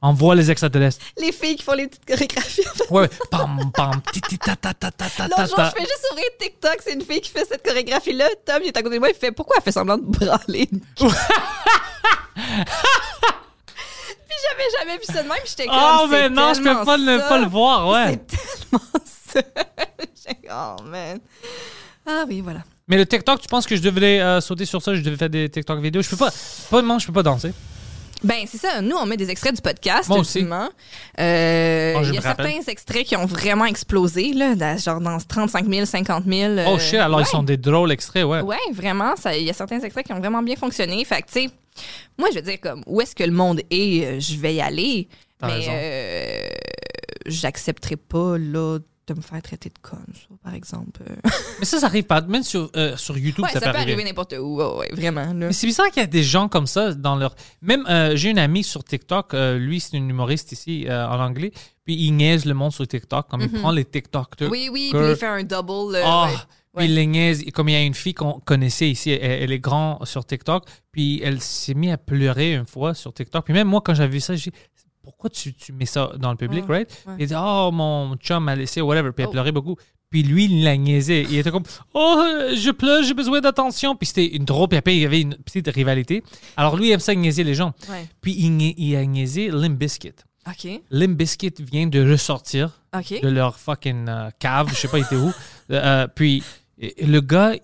Envoie 0.02 0.34
les 0.34 0.50
extraterrestres. 0.50 1.00
Les 1.16 1.30
filles 1.30 1.54
qui 1.54 1.62
font 1.62 1.74
les 1.74 1.86
petites 1.86 2.04
chorégraphies. 2.04 2.64
Ouais, 2.90 3.02
ouais. 3.02 3.10
Pam, 3.30 3.70
pam, 3.72 4.02
ti, 4.12 4.20
ti, 4.20 4.36
ta, 4.36 4.56
ta, 4.56 4.74
ta, 4.74 4.90
ta, 4.90 5.08
ta, 5.08 5.28
L'autre 5.28 5.46
jour, 5.46 5.64
je 5.64 5.70
fais 5.70 5.86
juste 5.86 6.08
ouvrir 6.10 6.26
TikTok, 6.40 6.78
c'est 6.84 6.94
une 6.94 7.02
fille 7.02 7.20
qui 7.20 7.30
fait 7.30 7.44
cette 7.44 7.64
chorégraphie-là. 7.64 8.28
Tom, 8.44 8.58
il 8.62 8.66
est 8.68 8.76
à 8.76 8.82
côté 8.82 8.96
de 8.96 9.00
moi, 9.00 9.10
il 9.10 9.14
fait 9.14 9.30
Pourquoi 9.30 9.58
elle 9.58 9.62
fait 9.62 9.70
semblant 9.70 9.98
de 9.98 10.02
branler? 10.02 10.66
Puis 10.66 11.06
j'avais 14.48 14.70
jamais 14.80 14.98
vu 14.98 15.04
ça 15.04 15.22
de 15.22 15.28
même, 15.28 15.38
j'étais 15.46 15.66
comme. 15.66 15.76
Oh, 15.78 16.06
mais 16.10 16.28
non, 16.28 16.52
je 16.54 16.62
peux 16.62 16.84
pas 16.84 16.96
le, 16.96 17.18
pas 17.28 17.38
le 17.38 17.46
voir, 17.46 17.86
ouais. 17.88 18.18
C'est 18.28 18.36
tellement 18.36 18.82
ça. 19.28 19.40
Oh 20.50 20.76
man. 20.82 21.20
Ah 22.06 22.24
oui, 22.26 22.40
voilà. 22.40 22.60
Mais 22.88 22.96
le 22.96 23.06
TikTok, 23.06 23.40
tu 23.40 23.48
penses 23.48 23.66
que 23.66 23.76
je 23.76 23.82
devrais 23.82 24.20
euh, 24.20 24.40
sauter 24.40 24.64
sur 24.64 24.82
ça? 24.82 24.94
Je 24.94 25.00
devais 25.00 25.16
faire 25.16 25.30
des 25.30 25.48
TikTok 25.48 25.80
vidéos? 25.80 26.02
Je 26.02 26.10
peux 26.10 26.16
pas. 26.16 26.30
Pas 26.70 26.98
je 26.98 27.06
peux 27.06 27.12
pas 27.12 27.22
danser. 27.22 27.52
Ben, 28.24 28.44
c'est 28.46 28.58
ça. 28.58 28.80
Nous, 28.80 28.96
on 28.96 29.04
met 29.06 29.16
des 29.16 29.30
extraits 29.30 29.54
du 29.54 29.60
podcast. 29.62 30.08
Moi 30.08 30.18
aussi. 30.18 30.46
Euh, 31.18 31.94
Oh, 31.96 32.02
je 32.04 32.10
Il 32.10 32.14
y 32.14 32.18
a 32.18 32.20
rappelle. 32.20 32.46
certains 32.52 32.70
extraits 32.72 33.04
qui 33.06 33.16
ont 33.16 33.26
vraiment 33.26 33.64
explosé, 33.66 34.32
là, 34.32 34.54
dans- 34.54 34.78
genre 34.78 35.00
dans 35.00 35.18
35 35.18 35.66
000, 35.68 35.84
50 35.86 36.24
000. 36.26 36.52
Oh 36.66 36.74
euh, 36.74 36.78
shit, 36.78 36.94
alors 36.94 37.18
ouais. 37.18 37.24
ils 37.24 37.30
sont 37.30 37.42
des 37.42 37.56
drôles 37.56 37.92
extraits, 37.92 38.24
ouais. 38.24 38.40
Ouais, 38.40 38.56
vraiment, 38.72 39.16
ça- 39.16 39.36
il 39.36 39.44
y 39.44 39.50
a 39.50 39.52
certains 39.52 39.80
extraits 39.80 40.06
qui 40.06 40.12
ont 40.12 40.18
vraiment 40.20 40.42
bien 40.42 40.56
fonctionné. 40.56 41.04
Fait 41.04 41.22
que, 41.22 41.26
tu 41.26 41.32
sais, 41.44 41.50
moi, 42.18 42.28
je 42.30 42.36
veux 42.36 42.42
dire, 42.42 42.60
comme, 42.60 42.82
où 42.86 43.00
est-ce 43.00 43.14
que 43.14 43.24
le 43.24 43.32
monde 43.32 43.60
est, 43.70 44.04
euh, 44.06 44.20
je 44.20 44.36
vais 44.36 44.54
y 44.54 44.60
aller. 44.60 45.08
Mais 45.42 45.66
euh, 45.68 46.48
j'accepterai 47.26 47.96
pas, 47.96 48.38
là, 48.38 48.78
de 49.06 49.14
me 49.14 49.20
faire 49.20 49.42
traiter 49.42 49.68
de 49.68 49.78
conne, 49.80 50.06
ça, 50.14 50.34
par 50.42 50.54
exemple. 50.54 51.02
Mais 51.58 51.64
ça, 51.64 51.80
ça 51.80 51.86
arrive 51.86 52.04
pas. 52.04 52.20
Même 52.20 52.42
sur, 52.42 52.70
euh, 52.76 52.96
sur 52.96 53.18
YouTube, 53.18 53.44
ouais, 53.44 53.50
ça, 53.50 53.60
ça, 53.60 53.66
peut 53.66 53.72
peut 53.72 53.78
arriver. 53.78 54.04
n'importe 54.04 54.34
où, 54.38 54.58
ouais, 54.58 54.90
vraiment. 54.92 55.26
Là. 55.26 55.32
Mais 55.34 55.52
c'est 55.52 55.66
bizarre 55.66 55.88
qu'il 55.90 56.00
y 56.00 56.04
a 56.04 56.08
des 56.08 56.22
gens 56.22 56.48
comme 56.48 56.66
ça 56.66 56.94
dans 56.94 57.16
leur. 57.16 57.34
Même, 57.60 57.84
euh, 57.88 58.14
j'ai 58.16 58.30
une 58.30 58.38
amie 58.38 58.62
sur 58.62 58.84
TikTok, 58.84 59.34
euh, 59.34 59.58
lui, 59.58 59.80
c'est 59.80 59.96
une 59.96 60.08
humoriste 60.08 60.52
ici 60.52 60.86
euh, 60.88 61.06
en 61.06 61.20
anglais, 61.20 61.52
puis 61.84 61.94
il 61.96 62.12
niaise 62.12 62.44
le 62.44 62.54
monde 62.54 62.72
sur 62.72 62.86
TikTok, 62.86 63.28
comme 63.28 63.40
il 63.40 63.50
prend 63.50 63.72
les 63.72 63.84
TikTok. 63.84 64.40
Mhm. 64.40 64.48
Oui, 64.50 64.68
oui, 64.72 64.90
puis 64.92 65.00
il 65.10 65.16
fait 65.16 65.26
un 65.26 65.42
double. 65.42 65.96
ouais. 65.96 66.36
Puis 66.74 66.86
il 66.86 66.94
les 66.94 67.06
niaise. 67.06 67.44
Comme 67.52 67.68
il 67.68 67.72
y 67.72 67.76
a 67.76 67.82
une 67.82 67.92
fille 67.94 68.14
qu'on 68.14 68.40
connaissait 68.40 68.88
ici, 68.88 69.10
elle, 69.10 69.42
elle 69.42 69.52
est 69.52 69.58
grande 69.58 70.06
sur 70.06 70.24
TikTok, 70.24 70.64
puis 70.90 71.20
elle 71.22 71.40
s'est 71.40 71.74
mise 71.74 71.92
à 71.92 71.98
pleurer 71.98 72.54
une 72.54 72.66
fois 72.66 72.94
sur 72.94 73.12
TikTok. 73.12 73.44
Puis 73.44 73.52
même 73.52 73.68
moi, 73.68 73.82
quand 73.84 73.92
j'avais 73.94 74.12
vu 74.12 74.20
ça, 74.20 74.34
j'ai 74.34 74.50
dit 74.50 74.81
pourquoi 75.02 75.30
tu, 75.30 75.54
tu 75.54 75.72
mets 75.72 75.86
ça 75.86 76.12
dans 76.18 76.30
le 76.30 76.36
public, 76.36 76.68
Ouais, 76.68 76.76
right? 76.78 77.02
ouais. 77.06 77.14
Il 77.18 77.26
dit 77.26 77.34
oh, 77.36 77.70
mon 77.72 78.16
chum 78.16 78.44
m'a 78.44 78.54
laissé, 78.56 78.80
whatever. 78.80 79.12
Puis 79.12 79.22
elle 79.24 79.28
Oh. 79.28 79.32
pleurait 79.32 79.52
beaucoup. 79.52 79.76
Puis 80.10 80.22
lui, 80.22 80.44
il 80.44 80.62
la 80.62 80.76
niaisait. 80.76 81.22
Il 81.22 81.38
était 81.38 81.50
comme 81.50 81.62
Oh, 81.94 82.22
euh, 82.22 82.54
je 82.54 82.70
pleure, 82.70 83.02
j'ai 83.02 83.14
besoin 83.14 83.40
d'attention. 83.40 83.96
Puis 83.96 84.06
c'était 84.08 84.26
une 84.36 84.44
drôle. 84.44 84.68
Puis 84.68 84.76
après, 84.78 84.94
il 84.94 85.00
y 85.00 85.06
avait 85.06 85.22
une 85.22 85.36
petite 85.36 85.68
rivalité. 85.68 86.22
Alors 86.56 86.76
lui, 86.76 86.88
il 86.88 86.90
aime 86.92 87.00
ça 87.00 87.14
niaiser 87.14 87.44
les 87.44 87.54
gens. 87.54 87.72
Ouais. 87.88 88.06
Puis 88.20 88.32
il, 88.32 88.96
a 88.96 89.04
niaisé 89.06 89.50
Limp 89.50 89.78
Bizkit. 89.78 90.12
OK. 90.46 90.82
Limp 90.90 91.16
Bizkit 91.16 91.54
vient 91.60 91.86
de 91.86 92.10
ressortir 92.10 92.82
de 92.92 93.28
leur 93.28 93.58
fucking 93.58 94.06
euh, 94.08 94.28
cave, 94.38 94.68
je 94.70 94.74
sais 94.74 94.88
pas, 94.88 94.98
il 94.98 95.04
était 95.04 95.16
où. 95.16 95.32
Euh, 95.70 96.06
puis 96.08 96.42
le 97.00 97.20
gars, 97.20 97.54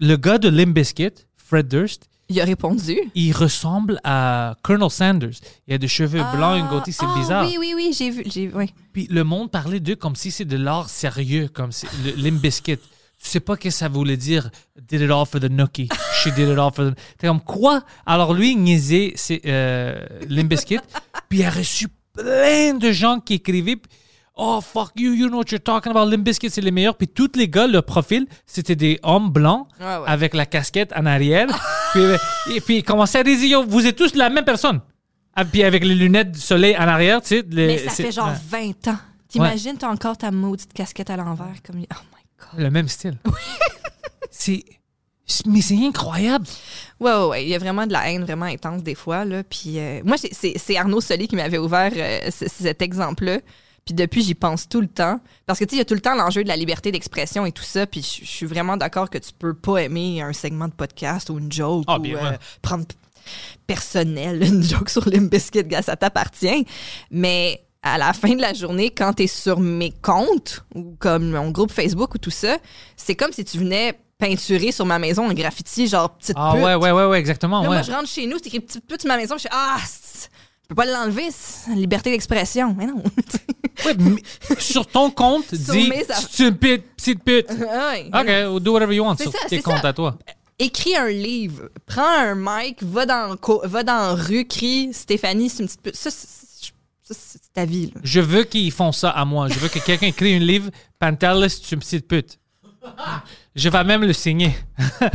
le 0.00 0.16
gars 0.16 0.38
de 0.38 0.48
Limp 0.48 0.74
Bizkit, 0.74 1.12
Fred 1.36 1.68
Durst, 1.68 2.08
Il 2.30 2.40
a 2.40 2.44
répondu. 2.44 2.96
il 3.14 3.32
ressemble 3.32 4.00
à 4.04 4.54
Colonel 4.62 4.88
Sanders. 4.90 5.34
Il 5.66 5.74
a 5.74 5.78
des 5.78 5.88
cheveux 5.88 6.22
blancs, 6.34 6.58
une 6.58 6.68
goatee, 6.68 6.92
c'est 6.92 7.04
Ah, 7.06 7.18
bizarre. 7.18 7.44
Oui, 7.46 7.56
oui, 7.58 7.72
oui, 7.74 7.92
j'ai 7.96 8.10
vu. 8.10 8.22
J'ai, 8.24 8.50
oui. 8.54 8.72
Puis 8.92 9.06
le 9.10 9.24
monde 9.24 9.50
parlait 9.50 9.80
d'eux 9.80 9.96
comme 9.96 10.14
si 10.16 10.30
c'est 10.30 10.44
de 10.44 10.56
l'art 10.56 10.88
sérieux, 10.88 11.48
comme 11.52 11.70
Limp 12.16 12.40
Bizkit. 12.40 12.76
Tu 13.22 13.28
sais 13.28 13.40
pas 13.40 13.54
ce 13.56 13.60
que 13.60 13.70
ça 13.70 13.88
voulait 13.88 14.16
dire. 14.16 14.48
Did 14.88 15.02
it 15.02 15.10
all 15.10 15.26
for 15.26 15.40
the 15.40 15.50
nookie. 15.50 15.88
She 16.22 16.28
did 16.28 16.48
it 16.48 16.56
all 16.58 16.72
for 16.72 16.92
the. 16.92 16.94
T'es 17.18 17.26
comme 17.26 17.40
quoi? 17.42 17.82
Alors 18.06 18.32
lui, 18.32 18.52
il 18.52 18.58
niaisait 18.62 19.12
c'est, 19.16 19.42
euh, 19.44 20.06
Limp 20.28 20.48
Bizkit. 20.48 20.78
puis 21.28 21.40
il 21.40 21.44
a 21.44 21.50
reçu 21.50 21.88
plein 22.16 22.74
de 22.74 22.92
gens 22.92 23.20
qui 23.20 23.34
écrivaient. 23.34 23.76
Oh, 24.42 24.60
fuck 24.62 24.92
you, 24.96 25.12
you 25.12 25.28
know 25.28 25.36
what 25.38 25.44
you're 25.50 25.60
talking 25.62 25.90
about. 25.90 26.06
Limp 26.10 26.24
Bizkit, 26.24 26.48
c'est 26.50 26.62
les 26.62 26.70
meilleurs. 26.70 26.96
Puis 26.96 27.08
tous 27.08 27.32
les 27.36 27.46
gars, 27.48 27.66
leur 27.66 27.84
profil, 27.84 28.26
c'était 28.46 28.74
des 28.76 28.98
hommes 29.02 29.28
blancs 29.30 29.66
Ouais, 29.78 29.84
ouais. 29.86 30.02
avec 30.06 30.32
la 30.34 30.46
casquette 30.46 30.92
en 30.96 31.04
arrière. 31.04 31.46
puis, 31.92 32.00
euh, 32.00 32.16
et 32.54 32.60
puis 32.62 32.78
ils 32.78 32.82
commençaient 32.82 33.18
à 33.18 33.22
dire 33.22 33.38
Yo, 33.44 33.64
vous 33.66 33.86
êtes 33.86 33.96
tous 33.96 34.14
la 34.14 34.30
même 34.30 34.44
personne. 34.44 34.80
Ah, 35.36 35.44
puis 35.44 35.62
avec 35.62 35.84
les 35.84 35.94
lunettes 35.94 36.32
de 36.32 36.36
soleil 36.38 36.74
en 36.76 36.88
arrière, 36.88 37.20
tu 37.20 37.28
sais. 37.28 37.44
les- 37.50 37.66
Mais 37.66 37.78
ça 37.78 37.90
fait 37.90 38.12
genre 38.12 38.28
ouais, 38.50 38.72
20 38.84 38.88
ans. 38.92 38.98
T'imagines, 39.28 39.76
t'as 39.76 39.88
encore 39.90 40.16
ta 40.16 40.30
maudite 40.30 40.72
casquette 40.72 41.10
à 41.10 41.16
l'envers. 41.16 41.54
comme 41.64 41.76
Oh 41.76 41.94
my 42.16 42.22
God. 42.56 42.60
le 42.64 42.70
même 42.70 42.88
style. 42.88 43.18
c'est. 44.30 44.64
Mais 45.46 45.60
c'est 45.60 45.76
incroyable. 45.86 46.46
Ouais, 46.98 47.12
ouais, 47.12 47.26
ouais. 47.26 47.42
Il 47.44 47.48
y 47.50 47.54
a 47.54 47.58
vraiment 47.58 47.86
de 47.86 47.92
la 47.92 48.10
haine 48.10 48.24
vraiment 48.24 48.46
intense 48.46 48.82
des 48.82 48.96
fois. 48.96 49.24
Là. 49.24 49.44
Puis, 49.44 49.78
euh, 49.78 50.00
moi, 50.04 50.16
c'est- 50.18 50.76
Arnaud 50.76 51.00
Solé 51.00 51.28
qui 51.28 51.36
m'avait 51.36 51.58
ouvert 51.58 51.92
euh, 51.94 52.18
cet 52.30 52.82
exemple-là. 52.82 53.38
Puis 53.84 53.94
depuis, 53.94 54.22
j'y 54.22 54.34
pense 54.34 54.68
tout 54.68 54.80
le 54.80 54.86
temps. 54.88 55.20
Parce 55.46 55.58
que, 55.58 55.64
tu 55.64 55.70
sais, 55.70 55.76
il 55.76 55.78
y 55.78 55.82
a 55.82 55.84
tout 55.84 55.94
le 55.94 56.00
temps 56.00 56.14
l'enjeu 56.14 56.42
de 56.44 56.48
la 56.48 56.56
liberté 56.56 56.92
d'expression 56.92 57.46
et 57.46 57.52
tout 57.52 57.62
ça. 57.62 57.86
Puis 57.86 58.02
je 58.22 58.26
suis 58.26 58.46
vraiment 58.46 58.76
d'accord 58.76 59.10
que 59.10 59.18
tu 59.18 59.32
peux 59.36 59.54
pas 59.54 59.78
aimer 59.78 60.20
un 60.22 60.32
segment 60.32 60.68
de 60.68 60.72
podcast 60.74 61.30
ou 61.30 61.38
une 61.38 61.50
joke 61.50 61.84
Ah, 61.88 61.96
ou 61.98 62.00
bien, 62.02 62.16
euh, 62.18 62.30
ouais. 62.32 62.38
prendre 62.62 62.84
personnel 63.66 64.42
une 64.46 64.62
joke 64.62 64.90
sur 64.90 65.08
Limp 65.08 65.30
Bizkit, 65.30 65.64
gars, 65.64 65.82
ça 65.82 65.96
t'appartient. 65.96 66.66
Mais 67.10 67.64
à 67.82 67.96
la 67.98 68.12
fin 68.12 68.34
de 68.34 68.40
la 68.40 68.52
journée, 68.52 68.90
quand 68.90 69.14
t'es 69.14 69.26
sur 69.26 69.58
mes 69.60 69.90
comptes 69.90 70.64
ou 70.74 70.94
comme 70.98 71.30
mon 71.30 71.50
groupe 71.50 71.72
Facebook 71.72 72.14
ou 72.14 72.18
tout 72.18 72.30
ça, 72.30 72.58
c'est 72.96 73.14
comme 73.14 73.32
si 73.32 73.44
tu 73.44 73.58
venais 73.58 73.98
peinturer 74.18 74.70
sur 74.70 74.84
ma 74.84 74.98
maison 74.98 75.30
un 75.30 75.34
graffiti 75.34 75.86
genre 75.88 76.10
petite 76.10 76.36
Ah 76.38 76.52
pute. 76.54 76.62
ouais, 76.62 76.74
ouais, 76.74 76.90
ouais, 76.92 77.06
ouais, 77.06 77.18
exactement. 77.18 77.62
Là, 77.62 77.68
ouais. 77.70 77.76
moi, 77.76 77.82
je 77.82 77.90
rentre 77.90 78.06
chez 78.08 78.26
nous, 78.26 78.36
c'est 78.36 78.48
écrit 78.48 78.60
petite 78.60 78.86
pute 78.86 79.00
sur 79.00 79.08
ma 79.08 79.16
maison, 79.16 79.36
je 79.38 79.42
fais 79.44 79.48
Ah, 79.50 79.78
je 79.80 80.68
peux 80.68 80.74
pas 80.74 80.84
l'enlever, 80.84 81.28
c'est 81.32 81.70
liberté 81.74 82.10
d'expression. 82.10 82.74
Mais 82.76 82.86
non. 82.86 83.02
Sur 84.58 84.86
ton 84.86 85.10
compte, 85.10 85.46
dis 85.54 85.92
c'est 86.34 86.48
une 86.48 86.56
pute, 86.56 86.84
petite 86.96 87.22
pute. 87.24 87.48
Ouais. 87.50 88.10
OK, 88.12 88.62
do 88.62 88.72
whatever 88.72 88.94
you 88.94 89.04
want 89.04 89.16
sur 89.16 89.32
ça, 89.32 89.38
tes 89.48 89.60
comptes 89.60 89.82
ça. 89.82 89.88
à 89.88 89.92
toi. 89.92 90.18
Écris 90.58 90.94
un 90.96 91.08
livre, 91.08 91.70
prends 91.86 92.02
un 92.18 92.34
mic, 92.34 92.82
va 92.82 93.06
dans, 93.06 93.36
co- 93.36 93.62
va 93.64 93.82
dans 93.82 94.14
rue, 94.14 94.46
crie 94.46 94.90
Stéphanie, 94.92 95.48
c'est 95.48 95.62
une 95.62 95.68
petite 95.68 95.82
pute. 95.82 95.96
Ça, 95.96 96.10
c'est- 96.10 96.72
ça, 97.12 97.38
ta 97.54 97.64
vie. 97.64 97.86
là. 97.94 98.00
Je 98.04 98.20
veux 98.20 98.44
qu'ils 98.44 98.70
font 98.70 98.92
ça 98.92 99.10
à 99.10 99.24
moi. 99.24 99.48
Je 99.48 99.58
veux 99.58 99.68
que 99.68 99.78
quelqu'un 99.80 100.06
écrit 100.08 100.34
un 100.34 100.38
livre, 100.38 100.70
Pantelis, 101.00 101.50
c'est 101.62 101.72
une 101.72 101.80
petite 101.80 102.06
pute. 102.06 102.38
Je 103.56 103.68
vais 103.68 103.84
même 103.84 104.02
le 104.04 104.12
signer. 104.12 104.54
Ça 105.00 105.08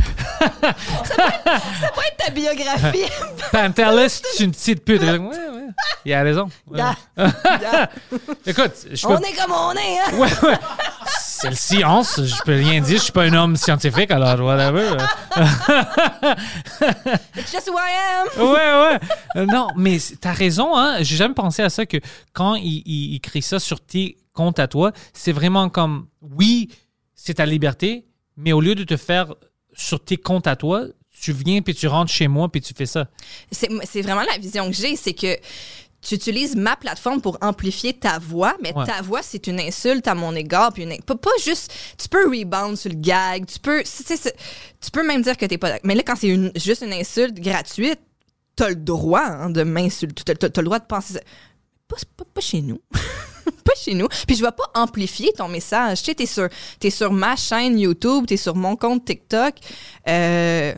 pourrait 1.92 2.06
être 2.08 2.24
ta 2.26 2.30
biographie. 2.30 3.10
Pantelis, 3.52 4.20
c'est 4.34 4.44
une 4.44 4.50
petite 4.52 4.84
pute. 4.84 5.00
Ouais, 5.02 5.18
ouais. 5.18 5.55
Il 6.04 6.12
a 6.12 6.22
raison. 6.22 6.48
Écoute, 8.46 8.72
je 8.92 9.06
peux... 9.06 9.12
on 9.12 9.18
est 9.18 9.32
comme 9.32 9.52
on 9.52 9.72
est, 9.72 9.98
hein? 9.98 10.18
Ouais, 10.18 10.48
ouais. 10.48 10.58
C'est 11.18 11.50
le 11.50 11.56
science. 11.56 12.22
Je 12.22 12.42
peux 12.44 12.54
rien 12.54 12.80
dire. 12.80 12.98
Je 12.98 13.02
suis 13.02 13.12
pas 13.12 13.24
un 13.24 13.34
homme 13.34 13.56
scientifique, 13.56 14.10
alors 14.10 14.40
whatever. 14.40 14.96
It's 17.36 17.52
just 17.52 17.68
who 17.68 17.76
I 17.76 17.92
am. 18.14 18.28
Ouais, 18.38 18.52
ouais. 18.52 18.98
Euh, 19.36 19.46
non, 19.46 19.68
mais 19.76 19.98
t'as 20.20 20.32
raison, 20.32 20.76
hein. 20.76 21.02
J'ai 21.02 21.16
jamais 21.16 21.34
pensé 21.34 21.62
à 21.62 21.68
ça 21.68 21.86
que 21.86 21.98
quand 22.32 22.54
il, 22.54 22.82
il, 22.86 23.12
il 23.12 23.16
écrit 23.16 23.42
ça 23.42 23.58
sur 23.58 23.80
tes 23.80 24.16
comptes 24.32 24.58
à 24.58 24.68
toi, 24.68 24.92
c'est 25.12 25.32
vraiment 25.32 25.68
comme, 25.68 26.06
oui, 26.22 26.70
c'est 27.14 27.34
ta 27.34 27.46
liberté, 27.46 28.06
mais 28.36 28.52
au 28.52 28.60
lieu 28.60 28.74
de 28.74 28.84
te 28.84 28.96
faire 28.96 29.34
sur 29.74 30.02
tes 30.02 30.16
comptes 30.16 30.46
à 30.46 30.56
toi, 30.56 30.84
tu 31.20 31.32
viens 31.32 31.60
puis 31.62 31.74
tu 31.74 31.86
rentres 31.88 32.12
chez 32.12 32.28
moi 32.28 32.48
puis 32.48 32.60
tu 32.60 32.72
fais 32.74 32.86
ça. 32.86 33.08
C'est 33.50 34.02
vraiment 34.02 34.22
la 34.22 34.38
vision 34.38 34.66
que 34.70 34.76
j'ai, 34.76 34.96
c'est 34.96 35.14
que 35.14 35.36
tu 36.02 36.14
utilises 36.14 36.54
ma 36.54 36.76
plateforme 36.76 37.20
pour 37.20 37.36
amplifier 37.40 37.92
ta 37.94 38.18
voix, 38.20 38.54
mais 38.62 38.72
Ouais. 38.76 38.86
ta 38.86 39.02
voix, 39.02 39.22
c'est 39.22 39.46
une 39.48 39.58
insulte 39.58 40.06
à 40.06 40.14
mon 40.14 40.34
égard. 40.36 40.72
Puis 40.72 40.84
une, 40.84 40.96
pas, 41.02 41.16
pas 41.16 41.30
juste. 41.44 41.72
Tu 41.98 42.08
peux 42.08 42.28
rebound 42.28 42.76
sur 42.76 42.90
le 42.90 42.96
gag, 42.96 43.44
tu 43.46 43.58
peux. 43.58 43.82
tu 43.82 44.90
peux 44.92 45.04
même 45.06 45.22
dire 45.22 45.36
que 45.36 45.46
t'es 45.46 45.58
pas 45.58 45.68
d'accord. 45.70 45.86
Mais 45.86 45.94
là, 45.96 46.02
quand 46.04 46.14
c'est 46.16 46.28
une- 46.28 46.52
juste 46.54 46.82
une 46.82 46.92
insulte 46.92 47.40
gratuite, 47.40 47.98
t'as 48.54 48.68
le 48.68 48.76
droit 48.76 49.22
hein, 49.24 49.50
de 49.50 49.64
m'insulter. 49.64 50.22
T'as 50.34 50.48
t'as 50.48 50.60
le 50.60 50.66
droit 50.66 50.78
de 50.78 50.86
penser 50.86 51.14
ça. 51.14 51.20
Pas, 51.88 51.96
pas, 52.16 52.24
pas 52.34 52.40
chez 52.40 52.62
nous. 52.62 52.80
pas 53.64 53.72
chez 53.76 53.94
nous. 53.94 54.06
Puis 54.28 54.36
je 54.36 54.42
vais 54.42 54.52
pas 54.52 54.70
amplifier 54.80 55.32
ton 55.32 55.48
message. 55.48 55.98
Tu 56.00 56.04
sais, 56.06 56.14
t'es 56.14 56.26
sur, 56.26 56.48
t'es 56.78 56.90
sur 56.90 57.12
ma 57.12 57.34
chaîne 57.36 57.78
YouTube, 57.80 58.26
t'es 58.26 58.36
sur 58.36 58.54
mon 58.54 58.76
compte 58.76 59.04
TikTok. 59.04 59.54
Euh, 60.08 60.72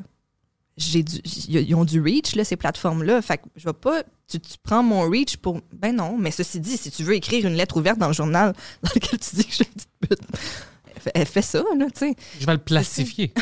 j'ai 0.79 1.03
du, 1.03 1.17
ils 1.49 1.75
ont 1.75 1.85
du 1.85 2.01
reach, 2.01 2.35
là, 2.37 2.45
ces 2.45 2.57
plateformes-là. 2.57 3.21
Fait 3.21 3.37
que 3.39 3.43
je 3.57 3.65
vais 3.67 3.73
pas. 3.75 4.03
Tu, 4.29 4.39
tu 4.41 4.57
prends 4.63 4.83
mon 4.83 5.09
reach 5.11 5.37
pour. 5.37 5.61
Ben 5.73 5.95
non, 5.95 6.17
mais 6.17 6.31
ceci 6.31 6.61
dit, 6.61 6.77
si 6.77 6.91
tu 6.91 7.03
veux 7.05 7.15
écrire 7.15 7.47
une 7.47 7.55
lettre 7.55 7.77
ouverte 7.77 7.99
dans 7.99 8.07
le 8.09 8.13
journal 8.15 8.55
dans 8.83 8.91
lequel 8.95 9.19
tu 9.19 9.37
dis 9.37 9.45
que 9.45 9.51
je 9.51 9.55
suis 9.57 9.65
une 9.65 9.73
petite 9.73 9.91
pute, 10.01 11.11
elle 11.15 11.27
fait 11.27 11.43
ça, 11.43 11.63
là, 11.77 11.87
tu 11.91 11.99
sais. 11.99 12.15
Je 12.41 12.47
vais 12.47 12.53
le 12.53 12.59
plastifier. 12.59 13.33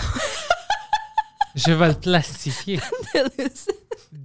je 1.54 1.72
vais 1.72 1.88
le 1.88 1.94
plastifier. 1.94 2.80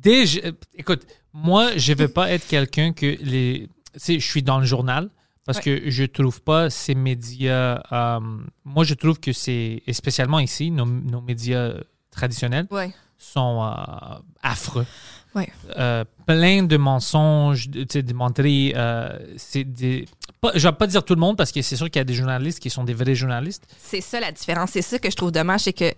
Euh, 0.04 0.52
écoute, 0.76 1.06
moi, 1.32 1.78
je 1.78 1.94
vais 1.94 2.08
pas 2.08 2.32
être 2.32 2.48
quelqu'un 2.48 2.92
que 2.92 3.06
les. 3.22 3.70
Tu 3.94 4.00
sais, 4.00 4.20
je 4.20 4.28
suis 4.28 4.42
dans 4.42 4.60
le 4.60 4.66
journal 4.66 5.10
parce 5.46 5.60
Ouais. 5.60 5.80
que 5.82 5.90
je 5.92 6.04
trouve 6.06 6.42
pas 6.42 6.70
ces 6.72 6.96
médias. 6.96 7.82
euh, 7.92 8.20
moi, 8.66 8.84
je 8.84 8.94
trouve 8.96 9.20
que 9.20 9.32
c'est, 9.32 9.84
et 9.86 9.94
spécialement 9.94 10.40
ici, 10.40 10.72
nos, 10.72 10.86
nos 10.86 11.22
médias 11.22 11.74
traditionnels 12.12 12.68
Ouais. 12.72 12.92
sont 13.18 13.64
euh, 13.64 14.16
affreux. 14.44 14.86
Ouais. 15.34 15.50
Euh, 15.78 16.04
plein 16.28 16.64
de 16.64 16.76
mensonges, 16.78 17.70
de- 17.70 18.14
menteries. 18.14 18.74
euh, 18.76 19.18
c'est 19.38 19.64
des. 19.64 20.06
Pas, 20.42 20.52
je 20.56 20.68
vais 20.68 20.74
pas 20.76 20.88
dire 20.88 21.04
tout 21.06 21.16
le 21.16 21.22
monde 21.22 21.38
parce 21.38 21.52
que 21.54 21.62
c'est 21.62 21.78
sûr 21.78 21.90
qu'il 21.90 22.00
y 22.00 22.02
a 22.02 22.06
des 22.06 22.14
journalistes 22.14 22.60
qui 22.60 22.70
sont 22.70 22.84
des 22.84 22.94
vrais 22.94 23.16
journalistes. 23.16 23.66
C'est 23.80 24.02
ça 24.02 24.20
la 24.20 24.32
différence. 24.32 24.72
C'est 24.72 24.82
ça 24.82 25.00
que 25.00 25.10
je 25.10 25.16
trouve 25.16 25.32
dommage, 25.32 25.62
c'est 25.62 25.74
que 25.74 25.94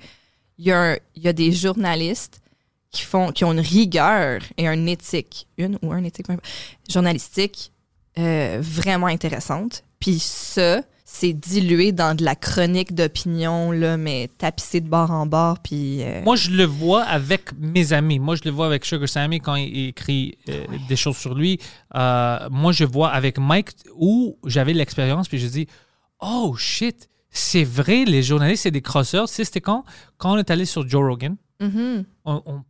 il 0.59 0.65
y, 0.67 0.71
a 0.71 0.97
y 1.15 1.33
des 1.33 1.51
journalistes 1.51 2.41
qui 2.91 3.01
font 3.01 3.31
qui 3.31 3.43
ont 3.43 3.53
une 3.53 3.59
rigueur 3.59 4.41
et 4.57 4.67
une 4.67 4.87
éthique, 4.87 5.47
une 5.57 5.79
ou 5.81 5.91
un 5.91 6.03
éthique 6.03 6.27
journalistique 6.87 7.71
euh, 8.19 8.59
vraiment 8.61 9.07
intéressante. 9.07 9.83
Puis 9.99 10.19
ça, 10.19 10.81
c'est 11.15 11.33
dilué 11.33 11.91
dans 11.91 12.15
de 12.17 12.23
la 12.25 12.35
chronique 12.35 12.95
d'opinion 12.95 13.71
là, 13.71 13.97
mais 13.97 14.29
tapissé 14.39 14.81
de 14.81 14.89
bord 14.89 15.11
en 15.11 15.27
bord. 15.27 15.59
Puis 15.59 16.01
euh, 16.01 16.23
Moi, 16.23 16.35
je 16.35 16.49
le 16.49 16.63
vois 16.63 17.03
avec 17.03 17.51
mes 17.59 17.93
amis. 17.93 18.17
Moi, 18.17 18.35
je 18.35 18.41
le 18.45 18.49
vois 18.51 18.65
avec 18.65 18.83
Sugar 18.83 19.07
Sammy 19.07 19.39
quand 19.39 19.53
il 19.55 19.89
écrit 19.89 20.35
euh, 20.49 20.65
des 20.89 20.95
choses 20.95 21.15
sur 21.17 21.35
lui. 21.35 21.59
Euh, 21.95 22.49
moi, 22.49 22.71
je 22.71 22.83
vois 22.83 23.09
avec 23.11 23.37
Mike 23.37 23.69
où 23.95 24.37
j'avais 24.45 24.73
l'expérience, 24.73 25.27
puis 25.27 25.37
je 25.37 25.45
dis 25.47 25.67
Oh 26.19 26.55
shit, 26.57 27.09
c'est 27.29 27.63
vrai, 27.63 28.05
les 28.05 28.23
journalistes, 28.23 28.63
c'est 28.63 28.71
des 28.71 28.81
crosseurs. 28.81 29.27
Tu 29.27 29.35
sais, 29.35 29.45
c'était 29.45 29.61
quand 29.61 29.85
Quand 30.17 30.33
on 30.33 30.37
est 30.37 30.49
allé 30.49 30.65
sur 30.65 30.87
Joe 30.89 31.03
Rogan, 31.07 31.35
mhm, 31.59 32.05
on- 32.25 32.41
on- 32.47 32.63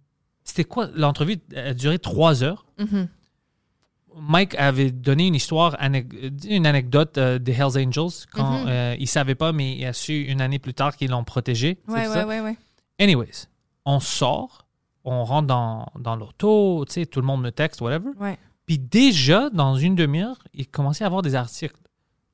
c'était 0.44 0.66
quoi? 0.66 0.90
L'entrevue 0.96 1.38
a 1.56 1.74
duré 1.74 1.98
trois 1.98 2.44
heures. 2.44 2.66
mhm. 2.78 3.08
Mike 4.20 4.56
avait 4.56 4.92
donné 4.92 5.28
une 5.28 5.36
histoire, 5.36 5.76
une 5.82 6.66
anecdote 6.68 7.18
euh, 7.18 7.40
des 7.40 7.52
Hells 7.54 7.78
Angels 7.88 8.26
quand 8.32 8.62
Mhm. 8.62 8.66
euh, 8.68 8.96
il 9.00 9.08
savait 9.08 9.36
pas, 9.36 9.52
mais 9.52 9.76
il 9.76 9.86
a 9.86 9.94
su 9.94 10.14
une 10.24 10.42
année 10.42 10.60
plus 10.60 10.74
tard 10.74 10.96
qu'ils 10.96 11.10
l'ont 11.12 11.24
protégé. 11.24 11.80
Ouais, 11.88 12.08
ouais, 12.08 12.24
ouais, 12.24 12.40
ouais. 12.42 12.58
Anyways, 13.00 13.48
on 13.86 14.00
sort, 14.00 14.66
on 15.04 15.24
rentre 15.24 15.48
dans, 15.48 15.88
dans 16.00 16.16
l'auto, 16.16 16.86
tu 16.88 16.94
sais, 16.94 17.06
tout 17.06 17.20
le 17.22 17.26
monde 17.28 17.42
me 17.42 17.52
texte, 17.52 17.82
whatever. 17.82 18.12
Ouais. 18.20 18.38
Puis 18.66 18.78
déjà, 18.80 19.50
dans 19.50 19.76
une 19.76 19.96
demi-heure, 19.96 20.38
il 20.54 20.68
commençait 20.68 21.04
à 21.04 21.08
avoir 21.08 21.22
des 21.22 21.36
articles. 21.36 21.76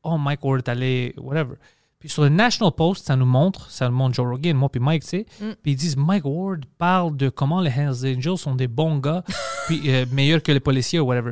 Oh, 0.03 0.17
Mike 0.17 0.43
Ward 0.43 0.59
est 0.59 0.69
allé, 0.69 1.13
whatever. 1.17 1.55
Puis 1.97 2.07
sur 2.07 2.23
le 2.23 2.29
National 2.29 2.71
Post, 2.73 3.07
ça 3.07 3.15
nous 3.15 3.25
montre, 3.25 3.69
ça 3.71 3.89
nous 3.89 3.95
montre 3.95 4.15
Joe 4.15 4.27
Rogan, 4.27 4.55
moi 4.55 4.69
puis 4.69 4.79
Mike, 4.79 5.01
tu 5.03 5.09
sais. 5.09 5.25
Mm. 5.41 5.45
Puis 5.61 5.71
ils 5.71 5.75
disent, 5.75 5.97
Mike 5.97 6.23
Ward 6.25 6.63
parle 6.77 7.17
de 7.17 7.27
comment 7.29 7.59
les 7.61 7.71
Hells 7.71 8.05
Angels 8.17 8.37
sont 8.37 8.55
des 8.55 8.67
bons 8.67 8.97
gars, 8.99 9.23
puis 9.67 9.81
euh, 9.87 10.05
meilleurs 10.11 10.41
que 10.43 10.51
les 10.51 10.59
policiers 10.61 10.99
ou 10.99 11.05
whatever. 11.07 11.31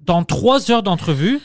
Dans 0.00 0.24
trois 0.24 0.70
heures 0.70 0.82
d'entrevue, 0.82 1.40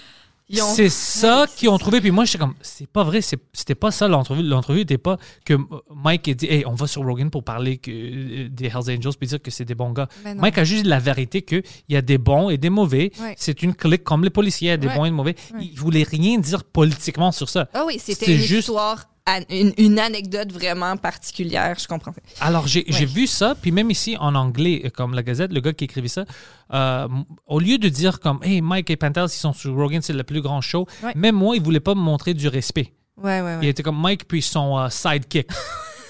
c'est 0.50 0.90
ça 0.90 1.46
qu'ils 1.56 1.70
ont 1.70 1.78
trouvé. 1.78 2.02
Puis 2.02 2.12
moi, 2.12 2.26
j'étais 2.26 2.40
comme, 2.40 2.56
c'est 2.62 2.88
pas 2.88 3.04
vrai, 3.04 3.22
c'était 3.22 3.74
pas 3.76 3.90
ça 3.92 4.08
l'entrevue. 4.10 4.44
L'entrevue 4.44 4.80
n'était 4.80 4.98
pas 4.98 5.18
que 5.46 5.54
Mike 5.90 6.28
ait 6.28 6.36
dit, 6.36 6.48
hey, 6.48 6.66
on 6.68 6.74
va 6.76 6.88
sur 6.88 7.04
Rogan 7.04 7.30
pour 7.30 7.44
parler 7.46 7.78
que, 7.78 7.90
euh, 7.90 8.50
des 8.50 8.66
Hells 8.66 8.98
Angels 8.98 9.14
puis 9.18 9.28
dire 9.30 9.42
que 9.42 9.50
c'est 9.50 9.64
des 9.64 9.76
bons 9.76 9.92
gars. 9.94 10.10
Mike 10.36 10.58
a 10.58 10.64
juste 10.66 10.84
dit 10.84 10.90
la 10.90 11.00
vérité 11.00 11.42
qu'il 11.42 11.64
y 11.88 11.96
a 11.96 12.02
des 12.02 12.18
bons 12.18 12.50
et 12.50 12.58
des 12.58 12.70
mauvais. 12.70 13.12
Ouais. 13.22 13.34
C'est 13.38 13.64
une 13.64 13.74
clique 13.74 14.04
comme 14.04 14.24
les 14.26 14.30
policiers, 14.30 14.68
il 14.68 14.72
y 14.72 14.74
a 14.74 14.78
des 14.78 14.88
Ouais. 14.88 14.96
bons 14.98 15.06
et 15.06 15.10
des 15.10 15.16
mauvais. 15.16 15.36
Ouais. 15.54 15.60
Il 15.72 15.80
voulait 15.80 16.04
rien 16.04 16.38
dire 16.38 16.66
politiquement 16.66 17.32
sur 17.32 17.48
ça. 17.48 17.70
Ah 17.74 17.84
oui, 17.88 17.98
c'était 18.00 18.34
une 18.34 18.38
juste- 18.38 18.68
histoire, 18.68 19.06
une, 19.50 19.74
une 19.78 20.00
anecdote 20.00 20.52
vraiment 20.52 20.98
particulière, 20.98 21.78
je 21.80 21.88
comprends. 21.88 22.14
Alors, 22.40 22.68
j'ai 22.68 22.86
Ouais. 22.90 23.06
vu 23.06 23.28
ça, 23.28 23.56
puis 23.60 23.72
même 23.72 23.90
ici 23.92 24.18
en 24.20 24.36
anglais, 24.36 24.82
euh, 24.86 24.90
comme 24.90 25.14
la 25.14 25.24
Gazette, 25.24 25.54
le 25.54 25.60
gars 25.62 25.74
qui 25.74 25.86
écrivait 25.86 26.08
ça, 26.08 26.26
euh, 26.74 27.08
au 27.48 27.60
lieu 27.60 27.78
de 27.78 27.88
dire 27.90 28.20
comme, 28.20 28.40
hey, 28.44 28.62
Mike 28.62 28.90
et 28.90 28.96
Pantel, 28.98 29.26
ils 29.26 29.30
sont 29.30 29.54
sur 29.54 29.74
Rogan, 29.76 30.02
c'est 30.02 30.14
le 30.14 30.24
plus 30.24 30.42
grand 30.42 30.62
show, 30.62 30.88
Ouais. 31.04 31.14
même 31.16 31.36
moi, 31.36 31.56
il 31.56 31.62
voulait 31.62 31.80
pas 31.80 31.96
me 31.96 32.02
montrer 32.02 32.34
du 32.34 32.48
respect. 32.48 32.94
Ouais, 33.18 33.42
ouais, 33.42 33.60
Il 33.62 33.68
était 33.68 33.84
comme 33.84 34.00
Mike 34.02 34.28
puis 34.28 34.42
son 34.42 34.78
euh, 34.80 34.90
sidekick. 34.90 35.48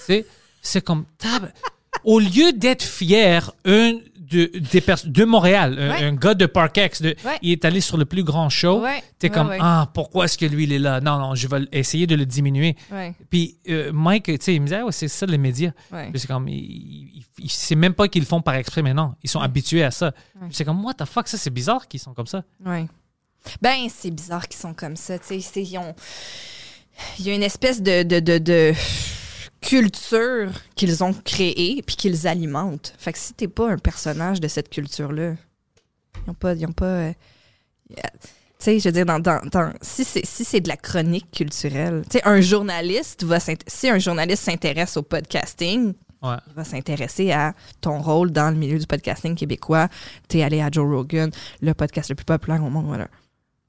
C'est 0.62 0.80
comme 0.84 1.04
tab. 1.18 1.50
Au 2.04 2.18
lieu 2.18 2.52
d'être 2.52 2.82
fier 2.82 3.52
un 3.64 3.98
de, 4.32 4.50
des 4.58 4.82
de 5.04 5.24
Montréal, 5.24 5.76
un, 5.78 5.90
Ouais. 5.90 6.04
un 6.04 6.12
gars 6.14 6.34
de 6.34 6.46
Parkex, 6.46 7.02
de, 7.02 7.14
Ouais. 7.24 7.38
il 7.42 7.52
est 7.52 7.64
allé 7.64 7.80
sur 7.80 7.96
le 7.96 8.04
plus 8.04 8.24
grand 8.24 8.48
show. 8.48 8.80
Ouais, 8.82 9.02
T'es 9.18 9.30
comme, 9.30 9.52
ah, 9.60 9.88
pourquoi 9.94 10.24
est-ce 10.24 10.36
que 10.36 10.46
lui, 10.46 10.64
il 10.64 10.72
est 10.72 10.78
là? 10.78 11.00
Non, 11.00 11.18
non, 11.18 11.34
je 11.34 11.46
vais 11.46 11.60
essayer 11.72 12.06
de 12.06 12.16
le 12.16 12.26
diminuer. 12.26 12.74
Puis 13.30 13.58
euh, 13.68 13.90
Mike, 13.92 14.24
tu 14.24 14.36
sais, 14.40 14.54
il 14.54 14.60
me 14.60 14.66
disait, 14.66 14.78
Ah 14.80 14.84
ouais, 14.86 14.92
c'est 14.92 15.08
ça 15.08 15.26
les 15.26 15.38
médias. 15.38 15.70
c'est 16.14 16.26
comme, 16.26 16.48
il, 16.48 17.22
il, 17.38 17.50
c'est 17.50 17.74
même 17.76 17.94
pas 17.94 18.08
qu'ils 18.08 18.22
le 18.22 18.26
font 18.26 18.40
par 18.42 18.54
exprès 18.54 18.82
maintenant. 18.82 19.14
Ils 19.22 19.30
sont 19.30 19.40
habitués 19.40 19.84
à 19.84 19.90
ça. 19.90 20.12
C'est 20.50 20.64
comme, 20.64 20.84
what 20.84 20.94
the 20.94 21.04
fuck, 21.04 21.28
ça, 21.28 21.36
c'est 21.38 21.50
bizarre 21.50 21.86
qu'ils 21.88 22.00
sont 22.00 22.14
comme 22.14 22.26
ça. 22.26 22.42
Ben, 23.60 23.88
c'est 23.88 24.10
bizarre 24.10 24.46
qu'ils 24.48 24.60
sont 24.60 24.74
comme 24.74 24.96
ça. 24.96 25.18
tu 25.18 25.40
sais, 25.40 25.62
ils 25.62 25.78
ont- 25.78 25.94
Il 27.18 27.26
y 27.26 27.30
a 27.30 27.34
une 27.34 27.42
espèce 27.42 27.80
de, 27.82 28.02
de, 28.02 28.20
de, 28.20 28.38
de 28.38 28.72
culture 29.62 30.50
qu'ils 30.74 31.02
ont 31.02 31.14
créée 31.14 31.82
puis 31.86 31.96
qu'ils 31.96 32.26
alimentent. 32.26 32.94
Fait 32.98 33.12
que 33.12 33.18
si 33.18 33.32
t'es 33.32 33.48
pas 33.48 33.70
un 33.70 33.78
personnage 33.78 34.40
de 34.40 34.48
cette 34.48 34.68
culture-là, 34.68 35.34
ils 36.26 36.30
ont 36.30 36.34
pas. 36.34 36.54
Ils 36.54 36.66
ont 36.66 36.72
pas 36.72 36.84
euh, 36.84 37.12
tu 37.90 37.96
sais, 38.58 38.78
je 38.78 38.88
veux 38.88 38.92
dire, 38.92 39.06
dans, 39.06 39.18
dans, 39.18 39.40
dans- 39.50 39.72
si 39.80 40.04
c'est 40.04 40.24
si 40.24 40.60
de 40.60 40.68
la 40.68 40.76
chronique 40.76 41.30
culturelle, 41.32 42.02
tu 42.08 42.18
sais, 42.18 42.24
un 42.28 42.40
journaliste 42.40 43.24
va 43.24 43.38
si 43.40 43.88
un 43.88 43.98
journaliste 43.98 44.44
s'intéresse 44.44 44.96
au 44.96 45.02
podcasting, 45.02 45.94
Ouais. 46.22 46.36
il 46.46 46.52
va 46.54 46.62
s'intéresser 46.62 47.32
à 47.32 47.52
ton 47.80 48.00
rôle 48.00 48.30
dans 48.30 48.50
le 48.50 48.56
milieu 48.56 48.78
du 48.78 48.86
podcasting 48.86 49.34
québécois. 49.34 49.88
T'es 50.28 50.44
allé 50.44 50.60
à 50.60 50.68
Joe 50.70 50.86
Rogan, 50.88 51.32
le 51.60 51.74
podcast 51.74 52.10
le 52.10 52.14
plus 52.14 52.24
populaire 52.24 52.62
au 52.62 52.70
monde, 52.70 52.86
voilà. 52.86 53.08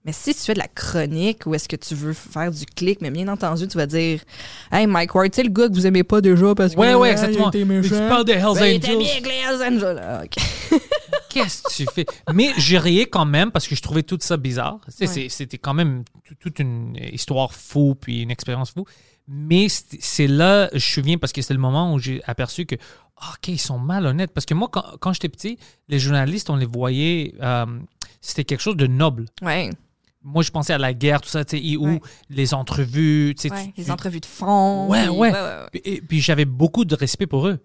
Mais 0.06 0.12
si 0.12 0.34
tu 0.36 0.41
fais 0.41 0.54
de 0.54 0.60
la 0.60 0.68
chronique 0.68 1.45
ou 1.45 1.56
est-ce 1.56 1.70
que 1.70 1.78
tu 1.78 1.95
veux 1.95 2.12
faire 2.14 2.51
du 2.51 2.66
clic, 2.66 2.99
mais 2.99 3.10
bien 3.10 3.28
entendu, 3.30 3.68
tu 3.70 3.78
vas 3.78 3.86
dire 3.86 4.20
Hey 4.72 4.86
Mike 4.86 5.16
Ward, 5.16 5.32
tu 5.32 5.38
sais 5.38 5.43
le 5.43 5.49
gars 5.49 5.70
que 5.70 5.74
vous 5.74 5.88
aimez 5.88 6.04
pas 6.04 6.20
déjà 6.20 6.54
parce 6.56 6.76
que. 6.76 6.80
Ouais, 6.80 6.93
ouais, 6.93 7.10
ah, 7.10 7.12
exactement. 7.14 7.51
Il 7.54 7.72
était 7.78 7.82
Tu 7.88 7.89
parles 8.10 8.26
de 8.26 8.34
Hells 8.34 8.54
Ben, 8.60 8.66
il 8.66 8.76
était 8.76 8.88
Angels. 8.89 8.97
bien 8.99 9.12
avec 9.12 9.26
les 9.28 9.34
Hells 9.66 9.74
Angels. 9.76 10.01
Ah. 10.04 10.24
Qu'est-ce 11.30 11.64
que 11.64 11.74
tu 11.74 11.86
fais? 11.95 12.06
Mais 12.34 12.51
j'ai 12.58 12.78
riais 12.78 13.06
quand 13.06 13.26
même 13.26 13.51
parce 13.51 13.68
que 13.68 13.76
je 13.76 13.82
trouvais 13.82 14.04
tout 14.04 14.18
ça 14.22 14.38
bizarre. 14.38 14.80
Ouais. 14.99 15.08
c'est- 15.08 15.30
C'était 15.30 15.58
quand 15.58 15.74
même 15.74 16.04
tout- 16.26 16.36
toute 16.36 16.60
une 16.60 16.95
histoire 17.12 17.54
fou 17.54 17.95
puis 17.99 18.22
une 18.24 18.30
expérience 18.32 18.72
fou. 18.72 18.86
Mais 19.28 19.70
c'est 19.70 19.97
c'est 20.01 20.28
là, 20.28 20.68
je 20.72 20.76
me 20.76 20.80
souviens, 20.80 21.18
parce 21.18 21.32
que 21.32 21.41
c'est 21.41 21.54
le 21.54 21.60
moment 21.60 21.93
où 21.93 21.97
j'ai 21.99 22.22
aperçu 22.26 22.66
que, 22.66 22.76
ah, 23.22 23.32
OK, 23.36 23.47
ils 23.47 23.58
sont 23.58 23.80
malhonnêtes. 23.80 24.32
Parce 24.32 24.45
que 24.45 24.54
moi, 24.54 24.68
quand, 24.70 24.84
quand 24.99 25.14
j'étais 25.14 25.30
petit, 25.30 25.58
les 25.88 25.97
journalistes, 25.97 26.49
on 26.49 26.58
les 26.58 26.66
voyait, 26.66 27.34
euh, 27.41 27.66
c'était 28.20 28.43
quelque 28.43 28.62
chose 28.62 28.76
de 28.76 28.86
noble. 28.86 29.26
Ouais, 29.41 29.70
Moi, 30.24 30.41
je 30.43 30.51
pensais 30.51 30.74
à 30.74 30.78
la 30.78 30.93
guerre, 30.93 31.19
tout 31.21 31.30
ça, 31.30 31.43
tu 31.43 31.57
sais, 31.57 31.76
où 31.78 31.86
Ouais. 31.86 32.01
les 32.30 32.53
entrevues, 32.53 33.36
tu 33.38 33.43
sais, 33.49 33.51
ouais, 33.53 33.65
tu- 33.65 33.74
les 33.78 33.86
tu- 33.86 33.91
entrevues 33.91 34.21
de 34.21 34.26
fond. 34.26 34.88
Ouais, 34.89 35.01
puis- 35.01 35.09
ouais. 35.09 35.32
et- 35.84 36.01
puis 36.01 36.21
j'avais 36.21 36.45
beaucoup 36.45 36.86
de 36.86 36.95
respect 36.95 37.28
pour 37.28 37.47
eux. 37.47 37.59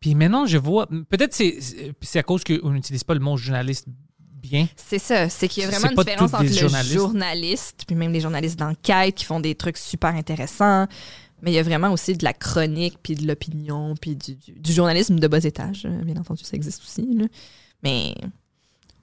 Puis 0.00 0.14
maintenant, 0.14 0.44
je 0.46 0.58
vois, 0.58 0.86
peut-être 1.08 1.32
c'est 1.32 1.58
c'est 2.02 2.18
à 2.18 2.22
cause 2.22 2.42
qu'on 2.44 2.70
n'utilise 2.72 3.04
pas 3.04 3.14
le 3.14 3.20
mot 3.20 3.36
journaliste 3.36 3.86
bien. 4.20 4.68
C'est 4.76 4.98
ça, 4.98 5.28
c'est 5.30 5.48
qu'il 5.48 5.62
y 5.62 5.66
a 5.66 5.70
vraiment 5.70 5.90
une 5.92 5.96
différence 5.96 6.34
entre 6.34 6.42
le 6.42 6.48
journalistes. 6.52 6.92
journaliste, 6.94 7.84
puis 7.86 7.96
même 7.96 8.12
les 8.12 8.20
journalistes 8.20 8.58
d'enquête 8.58 9.14
qui 9.14 9.24
font 9.24 9.40
des 9.40 9.54
trucs 9.54 9.78
super 9.78 10.14
intéressants, 10.14 10.86
mais 11.40 11.52
il 11.52 11.54
y 11.54 11.58
a 11.58 11.62
vraiment 11.62 11.90
aussi 11.90 12.14
de 12.14 12.24
la 12.24 12.34
chronique, 12.34 12.98
puis 13.02 13.14
de 13.14 13.26
l'opinion, 13.26 13.94
puis 13.98 14.16
du, 14.16 14.34
du- 14.34 14.52
du 14.52 14.72
journalisme 14.72 15.18
de 15.18 15.26
bas 15.28 15.38
étage. 15.42 15.86
euh, 15.86 16.02
Bien 16.04 16.16
entendu, 16.16 16.44
ça 16.44 16.56
existe 16.56 16.82
aussi. 16.82 17.06
là. 17.14 17.24
Mais, 17.82 18.14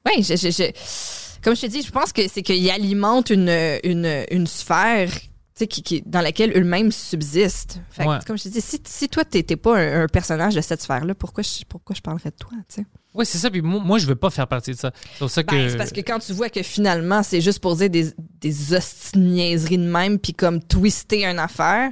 ouais, 0.06 0.22
je, 0.22 0.36
je- 0.36 0.52
je- 0.52 0.72
comme 1.44 1.56
je 1.56 1.62
te 1.62 1.66
dis, 1.68 1.82
je 1.82 1.92
pense 1.92 2.12
que 2.14 2.28
c'est 2.28 2.42
qu'ils 2.42 2.70
alimentent 2.70 3.30
une, 3.30 3.50
une, 3.84 4.26
une 4.32 4.48
sphère 4.48 5.10
tu 5.56 5.68
qui, 5.68 5.84
qui- 5.84 6.04
dans 6.06 6.22
laquelle 6.22 6.58
eux-mêmes 6.58 6.92
subsistent. 6.92 7.82
Fait 7.92 8.04
que, 8.04 8.10
Ouais. 8.10 8.18
Comme 8.26 8.38
je 8.38 8.44
te 8.44 8.50
dis, 8.50 8.62
si, 8.62 8.82
si 8.86 9.10
toi, 9.10 9.24
t'étais 9.26 9.58
pas 9.58 9.78
un, 9.78 10.04
un 10.04 10.08
personnage 10.08 10.56
de 10.56 10.62
cette 10.62 10.82
sphère-là, 10.82 11.14
pourquoi 11.14 11.44
je, 11.44 11.64
pourquoi 11.68 11.94
je 11.96 12.02
parlerais 12.02 12.32
de 12.32 12.36
toi? 12.36 12.52
tu? 12.74 12.86
Oui, 13.14 13.26
c'est 13.26 13.38
ça. 13.38 13.52
Puis 13.52 13.62
moi, 13.62 13.80
moi, 13.84 14.00
je 14.00 14.08
veux 14.08 14.16
pas 14.16 14.30
faire 14.30 14.48
partie 14.48 14.72
de 14.72 14.78
ça. 14.78 14.92
C'est 15.20 15.30
ça 15.30 15.44
que. 15.44 15.54
Ben, 15.54 15.70
c'est 15.70 15.78
parce 15.78 15.92
que 15.92 16.00
quand 16.00 16.20
tu 16.20 16.32
vois 16.34 16.50
que 16.50 16.64
finalement, 16.64 17.22
c'est 17.24 17.42
juste 17.42 17.60
pour 17.60 17.76
dire 17.76 17.90
des, 17.90 18.12
des 18.40 18.74
de 19.78 19.84
même, 19.84 20.18
puis 20.18 20.34
comme 20.34 20.62
twister 20.64 21.26
une 21.26 21.38
affaire, 21.40 21.92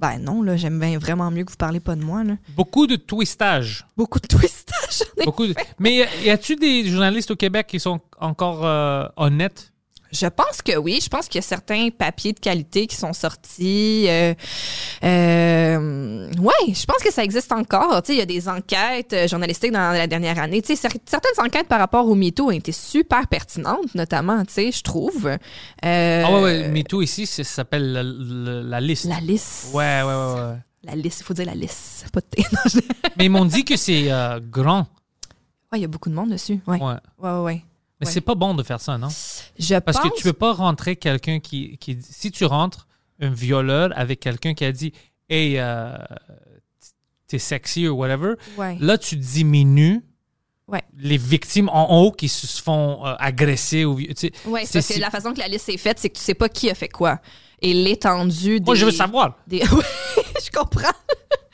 ben 0.00 0.18
non, 0.18 0.42
là, 0.42 0.56
j'aime 0.56 0.78
bien 0.78 0.98
vraiment 0.98 1.30
mieux 1.30 1.44
que 1.44 1.50
vous 1.50 1.56
parlez 1.56 1.80
pas 1.80 1.96
de 1.96 2.02
moi. 2.02 2.22
Là. 2.24 2.36
Beaucoup 2.56 2.86
de 2.86 2.96
twistage. 2.96 3.84
Beaucoup 3.96 4.20
de 4.20 4.26
twistage. 4.26 5.02
Beaucoup 5.24 5.46
de- 5.46 5.54
Mais 5.78 6.06
y 6.24 6.30
a-tu 6.30 6.56
des 6.56 6.84
journalistes 6.88 7.30
au 7.32 7.36
Québec 7.36 7.66
qui 7.66 7.80
sont 7.80 8.00
encore 8.20 8.64
euh, 8.64 9.06
honnêtes? 9.16 9.72
Je 10.12 10.26
pense 10.26 10.62
que 10.62 10.76
oui. 10.76 11.00
Je 11.02 11.08
pense 11.08 11.28
qu'il 11.28 11.36
y 11.38 11.44
a 11.44 11.46
certains 11.46 11.90
papiers 11.90 12.32
de 12.32 12.40
qualité 12.40 12.86
qui 12.86 12.96
sont 12.96 13.12
sortis. 13.12 14.06
Euh, 14.08 14.32
euh, 15.04 16.30
ouais, 16.38 16.72
je 16.74 16.84
pense 16.84 17.02
que 17.02 17.12
ça 17.12 17.22
existe 17.24 17.52
encore. 17.52 18.02
Tu 18.02 18.08
sais, 18.08 18.14
il 18.14 18.18
y 18.18 18.22
a 18.22 18.26
des 18.26 18.48
enquêtes 18.48 19.12
euh, 19.12 19.28
journalistiques 19.28 19.72
dans 19.72 19.92
la 19.92 20.06
dernière 20.06 20.38
année. 20.38 20.62
Tu 20.62 20.74
sais, 20.76 20.88
cer- 20.88 20.96
certaines 21.06 21.44
enquêtes 21.44 21.68
par 21.68 21.78
rapport 21.78 22.06
au 22.06 22.14
MeToo 22.14 22.46
ont 22.48 22.50
été 22.50 22.72
super 22.72 23.26
pertinentes, 23.28 23.94
notamment, 23.94 24.44
tu 24.44 24.52
sais, 24.54 24.72
je 24.72 24.82
trouve. 24.82 25.26
Euh, 25.84 26.22
Ah 26.26 26.32
ouais, 26.32 26.42
ouais. 26.42 26.68
MeToo 26.68 27.02
ici, 27.02 27.26
ça 27.26 27.44
s'appelle 27.44 27.92
la, 27.92 28.02
la- 28.02 28.62
la 28.62 28.80
liste. 28.80 29.04
La 29.06 29.20
liste. 29.20 29.74
Ouais, 29.74 30.02
ouais, 30.02 30.06
ouais, 30.06 30.40
ouais. 30.40 30.56
La 30.84 30.94
liste, 30.94 31.20
il 31.20 31.24
faut 31.24 31.34
dire 31.34 31.46
la 31.46 31.54
liste, 31.54 32.06
pas 32.12 32.20
de 32.20 32.26
thé. 32.26 32.44
Mais 33.16 33.26
ils 33.26 33.30
m'ont 33.30 33.44
dit 33.44 33.64
que 33.64 33.76
c'est 33.76 34.08
grand. 34.50 34.86
Ouais, 35.72 35.78
il 35.78 35.82
y 35.82 35.84
a 35.84 35.88
beaucoup 35.88 36.08
de 36.08 36.14
monde 36.14 36.30
dessus. 36.30 36.60
Ouais, 36.66 36.78
Ouais. 36.80 36.94
ouais, 37.18 37.38
ouais. 37.40 37.64
Mais 38.00 38.06
Ouais. 38.06 38.12
c'est 38.12 38.20
pas 38.20 38.34
bon 38.36 38.54
de 38.54 38.62
faire 38.62 38.80
ça, 38.80 38.96
non? 38.98 39.08
Je 39.58 39.78
Parce 39.80 39.98
pense... 40.00 40.10
que 40.10 40.16
tu 40.16 40.22
peux 40.22 40.32
pas 40.32 40.52
rentrer 40.52 40.94
quelqu'un 40.96 41.40
qui, 41.40 41.76
qui. 41.78 41.98
Si 42.00 42.30
tu 42.30 42.44
rentres 42.44 42.86
un 43.20 43.30
violeur 43.30 43.90
avec 43.96 44.20
quelqu'un 44.20 44.54
qui 44.54 44.64
a 44.64 44.70
dit 44.72 44.92
Hey, 45.28 45.58
euh, 45.58 45.96
t'es 47.26 47.38
sexy 47.38 47.88
ou 47.88 47.96
whatever, 47.96 48.34
Ouais. 48.56 48.76
là, 48.80 48.96
tu 48.98 49.16
diminues 49.16 50.02
Ouais. 50.68 50.82
les 50.98 51.16
victimes 51.16 51.68
en 51.70 52.02
haut 52.02 52.12
qui 52.12 52.28
se 52.28 52.62
font 52.62 53.04
euh, 53.06 53.14
agresser. 53.18 53.84
Ou, 53.84 54.00
tu 54.00 54.12
sais, 54.16 54.32
Ouais, 54.46 54.64
c'est- 54.66 54.74
parce 54.78 54.88
que 54.94 55.00
la 55.00 55.10
façon 55.10 55.32
que 55.32 55.38
la 55.40 55.48
liste 55.48 55.68
est 55.70 55.76
faite, 55.78 55.98
c'est 55.98 56.10
que 56.10 56.16
tu 56.18 56.22
sais 56.22 56.34
pas 56.34 56.48
qui 56.48 56.70
a 56.70 56.74
fait 56.74 56.88
quoi. 56.88 57.20
Et 57.60 57.74
l'étendue 57.74 58.60
des... 58.60 58.64
Moi, 58.64 58.74
je 58.76 58.84
veux 58.84 58.90
savoir. 58.92 59.36
des- 59.46 59.62
je 60.44 60.50
comprends. 60.56 60.92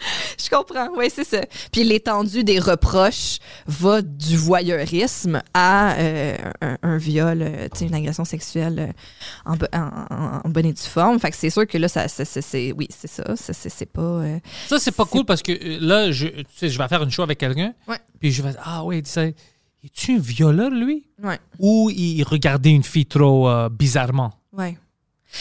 je 0.42 0.48
comprends, 0.50 0.88
oui, 0.96 1.06
c'est 1.14 1.24
ça. 1.24 1.40
Puis 1.72 1.84
l'étendue 1.84 2.44
des 2.44 2.58
reproches 2.58 3.38
va 3.66 4.02
du 4.02 4.36
voyeurisme 4.36 5.42
à 5.54 5.94
euh, 5.94 6.36
un, 6.60 6.78
un 6.82 6.96
viol, 6.96 7.42
euh, 7.42 7.68
tu 7.72 7.78
sais, 7.80 7.86
une 7.86 7.94
agression 7.94 8.24
sexuelle 8.24 8.78
euh, 8.78 8.92
en, 9.50 9.56
bo- 9.56 9.66
en, 9.72 9.78
en- 10.10 10.40
en 10.44 10.48
bonne 10.48 10.66
et 10.66 10.72
due 10.72 10.82
forme. 10.82 11.18
Fait 11.18 11.30
que 11.30 11.36
c'est 11.36 11.50
sûr 11.50 11.66
que 11.66 11.78
là, 11.78 11.88
ça, 11.88 12.08
c'est- 12.08 12.72
oui, 12.72 12.86
c'est 12.90 13.08
ça. 13.10 13.24
C'est- 13.36 13.68
C'est 13.68 13.86
pas... 13.86 14.22
Ça, 14.68 14.78
c'est 14.78 14.92
pas 14.92 15.04
cool 15.04 15.24
parce 15.24 15.42
que 15.42 15.52
là, 15.80 16.10
je, 16.12 16.26
tu 16.28 16.44
sais, 16.54 16.68
je 16.68 16.78
vais 16.78 16.88
faire 16.88 17.02
une 17.02 17.10
show 17.10 17.22
avec 17.22 17.38
quelqu'un. 17.38 17.72
Ouais. 17.88 17.98
Puis 18.20 18.30
je 18.32 18.42
vais 18.42 18.50
dire 18.50 18.60
Ah 18.64 18.82
tu 18.90 19.00
sais, 19.04 19.34
es-tu 19.84 20.16
un 20.16 20.18
violeur, 20.18 20.70
lui? 20.70 21.06
Ouais. 21.22 21.38
Ou 21.58 21.90
il 21.90 22.22
regardait 22.24 22.70
une 22.70 22.82
fille 22.82 23.06
trop 23.06 23.68
bizarrement? 23.70 24.32
Ouais. 24.52 24.76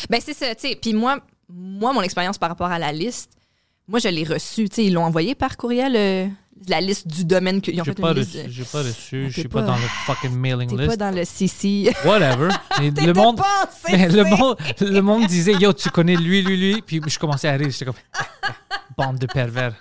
Ben, 0.09 0.20
c'est 0.24 0.34
ça, 0.34 0.53
tu 0.55 0.70
sais. 0.70 0.76
Puis 0.82 0.93
moi, 0.93 1.20
moi, 1.49 1.93
mon 1.93 2.01
expérience 2.01 2.38
par 2.38 2.49
rapport 2.49 2.72
à 2.72 2.80
la 2.80 2.91
liste, 2.91 3.32
moi, 3.88 3.99
je 3.99 4.07
l'ai 4.07 4.23
reçue. 4.23 4.69
Tu 4.69 4.75
sais, 4.75 4.86
ils 4.86 4.93
l'ont 4.93 5.03
envoyé 5.03 5.36
par 5.36 5.57
courriel, 5.57 5.95
euh, 5.95 6.27
la 6.69 6.79
liste 6.79 7.07
du 7.07 7.25
domaine 7.25 7.59
qu'ils 7.61 7.79
ont 7.81 7.84
fait 7.84 7.93
pas, 7.99 8.13
reçu, 8.13 8.38
j'ai 8.47 8.63
pas 8.63 8.79
reçu, 8.84 9.23
Ah, 9.25 9.29
je 9.29 9.39
suis 9.41 9.49
pas, 9.49 9.61
pas- 9.61 9.67
dans 9.67 9.75
le 9.75 9.88
fucking 10.05 10.31
mailing 10.38 10.69
list. 10.77 10.88
pas 10.88 10.95
dans 10.97 11.15
le 11.15 11.25
CC. 11.25 11.91
Whatever. 12.05 12.49
T'étais 12.77 13.05
le 13.05 13.13
monde. 13.13 13.38
pas 13.38 13.69
Mais 13.91 14.07
le 14.07 14.23
monde, 14.23 14.57
le 14.79 15.01
monde 15.01 15.27
disait, 15.27 15.53
yo, 15.53 15.73
tu 15.73 15.89
connais 15.89 16.15
lui, 16.15 16.41
lui, 16.41 16.57
lui. 16.57 16.81
Puis 16.81 17.01
je 17.05 17.19
commençais 17.19 17.49
à 17.49 17.53
rire. 17.53 17.69
J'étais 17.69 17.86
comme, 17.86 17.95
bande 18.97 19.17
de 19.19 19.25
pervers. 19.27 19.73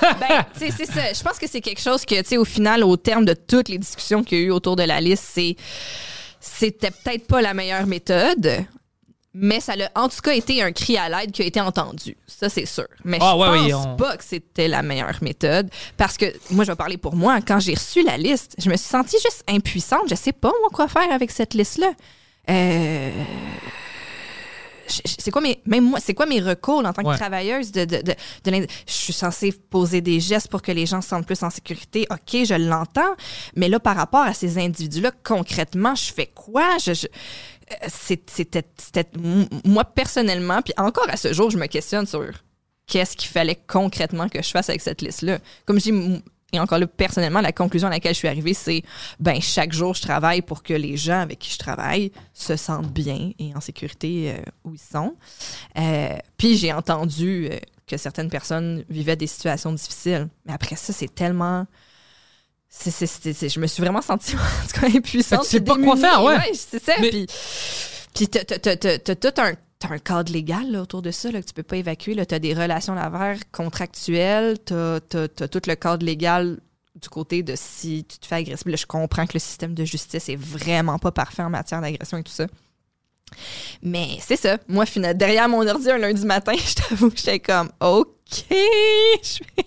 Ben, 0.00 0.44
c'est 0.56 0.70
ça. 0.86 1.12
Je 1.12 1.22
pense 1.22 1.38
que 1.38 1.46
c'est 1.48 1.60
quelque 1.60 1.80
chose 1.80 2.04
que, 2.04 2.20
tu 2.22 2.28
sais, 2.28 2.36
au 2.36 2.44
final, 2.44 2.84
au 2.84 2.96
terme 2.96 3.24
de 3.24 3.34
toutes 3.34 3.68
les 3.68 3.78
discussions 3.78 4.22
qu'il 4.22 4.38
y 4.38 4.42
a 4.42 4.44
eu 4.44 4.50
autour 4.50 4.76
de 4.76 4.84
la 4.84 5.00
liste, 5.00 5.24
c'est 5.32 5.56
c'était 6.40 6.90
peut-être 6.90 7.26
pas 7.26 7.42
la 7.42 7.52
meilleure 7.52 7.86
méthode, 7.86 8.64
mais 9.32 9.60
ça 9.60 9.74
a 9.94 10.00
en 10.00 10.08
tout 10.08 10.20
cas 10.22 10.32
été 10.32 10.62
un 10.62 10.72
cri 10.72 10.96
à 10.96 11.08
l'aide 11.08 11.30
qui 11.32 11.42
a 11.42 11.44
été 11.44 11.60
entendu. 11.60 12.16
Ça, 12.26 12.48
c'est 12.48 12.66
sûr. 12.66 12.86
Mais 13.04 13.18
Ah, 13.20 13.32
je 13.34 13.40
ouais, 13.40 13.46
pense 13.58 13.66
oui, 13.66 13.74
on- 13.74 13.96
pas 13.96 14.16
que 14.16 14.24
c'était 14.24 14.66
la 14.68 14.82
meilleure 14.82 15.18
méthode 15.22 15.70
parce 15.96 16.16
que, 16.16 16.26
moi, 16.50 16.64
je 16.64 16.72
vais 16.72 16.76
parler 16.76 16.96
pour 16.96 17.14
moi. 17.14 17.40
Quand 17.40 17.60
j'ai 17.60 17.74
reçu 17.74 18.02
la 18.02 18.16
liste, 18.16 18.54
je 18.58 18.68
me 18.70 18.76
suis 18.76 18.88
sentie 18.88 19.16
juste 19.22 19.44
impuissante. 19.48 20.08
Je 20.10 20.14
sais 20.16 20.32
pas, 20.32 20.52
moi, 20.60 20.68
quoi 20.72 20.88
faire 20.88 21.12
avec 21.12 21.30
cette 21.30 21.54
liste-là. 21.54 21.92
Euh 22.48 23.10
c'est 25.04 25.30
quoi 25.30 25.40
mes 25.40 25.60
même 25.66 25.84
moi 25.84 26.00
c'est 26.00 26.14
quoi 26.14 26.26
mes 26.26 26.40
recours 26.40 26.84
en 26.84 26.92
tant 26.92 27.02
que 27.02 27.08
Ouais. 27.08 27.16
travailleuse 27.16 27.70
de, 27.70 27.84
de, 27.84 27.98
de, 28.02 28.12
de 28.44 28.50
l'in- 28.50 28.64
je 28.88 28.92
suis 28.92 29.12
censée 29.12 29.52
poser 29.52 30.00
des 30.00 30.18
gestes 30.18 30.48
pour 30.48 30.62
que 30.62 30.72
les 30.72 30.84
gens 30.84 31.00
se 31.00 31.10
sentent 31.10 31.26
plus 31.26 31.40
en 31.44 31.50
sécurité 31.50 32.08
ok 32.10 32.44
je 32.44 32.54
l'entends 32.54 33.14
mais 33.54 33.68
là 33.68 33.78
par 33.78 33.94
rapport 33.94 34.22
à 34.22 34.34
ces 34.34 34.58
individus 34.58 35.00
là 35.00 35.12
concrètement 35.22 35.94
je 35.94 36.12
fais 36.12 36.26
quoi? 36.26 36.76
Je, 36.84 36.92
je- 36.94 37.00
c'est- 37.02 37.10
c'était 37.88 38.64
moi 39.64 39.84
personnellement 39.84 40.62
puis 40.62 40.74
encore 40.76 41.08
à 41.08 41.16
ce 41.16 41.32
jour 41.32 41.50
je 41.50 41.58
me 41.58 41.66
questionne 41.66 42.06
sur 42.06 42.30
qu'est-ce 42.86 43.16
qu'il 43.16 43.28
fallait 43.28 43.58
concrètement 43.66 44.28
que 44.28 44.42
je 44.42 44.50
fasse 44.50 44.68
avec 44.68 44.80
cette 44.80 45.02
liste 45.02 45.22
là 45.22 45.38
comme 45.64 45.78
je 45.78 45.90
dis 45.90 46.22
et 46.52 46.58
encore 46.58 46.78
là, 46.78 46.86
personnellement, 46.86 47.40
la 47.40 47.52
conclusion 47.52 47.88
à 47.88 47.90
laquelle 47.90 48.14
je 48.14 48.18
suis 48.18 48.28
arrivée, 48.28 48.54
c'est 48.54 48.82
ben 49.18 49.40
chaque 49.40 49.72
jour, 49.72 49.94
je 49.94 50.02
travaille 50.02 50.42
pour 50.42 50.62
que 50.62 50.74
les 50.74 50.96
gens 50.96 51.20
avec 51.20 51.38
qui 51.38 51.52
je 51.52 51.58
travaille 51.58 52.12
se 52.34 52.56
sentent 52.56 52.92
bien 52.92 53.32
et 53.38 53.54
en 53.54 53.60
sécurité 53.60 54.32
euh, 54.32 54.42
où 54.64 54.74
ils 54.74 54.80
sont. 54.80 55.14
Euh, 55.78 56.16
puis 56.36 56.56
j'ai 56.56 56.72
entendu 56.72 57.48
euh, 57.50 57.56
que 57.86 57.96
certaines 57.96 58.30
personnes 58.30 58.84
vivaient 58.88 59.16
des 59.16 59.26
situations 59.26 59.72
difficiles. 59.72 60.28
Mais 60.46 60.52
après 60.52 60.76
ça, 60.76 60.92
c'est 60.92 61.14
tellement 61.14 61.66
c'est, 62.70 62.90
c'est, 62.92 63.32
c'est- 63.32 63.48
je 63.48 63.58
me 63.60 63.66
suis 63.66 63.82
vraiment 63.82 64.00
sentie 64.00 64.34
en 64.36 64.66
tout 64.72 64.80
cas, 64.80 64.86
impuissante. 64.96 65.42
Tu 65.42 65.48
sais 65.48 65.60
pas 65.60 65.76
quoi 65.76 65.96
faire, 65.96 66.22
ouais. 66.22 66.52
c'est 66.54 66.82
ça. 66.82 66.92
Mais- 67.00 67.10
Puis, 67.10 67.26
puis 68.14 68.28
t'as, 68.28 68.44
t'as- 68.44 68.76
t'as- 68.76 68.98
t'as- 68.98 69.14
tout 69.16 69.40
un, 69.40 69.52
t'as 69.78 69.88
un 69.90 69.98
cadre 69.98 70.32
légal 70.32 70.70
là, 70.70 70.82
autour 70.82 71.02
de 71.02 71.10
ça 71.10 71.30
là, 71.30 71.40
que 71.42 71.46
tu 71.46 71.52
peux 71.54 71.62
pas 71.62 71.76
évacuer. 71.76 72.14
Tu 72.26 72.34
as 72.34 72.38
des 72.38 72.54
relations 72.54 72.94
d'affaires 72.94 73.38
contractuelles, 73.52 74.56
tu 74.64 74.72
as, 74.74 75.00
tout 75.00 75.60
le 75.66 75.74
cadre 75.74 76.04
légal 76.06 76.58
du 77.00 77.08
côté 77.08 77.42
de 77.42 77.54
si 77.56 78.04
tu 78.08 78.18
te 78.18 78.26
fais 78.26 78.36
agresser. 78.36 78.68
Là, 78.68 78.76
je 78.76 78.86
comprends 78.86 79.26
que 79.26 79.32
le 79.34 79.40
système 79.40 79.74
de 79.74 79.84
justice 79.84 80.28
est 80.28 80.36
vraiment 80.36 80.98
pas 80.98 81.12
parfait 81.12 81.42
en 81.42 81.50
matière 81.50 81.80
d'agression 81.80 82.18
et 82.18 82.22
tout 82.22 82.32
ça. 82.32 82.46
Mais 83.82 84.18
c'est 84.20 84.36
ça. 84.36 84.58
Moi, 84.68 84.84
fina- 84.86 85.14
derrière 85.14 85.48
mon 85.48 85.66
ordi 85.66 85.90
un 85.90 85.98
lundi 85.98 86.24
matin, 86.26 86.52
je 86.56 86.74
t'avoue 86.74 87.10
que 87.10 87.16
j'étais 87.16 87.40
comme 87.40 87.70
OK. 87.80 88.08
Je 89.22 89.38
vais 89.56 89.66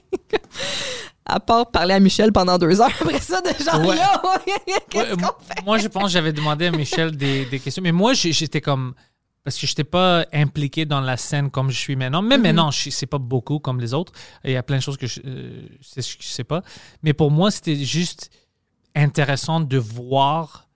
à 1.25 1.39
part 1.39 1.71
parler 1.71 1.93
à 1.93 1.99
Michel 1.99 2.31
pendant 2.33 2.57
deux 2.57 2.81
heures 2.81 2.91
après 2.99 3.19
ça, 3.21 3.41
de 3.41 3.47
genre 3.63 3.79
Ouais. 3.87 3.95
là, 3.95 4.21
qu'est-ce 4.89 4.97
Ouais, 4.97 5.09
qu'on 5.11 5.19
moi- 5.21 5.37
fait? 5.41 5.65
moi, 5.65 5.77
je 5.77 5.87
pense 5.87 6.03
que 6.03 6.09
j'avais 6.09 6.33
demandé 6.33 6.65
à 6.67 6.71
Michel 6.71 7.15
des, 7.15 7.45
des 7.45 7.59
questions. 7.59 7.81
Mais 7.83 7.91
moi, 7.91 8.13
j'étais 8.13 8.61
comme. 8.61 8.93
Parce 9.43 9.57
que 9.57 9.65
je 9.67 9.71
n'étais 9.71 9.83
pas 9.83 10.25
impliqué 10.31 10.85
dans 10.85 11.01
la 11.01 11.17
scène 11.17 11.51
comme 11.51 11.69
je 11.69 11.77
suis 11.77 11.95
maintenant. 11.97 12.21
Même 12.21 12.41
maintenant, 12.43 12.71
je 12.71 12.89
sais 12.89 13.05
pas 13.05 13.17
beaucoup 13.17 13.59
comme 13.59 13.81
les 13.81 13.93
autres. 13.93 14.13
Il 14.45 14.51
y 14.51 14.55
a 14.55 14.63
plein 14.63 14.77
de 14.77 14.81
choses 14.81 14.95
que 14.97 15.07
je 15.07 15.19
ne 15.21 16.01
sais 16.01 16.45
pas. 16.45 16.61
Mais 17.03 17.11
pour 17.13 17.29
moi, 17.29 17.51
c'était 17.51 17.75
juste 17.75 18.29
intéressant 18.95 19.59
de 19.59 19.77
voir 19.77 20.69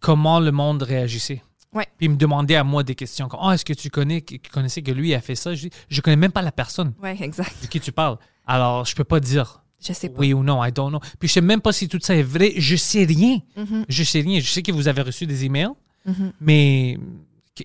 comment 0.00 0.40
le 0.40 0.50
monde 0.50 0.82
réagissait. 0.82 1.42
Ouais. 1.74 1.86
Puis 1.98 2.06
il 2.06 2.10
me 2.10 2.16
demandait 2.16 2.54
à 2.56 2.64
moi 2.64 2.82
des 2.84 2.94
questions. 2.94 3.28
Comme, 3.28 3.40
oh, 3.42 3.50
est-ce 3.50 3.64
que 3.64 3.72
tu 3.72 3.90
connais, 3.90 4.20
tu 4.20 4.38
connaissais 4.52 4.80
que 4.82 4.92
lui 4.92 5.12
a 5.14 5.20
fait 5.20 5.34
ça? 5.34 5.54
Je 5.54 5.68
je 5.88 6.00
connais 6.00 6.16
même 6.16 6.32
pas 6.32 6.42
la 6.42 6.52
personne 6.52 6.92
Ouais, 7.02 7.16
exact. 7.20 7.54
de 7.62 7.66
qui 7.66 7.80
tu 7.80 7.90
parles. 7.92 8.16
Alors, 8.46 8.84
je 8.84 8.94
peux 8.94 9.04
pas 9.04 9.20
dire 9.20 9.62
Je 9.80 9.92
sais 9.92 10.08
pas. 10.08 10.20
oui 10.20 10.32
ou 10.32 10.42
non, 10.42 10.64
I 10.64 10.70
don't 10.72 10.90
know. 10.90 11.00
Puis 11.18 11.28
je 11.28 11.34
sais 11.34 11.40
même 11.40 11.60
pas 11.60 11.72
si 11.72 11.88
tout 11.88 11.98
ça 12.00 12.14
est 12.14 12.22
vrai. 12.22 12.52
Je 12.56 12.76
sais 12.76 13.04
rien. 13.04 13.38
Mhm, 13.56 13.84
Je 13.88 14.04
sais 14.04 14.20
rien. 14.20 14.38
Je 14.40 14.48
sais 14.48 14.62
que 14.62 14.72
vous 14.72 14.86
avez 14.88 15.02
reçu 15.02 15.26
des 15.26 15.44
emails, 15.44 15.72
mhm. 16.06 16.32
mais 16.40 16.98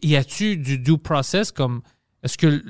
y 0.01 0.15
a-tu 0.15 0.57
du 0.57 0.79
due 0.79 0.97
process 0.97 1.51
comme 1.51 1.81
est-ce 2.23 2.37
que 2.37 2.63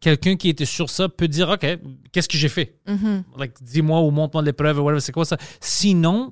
quelqu'un 0.00 0.36
qui 0.36 0.48
était 0.50 0.64
sur 0.66 0.90
ça 0.90 1.08
peut 1.08 1.28
dire 1.28 1.48
OK, 1.48 1.66
qu'est-ce 2.12 2.28
que 2.28 2.36
j'ai 2.38 2.48
fait? 2.48 2.78
Mhm. 2.86 3.24
Like 3.38 3.52
dis-moi 3.62 4.00
ou 4.02 4.10
montre-moi 4.10 4.42
les 4.42 4.52
preuves 4.52 4.78
ou 4.78 4.82
whatever, 4.82 5.00
c'est 5.00 5.12
quoi 5.12 5.24
ça 5.24 5.36
Sinon, 5.60 6.30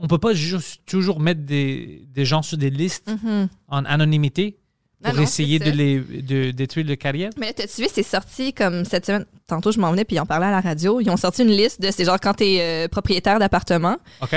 on 0.00 0.06
peut 0.08 0.18
pas 0.18 0.32
juste 0.34 0.80
toujours 0.86 1.20
mettre 1.20 1.42
des, 1.42 2.02
des 2.12 2.24
gens 2.24 2.42
sur 2.42 2.56
des 2.58 2.70
listes 2.70 3.08
Mhm. 3.08 3.48
en 3.68 3.84
anonymité 3.84 4.56
Ah 5.04 5.10
pour 5.10 5.18
non, 5.18 5.22
essayer 5.22 5.58
de 5.58 5.70
les 5.70 6.00
de 6.00 6.50
détruire 6.50 6.86
leur 6.86 6.98
carrière? 6.98 7.30
Mais 7.38 7.54
vu, 7.78 7.86
c'est 7.92 8.02
sorti 8.02 8.52
comme 8.52 8.84
cette 8.84 9.06
semaine. 9.06 9.24
Tantôt, 9.46 9.72
je 9.72 9.78
m'en 9.80 9.90
venais, 9.90 10.04
puis 10.04 10.16
ils 10.16 10.20
en 10.20 10.26
parlaient 10.26 10.46
à 10.46 10.50
la 10.50 10.60
radio. 10.60 11.00
Ils 11.00 11.10
ont 11.10 11.16
sorti 11.16 11.42
une 11.42 11.50
liste 11.50 11.80
de. 11.80 11.90
C'est 11.90 12.04
genre 12.04 12.18
quand 12.20 12.34
t'es 12.34 12.58
euh, 12.60 12.88
propriétaire 12.88 13.38
d'appartement, 13.38 13.96
OK 14.22 14.34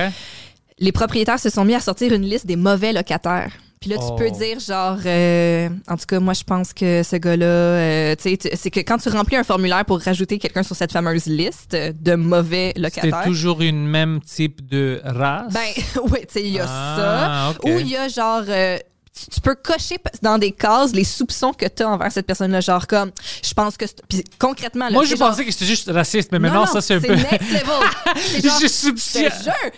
les 0.80 0.92
propriétaires 0.92 1.40
se 1.40 1.50
sont 1.52 1.64
mis 1.66 1.76
à 1.76 1.80
sortir 1.80 2.12
une 2.14 2.24
liste 2.24 2.48
des 2.48 2.56
mauvais 2.56 2.94
locataires. 2.94 3.52
Puis 3.84 3.90
là, 3.92 3.98
tu 3.98 4.06
Oh. 4.12 4.16
peux 4.16 4.30
dire, 4.32 4.62
genre, 4.62 4.98
euh, 5.06 5.68
en 5.90 5.98
tout 5.98 6.06
cas, 6.08 6.22
moi, 6.22 6.34
je 6.34 6.44
pense 6.46 6.72
que 6.72 7.04
ce 7.04 7.18
gars-là, 7.18 7.46
euh, 7.46 8.16
tu 8.16 8.30
sais, 8.42 8.56
c'est 8.56 8.72
que 8.72 8.80
quand 8.80 8.98
tu 8.98 9.10
remplis 9.10 9.36
un 9.36 9.44
formulaire 9.44 9.84
pour 9.84 10.00
rajouter 10.00 10.38
quelqu'un 10.40 10.64
sur 10.64 10.74
cette 10.74 10.94
fameuse 10.94 11.26
liste 11.26 11.76
de 11.76 12.16
mauvais 12.16 12.72
locataires, 12.78 13.24
toujours 13.26 13.60
une 13.60 13.86
même 13.86 14.22
type 14.22 14.66
de 14.70 15.02
race? 15.04 15.52
ben, 15.52 15.60
oui, 16.12 16.20
tu 16.22 16.26
sais, 16.30 16.44
il 16.44 16.54
y 16.54 16.60
a 16.62 16.66
Ah, 16.66 17.54
ça. 17.62 17.68
Ou 17.70 17.78
il 17.78 17.90
y 17.90 17.98
a 17.98 18.08
genre. 18.08 18.44
euh, 18.48 18.78
tu, 19.14 19.26
tu 19.32 19.42
peux 19.42 19.56
cocher 19.56 19.98
dans 20.22 20.38
des 20.38 20.54
cases 20.54 20.94
les 20.94 21.04
soupçons 21.04 21.52
que 21.52 21.66
tu 21.68 21.84
as 21.84 21.90
envers 21.90 22.10
cette 22.10 22.26
personne-là. 22.26 22.62
Genre, 22.62 22.88
comme, 22.88 23.12
je 23.46 23.54
pense 23.54 23.76
que. 23.76 23.86
c'est- 23.86 24.02
Puis 24.08 24.24
concrètement, 24.40 24.86
là, 24.86 24.92
Moi, 24.92 25.04
c'est 25.04 25.12
je 25.12 25.16
genre- 25.18 25.30
pensais 25.32 25.44
que 25.44 25.52
c'était 25.52 25.66
juste 25.66 25.92
raciste, 25.92 26.32
mais 26.32 26.40
maintenant, 26.40 26.62
non, 26.62 26.72
ça, 26.72 26.80
c'est 26.80 26.96
un 26.96 27.02
peu. 27.02 27.14
next 27.14 27.52
level. 27.52 27.90
C'est 28.16 28.42
genre, 28.48 28.60
je 28.62 28.68
soupçonne. 28.68 29.24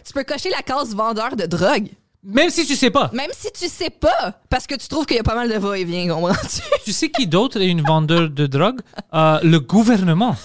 tu 0.05 0.13
peux 0.13 0.23
cocher 0.23 0.51
la 0.51 0.61
case 0.61 0.93
vendeur 0.93 1.35
de 1.35 1.47
drogue. 1.47 1.87
Même 2.25 2.49
si 2.49 2.65
tu 2.65 2.75
sais 2.75 2.89
pas. 2.89 3.09
Même 3.13 3.29
si 3.37 3.51
tu 3.51 3.67
sais 3.69 3.89
pas, 3.91 4.33
parce 4.49 4.65
que 4.65 4.73
tu 4.75 4.87
trouves 4.87 5.05
qu'il 5.05 5.15
y 5.17 5.19
a 5.19 5.23
pas 5.23 5.35
mal 5.35 5.47
de 5.47 5.57
va-et-vient, 5.57 6.11
comprends-tu? 6.13 6.61
Tu 6.85 6.91
sais 6.91 7.09
qui 7.09 7.27
d'autre 7.27 7.61
est 7.61 7.67
une 7.67 7.81
vendeur 7.83 8.29
de 8.29 8.47
drogue? 8.47 8.79
Euh, 9.13 9.39
Le 9.43 9.59
gouvernement. 9.59 10.35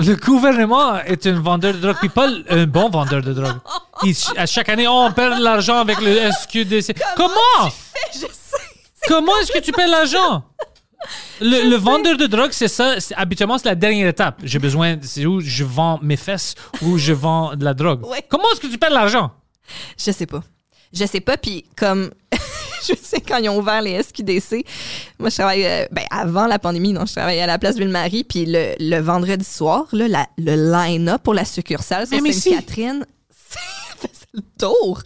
Le 0.00 0.14
gouvernement 0.14 1.00
est 1.00 1.26
un 1.26 1.40
vendeur 1.40 1.74
de 1.74 1.78
drogue, 1.80 1.96
puis 1.98 2.08
pas 2.08 2.28
un 2.50 2.66
bon 2.66 2.88
vendeur 2.88 3.20
de 3.20 3.32
drogue. 3.32 3.58
Il- 4.04 4.14
à 4.36 4.46
chaque 4.46 4.68
année, 4.68 4.86
on 4.86 5.10
perd 5.12 5.38
de 5.38 5.42
l'argent 5.42 5.78
avec 5.78 6.00
le 6.00 6.30
SQDC. 6.30 6.94
Comment? 7.16 7.70
Sais. 8.12 8.28
Comment 9.08 9.36
est-ce 9.40 9.50
que 9.52 9.58
tu 9.58 9.72
perds 9.72 9.88
l'argent? 9.88 10.44
Le, 11.40 11.68
le 11.70 11.76
vendeur 11.76 12.16
de 12.16 12.26
drogue, 12.26 12.50
c'est 12.52 12.68
ça. 12.68 12.98
c'est- 13.00 13.14
Habituellement, 13.14 13.58
c'est 13.58 13.68
la 13.68 13.74
dernière 13.74 14.08
étape. 14.08 14.40
J'ai 14.44 14.58
besoin, 14.58 14.96
c'est 15.02 15.24
où 15.26 15.40
je 15.40 15.64
vends 15.64 15.98
mes 16.02 16.16
fesses 16.16 16.54
ou 16.82 16.98
je 16.98 17.12
vends 17.12 17.54
de 17.56 17.64
la 17.64 17.74
drogue. 17.74 18.06
Ouais. 18.06 18.24
Comment 18.28 18.44
est-ce 18.52 18.60
que 18.60 18.66
tu 18.66 18.78
perds 18.78 18.90
l'argent? 18.90 19.30
Je 19.98 20.10
sais 20.10 20.26
pas. 20.26 20.42
Je 20.92 21.04
sais 21.04 21.20
pas, 21.20 21.36
puis 21.36 21.64
comme 21.76 22.10
je 22.88 22.94
sais 23.02 23.20
quand 23.20 23.36
ils 23.36 23.48
ont 23.50 23.58
ouvert 23.58 23.82
les 23.82 24.02
SQDC, 24.02 24.64
moi 25.18 25.28
je 25.28 25.34
travaille 25.34 25.66
euh, 25.66 25.86
ben, 25.92 26.04
avant 26.10 26.46
la 26.46 26.58
pandémie, 26.58 26.94
non, 26.94 27.04
je 27.04 27.12
travaillais 27.12 27.42
à 27.42 27.46
la 27.46 27.58
place 27.58 27.76
Ville-Marie, 27.76 28.24
puis 28.24 28.46
le, 28.46 28.72
le 28.80 28.98
vendredi 28.98 29.44
soir, 29.44 29.84
là, 29.92 30.08
la- 30.08 30.26
le 30.38 30.54
line-up 30.72 31.22
pour 31.22 31.34
la 31.34 31.44
succursale 31.44 32.06
sur. 32.06 32.16
Sainte-Catherine, 32.18 33.04
le 34.34 34.42
tour. 34.58 35.02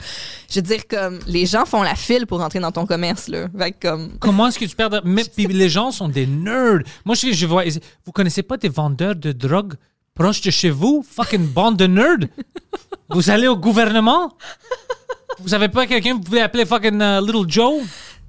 Je 0.51 0.57
veux 0.57 0.63
dire 0.63 0.87
comme 0.89 1.19
les 1.27 1.47
gens 1.47 1.65
font 1.65 1.83
la 1.83 1.95
file 1.95 2.27
pour 2.27 2.41
entrer 2.41 2.61
dans 2.61 2.73
ton 2.73 2.87
commerce 2.87 3.29
là, 3.29 3.47
fait 3.57 3.73
que, 3.73 3.79
comme 3.89 4.11
Comment 4.19 4.49
est-ce 4.49 4.59
que 4.59 4.65
tu 4.65 4.77
perds 4.77 4.91
de... 4.91 5.01
Mais 5.05 5.25
puis 5.37 5.47
les 5.47 5.69
gens 5.69 5.91
sont 5.91 6.09
des 6.09 6.27
nerds. 6.27 6.81
Moi, 7.05 7.15
je, 7.15 7.33
je 7.33 7.47
vois... 7.47 7.65
Vous 8.05 8.13
connaissez 8.13 8.43
pas 8.43 8.57
des 8.57 8.69
vendeurs 8.69 9.17
de 9.17 9.33
drogue 9.33 9.75
proches 10.15 10.41
de 10.43 10.51
chez 10.51 10.71
vous? 10.71 11.05
Fucking 11.09 11.47
bande 11.47 11.77
de 11.77 11.87
nerds? 11.87 12.29
vous 13.11 13.31
allez 13.31 13.49
au 13.49 13.57
gouvernement? 13.57 14.33
Vous 15.39 15.55
avez 15.55 15.69
pas 15.69 15.87
quelqu'un 15.87 16.11
que 16.11 16.17
vous 16.17 16.23
pouvez 16.23 16.43
appeler 16.43 16.67
fucking 16.67 17.01
euh, 17.01 17.21
Little 17.21 17.49
Joe? 17.49 17.83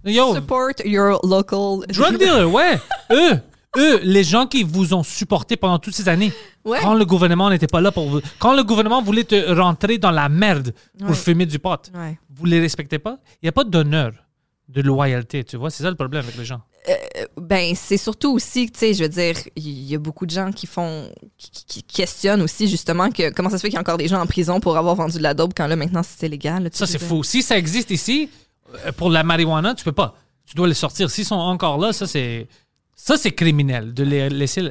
Yo, 0.05 0.33
support 0.35 0.73
your 0.83 1.19
local 1.25 1.85
drug 1.87 2.17
dealer, 2.17 2.45
ouais. 2.51 2.77
Eux, 3.11 3.39
eux, 3.77 3.99
les 4.03 4.23
gens 4.23 4.45
qui 4.47 4.63
vous 4.63 4.93
ont 4.93 5.03
supporté 5.03 5.55
pendant 5.55 5.79
toutes 5.79 5.95
ces 5.95 6.09
années. 6.09 6.33
Ouais. 6.65 6.79
Quand 6.81 6.93
le 6.93 7.05
gouvernement 7.05 7.49
n'était 7.49 7.67
pas 7.67 7.81
là 7.81 7.91
pour 7.91 8.07
vous... 8.09 8.21
Quand 8.39 8.55
le 8.55 8.63
gouvernement 8.63 9.01
voulait 9.01 9.25
te 9.25 9.51
rentrer 9.53 9.97
dans 9.97 10.11
la 10.11 10.29
merde 10.29 10.73
pour 10.99 11.09
Ouais. 11.09 11.15
fumer 11.15 11.45
du 11.45 11.59
pot, 11.59 11.91
Ouais. 11.93 12.17
vous 12.29 12.45
les 12.45 12.59
respectez 12.59 12.99
pas? 12.99 13.17
Il 13.41 13.45
n'y 13.45 13.49
a 13.49 13.51
pas 13.51 13.63
d'honneur, 13.65 14.11
de 14.69 14.81
loyauté, 14.81 15.43
tu 15.43 15.57
vois? 15.57 15.69
C'est 15.69 15.83
ça 15.83 15.89
le 15.89 15.95
problème 15.95 16.23
avec 16.23 16.37
les 16.37 16.45
gens. 16.45 16.61
Ben, 17.37 17.75
c'est 17.75 17.97
surtout 17.97 18.33
aussi, 18.33 18.69
tu 18.69 18.77
sais, 18.79 18.93
je 18.93 19.03
veux 19.03 19.09
dire, 19.09 19.35
il 19.55 19.83
y 19.83 19.95
a 19.95 19.97
beaucoup 19.99 20.25
de 20.25 20.31
gens 20.31 20.51
qui 20.51 20.67
font, 20.67 21.09
qui, 21.37 21.81
questionnent 21.83 22.41
aussi 22.41 22.67
justement 22.67 23.09
que 23.09 23.29
comment 23.31 23.49
ça 23.49 23.57
se 23.57 23.61
fait 23.61 23.69
qu'il 23.69 23.75
y 23.75 23.77
a 23.77 23.81
encore 23.81 23.97
des 23.97 24.07
gens 24.09 24.19
en 24.21 24.25
prison 24.25 24.59
pour 24.59 24.75
avoir 24.77 24.95
vendu 24.95 25.17
de 25.17 25.23
la 25.23 25.33
dope 25.33 25.53
quand 25.55 25.67
là 25.67 25.77
maintenant 25.77 26.01
c'est 26.03 26.27
légal. 26.27 26.63
là, 26.63 26.69
Ça, 26.73 26.85
c'est 26.85 26.99
fou. 26.99 27.23
Si 27.23 27.41
ça 27.41 27.57
existe 27.57 27.89
ici, 27.91 28.29
euh, 28.85 28.91
pour 28.91 29.09
la 29.09 29.23
marijuana, 29.23 29.75
tu 29.75 29.85
peux 29.85 29.93
pas. 29.93 30.15
Tu 30.45 30.55
dois 30.55 30.67
les 30.67 30.73
sortir. 30.73 31.09
S'ils 31.09 31.23
sont 31.25 31.35
encore 31.35 31.77
là, 31.77 31.93
ça, 31.93 32.05
c'est. 32.05 32.47
Ça, 32.95 33.15
c'est 33.17 33.31
criminel 33.31 33.93
de 33.93 34.03
les 34.03 34.29
laisser. 34.29 34.61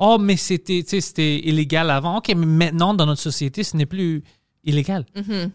Oh, 0.00 0.16
mais 0.18 0.36
c'était, 0.36 0.82
c'était 0.86 1.38
illégal 1.40 1.90
avant. 1.90 2.18
OK, 2.18 2.28
mais 2.36 2.46
maintenant, 2.46 2.94
dans 2.94 3.06
notre 3.06 3.20
société, 3.20 3.62
ce 3.62 3.76
n'est 3.76 3.86
plus 3.86 4.22
illégal. 4.64 5.04
Mhm. 5.14 5.50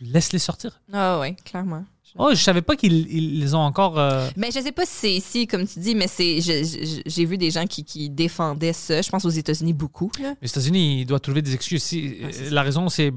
Laisse-les 0.00 0.38
sortir. 0.40 0.80
Ah 0.92 1.20
ouais, 1.20 1.36
clairement. 1.44 1.84
Oh, 2.18 2.28
je 2.32 2.36
savais 2.42 2.60
pas 2.60 2.76
qu'ils 2.76 3.06
ils 3.10 3.40
les 3.40 3.54
ont 3.54 3.60
encore. 3.60 3.98
euh, 3.98 4.28
Mais 4.36 4.50
je 4.50 4.60
sais 4.60 4.72
pas 4.72 4.84
si 4.84 4.92
c'est 4.94 5.12
ici, 5.14 5.46
comme 5.46 5.66
tu 5.66 5.78
dis, 5.78 5.94
mais 5.94 6.08
c'est, 6.08 6.40
j'ai 7.06 7.24
vu 7.24 7.38
des 7.38 7.50
gens 7.50 7.66
qui, 7.66 7.84
qui 7.84 8.10
défendaient 8.10 8.72
ça. 8.74 9.00
Je 9.00 9.08
pense 9.10 9.24
aux 9.24 9.30
États-Unis 9.30 9.72
beaucoup. 9.72 10.10
Là. 10.20 10.34
Les 10.42 10.48
États-Unis, 10.48 11.00
ils 11.02 11.06
doivent 11.06 11.20
trouver 11.20 11.40
des 11.40 11.54
excuses. 11.54 11.82
Si, 11.82 12.16
Ah, 12.22 12.28
la 12.50 12.62
raison, 12.62 12.88
c'est. 12.88 13.12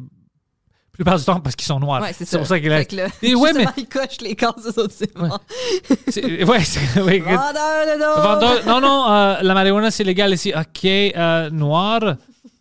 La 0.97 1.03
plupart 1.03 1.17
du 1.19 1.25
temps 1.25 1.39
parce 1.41 1.55
qu'ils 1.55 1.65
sont 1.67 1.79
noirs. 1.79 2.01
Ouais, 2.01 2.13
c'est 2.13 2.37
pour 2.37 2.47
ça 2.47 2.59
qu'il 2.59 2.71
a. 2.71 2.79
Et 3.21 3.35
ouais, 3.35 3.49
justement, 3.53 3.71
ils 3.77 3.87
cochent 3.87 4.21
les 4.21 4.35
cases 4.35 4.63
des 4.63 4.79
autres. 4.79 4.93
c'est- 4.95 6.43
Ouais, 6.45 6.63
c'est- 6.63 7.01
ouais, 7.01 7.19
Vendeur! 7.19 8.21
Vendeur- 8.23 8.65
non, 8.65 8.79
non, 8.81 9.11
euh, 9.11 9.37
la 9.41 9.53
marijuana, 9.53 9.91
c'est 9.91 10.03
légal 10.05 10.33
ici. 10.33 10.53
OK, 10.55 10.85
euh, 10.85 11.49
noir. 11.49 11.99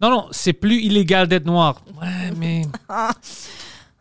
Non, 0.01 0.11
non, 0.11 0.26
c'est 0.32 0.53
plus 0.53 0.80
illégal 0.82 1.28
d'être 1.28 1.47
noir. 1.47 1.80
Ouais, 2.01 2.32
mais. 2.36 2.62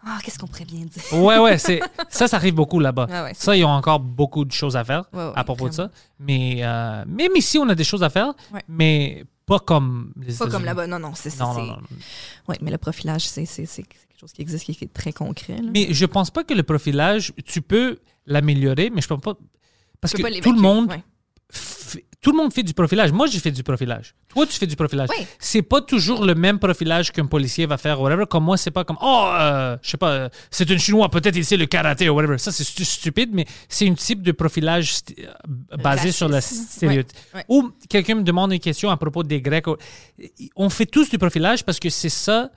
Ah, 0.05 0.17
qu'est-ce 0.21 0.37
qu'on 0.37 0.47
pourrait 0.47 0.65
bien 0.65 0.79
dire? 0.85 1.13
Ouais, 1.13 1.37
ouais, 1.37 1.57
c'est... 1.57 1.79
ça, 2.09 2.27
ça 2.27 2.35
arrive 2.35 2.55
beaucoup 2.55 2.79
là-bas. 2.79 3.07
Ah 3.09 3.23
ouais, 3.23 3.31
ça, 3.35 3.55
ils 3.55 3.63
ont 3.63 3.69
encore 3.69 3.99
beaucoup 4.01 4.43
de 4.43 4.51
choses 4.51 4.75
à 4.75 4.83
faire 4.83 5.05
Ouais, 5.13 5.29
à 5.33 5.43
propos 5.45 5.69
de 5.69 5.73
ça. 5.73 5.89
Mais 6.19 6.57
euh, 6.61 7.03
même 7.07 7.31
ici, 7.37 7.57
on 7.57 7.69
a 7.69 7.75
des 7.75 7.85
choses 7.85 8.03
à 8.03 8.09
faire, 8.09 8.33
mais 8.67 9.23
pas 9.45 9.59
comme 9.59 10.13
les 10.21 10.33
Pas 10.35 10.49
comme 10.49 10.65
là-bas. 10.65 10.87
Non, 10.87 10.99
non, 10.99 11.13
c'est 11.15 11.37
non. 11.39 11.79
Oui, 12.47 12.55
mais 12.61 12.71
le 12.71 12.77
profilage, 12.77 13.27
c'est 13.27 13.45
quelque 13.45 14.19
chose 14.19 14.31
qui 14.31 14.41
existe, 14.41 14.65
qui 14.65 14.77
est 14.83 14.93
très 14.93 15.11
concret. 15.13 15.57
là. 15.57 15.69
Mais 15.73 15.93
je 15.93 16.05
pense 16.05 16.31
pas 16.31 16.43
que 16.43 16.53
le 16.53 16.63
profilage, 16.63 17.33
tu 17.45 17.61
peux 17.61 17.99
l'améliorer, 18.25 18.89
mais 18.89 19.01
je 19.01 19.07
pense 19.07 19.21
pas. 19.21 19.35
Parce 19.99 20.13
que 20.13 20.21
pas 20.21 20.31
tout 20.31 20.53
le 20.53 20.61
monde, 20.61 20.89
ouais. 20.89 21.03
Tout 22.23 22.31
le 22.31 22.37
monde 22.37 22.53
fait 22.53 22.63
du 22.63 22.73
profilage. 22.73 23.11
Moi, 23.11 23.27
j'ai 23.27 23.39
fait 23.39 23.51
du 23.51 23.63
profilage. 23.63 24.15
Toi, 24.29 24.47
tu 24.47 24.53
fais 24.57 24.65
du 24.65 24.77
profilage. 24.77 25.09
Oui. 25.15 25.25
C'est 25.39 25.61
pas 25.61 25.81
toujours 25.81 26.23
le 26.25 26.33
même 26.33 26.57
profilage 26.57 27.11
qu'un 27.11 27.25
policier 27.25 27.65
va 27.65 27.77
faire, 27.77 27.99
whatever. 27.99 28.25
Comme 28.27 28.45
moi, 28.45 28.55
c'est 28.55 28.71
pas 28.71 28.85
comme, 28.85 28.97
oh, 29.01 29.29
euh, 29.33 29.77
je 29.81 29.89
sais 29.91 29.97
pas, 29.97 30.11
euh, 30.11 30.29
c'est 30.49 30.71
un 30.71 30.77
chinois, 30.77 31.09
peut-être 31.09 31.35
il 31.35 31.43
sait 31.43 31.57
le 31.57 31.65
karaté, 31.65 32.09
ou 32.09 32.15
whatever. 32.15 32.37
Ça, 32.37 32.53
c'est 32.53 32.63
stu- 32.63 32.85
stupide, 32.85 33.31
mais 33.33 33.45
c'est 33.67 33.87
un 33.89 33.93
type 33.93 34.21
de 34.21 34.31
profilage 34.31 34.95
euh, 35.19 35.77
basé 35.77 36.13
sur 36.13 36.29
la 36.29 36.39
stéréotype. 36.39 37.17
Ouais. 37.35 37.43
Ou 37.49 37.71
quelqu'un 37.89 38.15
me 38.15 38.23
demande 38.23 38.53
une 38.53 38.59
question 38.59 38.89
à 38.89 38.95
propos 38.95 39.23
des 39.23 39.41
Grecs. 39.41 39.65
On 40.55 40.69
fait 40.69 40.85
tous 40.85 41.09
du 41.09 41.17
profilage 41.17 41.65
parce 41.65 41.79
que 41.79 41.89
c'est 41.89 42.07
ça. 42.09 42.49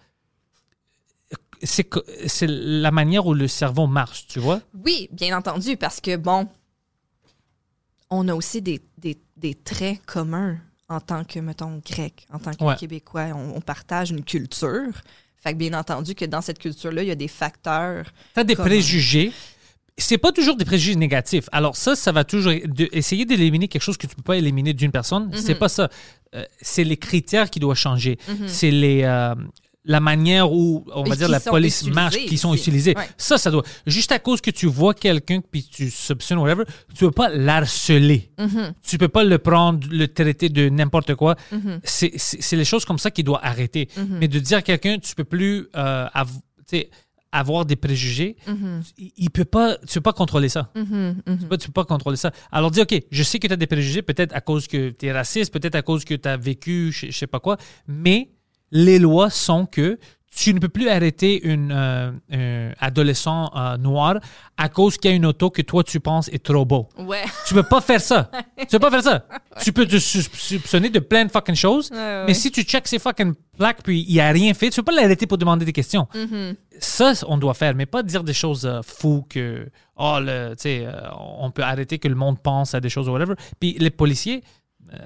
C'est 1.63 2.47
la 2.49 2.91
manière 2.91 3.27
où 3.27 3.33
le 3.35 3.49
cerveau 3.49 3.87
marche, 3.87 4.27
tu 4.29 4.39
vois? 4.39 4.61
Oui, 4.85 5.09
bien 5.11 5.37
entendu, 5.37 5.77
parce 5.79 6.01
que, 6.03 6.17
bon, 6.17 6.47
on 8.11 8.29
a 8.29 8.35
aussi 8.35 8.63
des, 8.63 8.81
des, 8.99 9.17
des 9.37 9.55
traits 9.55 10.01
communs 10.07 10.59
en 10.89 11.01
tant 11.01 11.25
que, 11.25 11.39
mettons, 11.41 11.81
grec, 11.85 12.27
en 12.33 12.39
tant 12.39 12.53
que 12.55 12.63
Ouais. 12.65 12.77
québécois. 12.77 13.27
On, 13.35 13.57
on 13.57 13.61
partage 13.61 14.11
une 14.11 14.23
culture. 14.25 14.93
Fait 15.43 15.53
que, 15.53 15.59
bien 15.59 15.75
entendu, 15.75 16.15
que 16.15 16.25
dans 16.25 16.41
cette 16.41 16.59
culture-là, 16.59 17.03
il 17.03 17.09
y 17.09 17.11
a 17.11 17.17
des 17.17 17.29
facteurs. 17.29 18.07
Tu 18.35 18.41
as 18.41 18.45
des 18.45 18.55
Comment? 18.55 18.69
préjugés. 18.69 19.33
C'est 19.99 20.19
pas 20.19 20.31
toujours 20.31 20.57
des 20.57 20.65
préjugés 20.67 20.95
négatifs. 20.97 21.49
Alors 21.53 21.75
ça, 21.77 21.97
ça 21.97 22.13
va 22.13 22.23
toujours 22.25 22.53
de- 22.53 22.89
essayer 22.93 23.25
d'éliminer 23.25 23.67
quelque 23.67 23.83
chose 23.83 23.97
que 23.97 24.07
tu 24.07 24.15
peux 24.15 24.23
pas 24.23 24.37
éliminer 24.37 24.75
d'une 24.75 24.91
personne. 24.93 25.27
Mhm. 25.29 25.37
C'est 25.37 25.55
pas 25.55 25.69
ça. 25.71 25.89
Euh, 26.35 26.45
c'est 26.61 26.85
les 26.85 26.99
critères 26.99 27.49
qui 27.51 27.61
doivent 27.61 27.79
changer. 27.79 28.19
C'est 28.47 28.71
les 28.71 29.03
euh, 29.05 29.35
la 29.87 30.01
manière 30.01 30.53
où 30.53 30.85
on 30.95 31.05
va 31.05 31.15
Et 31.15 31.19
dire 31.19 31.29
la 31.29 31.41
police 31.41 31.85
marche, 31.87 32.17
qui 32.27 32.37
sont 32.37 32.53
utilisés. 32.55 32.93
Ouais. 32.97 33.09
Ça, 33.17 33.39
ça 33.39 33.51
doit. 33.51 33.63
Juste 33.87 34.13
à 34.13 34.19
cause 34.19 34.41
que 34.41 34.51
tu 34.51 34.67
vois 34.67 34.95
quelqu'un 34.95 35.41
puis 35.41 35.65
tu 35.65 35.91
soupçonnes 35.91 36.39
whatever, 36.39 36.65
tu 36.95 37.05
peux 37.05 37.11
pas 37.13 37.29
l'harceler. 37.29 38.31
Mhm. 38.39 38.75
Tu 38.87 38.99
peux 38.99 39.09
pas 39.09 39.25
le 39.25 39.39
prendre, 39.39 39.87
le 39.91 40.09
traiter 40.09 40.49
de 40.49 40.69
n'importe 40.69 41.15
quoi. 41.15 41.37
Mhm. 41.53 41.81
C'est 41.85 42.53
les 42.53 42.65
choses 42.65 42.85
comme 42.85 42.99
ça 42.99 43.11
qui 43.11 43.23
doivent 43.23 43.41
arrêter. 43.43 43.89
Mais 44.21 44.29
de 44.29 44.39
dire 44.39 44.59
à 44.59 44.63
quelqu'un, 44.63 44.99
tu 44.99 45.15
peux 45.15 45.25
plus 45.25 45.69
euh, 45.77 46.07
av- 46.13 46.31
tu 46.69 46.79
sais, 46.79 46.91
avoir 47.33 47.67
des 47.67 47.77
préjugés, 47.77 48.37
Mhm. 48.47 48.83
il, 49.17 49.31
peut 49.31 49.45
pas, 49.45 49.77
tu 49.87 49.95
peux 49.95 50.01
pas 50.01 50.13
contrôler 50.15 50.49
ça. 50.49 50.71
Mhm. 50.75 51.17
Mhm. 51.27 51.39
Tu 51.39 51.47
peux, 51.47 51.59
tu 51.59 51.67
peux 51.69 51.73
pas 51.73 51.85
contrôler 51.85 52.17
ça. 52.17 52.31
Alors 52.51 52.71
dis, 52.71 52.81
OK, 52.81 52.95
je 53.11 53.23
sais 53.23 53.39
que 53.39 53.47
tu 53.47 53.53
as 53.53 53.57
des 53.57 53.67
préjugés, 53.67 54.01
peut-être 54.03 54.35
à 54.35 54.41
cause 54.41 54.67
que 54.67 54.91
tu 54.91 55.07
es 55.07 55.13
raciste, 55.13 55.53
peut-être 55.53 55.75
à 55.75 55.83
cause 55.83 56.05
que 56.05 56.15
tu 56.15 56.29
as 56.29 56.37
vécu, 56.37 56.93
je, 56.93 57.07
je 57.11 57.19
sais 57.19 57.27
pas 57.27 57.41
quoi, 57.41 57.59
mais 57.87 58.31
les 58.71 58.99
lois 58.99 59.31
sont 59.31 59.67
que 59.67 59.99
tu 60.37 60.53
ne 60.53 60.59
peux 60.59 60.69
plus 60.69 60.89
arrêter 60.91 61.43
une, 61.49 61.73
euh, 61.73 62.13
un 62.31 62.71
adolescent 62.79 63.51
euh, 63.57 63.79
noir 63.79 64.17
à 64.59 64.69
cause 64.69 64.99
qu'il 64.99 65.11
y 65.11 65.15
a 65.15 65.17
une 65.17 65.25
auto 65.25 65.49
que 65.49 65.63
toi 65.63 65.83
tu 65.83 65.99
penses 65.99 66.29
est 66.29 66.45
trop 66.45 66.67
beau. 66.67 66.91
Ouais. 66.99 67.25
Tu 67.47 67.55
peux 67.55 67.63
pas 67.63 67.81
faire 67.81 68.03
ça. 68.03 68.31
tu 68.59 68.67
peux 68.67 68.79
pas 68.79 68.91
faire 68.91 69.03
ça. 69.03 69.27
Tu 69.63 69.73
peux 69.73 69.87
te 69.87 69.99
soupçonner 69.99 70.91
de 70.91 70.99
plein 70.99 71.25
de 71.25 71.31
fucking 71.31 71.55
choses, 71.55 71.91
Ouais, 71.91 71.97
ouais, 71.97 72.25
mais 72.27 72.35
si 72.35 72.51
tu 72.51 72.63
checks 72.63 72.87
ces 72.87 72.99
fucking 72.99 73.33
plaques 73.57 73.83
puis 73.83 74.05
il 74.07 74.21
a 74.21 74.31
rien 74.31 74.53
fait, 74.53 74.69
tu 74.69 74.83
peux 74.83 74.93
pas 74.93 75.01
l'arrêter 75.01 75.27
pour 75.27 75.39
demander 75.39 75.65
des 75.65 75.73
questions. 75.73 76.07
Mhm. 76.15 76.55
Ça, 76.79 77.15
on 77.27 77.39
doit 77.39 77.55
faire, 77.55 77.75
mais 77.75 77.87
pas 77.87 78.03
dire 78.03 78.23
des 78.23 78.35
choses 78.35 78.67
euh, 78.67 78.83
fous 78.83 79.25
que, 79.31 79.67
oh, 79.97 80.19
tu 80.21 80.27
sais, 80.59 80.85
euh, 80.85 80.93
on 81.39 81.51
peut 81.51 81.63
arrêter 81.63 81.99
que 81.99 82.09
le 82.09 82.15
monde 82.15 82.39
pense 82.43 82.75
à 82.75 82.81
des 82.81 82.91
choses 82.91 83.09
ou 83.09 83.13
whatever. 83.13 83.35
Puis 83.59 83.77
les 83.79 83.91
policiers, 83.91 84.43
tu 84.91 84.99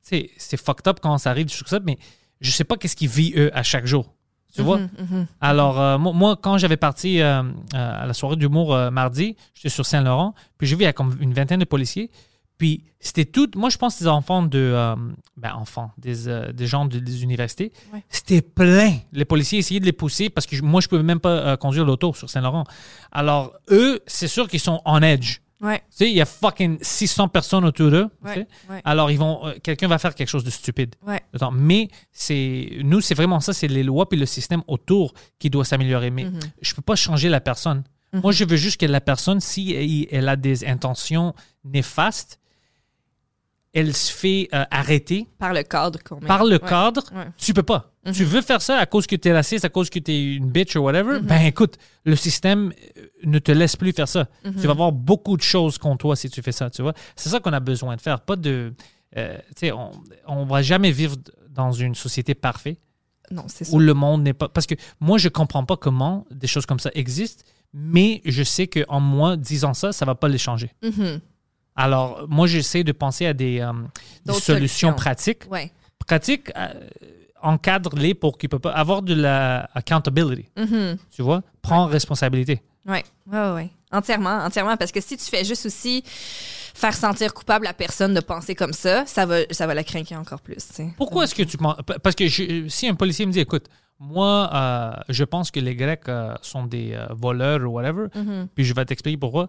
sais, 0.00 0.30
c'est 0.38 0.56
fucked 0.56 0.88
up 0.88 1.00
quand 1.02 1.18
ça 1.18 1.30
arrive, 1.30 1.44
des 1.44 1.52
choses 1.52 1.68
comme 1.68 1.78
ça, 1.78 1.84
mais 1.84 1.98
je 2.44 2.50
sais 2.50 2.64
pas 2.64 2.76
qu'est-ce 2.76 2.96
qu'ils 2.96 3.08
vivent 3.08 3.38
eux 3.38 3.50
à 3.56 3.62
chaque 3.62 3.86
jour. 3.86 4.14
Tu 4.54 4.62
vois? 4.62 4.78
Mhm. 4.78 4.88
Mhm. 5.10 5.26
Alors, 5.40 5.80
euh, 5.80 5.98
moi, 5.98 6.12
moi, 6.12 6.36
quand 6.40 6.58
j'avais 6.58 6.76
parti 6.76 7.20
euh, 7.20 7.42
euh, 7.42 8.02
à 8.02 8.06
la 8.06 8.14
soirée 8.14 8.36
d'humour 8.36 8.72
euh, 8.72 8.90
mardi, 8.90 9.36
j'étais 9.52 9.68
sur 9.68 9.84
Saint-Laurent, 9.84 10.34
puis 10.58 10.68
j'ai 10.68 10.76
vu 10.76 10.82
il 10.82 10.84
y 10.84 10.88
a 10.88 10.92
comme 10.92 11.16
une 11.20 11.34
vingtaine 11.34 11.58
de 11.58 11.64
policiers. 11.64 12.10
Puis 12.56 12.84
c'était 13.00 13.24
tout, 13.24 13.50
moi 13.56 13.68
je 13.68 13.76
pense 13.78 13.98
des 13.98 14.06
enfants 14.06 14.44
de, 14.44 14.72
ben 15.36 15.52
enfants, 15.54 15.90
des, 15.98 16.14
des 16.52 16.66
gens 16.68 16.84
de- 16.84 17.00
des 17.00 17.24
universités. 17.24 17.72
Ouais. 17.92 18.04
C'était 18.08 18.42
plein. 18.42 18.92
Les 19.12 19.24
policiers 19.24 19.58
essayaient 19.58 19.80
de 19.80 19.84
les 19.86 19.92
pousser 19.92 20.30
parce 20.30 20.46
que 20.46 20.60
moi 20.62 20.80
je 20.80 20.86
pouvais 20.86 21.02
même 21.02 21.18
pas 21.18 21.56
conduire 21.56 21.84
l'auto 21.84 22.14
sur 22.14 22.30
Saint-Laurent. 22.30 22.62
Alors 23.10 23.54
eux, 23.72 23.98
c'est 24.06 24.28
sûr 24.28 24.46
qu'ils 24.46 24.60
sont 24.60 24.80
on 24.84 25.02
edge. 25.02 25.40
Ouais. 25.64 25.78
Tu 25.78 25.84
sais, 25.96 26.10
il 26.10 26.14
y 26.16 26.20
a 26.20 26.26
fucking 26.26 26.78
600 26.82 27.28
personnes 27.28 27.64
autour 27.64 27.90
d'eux. 27.90 28.08
tu 28.22 28.26
Ouais. 28.28 28.34
sais. 28.34 28.46
Ouais. 28.70 28.80
Alors 28.84 29.10
ils 29.10 29.18
vont, 29.18 29.46
euh, 29.46 29.54
quelqu'un 29.62 29.88
va 29.88 29.98
faire 29.98 30.14
quelque 30.14 30.28
chose 30.28 30.44
de 30.44 30.50
stupide. 30.50 30.94
Mais 31.52 31.88
c'est 32.12 32.68
nous, 32.82 33.00
c'est 33.00 33.14
vraiment 33.14 33.40
ça, 33.40 33.52
c'est 33.52 33.68
les 33.68 33.82
lois 33.82 34.08
puis 34.08 34.18
le 34.18 34.26
système 34.26 34.62
autour 34.66 35.14
qui 35.38 35.50
doit 35.50 35.64
s'améliorer. 35.64 36.10
Mais 36.10 36.24
Mhm. 36.24 36.38
je 36.60 36.74
peux 36.74 36.82
pas 36.82 36.96
changer 36.96 37.28
la 37.28 37.40
personne. 37.40 37.82
Moi, 38.12 38.30
je 38.30 38.44
veux 38.44 38.56
juste 38.56 38.78
que 38.80 38.86
la 38.86 39.00
personne, 39.00 39.40
si 39.40 39.72
elle- 39.72 40.06
elle 40.16 40.28
a 40.28 40.36
des 40.36 40.64
intentions 40.66 41.34
néfastes, 41.64 42.38
elle 43.74 43.94
se 43.94 44.12
fait 44.12 44.48
euh, 44.54 44.64
arrêter 44.70 45.26
Par 45.38 45.52
le 45.52 45.62
cadre 45.62 46.02
qu'on 46.02 46.20
met. 46.20 46.26
par 46.26 46.44
le 46.44 46.52
Ouais. 46.62 46.68
cadre. 46.68 47.02
Ouais. 47.14 47.26
Tu 47.36 47.52
peux 47.52 47.62
pas. 47.62 47.90
Tu 48.12 48.24
veux 48.24 48.42
faire 48.42 48.60
ça 48.62 48.76
à 48.78 48.86
cause 48.86 49.06
que 49.06 49.16
tu 49.16 49.28
es 49.28 49.32
raciste, 49.32 49.64
à 49.64 49.68
cause 49.70 49.88
que 49.90 49.98
tu 49.98 50.12
es 50.12 50.34
une 50.36 50.50
bitch 50.50 50.76
ou 50.76 50.80
whatever. 50.80 51.20
Ben 51.20 51.40
écoute, 51.46 51.76
le 52.04 52.16
système 52.16 52.72
euh, 52.98 53.02
ne 53.24 53.38
te 53.38 53.50
laisse 53.50 53.76
plus 53.76 53.92
faire 53.92 54.08
ça. 54.08 54.28
Tu 54.44 54.66
vas 54.66 54.72
avoir 54.72 54.92
beaucoup 54.92 55.36
de 55.36 55.42
choses 55.42 55.78
contre 55.78 55.98
toi 55.98 56.14
si 56.16 56.28
tu 56.30 56.40
fais 56.42 56.52
ça, 56.52 56.70
tu 56.70 56.82
vois. 56.82 56.92
C'est 57.16 57.28
ça 57.30 57.40
qu'on 57.40 57.52
a 57.52 57.60
besoin 57.60 57.96
de 57.96 58.00
faire. 58.00 58.20
Pas 58.20 58.36
de. 58.36 58.74
euh, 59.16 59.38
tu 59.48 59.52
sais, 59.68 59.72
on, 59.72 59.90
on 60.26 60.44
va 60.44 60.60
jamais 60.62 60.90
vivre 60.90 61.16
dans 61.50 61.72
une 61.72 61.94
société 61.94 62.34
parfaite 62.34 62.78
Non, 63.30 63.44
c'est 63.48 63.64
ça. 63.64 63.74
où 63.74 63.78
le 63.78 63.94
monde 63.94 64.22
n'est 64.22 64.34
pas. 64.34 64.48
Parce 64.48 64.66
que 64.66 64.74
moi, 65.00 65.16
je 65.18 65.28
comprends 65.30 65.64
pas 65.64 65.76
comment 65.78 66.26
des 66.30 66.46
choses 66.46 66.66
comme 66.66 66.80
ça 66.80 66.90
existent, 66.94 67.42
mais 67.72 68.20
je 68.26 68.42
sais 68.42 68.66
qu'en 68.66 69.00
moi, 69.00 69.36
disant 69.38 69.72
ça, 69.72 69.92
ça 69.92 70.04
va 70.04 70.14
pas 70.14 70.28
les 70.28 70.36
changer. 70.38 70.70
Alors, 71.76 72.26
moi, 72.28 72.46
j'essaie 72.46 72.84
de 72.84 72.92
penser 72.92 73.26
à 73.26 73.32
des, 73.32 73.60
euh, 73.60 73.72
des 74.24 74.32
solutions, 74.32 74.54
solutions. 74.54 74.92
pratiques. 74.94 75.42
Ouais. 75.50 75.72
Pratiques, 76.06 76.50
euh, 76.56 76.68
encadre-les 77.42 78.14
pour 78.14 78.38
qu'ils 78.38 78.48
peuvent 78.48 78.60
pas 78.60 78.72
avoir 78.72 79.02
de 79.02 79.14
la 79.14 79.68
accountability. 79.74 80.48
Mhm. 80.56 80.96
Tu 81.14 81.22
vois? 81.22 81.42
Prends 81.62 81.86
responsabilité. 81.86 82.62
Oui, 82.86 82.98
oui, 83.26 83.38
oui. 83.54 83.70
Entièrement, 83.92 84.44
entièrement. 84.44 84.76
Parce 84.76 84.92
que 84.92 85.00
si 85.00 85.16
tu 85.16 85.24
fais 85.24 85.44
juste 85.44 85.66
aussi 85.66 86.02
faire 86.06 86.94
sentir 86.94 87.32
coupable 87.32 87.64
la 87.64 87.72
personne 87.74 88.12
de 88.14 88.20
penser 88.20 88.54
comme 88.54 88.72
ça, 88.72 89.06
ça 89.06 89.24
va, 89.26 89.38
ça 89.50 89.66
va 89.66 89.74
la 89.74 89.84
craquer 89.84 90.16
encore 90.16 90.40
plus. 90.40 90.56
tu 90.56 90.74
sais. 90.74 90.88
Pourquoi 90.96 91.24
est-ce 91.24 91.34
que 91.34 91.42
tu 91.44 91.56
penses. 91.56 91.76
Parce 92.02 92.14
que 92.16 92.26
je- 92.28 92.68
si 92.68 92.88
un 92.88 92.94
policier 92.94 93.24
me 93.26 93.32
dit, 93.32 93.40
écoute, 93.40 93.66
moi, 94.00 94.50
euh, 94.52 94.92
je 95.08 95.22
pense 95.24 95.50
que 95.50 95.60
les 95.60 95.76
Grecs 95.76 96.08
euh, 96.08 96.34
sont 96.42 96.64
des 96.64 96.92
euh, 96.94 97.06
voleurs 97.10 97.60
ou 97.62 97.74
whatever, 97.74 98.06
Mhm. 98.14 98.48
puis 98.54 98.64
je 98.64 98.74
vais 98.74 98.84
t'expliquer 98.84 99.16
pourquoi. 99.16 99.48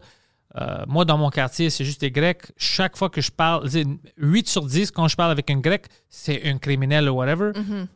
Euh, 0.57 0.84
moi, 0.88 1.03
dans 1.06 1.18
mon 1.18 1.30
quartier, 1.30 1.69
c'est 1.69 1.84
juste 1.84 2.02
des 2.02 2.11
Grecs. 2.11 2.44
Chaque 2.57 2.95
fois 2.95 3.10
que 3.10 3.19
je 3.22 3.32
parle, 3.32 3.69
c'est 3.69 3.86
8 4.18 4.48
sur 4.48 4.65
10, 4.65 4.91
quand 4.91 5.07
je 5.07 5.15
parle 5.15 5.32
avec 5.32 5.49
un 5.49 5.57
Grec, 5.60 5.88
c'est 6.10 6.45
un 6.48 6.57
criminel 6.57 7.10
ou 7.10 7.14
whatever. 7.15 7.52
Mhm. 7.56 7.88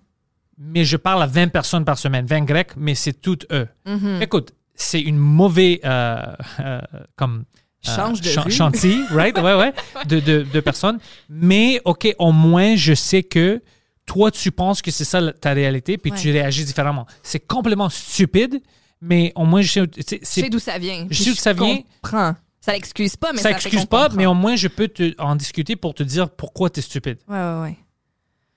Mais 0.58 0.84
je 0.84 0.98
parle 0.98 1.24
à 1.24 1.26
20 1.26 1.48
personnes 1.48 1.86
par 1.86 1.98
semaine, 1.98 2.26
20 2.26 2.42
Grecs, 2.42 2.72
mais 2.76 2.96
c'est 2.96 3.14
toutes 3.14 3.46
eux. 3.52 3.68
Mhm. 3.86 4.22
Écoute, 4.22 4.52
c'est 4.76 5.02
une 5.02 5.18
mauvaise 5.18 5.80
euh, 5.86 6.18
euh, 6.60 6.82
comme 7.16 7.46
euh, 7.88 7.96
Change 7.96 8.20
de 8.20 8.50
chantier, 8.50 8.98
right? 9.12 9.38
Ouais, 9.38 9.56
ouais, 9.56 9.74
de, 10.06 10.20
de, 10.20 10.46
de 10.54 10.60
personnes. 10.60 11.00
Mais 11.30 11.80
OK, 11.86 12.14
au 12.20 12.34
moins, 12.34 12.76
je 12.76 12.94
sais 12.94 13.24
que 13.24 13.62
toi, 14.06 14.32
tu 14.32 14.52
penses 14.52 14.82
que 14.82 14.92
c'est 14.92 15.06
ça 15.06 15.32
ta 15.32 15.54
réalité, 15.54 15.98
puis 15.98 16.12
tu 16.12 16.30
réagis 16.32 16.66
différemment. 16.66 17.06
C'est 17.24 17.40
complètement 17.40 17.88
stupide, 17.90 18.60
mais 19.00 19.32
au 19.36 19.46
moins, 19.46 19.62
je 19.62 19.72
sais, 19.72 19.82
Je 19.98 20.18
sais 20.24 20.50
d'où 20.50 20.60
ça 20.60 20.78
vient. 20.78 21.08
Je 21.10 21.24
sais 21.24 21.30
d'où 21.30 21.36
ça 21.38 21.54
vient. 21.54 21.78
comprends. 22.02 22.36
Ça 22.62 22.74
l'excuse 22.74 23.16
pas, 23.16 23.32
mais 23.32 23.38
ça, 23.38 23.44
ça 23.44 23.50
fait 23.50 23.56
excuse 23.56 23.80
qu'on 23.82 23.86
pas, 23.88 24.04
comprend. 24.04 24.18
mais 24.18 24.26
au 24.26 24.34
moins, 24.34 24.56
je 24.56 24.68
peux 24.68 24.88
te, 24.88 25.14
en 25.22 25.36
discuter 25.36 25.76
pour 25.76 25.94
te 25.94 26.04
dire 26.04 26.30
pourquoi 26.30 26.70
tu 26.70 26.80
es 26.80 26.82
stupide. 26.84 27.18
Ouais, 27.28 27.36
ouais, 27.38 27.62
ouais. 27.62 27.78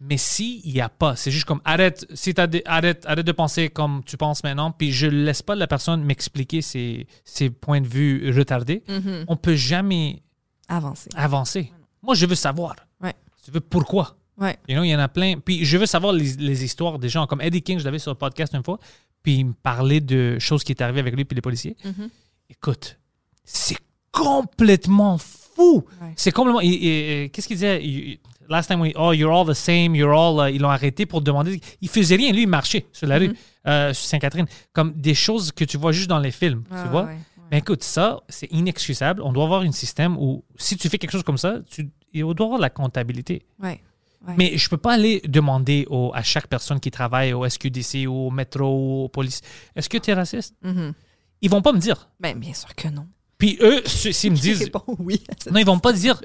Mais 0.00 0.16
si 0.16 0.60
il 0.64 0.72
n'y 0.72 0.80
a 0.80 0.88
pas, 0.88 1.14
c'est 1.14 1.30
juste 1.30 1.44
comme 1.44 1.60
arrête, 1.64 2.04
si 2.12 2.34
des, 2.34 2.62
arrête, 2.66 3.06
arrête 3.06 3.24
de 3.24 3.30
penser 3.32 3.68
comme 3.68 4.02
tu 4.04 4.16
penses 4.16 4.42
maintenant, 4.42 4.72
puis 4.72 4.90
je 4.90 5.06
laisse 5.06 5.42
pas 5.42 5.54
la 5.54 5.68
personne 5.68 6.02
m'expliquer 6.02 6.60
ses, 6.60 7.06
ses 7.24 7.50
points 7.50 7.80
de 7.80 7.86
vue 7.86 8.32
retardés, 8.36 8.82
Mhm. 8.88 9.24
on 9.28 9.36
peut 9.36 9.54
jamais 9.54 10.22
Avancer. 10.66 11.08
avancer. 11.14 11.72
Moi, 12.02 12.16
je 12.16 12.26
veux 12.26 12.34
savoir. 12.34 12.74
Ouais. 13.00 13.14
Je 13.46 13.52
veux 13.52 13.60
pourquoi? 13.60 14.16
Ouais. 14.36 14.56
You 14.68 14.74
know, 14.74 14.82
il 14.82 14.88
y 14.88 14.96
en 14.96 14.98
a 14.98 15.06
plein. 15.08 15.36
Puis 15.38 15.64
je 15.64 15.78
veux 15.78 15.86
savoir 15.86 16.12
les, 16.12 16.32
les 16.32 16.64
histoires 16.64 16.98
des 16.98 17.08
gens. 17.08 17.28
Comme 17.28 17.40
Eddie 17.40 17.62
King, 17.62 17.78
je 17.78 17.84
l'avais 17.84 18.00
sur 18.00 18.10
le 18.10 18.18
podcast 18.18 18.52
une 18.54 18.64
fois, 18.64 18.80
puis 19.22 19.36
il 19.36 19.44
me 19.46 19.52
parlait 19.52 20.00
de 20.00 20.36
choses 20.40 20.64
qui 20.64 20.72
étaient 20.72 20.82
arrivées 20.82 20.98
avec 21.00 21.14
lui 21.14 21.24
puis 21.24 21.36
les 21.36 21.42
policiers. 21.42 21.76
Mhm. 21.84 22.08
Écoute, 22.50 22.98
c'est 23.44 23.76
complètement 24.12 25.18
fou. 25.18 25.84
Ouais. 26.00 26.12
C'est 26.16 26.30
complètement. 26.32 26.60
Qu'est-ce 26.60 27.46
qu'il 27.46 27.56
disait? 27.56 27.84
Il- 27.84 28.18
Last 28.48 28.68
time, 28.68 28.80
we, 28.82 28.92
oh, 28.96 29.12
you're 29.12 29.32
all 29.32 29.46
the 29.46 29.54
same, 29.54 29.94
you're 29.94 30.12
all. 30.12 30.38
euh, 30.40 30.50
ils 30.50 30.60
l'ont 30.60 30.68
arrêté 30.68 31.06
pour 31.06 31.22
demander. 31.22 31.58
Il 31.80 31.88
faisait 31.88 32.16
rien, 32.16 32.32
lui, 32.32 32.42
il 32.42 32.48
marchait 32.48 32.84
sur 32.92 33.06
la 33.06 33.16
rue, 33.16 33.32
euh, 33.66 33.94
sur 33.94 34.04
Sainte-Catherine. 34.08 34.46
Comme 34.74 34.92
des 34.94 35.14
choses 35.14 35.52
que 35.52 35.64
tu 35.64 35.78
vois 35.78 35.92
juste 35.92 36.08
dans 36.10 36.18
les 36.18 36.32
films, 36.32 36.64
tu 36.68 36.88
vois? 36.90 37.04
ouais, 37.04 37.08
ouais. 37.12 37.18
Ben 37.50 37.56
écoute, 37.58 37.82
ça, 37.82 38.20
c'est 38.28 38.50
inexcusable. 38.52 39.22
On 39.22 39.32
doit 39.32 39.44
avoir 39.44 39.62
un 39.62 39.72
système 39.72 40.18
où, 40.18 40.44
si 40.56 40.76
tu 40.76 40.88
fais 40.90 40.98
quelque 40.98 41.12
chose 41.12 41.22
comme 41.22 41.38
ça, 41.38 41.60
tu, 41.70 41.88
il 42.12 42.22
doit 42.34 42.46
avoir 42.46 42.58
de 42.58 42.62
la 42.62 42.70
comptabilité. 42.70 43.46
Ouais. 43.62 43.80
Ouais. 44.26 44.34
Mais 44.36 44.58
je 44.58 44.68
peux 44.68 44.76
pas 44.76 44.94
aller 44.94 45.22
demander 45.26 45.86
au- 45.88 46.10
à 46.14 46.22
chaque 46.22 46.48
personne 46.48 46.78
qui 46.80 46.90
travaille 46.90 47.32
au 47.32 47.44
SQDC 47.48 48.06
au 48.06 48.30
métro 48.30 49.04
aux 49.04 49.08
police, 49.08 49.40
est-ce 49.76 49.88
que 49.88 49.98
tu 49.98 50.10
es 50.10 50.14
raciste? 50.14 50.54
Mhm. 50.62 50.92
Ils 51.40 51.50
vont 51.50 51.62
pas 51.62 51.72
me 51.72 51.78
dire. 51.78 52.08
Ben, 52.20 52.38
bien 52.38 52.52
sûr 52.54 52.74
que 52.74 52.88
non. 52.88 53.06
Puis 53.42 53.58
eux, 53.60 53.82
s'ils 53.86 54.30
me 54.30 54.36
disent. 54.40 54.70
oui 55.00 55.20
Non, 55.50 55.58
ils 55.58 55.66
vont 55.66 55.80
pas 55.80 55.92
dire. 55.92 56.22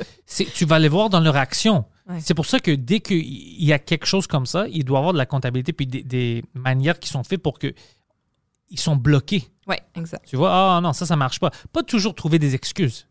Tu 0.54 0.66
vas 0.66 0.78
les 0.78 0.88
voir 0.88 1.10
dans 1.10 1.20
leur 1.20 1.36
action. 1.36 1.86
Ouais. 2.08 2.20
C'est 2.22 2.36
pour 2.36 2.46
ça 2.46 2.60
que 2.60 2.70
dès 2.70 3.00
qu'il 3.00 3.64
y 3.64 3.74
a 3.74 3.80
quelque 3.80 4.06
chose 4.06 4.28
comme 4.28 4.46
ça, 4.46 4.68
il 4.70 4.86
doit 4.86 5.00
y 5.00 5.02
avoir 5.02 5.14
de 5.14 5.18
la 5.18 5.26
comptabilité 5.26 5.74
puis 5.74 5.88
des, 5.88 6.04
des 6.04 6.44
manières 6.54 7.00
qui 7.00 7.10
sont 7.10 7.24
faites 7.24 7.42
pour 7.42 7.58
que 7.58 7.74
ils 8.70 8.80
sont 8.80 8.96
bloqués. 8.96 9.46
Ouais, 9.68 9.80
exact. 9.96 10.28
Tu 10.28 10.36
vois, 10.36 10.52
ah 10.78 10.80
non, 10.80 10.94
ça, 10.94 11.08
ça 11.08 11.16
marche 11.16 11.40
pas. 11.40 11.50
Pas 11.74 11.82
toujours 11.82 12.14
trouver 12.14 12.38
des 12.38 12.54
excuses. 12.54 13.08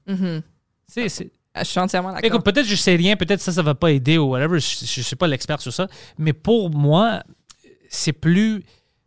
C'est- 0.86 1.30
Ah, 1.52 1.64
Je 1.64 1.68
suis 1.70 1.80
entièrement 1.80 2.12
d'accord. 2.12 2.42
Peut-être 2.44 2.66
je 2.66 2.76
sais 2.76 2.94
rien, 2.94 3.16
peut-être 3.16 3.40
ça, 3.40 3.50
ça 3.50 3.62
va 3.62 3.74
pas 3.74 3.90
aider 3.90 4.18
ou 4.18 4.26
whatever. 4.30 4.60
Je, 4.60 4.84
je 4.86 5.00
suis 5.00 5.16
pas 5.16 5.26
l'expert 5.26 5.60
sur 5.60 5.72
ça. 5.72 5.88
Mais 6.16 6.32
pour 6.32 6.70
moi, 6.70 7.24
c'est 7.88 8.12
plus 8.12 8.62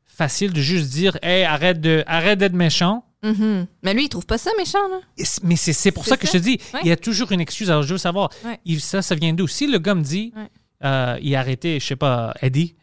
facile 0.07 0.51
de 0.51 0.59
juste 0.59 0.89
dire, 0.89 1.17
hey, 1.21 1.45
arrête 1.45 1.79
de, 1.79 2.03
arrête 2.05 2.37
d'être 2.39 2.51
méchant. 2.53 3.05
Mhm. 3.21 3.67
Mais 3.83 3.93
lui, 3.93 4.05
il 4.05 4.09
trouve 4.09 4.25
pas 4.25 4.37
ça 4.37 4.51
méchant, 4.57 4.87
là. 4.89 4.99
Mais 5.43 5.55
c'est, 5.57 5.91
pour 5.91 6.05
ça 6.05 6.15
que 6.17 6.25
je 6.25 6.31
te 6.31 6.37
dis, 6.37 6.57
Ouais. 6.73 6.79
il 6.83 6.87
y 6.87 6.91
a 6.91 6.95
toujours 6.97 7.31
une 7.31 7.41
excuse. 7.41 7.69
Alors, 7.69 7.83
je 7.83 7.91
veux 7.93 7.97
savoir, 7.97 8.29
Ouais. 8.45 8.59
il- 8.65 8.79
ça, 8.79 9.01
ça 9.01 9.15
vient 9.15 9.33
d'où? 9.33 9.47
Si 9.47 9.67
le 9.67 9.77
gars 9.77 9.95
me 9.95 10.01
dit, 10.03 10.31
Ouais. 10.35 10.47
euh, 10.85 11.17
il 11.21 11.35
a 11.35 11.39
arrêté, 11.39 11.79
je 11.79 11.85
sais 11.85 11.95
pas, 11.97 12.33
Eddie, 12.41 12.75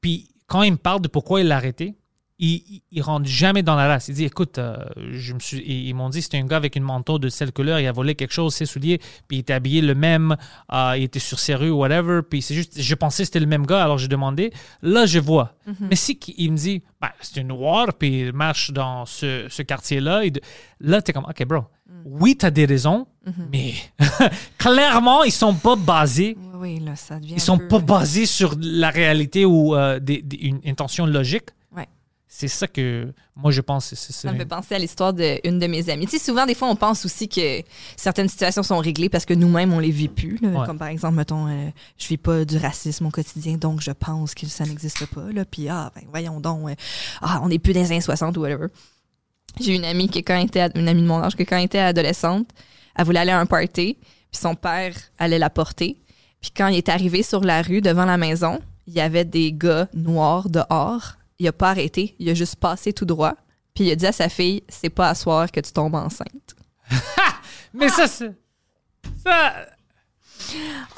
puis 0.00 0.28
quand 0.46 0.62
il 0.62 0.72
me 0.72 0.76
parle 0.76 1.00
de 1.02 1.08
pourquoi 1.08 1.40
il 1.42 1.46
l'a 1.48 1.56
arrêté, 1.56 1.94
il, 2.42 2.54
il, 2.68 2.82
il 2.90 3.02
rentre 3.02 3.26
jamais 3.28 3.62
dans 3.62 3.76
la 3.76 3.86
race. 3.86 4.08
Il 4.08 4.14
dit, 4.14 4.24
écoute, 4.24 4.58
euh, 4.58 4.76
je 5.12 5.34
me 5.34 5.38
suis, 5.38 5.58
ils, 5.58 5.88
ils 5.88 5.94
m'ont 5.94 6.08
dit 6.08 6.22
c'était 6.22 6.38
un 6.38 6.46
gars 6.46 6.56
avec 6.56 6.74
une 6.74 6.82
manteau 6.82 7.18
de 7.18 7.28
cette 7.28 7.52
couleur, 7.52 7.78
il 7.80 7.86
a 7.86 7.92
volé 7.92 8.14
quelque 8.14 8.32
chose, 8.32 8.54
ses 8.54 8.66
souliers, 8.66 8.98
puis 9.28 9.36
il 9.36 9.40
était 9.40 9.52
habillé 9.52 9.80
le 9.82 9.94
même, 9.94 10.36
euh, 10.72 10.94
il 10.96 11.02
était 11.04 11.18
sur 11.20 11.38
ses 11.38 11.54
rues, 11.54 11.70
whatever, 11.70 12.20
puis 12.28 12.40
c'est 12.42 12.54
juste, 12.54 12.80
je 12.80 12.94
pensais 12.94 13.22
que 13.22 13.26
c'était 13.26 13.40
le 13.40 13.46
même 13.46 13.66
gars, 13.66 13.84
alors 13.84 13.98
j'ai 13.98 14.08
demandé. 14.08 14.52
Là, 14.82 15.06
je 15.06 15.18
vois. 15.18 15.54
Mais 15.80 15.96
si 15.96 16.18
il 16.38 16.50
me 16.52 16.56
dit, 16.56 16.82
ben, 17.00 17.10
c'est 17.20 17.40
un 17.40 17.44
noir, 17.44 17.88
puis 17.98 18.20
il 18.22 18.32
marche 18.32 18.72
dans 18.72 19.04
ce, 19.06 19.46
ce 19.48 19.62
quartier-là, 19.62 20.22
là, 20.80 21.02
t'es 21.02 21.12
comme, 21.12 21.26
OK, 21.28 21.44
bro, 21.46 21.64
oui, 22.06 22.36
t'as 22.36 22.50
des 22.50 22.64
raisons, 22.64 23.06
mais 23.52 23.74
clairement, 24.58 25.24
ils 25.24 25.32
sont 25.32 25.54
pas 25.54 25.76
basés 25.76 26.36
Oui, 26.54 26.78
oui, 26.78 26.80
là, 26.84 26.96
ça 26.96 27.18
devient. 27.18 27.34
ils 27.34 27.40
sont 27.40 27.58
peu- 27.58 27.68
pas 27.68 27.78
basés 27.80 28.26
sur 28.26 28.54
la 28.60 28.90
réalité 28.90 29.44
ou 29.44 29.74
euh, 29.74 29.98
des- 30.00 30.22
des- 30.22 30.36
une 30.38 30.60
intention 30.66 31.06
logique. 31.06 31.50
C'est 32.40 32.48
ça 32.56 32.66
que 32.66 33.12
moi 33.36 33.50
je 33.52 33.60
pense. 33.60 33.86
c'est- 33.86 33.96
c'est- 33.96 34.12
Ça 34.28 34.32
me 34.32 34.38
fait 34.38 34.44
penser 34.46 34.74
à 34.74 34.78
l'histoire 34.78 35.12
d'une 35.12 35.58
de 35.58 35.66
mes 35.66 35.88
amies. 35.90 36.06
Tu 36.06 36.18
sais, 36.18 36.24
souvent, 36.24 36.46
des 36.46 36.54
fois, 36.54 36.68
on 36.68 36.76
pense 36.76 37.04
aussi 37.04 37.28
que 37.28 37.62
certaines 37.96 38.28
situations 38.28 38.62
sont 38.62 38.78
réglées 38.78 39.08
parce 39.08 39.24
que 39.26 39.34
nous-mêmes, 39.34 39.72
on 39.72 39.78
les 39.78 39.90
vit 39.90 40.08
plus. 40.08 40.38
là. 40.40 40.48
Ouais. 40.48 40.66
Comme 40.66 40.78
par 40.78 40.88
exemple, 40.88 41.16
mettons, 41.16 41.46
euh, 41.48 41.68
je 41.98 42.06
vis 42.08 42.16
pas 42.16 42.44
du 42.44 42.56
racisme 42.56 43.06
au 43.06 43.10
quotidien, 43.10 43.56
donc 43.56 43.80
je 43.80 43.90
pense 43.90 44.34
que 44.34 44.46
ça 44.46 44.64
n'existe 44.64 45.06
pas. 45.06 45.30
Là. 45.32 45.44
Puis, 45.44 45.68
ah, 45.68 45.90
ben, 45.94 46.02
voyons 46.10 46.40
donc, 46.40 46.68
euh, 46.70 46.74
ah, 47.22 47.40
on 47.42 47.48
n'est 47.48 47.58
plus 47.58 47.72
dans 47.72 47.80
les 47.80 47.92
années 47.92 48.00
60 48.00 48.36
ou 48.36 48.40
whatever. 48.40 48.66
J'ai 49.60 49.74
une 49.74 49.84
amie 49.84 50.08
qui, 50.08 50.22
quand 50.22 50.36
elle 50.36 50.46
était, 50.46 50.60
ad- 50.60 50.76
une 50.76 50.88
amie 50.88 51.02
de 51.02 51.06
mon 51.06 51.22
âge, 51.22 51.34
qui, 51.36 51.44
quand 51.44 51.56
elle 51.58 51.64
était 51.64 51.78
adolescente, 51.78 52.48
elle 52.96 53.04
voulait 53.04 53.18
aller 53.20 53.32
à 53.32 53.40
un 53.40 53.46
party, 53.46 53.96
puis 54.00 54.40
son 54.40 54.54
père 54.54 54.94
allait 55.18 55.38
la 55.38 55.50
porter. 55.50 56.00
Puis 56.40 56.52
quand 56.56 56.68
il 56.68 56.76
est 56.76 56.88
arrivé 56.88 57.22
sur 57.22 57.42
la 57.42 57.60
rue 57.62 57.80
devant 57.80 58.04
la 58.04 58.16
maison, 58.16 58.60
il 58.86 58.94
y 58.94 59.00
avait 59.00 59.24
des 59.24 59.52
gars 59.52 59.88
noirs 59.92 60.48
dehors. 60.48 61.14
Il 61.40 61.48
a 61.48 61.52
pas 61.52 61.70
arrêté, 61.70 62.14
il 62.18 62.28
a 62.30 62.34
juste 62.34 62.56
passé 62.56 62.92
tout 62.92 63.04
droit. 63.06 63.32
Puis 63.74 63.84
il 63.84 63.90
a 63.90 63.96
dit 63.96 64.06
à 64.06 64.12
sa 64.12 64.28
fille, 64.28 64.62
c'est 64.68 64.90
pas 64.90 65.08
à 65.08 65.14
soir 65.14 65.50
que 65.50 65.58
tu 65.58 65.72
tombes 65.72 65.94
enceinte. 65.94 66.54
Mais 67.74 67.88
ça, 67.88 68.06
c'est. 68.06 68.30
Ça. 69.24 69.52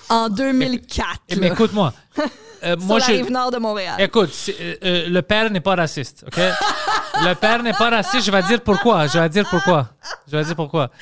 En 0.08 0.28
2004, 0.28 1.06
Eh, 1.28 1.36
Mais 1.36 1.48
écoute-moi. 1.48 1.92
Euh, 2.64 2.76
sur 2.78 2.86
moi, 2.86 3.00
la 3.00 3.06
je. 3.06 3.10
rive 3.10 3.28
nord 3.32 3.50
de 3.50 3.56
Montréal. 3.58 3.96
Écoute, 4.00 4.30
euh, 4.60 4.76
euh, 4.84 5.08
le 5.08 5.20
père 5.22 5.50
n'est 5.50 5.58
pas 5.60 5.74
raciste, 5.74 6.24
OK? 6.28 6.36
le 7.24 7.34
père 7.34 7.60
n'est 7.60 7.72
pas 7.72 7.90
raciste. 7.90 8.24
Je 8.24 8.30
vais 8.30 8.42
dire 8.44 8.60
pourquoi. 8.62 9.08
Je 9.08 9.18
vais 9.18 9.28
dire 9.28 9.44
pourquoi. 9.50 9.88
Je 10.30 10.36
vais 10.36 10.44
dire 10.44 10.54
pourquoi. 10.54 10.92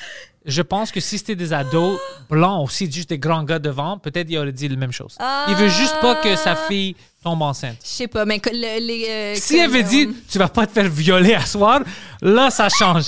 Je 0.43 0.63
pense 0.63 0.91
que 0.91 0.99
si 0.99 1.19
c'était 1.19 1.35
des 1.35 1.53
ados 1.53 1.99
blancs 2.31 2.63
aussi, 2.65 2.91
juste 2.91 3.09
des 3.09 3.19
grands 3.19 3.43
gars 3.43 3.59
devant, 3.59 3.99
peut-être 3.99 4.27
il 4.31 4.39
aurait 4.39 4.51
dit 4.51 4.67
la 4.69 4.75
même 4.75 4.91
chose. 4.91 5.15
Il 5.49 5.53
veut 5.55 5.67
juste 5.69 5.93
pas 6.01 6.15
que 6.15 6.35
sa 6.35 6.55
fille 6.55 6.95
tombe 7.23 7.41
enceinte. 7.43 7.77
Je 7.83 7.87
sais 7.87 8.07
pas, 8.07 8.25
mais 8.25 8.39
que 8.39 8.49
le- 8.49 8.85
les. 8.85 9.05
euh, 9.09 9.35
Si 9.35 9.57
elle 9.57 9.69
avait 9.69 9.83
dit 9.83 10.09
tu 10.29 10.37
vas 10.37 10.49
pas 10.49 10.65
te 10.67 10.71
faire 10.73 10.89
violer 10.89 11.33
à 11.35 11.45
soir, 11.45 11.81
là 12.21 12.49
ça 12.49 12.67
change. 12.69 13.05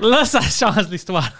Là 0.00 0.24
ça 0.24 0.40
change 0.40 0.88
l'histoire. 0.88 1.30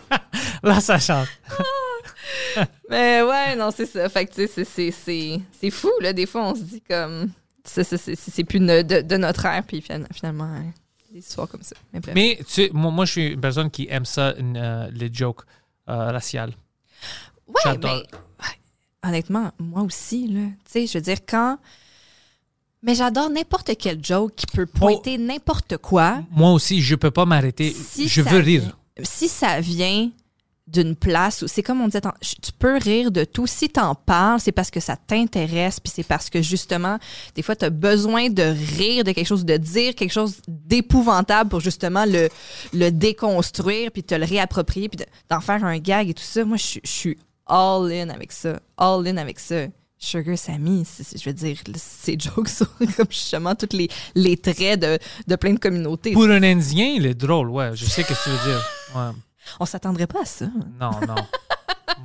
là 0.62 0.80
ça 0.80 0.98
change. 0.98 1.28
Mais 2.90 3.22
ouais, 3.22 3.56
non, 3.56 3.70
c'est 3.74 3.86
ça. 3.86 4.08
Fait 4.08 4.26
que, 4.26 4.34
tu 4.34 4.42
sais, 4.42 4.48
c'est- 4.48 4.64
c'est- 4.64 4.90
c'est 4.90 5.40
c'est 5.60 5.70
fou, 5.70 5.90
là. 6.00 6.12
Des 6.12 6.26
fois, 6.26 6.48
on 6.50 6.54
se 6.54 6.60
dit 6.62 6.80
comme. 6.88 7.30
C'est 7.64 7.84
c'est- 7.84 7.96
c'est- 7.96 8.16
c'est 8.16 8.44
plus 8.44 8.58
de, 8.60 8.82
de- 8.82 9.00
de 9.02 9.16
notre 9.16 9.44
ère, 9.46 9.62
puis 9.64 9.80
fin- 9.80 10.02
finalement, 10.12 10.44
hein, 10.44 10.72
des 11.12 11.20
histoires 11.20 11.48
comme 11.48 11.62
ça. 11.62 11.76
Mais 11.92 12.00
bref. 12.00 12.14
Mais 12.14 12.36
tu 12.40 12.44
sais, 12.48 12.70
moi, 12.72 12.90
moi, 12.90 13.04
je 13.04 13.12
suis 13.12 13.26
une 13.28 13.40
personne 13.40 13.70
qui 13.70 13.86
aime 13.90 14.04
ça, 14.04 14.34
une, 14.38 14.56
euh, 14.56 14.88
les 14.92 15.10
jokes 15.12 15.42
euh, 15.88 16.10
raciales. 16.12 16.52
ouais, 17.46 17.54
j'adore. 17.64 18.02
mais. 18.12 18.18
Honnêtement, 19.02 19.50
moi 19.58 19.82
aussi, 19.82 20.28
là. 20.28 20.40
Tu 20.64 20.72
sais, 20.72 20.86
je 20.86 20.98
veux 20.98 21.02
dire, 21.02 21.18
quand. 21.26 21.58
Mais 22.82 22.94
j'adore 22.94 23.28
n'importe 23.30 23.72
quel 23.78 24.02
joke 24.04 24.34
qui 24.36 24.46
peut 24.46 24.66
pointer 24.66 25.18
n'importe 25.18 25.76
quoi. 25.76 26.22
Moi 26.30 26.52
aussi, 26.52 26.80
je 26.80 26.94
peux 26.94 27.10
pas 27.10 27.26
m'arrêter. 27.26 27.72
Si 27.74 28.08
je 28.08 28.22
veux 28.22 28.38
rire. 28.38 28.76
si 29.02 29.28
ça 29.28 29.60
vient 29.60 30.10
d'une 30.66 30.94
place 30.94 31.42
où 31.42 31.48
c'est 31.48 31.62
comme 31.64 31.80
on 31.80 31.88
je- 31.90 32.34
tu 32.40 32.52
peux 32.58 32.76
rire 32.78 33.10
de 33.10 33.24
tout. 33.24 33.46
Si 33.46 33.68
t'en 33.68 33.94
parles, 33.96 34.38
c'est 34.40 34.52
parce 34.52 34.70
que 34.70 34.78
ça 34.80 34.96
t'intéresse, 34.96 35.80
puis 35.80 35.92
c'est 35.94 36.04
parce 36.06 36.30
que 36.30 36.40
justement, 36.42 36.98
des 37.34 37.42
fois, 37.42 37.56
tu 37.56 37.64
as 37.64 37.70
besoin 37.70 38.30
de 38.30 38.42
rire 38.78 39.02
de 39.04 39.10
quelque 39.12 39.26
chose, 39.26 39.44
de 39.44 39.56
dire 39.56 39.94
quelque 39.96 40.12
chose 40.12 40.36
d'épouvantable 40.46 41.50
pour 41.50 41.60
justement 41.60 42.04
le, 42.06 42.28
le 42.72 42.90
déconstruire, 42.90 43.90
puis 43.90 44.04
te 44.04 44.14
le 44.14 44.24
réapproprier, 44.24 44.88
puis 44.88 44.98
de- 44.98 45.06
d'en 45.28 45.40
faire 45.40 45.64
un 45.64 45.78
gag 45.78 46.08
et 46.08 46.14
tout 46.14 46.22
ça. 46.22 46.44
Moi, 46.44 46.56
je 46.56 46.78
suis 46.84 47.18
all 47.50 47.90
in 47.92 48.08
avec 48.10 48.32
ça. 48.32 48.60
All 48.76 49.06
in 49.06 49.16
avec 49.16 49.38
ça. 49.40 49.66
Sugar 50.02 50.38
Sammy, 50.38 50.86
je 51.14 51.24
veux 51.28 51.34
dire, 51.34 51.58
ces 51.76 52.18
jokes 52.18 52.48
sont 52.48 52.64
comme 52.96 53.06
justement 53.10 53.54
tous 53.54 53.76
les, 53.76 53.88
les 54.14 54.36
traits 54.38 54.80
de, 54.80 54.98
de 55.26 55.36
plein 55.36 55.52
de 55.52 55.58
communautés. 55.58 56.12
Pour 56.12 56.24
un 56.24 56.42
Indien, 56.42 56.86
il 56.96 57.04
est 57.04 57.14
drôle, 57.14 57.50
ouais. 57.50 57.76
Je 57.76 57.84
sais 57.84 58.02
ce 58.02 58.08
que 58.08 58.14
tu 58.22 58.30
veux 58.30 58.50
dire. 58.50 58.64
Ouais. 58.96 59.10
On 59.58 59.66
s'attendrait 59.66 60.06
pas 60.06 60.22
à 60.22 60.24
ça. 60.24 60.46
Non, 60.80 60.92
non. 61.06 61.16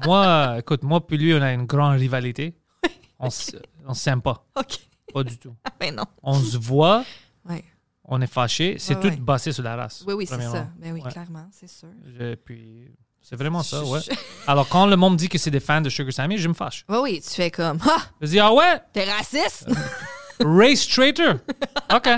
moi, 0.05 0.55
écoute, 0.59 0.83
moi 0.83 1.05
puis 1.05 1.17
lui, 1.17 1.33
on 1.33 1.41
a 1.41 1.53
une 1.53 1.65
grande 1.65 1.97
rivalité. 1.97 2.53
On 3.19 3.27
s- 3.27 3.55
on 3.87 3.93
s'aime 3.93 4.21
pas. 4.21 4.45
OK. 4.57 4.77
Pas 5.13 5.23
du 5.23 5.37
tout. 5.37 5.55
Ben 5.79 5.95
non. 5.95 6.03
On 6.21 6.33
se 6.37 6.57
voit, 6.57 7.05
Ouais. 7.47 7.63
on 8.03 8.19
est 8.21 8.27
fâché. 8.27 8.75
C'est 8.77 8.95
Ouais, 9.01 9.15
tout 9.15 9.21
basé 9.23 9.53
sur 9.53 9.63
la 9.63 9.75
race. 9.77 10.03
Oui, 10.05 10.13
oui, 10.15 10.25
c'est 10.27 10.41
ça. 10.41 10.67
Ben 10.77 10.91
oui, 10.91 11.01
clairement, 11.01 11.47
c'est 11.51 11.69
sûr. 11.69 11.87
Je- 12.19 12.35
puis, 12.35 12.89
c'est 13.27 13.35
vraiment 13.35 13.63
ça, 13.63 13.83
ouais. 13.83 13.99
Alors, 14.47 14.67
quand 14.69 14.85
le 14.85 14.95
monde 14.95 15.13
me 15.13 15.17
dit 15.17 15.29
que 15.29 15.37
c'est 15.37 15.49
des 15.51 15.59
fans 15.59 15.81
de 15.81 15.89
Sugar 15.89 16.13
Sammy, 16.13 16.37
je 16.37 16.47
me 16.47 16.53
fâche. 16.53 16.85
Oui, 16.89 16.97
oui, 17.01 17.21
tu 17.21 17.33
fais 17.33 17.49
comme 17.51 17.79
Ah, 17.83 18.01
Je 18.21 18.27
dis, 18.27 18.39
ah 18.39 18.53
ouais, 18.53 18.79
t'es 18.93 19.03
raciste! 19.11 19.67
race 20.39 20.87
traitor. 20.87 21.35
OK. 21.93 22.09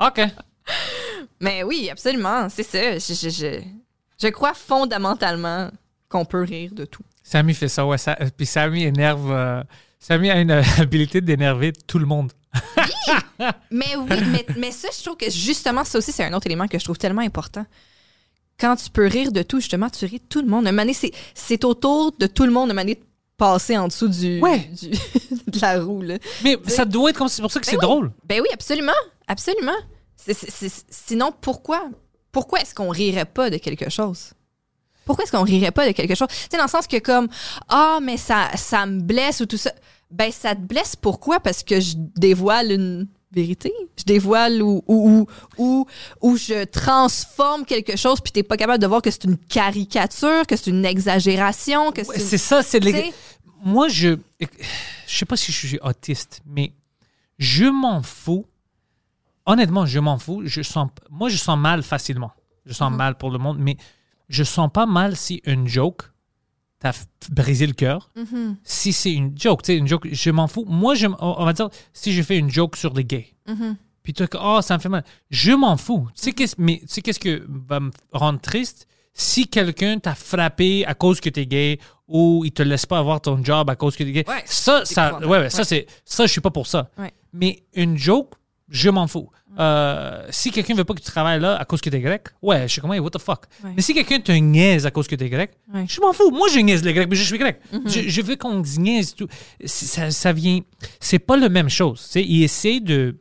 OK. 0.00 0.20
Mais 1.40 1.62
oui, 1.62 1.88
absolument, 1.90 2.48
c'est 2.48 2.62
ça. 2.62 2.98
Je, 2.98 3.14
je, 3.14 3.28
je, 3.28 3.60
je 4.20 4.28
crois 4.28 4.54
fondamentalement 4.54 5.70
qu'on 6.08 6.24
peut 6.24 6.42
rire 6.42 6.72
de 6.74 6.84
tout. 6.84 7.02
Sammy 7.22 7.54
fait 7.54 7.68
ça, 7.68 7.86
ouais. 7.86 7.98
Ça, 7.98 8.16
puis 8.36 8.46
Sammy 8.46 8.84
énerve. 8.84 9.30
euh, 9.30 9.62
Sammy 10.00 10.30
a 10.30 10.40
une 10.40 10.50
euh, 10.50 10.62
habilité 10.78 11.20
d'énerver 11.20 11.72
tout 11.86 11.98
le 11.98 12.06
monde. 12.06 12.32
Mais 13.70 13.94
oui, 13.96 14.06
mais, 14.32 14.46
mais 14.56 14.70
ça, 14.72 14.88
je 14.96 15.04
trouve 15.04 15.16
que 15.16 15.30
justement, 15.30 15.84
ça 15.84 15.98
aussi, 15.98 16.10
c'est 16.10 16.24
un 16.24 16.32
autre 16.32 16.46
élément 16.46 16.66
que 16.66 16.78
je 16.78 16.84
trouve 16.84 16.98
tellement 16.98 17.20
important. 17.22 17.64
Quand 18.60 18.76
tu 18.76 18.90
peux 18.90 19.06
rire 19.06 19.30
de 19.32 19.42
tout, 19.42 19.60
justement, 19.60 19.88
tu 19.88 20.04
ris 20.04 20.18
de 20.18 20.24
tout 20.28 20.40
le 20.42 20.48
monde. 20.48 20.66
Un 20.66 20.92
c'est, 20.92 21.12
c'est 21.34 21.64
autour 21.64 22.12
de 22.18 22.26
tout 22.26 22.44
le 22.44 22.50
monde, 22.50 22.70
un 22.76 22.84
de 22.84 22.96
passer 23.36 23.78
en 23.78 23.86
dessous 23.86 24.08
du, 24.08 24.40
Ouais. 24.40 24.68
du- 24.80 24.90
de 25.46 25.60
la 25.60 25.80
roue. 25.82 26.02
Là. 26.02 26.18
Mais 26.42 26.56
ça 26.66 26.84
doit 26.84 27.10
être 27.10 27.18
comme 27.18 27.28
c'est 27.28 27.40
pour 27.42 27.52
ça 27.52 27.60
que 27.60 27.66
c'est 27.66 27.76
oui. 27.76 27.82
drôle. 27.82 28.10
Ben 28.24 28.40
oui, 28.40 28.48
absolument. 28.52 28.92
Absolument. 29.28 29.76
C'est- 30.16 30.34
c'est- 30.34 30.50
c'est- 30.50 30.84
sinon, 30.90 31.32
pourquoi? 31.40 31.88
Pourquoi 32.32 32.60
est-ce 32.60 32.74
qu'on 32.74 32.88
rirait 32.90 33.24
pas 33.24 33.48
de 33.48 33.56
quelque 33.58 33.88
chose? 33.90 34.32
Pourquoi 35.04 35.24
est-ce 35.24 35.32
qu'on 35.32 35.44
rirait 35.44 35.70
pas 35.70 35.86
de 35.86 35.92
quelque 35.92 36.14
chose? 36.16 36.28
Tu 36.28 36.34
sais, 36.50 36.56
dans 36.58 36.64
le 36.64 36.68
sens 36.68 36.86
que 36.86 36.98
comme, 36.98 37.28
ah, 37.68 37.98
mais 38.02 38.16
ça, 38.16 38.50
ça 38.56 38.84
me 38.86 39.00
blesse 39.00 39.40
ou 39.40 39.46
tout 39.46 39.56
ça. 39.56 39.72
Ben, 40.10 40.30
ça 40.32 40.54
te 40.54 40.60
blesse 40.60 40.96
pourquoi? 40.96 41.38
Parce 41.40 41.62
que 41.62 41.80
je 41.80 41.94
dévoile 41.96 42.72
une 42.72 43.08
vérité. 43.32 43.72
Je 43.98 44.04
dévoile 44.04 44.62
ou, 44.62 44.82
ou, 44.86 45.26
ou, 46.20 46.36
je 46.36 46.64
transforme 46.64 47.64
quelque 47.64 47.96
chose 47.96 48.20
puis 48.20 48.32
t'es 48.32 48.42
pas 48.42 48.56
capable 48.56 48.80
de 48.80 48.86
voir 48.86 49.02
que 49.02 49.10
c'est 49.10 49.24
une 49.24 49.36
caricature, 49.36 50.46
que 50.46 50.56
c'est 50.56 50.70
une 50.70 50.84
exagération, 50.84 51.92
que 51.92 52.04
c'est... 52.04 52.18
C'est 52.18 52.38
ça, 52.38 52.62
c'est? 52.62 52.80
Moi, 53.64 53.88
je. 53.88 54.18
Je 54.40 55.16
sais 55.16 55.24
pas 55.24 55.36
si 55.36 55.52
je 55.52 55.66
suis 55.66 55.78
autiste, 55.82 56.42
mais 56.46 56.72
je 57.38 57.64
m'en 57.64 58.02
fous. 58.02 58.46
Honnêtement, 59.46 59.86
je 59.86 59.98
m'en 59.98 60.18
fous. 60.18 60.42
Je 60.44 60.62
sens, 60.62 60.88
moi, 61.10 61.28
je 61.28 61.36
sens 61.36 61.58
mal 61.58 61.82
facilement. 61.82 62.32
Je 62.66 62.74
sens 62.74 62.92
mal 62.92 63.16
pour 63.16 63.30
le 63.30 63.38
monde, 63.38 63.58
mais 63.58 63.76
je 64.28 64.44
sens 64.44 64.70
pas 64.72 64.86
mal 64.86 65.16
si 65.16 65.40
une 65.46 65.66
joke 65.66 66.02
t'a 66.80 66.90
f- 66.92 67.06
brisé 67.30 67.66
le 67.66 67.72
cœur. 67.72 68.10
Mhm, 68.16 68.56
Si 68.62 68.92
c'est 68.92 69.12
une 69.12 69.36
joke, 69.38 69.62
tu 69.62 69.72
sais, 69.72 69.76
une 69.78 69.88
joke, 69.88 70.06
je 70.10 70.30
m'en 70.30 70.46
fous. 70.46 70.64
Moi, 70.68 70.94
je, 70.94 71.06
on 71.18 71.44
va 71.44 71.52
dire, 71.52 71.68
si 71.92 72.12
je 72.12 72.22
fais 72.22 72.38
une 72.38 72.50
joke 72.50 72.76
sur 72.76 72.94
les 72.94 73.04
gays, 73.04 73.34
mhm. 73.48 73.76
puis 74.02 74.12
tu 74.12 74.24
oh, 74.40 74.60
ça 74.62 74.76
me 74.76 74.80
fait 74.80 74.88
mal. 74.88 75.04
Je 75.30 75.52
m'en 75.52 75.76
fous. 75.76 76.08
Tu 76.14 76.22
sais 76.22 76.32
qu'est-ce, 76.32 76.54
mais 76.58 76.78
tu 76.80 76.86
sais 76.88 77.02
qu'est-ce 77.02 77.20
que 77.20 77.44
va 77.48 77.80
me 77.80 77.90
rendre 78.12 78.40
triste? 78.40 78.86
Si 79.12 79.48
quelqu'un 79.48 79.98
t'a 79.98 80.14
frappé 80.14 80.86
à 80.86 80.94
cause 80.94 81.20
que 81.20 81.28
t'es 81.28 81.46
gay 81.46 81.80
ou 82.06 82.42
il 82.44 82.52
te 82.52 82.62
laisse 82.62 82.86
pas 82.86 82.98
avoir 83.00 83.20
ton 83.20 83.42
job 83.42 83.68
à 83.68 83.74
cause 83.74 83.96
que 83.96 84.04
t'es 84.04 84.12
gay, 84.12 84.24
Ouais, 84.28 84.42
ça, 84.46 84.84
ça, 84.84 85.18
ouais, 85.18 85.26
ouais, 85.40 85.50
ça, 85.50 85.64
c'est, 85.64 85.86
ça, 86.04 86.26
je 86.26 86.30
suis 86.30 86.40
pas 86.40 86.50
pour 86.52 86.68
ça. 86.68 86.88
Mais 87.32 87.64
une 87.74 87.98
joke, 87.98 88.34
je 88.68 88.90
m'en 88.90 89.06
fous. 89.06 89.30
Euh, 89.58 90.26
si 90.30 90.50
quelqu'un 90.50 90.74
veut 90.74 90.84
pas 90.84 90.94
que 90.94 91.00
tu 91.00 91.06
travailles 91.10 91.40
là 91.40 91.56
à 91.56 91.64
cause 91.64 91.80
que 91.80 91.88
t'es 91.90 92.00
grec, 92.00 92.28
ouais, 92.42 92.68
je 92.68 92.74
sais 92.74 92.80
comment, 92.80 92.94
what 92.98 93.10
the 93.10 93.18
fuck. 93.18 93.44
Ouais. 93.64 93.72
Mais 93.74 93.82
si 93.82 93.94
quelqu'un 93.94 94.20
te 94.20 94.30
niaise 94.32 94.84
à 94.86 94.90
cause 94.90 95.08
que 95.08 95.16
t'es 95.16 95.28
grec, 95.30 95.52
Ouais. 95.72 95.86
je 95.88 96.00
m'en 96.00 96.12
fous. 96.12 96.30
Moi, 96.30 96.48
je 96.52 96.60
niaise 96.60 96.84
les 96.84 96.92
grecs, 96.92 97.08
mais 97.08 97.16
je 97.16 97.24
suis 97.24 97.38
grec. 97.38 97.60
Mhm. 97.72 97.82
je, 97.88 98.00
je 98.08 98.22
veux 98.22 98.36
qu'on 98.36 98.60
niaise 98.78 99.14
tout. 99.14 99.26
Ça, 99.64 100.10
ça 100.10 100.32
vient. 100.32 100.60
C'est 101.00 101.18
pas 101.18 101.36
la 101.36 101.48
même 101.48 101.68
chose. 101.70 102.02
Tu 102.04 102.08
sais, 102.10 102.24
il 102.24 102.42
essaie 102.42 102.80
de 102.80 103.16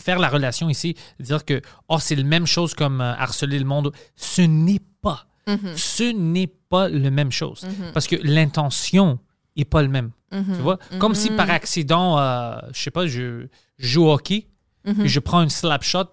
faire 0.00 0.18
la 0.18 0.28
relation 0.28 0.68
ici, 0.68 0.96
dire 1.20 1.44
que 1.44 1.62
oh, 1.88 1.98
c'est 2.00 2.16
la 2.16 2.24
même 2.24 2.46
chose 2.46 2.74
comme 2.74 3.00
euh, 3.00 3.14
harceler 3.14 3.58
le 3.58 3.64
monde. 3.64 3.92
Ce 4.16 4.42
n'est 4.42 4.80
pas. 5.00 5.26
Mhm. 5.46 5.76
Ce 5.76 6.12
n'est 6.12 6.46
pas 6.68 6.88
la 6.88 7.10
même 7.10 7.32
chose. 7.32 7.66
Parce 7.92 8.06
que 8.06 8.16
l'intention 8.22 9.18
n'est 9.56 9.64
pas 9.64 9.82
le 9.82 9.88
même. 9.88 10.10
Tu 10.32 10.40
vois? 10.62 10.78
Comme 10.98 11.14
si 11.14 11.30
par 11.30 11.48
accident, 11.50 12.18
euh, 12.18 12.56
je 12.72 12.82
sais 12.82 12.90
pas, 12.90 13.06
je, 13.06 13.46
je 13.78 13.86
joue 13.86 14.06
au 14.06 14.12
hockey, 14.12 14.48
Mhm. 14.84 14.94
puis 15.00 15.08
je 15.08 15.20
prends 15.20 15.42
une 15.42 15.50
slap 15.50 15.82
shot, 15.82 16.04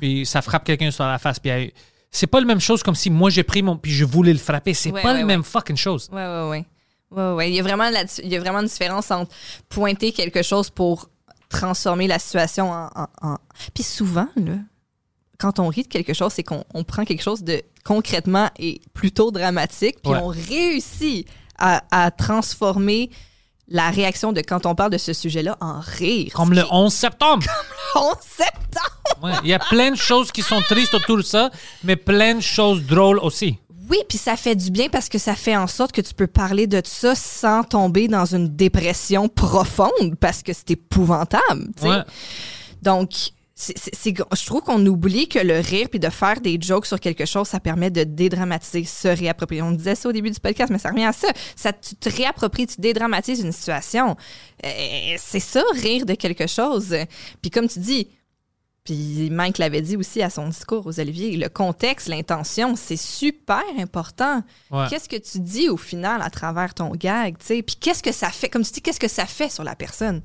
puis 0.00 0.24
ça 0.26 0.42
frappe 0.42 0.64
quelqu'un 0.64 0.90
sur 0.90 1.04
la 1.04 1.18
face. 1.18 1.38
Puis 1.38 1.72
c'est 2.10 2.26
pas 2.26 2.40
la 2.40 2.46
même 2.46 2.60
chose 2.60 2.82
comme 2.82 2.94
si 2.94 3.10
moi 3.10 3.30
j'ai 3.30 3.42
pris 3.42 3.62
mon. 3.62 3.76
Puis 3.76 3.90
je 3.92 4.04
voulais 4.04 4.32
le 4.32 4.38
frapper. 4.38 4.74
C'est 4.74 4.90
Ouais, 4.92 5.02
pas 5.02 5.08
ouais, 5.08 5.14
la 5.14 5.20
ouais. 5.20 5.24
même 5.26 5.42
fucking 5.42 5.76
chose. 5.76 6.08
Ouais, 6.12 6.24
ouais, 6.26 6.48
ouais. 6.50 6.64
Ouais, 7.10 7.32
ouais. 7.34 7.50
Il 7.50 7.54
y 7.54 7.60
a 7.60 7.62
vraiment 7.62 7.84
il 8.22 8.28
y 8.28 8.36
a 8.36 8.40
vraiment 8.40 8.60
une 8.60 8.66
différence 8.68 9.10
entre 9.10 9.30
pointer 9.68 10.12
quelque 10.12 10.42
chose 10.42 10.70
pour 10.70 11.08
transformer 11.48 12.06
la 12.06 12.18
situation 12.18 12.70
en. 12.70 12.86
en- 12.94 13.08
en- 13.22 13.38
Puis 13.74 13.82
souvent, 13.82 14.28
là, 14.36 14.54
quand 15.38 15.58
on 15.58 15.68
rit 15.68 15.82
de 15.82 15.88
quelque 15.88 16.14
chose, 16.14 16.32
c'est 16.32 16.42
qu'on 16.44 16.64
on 16.72 16.84
prend 16.84 17.04
quelque 17.04 17.22
chose 17.22 17.42
de 17.42 17.60
concrètement 17.84 18.48
et 18.58 18.80
plutôt 18.94 19.30
dramatique, 19.32 19.96
puis 20.02 20.12
on 20.14 20.28
réussit 20.28 21.26
à, 21.58 21.82
à 21.90 22.10
transformer 22.10 23.10
la 23.72 23.90
réaction 23.90 24.32
de 24.32 24.40
quand 24.42 24.66
on 24.66 24.74
parle 24.74 24.90
de 24.90 24.98
ce 24.98 25.12
sujet-là 25.12 25.56
en 25.60 25.80
rire. 25.80 26.32
Comme 26.34 26.52
le 26.52 26.64
11 26.70 26.92
septembre. 26.92 27.46
11 27.96 28.14
septembre! 28.20 29.22
Ouais, 29.22 29.32
Il 29.42 29.48
y 29.50 29.54
a 29.54 29.58
plein 29.58 29.90
de 29.90 29.96
choses 29.96 30.30
qui 30.30 30.42
sont 30.42 30.60
tristes 30.60 30.94
autour 30.94 31.16
de 31.16 31.22
ça, 31.22 31.50
mais 31.82 31.96
plein 31.96 32.34
de 32.34 32.40
choses 32.40 32.84
drôles 32.84 33.18
aussi. 33.18 33.58
Oui, 33.90 33.98
puis 34.08 34.18
ça 34.18 34.36
fait 34.36 34.54
du 34.54 34.70
bien 34.70 34.88
parce 34.88 35.08
que 35.08 35.18
ça 35.18 35.34
fait 35.34 35.56
en 35.56 35.66
sorte 35.66 35.92
que 35.92 36.00
tu 36.00 36.14
peux 36.14 36.26
parler 36.26 36.66
de 36.66 36.80
ça 36.84 37.14
sans 37.14 37.64
tomber 37.64 38.08
dans 38.08 38.24
une 38.24 38.48
dépression 38.54 39.28
profonde 39.28 40.16
parce 40.20 40.42
que 40.42 40.52
c'est 40.52 40.70
épouvantable. 40.72 41.66
tu 41.76 41.82
sais. 41.82 41.88
Ouais. 41.88 42.02
Donc, 42.82 43.10
c'est- 43.62 44.14
je 44.36 44.46
trouve 44.46 44.62
qu'on 44.62 44.84
oublie 44.86 45.28
que 45.28 45.38
le 45.38 45.58
rire 45.60 45.88
puis 45.90 46.00
de 46.00 46.08
faire 46.10 46.40
des 46.40 46.58
jokes 46.60 46.86
sur 46.86 46.98
quelque 46.98 47.24
chose, 47.26 47.46
ça 47.48 47.60
permet 47.60 47.90
de 47.90 48.04
dédramatiser, 48.04 48.84
se 48.84 49.08
réapproprier. 49.08 49.62
On 49.62 49.72
disait 49.72 49.94
ça 49.94 50.08
au 50.08 50.12
début 50.12 50.30
du 50.30 50.40
podcast, 50.40 50.70
mais 50.70 50.78
ça 50.78 50.90
revient 50.90 51.04
à 51.04 51.12
ça. 51.12 51.28
ça 51.54 51.72
tu 51.72 51.94
te 51.96 52.08
réappropries, 52.08 52.66
tu 52.66 52.80
dédramatises 52.80 53.40
une 53.40 53.52
situation. 53.52 54.16
Euh, 54.64 54.68
c'est 55.18 55.40
ça, 55.40 55.62
rire 55.74 56.06
de 56.06 56.14
quelque 56.14 56.46
chose. 56.46 56.94
Puis 57.40 57.50
comme 57.50 57.68
tu 57.68 57.78
dis, 57.78 58.08
puis 58.84 59.28
Mike 59.30 59.58
l'avait 59.58 59.80
dit 59.82 59.96
aussi 59.96 60.22
à 60.22 60.30
son 60.30 60.48
discours 60.48 60.84
aux 60.88 60.98
Olivier, 60.98 61.36
le 61.36 61.48
contexte, 61.48 62.08
l'intention, 62.08 62.74
c'est 62.74 62.96
super 62.96 63.62
important. 63.78 64.42
Ouais. 64.72 64.86
Qu'est-ce 64.90 65.08
que 65.08 65.14
tu 65.16 65.38
dis 65.38 65.68
au 65.68 65.76
final 65.76 66.20
à 66.20 66.30
travers 66.30 66.74
ton 66.74 66.90
gag, 66.90 67.38
tu 67.38 67.46
sais? 67.46 67.62
Puis 67.62 67.76
qu'est-ce 67.76 68.02
que 68.02 68.10
ça 68.10 68.28
fait, 68.30 68.48
comme 68.48 68.64
tu 68.64 68.72
dis, 68.72 68.82
qu'est-ce 68.82 68.98
que 68.98 69.06
ça 69.08 69.26
fait 69.26 69.52
sur 69.52 69.62
la 69.62 69.76
personne? 69.76 70.20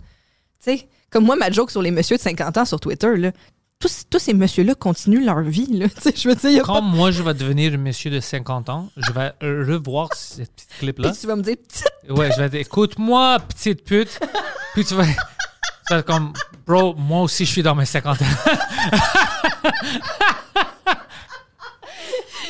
Tu 0.63 0.77
sais, 0.77 0.87
comme 1.09 1.25
moi, 1.25 1.35
ma 1.35 1.51
joke 1.51 1.71
sur 1.71 1.81
les 1.81 1.91
messieurs 1.91 2.17
de 2.17 2.21
50 2.21 2.57
ans 2.57 2.65
sur 2.65 2.79
Twitter, 2.79 3.15
là, 3.15 3.31
tous, 3.79 4.05
tous 4.09 4.19
ces 4.19 4.33
messieurs-là 4.33 4.73
continuent 4.75 5.23
leur 5.23 5.41
vie, 5.41 5.67
là. 5.71 5.85
Je 6.15 6.27
veux 6.27 6.35
dire, 6.35 6.49
y 6.49 6.59
a 6.59 6.63
Quand 6.63 6.75
pas... 6.75 6.81
moi 6.81 7.11
je 7.11 7.21
vais 7.21 7.33
devenir 7.33 7.73
un 7.73 7.77
monsieur 7.77 8.09
de 8.09 8.19
50 8.19 8.69
ans, 8.69 8.89
je 8.97 9.11
vais 9.11 9.31
revoir 9.41 10.13
cette 10.15 10.51
petite 10.51 10.69
clip-là. 10.79 11.09
Puis 11.11 11.19
tu 11.19 11.27
vas 11.27 11.35
me 11.35 11.43
dire, 11.43 11.55
petite 11.57 11.87
Ouais, 12.09 12.29
je 12.35 12.41
vais 12.41 12.49
dire, 12.49 12.61
écoute-moi, 12.61 13.39
petite 13.39 13.83
pute. 13.83 14.19
Puis 14.73 14.83
tu 14.83 14.95
vas, 14.95 15.05
tu 15.05 15.11
vas 15.91 15.99
être 15.99 16.05
comme, 16.05 16.33
bro, 16.65 16.95
moi 16.95 17.21
aussi 17.21 17.45
je 17.45 17.51
suis 17.51 17.63
dans 17.63 17.75
mes 17.75 17.85
50 17.85 18.21
ans. 18.21 18.25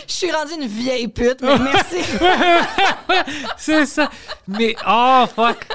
je 0.08 0.14
suis 0.14 0.32
rendue 0.32 0.54
une 0.62 0.68
vieille 0.68 1.08
pute, 1.10 1.42
mais 1.42 1.60
merci. 1.60 1.98
C'est 3.58 3.86
ça. 3.86 4.10
Mais, 4.48 4.76
oh, 4.88 5.26
fuck. 5.36 5.68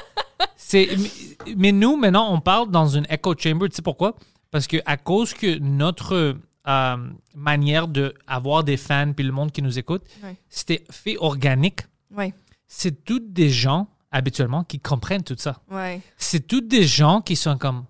C'est, 0.72 0.88
mais, 0.96 1.54
mais 1.56 1.72
nous, 1.72 1.96
maintenant, 1.96 2.32
on 2.32 2.40
parle 2.40 2.70
dans 2.70 2.86
une 2.88 3.06
echo 3.10 3.34
chamber. 3.38 3.68
Tu 3.68 3.76
sais 3.76 3.82
pourquoi? 3.82 4.14
Parce 4.50 4.66
que 4.66 4.78
à 4.86 4.96
cause 4.96 5.34
que 5.34 5.58
notre 5.58 6.36
euh, 6.66 6.96
manière 7.34 7.88
d'avoir 7.88 8.64
des 8.64 8.78
fans 8.78 9.12
puis 9.14 9.24
le 9.24 9.32
monde 9.32 9.52
qui 9.52 9.60
nous 9.60 9.78
écoute, 9.78 10.02
Ouais. 10.22 10.36
c'était 10.48 10.82
fait 10.90 11.16
organique. 11.18 11.80
ouais, 12.16 12.32
C'est 12.66 13.04
toutes 13.04 13.32
des 13.34 13.50
gens, 13.50 13.88
habituellement, 14.10 14.64
qui 14.64 14.78
comprennent 14.80 15.24
tout 15.24 15.36
ça. 15.38 15.58
ouais. 15.70 16.00
C'est 16.16 16.46
toutes 16.46 16.68
des 16.68 16.84
gens 16.86 17.20
qui 17.20 17.36
sont 17.36 17.58
comme, 17.58 17.84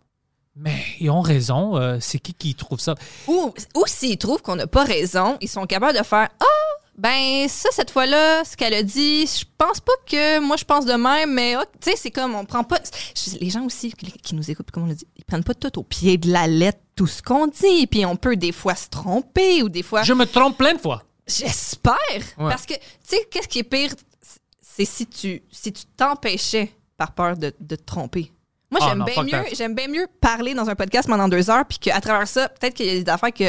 mais 0.56 0.76
ils 0.98 1.10
ont 1.10 1.20
raison, 1.20 1.76
euh, 1.76 1.98
c'est 2.00 2.18
qui 2.18 2.34
qui 2.34 2.54
trouve 2.56 2.80
ça? 2.80 2.94
Ou, 3.28 3.54
ou 3.76 3.82
s'ils 3.86 4.18
trouvent 4.18 4.42
qu'on 4.42 4.56
n'a 4.56 4.66
pas 4.66 4.84
raison, 4.84 5.36
ils 5.40 5.48
sont 5.48 5.66
capables 5.66 5.96
de 5.98 6.04
faire 6.04 6.28
Ah, 6.40 6.44
ben 6.98 7.48
ça, 7.48 7.68
cette 7.72 7.90
fois-là, 7.90 8.44
ce 8.44 8.56
qu'elle 8.56 8.74
a 8.74 8.82
dit, 8.82 9.26
je 9.26 9.44
pense 9.58 9.80
pas 9.80 9.92
que 10.06 10.40
moi 10.40 10.56
je 10.56 10.64
pense 10.64 10.84
de 10.84 10.92
même, 10.92 11.32
mais 11.32 11.56
oh, 11.56 11.62
tu 11.80 11.90
sais, 11.90 11.96
c'est 11.96 12.10
comme 12.10 12.34
on 12.34 12.44
prend 12.44 12.64
pas. 12.64 12.80
je- 13.16 13.38
Les 13.38 13.50
gens 13.50 13.64
aussi 13.64 13.92
qui, 13.92 14.34
nous 14.34 14.50
écoutent, 14.50 14.70
comme 14.70 14.84
on 14.84 14.86
l'a 14.86 14.94
dit, 14.94 15.06
ils 15.16 15.24
prennent 15.24 15.44
pas 15.44 15.54
tout 15.54 15.78
au 15.78 15.82
pied 15.82 16.18
de 16.18 16.30
la 16.30 16.46
lettre, 16.46 16.80
tout 16.94 17.06
ce 17.06 17.22
qu'on 17.22 17.46
dit, 17.46 17.86
puis 17.86 18.04
on 18.04 18.16
peut 18.16 18.36
des 18.36 18.52
fois 18.52 18.74
se 18.74 18.88
tromper 18.88 19.62
ou 19.62 19.68
des 19.68 19.82
fois. 19.82 20.02
Je 20.02 20.12
me 20.12 20.26
trompe 20.26 20.58
plein 20.58 20.74
de 20.74 20.80
fois. 20.80 21.02
J'espère! 21.26 21.94
Ouais. 22.38 22.50
Parce 22.50 22.66
que, 22.66 22.74
tu 22.74 22.80
sais, 23.04 23.26
qu'est-ce 23.30 23.48
qui 23.48 23.60
est 23.60 23.64
pire? 23.64 23.94
C'est 24.60 24.84
si 24.84 25.06
tu 25.06 25.42
si 25.50 25.72
tu 25.72 25.84
t'empêchais 25.96 26.72
par 26.96 27.12
peur 27.12 27.36
de, 27.36 27.52
de 27.60 27.76
te 27.76 27.82
tromper. 27.84 28.32
Moi, 28.72 28.80
Ah 28.82 28.88
j'aime 28.88 29.04
bien 29.04 29.22
mieux, 29.22 29.44
j'aime 29.54 29.74
bien 29.76 29.86
mieux 29.86 30.06
parler 30.20 30.54
dans 30.54 30.68
un 30.68 30.74
podcast 30.74 31.08
pendant 31.08 31.28
deux 31.28 31.48
heures, 31.50 31.64
puis 31.68 31.78
qu'à 31.78 32.00
travers 32.00 32.26
ça, 32.26 32.48
peut-être 32.48 32.74
qu'il 32.74 32.86
y 32.86 32.90
a 32.90 33.00
des 33.02 33.08
affaires 33.10 33.32
que 33.32 33.44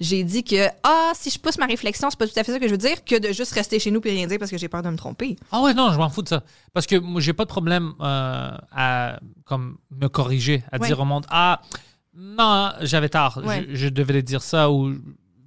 j'ai 0.00 0.22
dit 0.24 0.44
que, 0.44 0.66
ah, 0.82 1.12
si 1.14 1.30
je 1.30 1.38
pousse 1.38 1.56
ma 1.58 1.66
réflexion, 1.66 2.10
c'est 2.10 2.18
pas 2.18 2.26
tout 2.26 2.32
à 2.38 2.44
fait 2.44 2.52
ça 2.52 2.58
que 2.58 2.66
je 2.66 2.72
veux 2.72 2.76
dire, 2.78 3.02
que 3.04 3.18
de 3.18 3.32
juste 3.32 3.52
rester 3.52 3.78
chez 3.78 3.90
nous 3.90 4.00
puis 4.02 4.10
rien 4.10 4.26
dire 4.26 4.38
parce 4.38 4.50
que 4.50 4.58
j'ai 4.58 4.68
peur 4.68 4.82
de 4.82 4.90
me 4.90 4.96
tromper. 4.96 5.36
Ah 5.52 5.62
ouais, 5.62 5.72
non, 5.72 5.92
je 5.92 5.98
m'en 5.98 6.10
fous 6.10 6.22
de 6.22 6.28
ça. 6.28 6.42
Parce 6.72 6.86
que 6.86 6.96
moi, 6.96 7.20
j'ai 7.20 7.32
pas 7.32 7.44
de 7.44 7.48
problème 7.48 7.92
euh, 8.00 8.50
à 8.72 9.18
comme 9.46 9.78
me 9.90 10.08
corriger, 10.08 10.62
à 10.72 10.78
Ouais. 10.78 10.86
dire 10.88 10.98
au 11.00 11.04
monde 11.06 11.24
Ah, 11.30 11.62
non, 12.14 12.72
j'avais 12.82 13.08
tard, 13.08 13.40
Ouais. 13.44 13.66
je, 13.70 13.74
je 13.76 13.88
devais 13.88 14.22
dire 14.22 14.42
ça 14.42 14.70
ou 14.70 14.94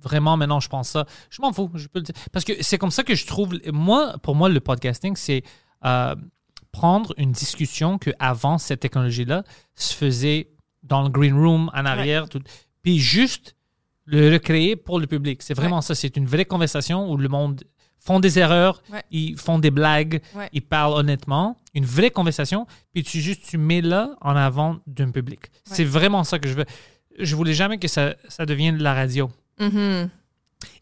vraiment 0.01 0.37
maintenant 0.37 0.59
je 0.61 0.69
pense 0.69 0.89
ça. 0.89 1.05
Je 1.29 1.41
m'en 1.41 1.51
fous, 1.51 1.69
je 1.73 1.87
peux 1.87 1.99
le 1.99 2.03
dire. 2.03 2.15
Parce 2.31 2.45
que 2.45 2.53
c'est 2.61 2.77
comme 2.77 2.91
ça 2.91 3.03
que 3.03 3.13
je 3.15 3.25
trouve. 3.25 3.55
Moi, 3.73 4.15
pour 4.23 4.35
moi, 4.35 4.47
le 4.47 4.59
podcasting, 4.61 5.15
c'est 5.17 5.43
euh, 5.85 6.15
prendre 6.79 7.13
une 7.17 7.31
discussion 7.31 7.97
que 7.97 8.11
avant 8.19 8.57
cette 8.59 8.79
technologie-là 8.81 9.43
se 9.75 9.93
faisait 9.95 10.49
dans 10.83 11.01
le 11.03 11.09
green 11.09 11.33
room, 11.35 11.69
en 11.73 11.85
arrière, 11.85 12.29
tout, 12.29 12.41
puis 12.83 12.99
juste 12.99 13.55
le 14.05 14.31
recréer 14.31 14.75
pour 14.75 14.99
le 14.99 15.07
public. 15.07 15.41
C'est 15.41 15.53
vraiment 15.55 15.81
ça. 15.81 15.95
C'est 15.95 16.15
une 16.17 16.27
vraie 16.27 16.45
conversation 16.45 17.11
où 17.11 17.17
le 17.17 17.27
monde 17.29 17.63
font 17.99 18.19
des 18.21 18.37
erreurs, 18.39 18.81
Ouais. 18.93 19.01
ils 19.11 19.35
font 19.37 19.59
des 19.59 19.71
blagues, 19.71 20.21
ils 20.53 20.61
parlent 20.61 20.93
honnêtement. 20.93 21.57
Une 21.73 21.83
vraie 21.85 22.11
conversation, 22.11 22.67
puis 22.93 23.03
tu 23.03 23.19
juste 23.21 23.41
tu 23.49 23.57
mets 23.57 23.81
là 23.81 24.11
en 24.21 24.35
avant 24.35 24.77
d'un 24.85 25.11
public. 25.11 25.41
C'est 25.65 25.83
vraiment 25.83 26.23
ça 26.23 26.37
que 26.39 26.47
je 26.47 26.53
veux. 26.53 26.65
Je 27.19 27.35
voulais 27.35 27.55
jamais 27.55 27.79
que 27.79 27.87
ça, 27.87 28.15
ça 28.29 28.45
devienne 28.45 28.77
de 28.77 28.83
la 28.83 28.93
radio. 28.93 29.29
Mhm. 29.59 30.09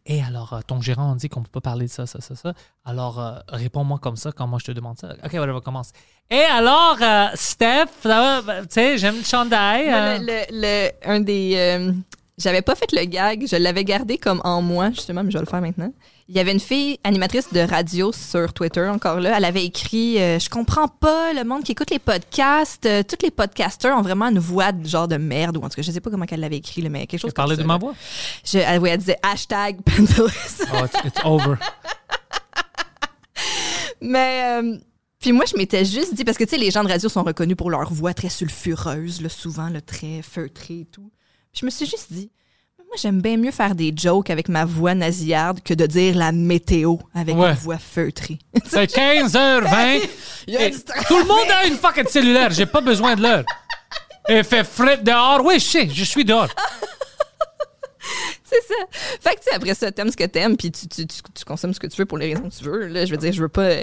Et 0.06 0.22
alors, 0.24 0.54
euh, 0.54 0.60
ton 0.66 0.82
gérant 0.82 1.12
a 1.12 1.16
dit 1.16 1.30
qu'on 1.30 1.42
peut 1.44 1.50
pas 1.52 1.62
parler 1.62 1.86
de 1.88 1.92
ça, 1.92 2.06
ça, 2.06 2.22
ça, 2.22 2.36
ça. 2.36 2.54
Alors, 2.86 3.20
euh, 3.20 3.34
réponds-moi 3.50 4.00
comme 4.00 4.16
ça 4.16 4.32
quand 4.32 4.48
moi 4.48 4.60
je 4.60 4.66
te 4.66 4.72
demande 4.72 4.98
ça. 4.98 5.14
OK, 5.24 5.34
whatever, 5.34 5.60
commence. 5.64 5.92
Et 6.30 6.40
alors, 6.42 6.98
euh, 7.02 7.28
Steph, 7.36 7.88
ça 8.02 8.22
va, 8.22 8.42
ben, 8.42 8.62
tu 8.64 8.74
sais, 8.76 8.98
j'aime 8.98 9.18
le 9.18 9.24
chandail. 9.24 9.90
Euh. 9.92 10.18
le, 10.20 10.26
le- 10.26 10.62
le- 10.62 10.92
un 11.10 11.20
des. 11.20 11.94
j'avais 12.38 12.62
pas 12.62 12.76
fait 12.76 12.92
le 12.94 13.06
gag, 13.06 13.46
je 13.50 13.56
l'avais 13.58 13.84
gardé 13.84 14.18
comme 14.18 14.42
en 14.44 14.62
moi, 14.62 14.90
justement, 14.92 15.24
mais 15.24 15.32
je 15.32 15.38
vais 15.38 15.44
le 15.44 15.50
faire 15.50 15.62
maintenant. 15.62 15.92
Il 16.28 16.36
y 16.36 16.40
avait 16.40 16.54
une 16.54 16.60
fille 16.60 16.98
animatrice 17.04 17.54
de 17.54 17.60
radio 17.60 18.12
sur 18.12 18.52
Twitter, 18.52 18.88
encore 18.90 19.20
là. 19.20 19.38
Elle 19.38 19.46
avait 19.46 19.64
écrit 19.64 20.20
euh, 20.20 20.40
Je 20.40 20.50
comprends 20.50 20.88
pas 20.88 21.34
le 21.34 21.44
monde 21.44 21.64
qui 21.64 21.74
écoute 21.74 21.92
les 21.92 22.00
podcasts. 22.00 22.88
euh, 22.88 23.04
tous 23.04 23.24
les 23.24 23.30
podcasters 23.30 23.96
ont 23.96 24.02
vraiment 24.02 24.26
une 24.26 24.40
voix 24.40 24.72
de 24.72 24.88
genre 24.88 25.08
de 25.08 25.18
merde, 25.18 25.58
ou 25.58 25.62
en 25.62 25.70
tout 25.70 25.76
cas, 25.76 25.84
je 25.84 25.92
sais 25.92 26.02
pas 26.02 26.10
comment 26.10 26.26
elle 26.28 26.40
l'avait 26.40 26.58
écrit, 26.58 26.82
là, 26.82 26.90
mais 26.90 27.06
quelque 27.06 27.20
chose 27.20 27.32
parlais 27.32 27.56
ça. 27.56 27.62
de 27.62 27.68
ma 27.68 27.76
là. 27.76 27.80
voix? 27.80 27.94
Je, 28.44 28.58
elle, 28.58 28.82
elle 28.88 28.98
disait 28.98 29.18
hashtag 29.22 29.82
Pentelis. 29.84 30.66
Oh, 30.74 30.86
it's, 30.86 31.06
it's 31.06 31.24
over. 31.24 31.58
Mais 34.02 34.62
euh, 34.62 34.78
puis 35.20 35.32
moi, 35.32 35.46
je 35.46 35.56
m'étais 35.58 35.86
juste 35.86 36.16
dit 36.16 36.24
parce 36.24 36.38
que 36.38 36.44
tu 36.44 36.52
sais, 36.52 36.58
les 36.58 36.72
gens 36.72 36.84
de 36.84 36.90
radio 36.90 37.08
sont 37.08 37.24
reconnus 37.24 37.56
pour 37.56 37.70
leur 37.70 37.92
voix 37.94 38.14
très 38.16 38.30
sulfureuse, 38.30 39.22
là, 39.22 39.30
souvent 39.30 39.70
le 39.70 39.82
très 39.82 40.22
feutrée 40.24 40.82
et 40.82 40.86
tout. 40.86 41.12
Puis 41.52 41.62
je 41.62 41.66
me 41.66 41.72
suis 41.72 41.86
juste 41.86 42.12
dit, 42.12 42.32
j'aime 43.02 43.22
bien 43.22 43.38
mieux 43.38 43.52
faire 43.52 43.76
des 43.76 43.94
jokes 43.96 44.30
avec 44.30 44.50
ma 44.50 44.66
voix 44.66 44.94
nasillarde 44.96 45.62
que 45.64 45.74
de 45.74 45.86
dire 45.86 46.16
la 46.16 46.32
météo 46.32 46.98
avec 47.14 47.36
Ouais. 47.36 47.50
une 47.50 47.56
voix 47.56 47.78
feutrée. 47.78 48.40
C'est 48.66 48.86
15h20. 48.96 50.02
Il 50.48 50.54
y 50.54 50.58
a 50.58 50.66
Et 50.68 50.72
du 50.72 50.78
tout 51.08 51.18
le 51.18 51.26
monde 51.26 51.48
a 51.50 51.68
une 51.68 51.76
fucking 51.76 52.08
cellulaire. 52.08 52.52
J'ai 52.52 52.66
pas 52.66 52.82
besoin 52.82 53.16
de 53.16 53.22
l'heure. 53.22 53.44
Il 54.30 54.44
fait 54.44 54.64
fret 54.64 54.98
dehors. 54.98 55.42
Oui, 55.44 55.56
je 55.60 55.66
sais, 55.66 55.90
je 55.90 56.04
suis 56.04 56.26
dehors. 56.26 56.48
Fait 59.22 59.36
que, 59.36 59.40
tu 59.42 59.44
sais, 59.50 59.56
après 59.56 59.74
ça, 59.74 59.92
t'aimes 59.92 60.12
ce 60.12 60.16
que 60.18 60.24
t'aimes, 60.24 60.56
puis 60.56 60.72
tu, 60.72 60.88
tu, 60.88 61.06
tu, 61.08 61.18
tu 61.34 61.46
consommes 61.46 61.74
ce 61.74 61.80
que 61.80 61.88
tu 61.88 61.98
veux 61.98 62.06
pour 62.06 62.18
les 62.18 62.34
raisons 62.34 62.50
que 62.50 62.56
tu 62.56 62.64
veux. 62.64 62.88
Là, 62.88 63.06
je 63.06 63.12
veux 63.12 63.18
dire, 63.18 63.34
je 63.34 63.42
veux 63.42 63.50
pas, 63.50 63.80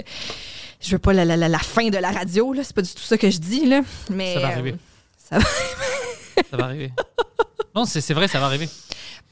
je 0.79 0.91
veux 0.91 0.99
pas 0.99 1.13
la, 1.13 1.25
la, 1.25 1.35
la, 1.37 1.47
la 1.49 1.59
fin 1.59 1.89
de 1.89 1.97
la 1.97 2.11
radio, 2.11 2.53
là. 2.53 2.63
C'est 2.63 2.73
pas 2.75 2.81
du 2.81 2.91
tout 2.93 3.03
ça 3.03 3.17
que 3.17 3.29
je 3.29 3.37
dis, 3.37 3.65
là. 3.65 3.81
Mais. 4.09 4.33
Ça 4.35 4.39
va 4.39 4.47
euh, 4.47 4.51
arriver. 4.51 4.75
ça 5.17 5.37
va. 5.39 5.45
Ça 6.49 6.57
va 6.57 6.63
arriver. 6.65 6.91
Non, 7.75 7.85
c'est 7.85 8.01
c'est 8.01 8.15
vrai, 8.15 8.27
ça 8.27 8.39
va 8.39 8.47
arriver. 8.47 8.67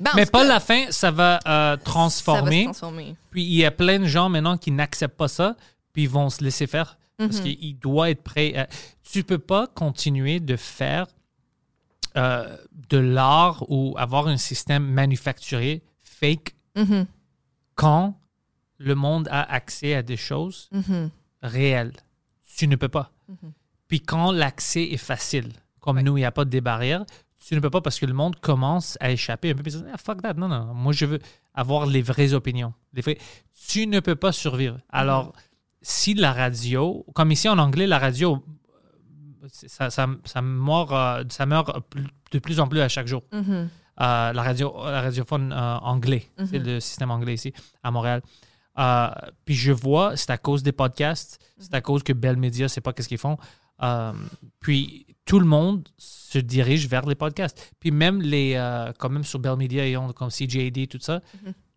Ben, 0.02 0.11
en 0.11 0.15
Mais 0.15 0.26
pas 0.26 0.41
cas, 0.41 0.48
la 0.48 0.60
fin, 0.60 0.86
ça 0.91 1.11
va 1.11 1.36
euh, 1.36 1.40
Ça 1.45 1.76
va 1.76 1.78
se 1.78 1.84
transformer. 1.84 3.15
Puis 3.30 3.44
il 3.44 3.53
y 3.53 3.65
a 3.65 3.72
plein 3.72 3.99
de 3.99 4.06
gens 4.06 4.30
maintenant 4.30 4.57
qui 4.57 4.72
n'acceptent 4.72 5.15
pas 5.18 5.28
ça, 5.28 5.56
puis 5.94 6.03
ils 6.03 6.10
vont 6.10 6.30
se 6.30 6.44
laisser 6.44 6.68
faire. 6.68 6.98
Parce 7.18 7.38
Mhm. 7.38 7.44
qu'il 7.44 7.78
doit 7.80 8.10
être 8.10 8.23
prêt. 8.23 8.56
à- 8.57 8.68
Tu 9.03 9.23
peux 9.23 9.38
pas 9.40 9.68
continuer 9.68 10.40
de 10.40 10.56
faire 10.56 11.07
euh, 12.18 12.57
de 12.90 12.98
l'art 12.98 13.64
ou 13.69 13.95
avoir 13.98 14.28
un 14.28 14.36
système 14.38 14.84
manufacturé 14.86 15.82
fake 16.02 16.56
Mhm, 16.76 17.06
quand 17.76 18.18
le 18.80 18.95
monde 18.95 19.28
a 19.32 19.41
accès 19.49 19.94
à 19.95 20.02
des 20.03 20.18
choses 20.18 20.68
mhm. 20.73 21.10
réelles. 21.41 21.94
Tu 22.57 22.68
ne 22.68 22.76
peux 22.76 22.90
pas. 22.90 23.11
Puis 23.88 24.02
quand 24.02 24.32
l'accès 24.34 24.84
est 24.84 24.98
facile, 24.98 25.52
comme 25.80 26.02
nous, 26.02 26.18
il 26.18 26.22
n'y 26.22 26.26
a 26.26 26.32
pas 26.32 26.44
de 26.45 26.60
barrières, 26.60 27.06
tu 27.46 27.56
ne 27.56 27.60
peux 27.60 27.70
pas 27.70 27.82
parce 27.82 28.00
que 28.00 28.06
le 28.06 28.14
monde 28.14 28.40
commence 28.40 28.98
à 29.00 29.12
échapper 29.12 29.52
un 29.52 29.56
peu. 29.56 29.64
Puis 29.64 29.76
Ah, 29.92 29.98
fuck 29.98 30.22
that. 30.22 30.36
Non, 30.36 30.48
non, 30.48 30.74
moi, 30.74 30.94
je 30.94 31.06
veux 31.06 31.20
avoir 31.54 31.86
les 31.86 32.02
vraies 32.02 32.34
opinions. 32.34 32.74
Les 32.94 33.02
vrais... 33.02 33.18
Tu 33.68 33.88
ne 33.88 34.00
peux 34.00 34.16
pas 34.16 34.32
survivre. 34.32 34.78
Alors, 34.90 35.34
si 35.82 36.14
la 36.14 36.34
radio, 36.34 37.06
comme 37.14 37.32
ici 37.32 37.50
en 37.50 37.58
anglais, 37.58 37.88
la 37.88 38.00
radio, 38.00 38.44
ça, 39.48 39.90
ça, 39.90 40.08
ça 40.24 40.42
meurt, 40.42 40.92
euh, 40.92 41.24
ça 41.30 41.46
meurt 41.46 41.76
de 42.32 42.40
plus 42.40 42.60
en 42.60 42.68
plus 42.68 42.80
à 42.80 42.90
chaque 42.90 43.08
jour. 43.08 43.24
Mhm. 43.32 43.70
Euh, 44.00 44.34
la, 44.34 44.42
radio, 44.42 44.74
la 44.86 45.02
radiophone 45.02 45.52
euh, 45.52 45.78
anglais. 45.78 46.28
C'est 46.50 46.60
le 46.60 46.80
système 46.80 47.12
anglais 47.12 47.34
ici, 47.34 47.54
à 47.84 47.92
Montréal. 47.92 48.22
Euh, 48.80 49.10
puis 49.46 49.54
je 49.54 49.72
vois, 49.72 50.16
c'est 50.16 50.30
à 50.30 50.38
cause 50.38 50.64
des 50.64 50.72
podcasts, 50.72 51.40
c'est 51.60 51.74
à 51.74 51.82
cause 51.82 52.04
que 52.04 52.14
Bell 52.14 52.38
Media, 52.38 52.70
c'est 52.70 52.82
pas 52.82 52.94
qu'est-ce 52.94 53.10
qu'ils 53.10 53.18
font. 53.18 53.38
Euh, 53.84 54.14
puis 54.60 55.06
tout 55.26 55.40
le 55.40 55.45
monde 55.45 55.88
se 55.98 56.40
dirige 56.40 56.88
vers 56.88 57.06
les 57.06 57.16
podcasts. 57.16 57.74
Puis 57.80 57.91
même 57.91 58.22
les, 58.22 58.53
euh, 58.56 58.91
quand 58.98 59.10
même 59.10 59.24
sur 59.24 59.40
Bell 59.40 59.56
Media, 59.58 59.88
ils 59.88 59.98
ont 59.98 60.12
comme 60.14 60.30
CJD, 60.30 60.88
tout 60.88 60.99
ça, 61.02 61.22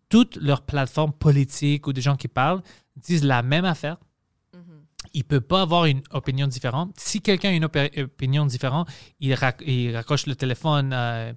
toutes 0.09 0.35
leurs 0.37 0.61
plateformes 0.63 1.13
politiques 1.13 1.87
ou 1.87 1.93
des 1.93 2.01
gens 2.01 2.15
qui 2.15 2.27
parlent 2.27 2.61
disent 2.95 3.23
la 3.23 3.41
même 3.43 3.65
affaire. 3.65 3.97
Il 5.13 5.23
peut 5.23 5.39
pas 5.41 5.61
avoir 5.61 5.85
une 5.85 6.01
opinion 6.11 6.47
différente. 6.47 6.93
Si 6.97 7.21
quelqu'un 7.21 7.49
a 7.49 7.53
une 7.53 7.65
opinion 7.65 8.45
différente, 8.45 8.89
il, 9.19 9.33
rac- 9.33 9.63
il 9.65 9.95
raccroche 9.95 10.25
le 10.25 10.35
téléphone, 10.35 10.91
euh, 10.93 11.31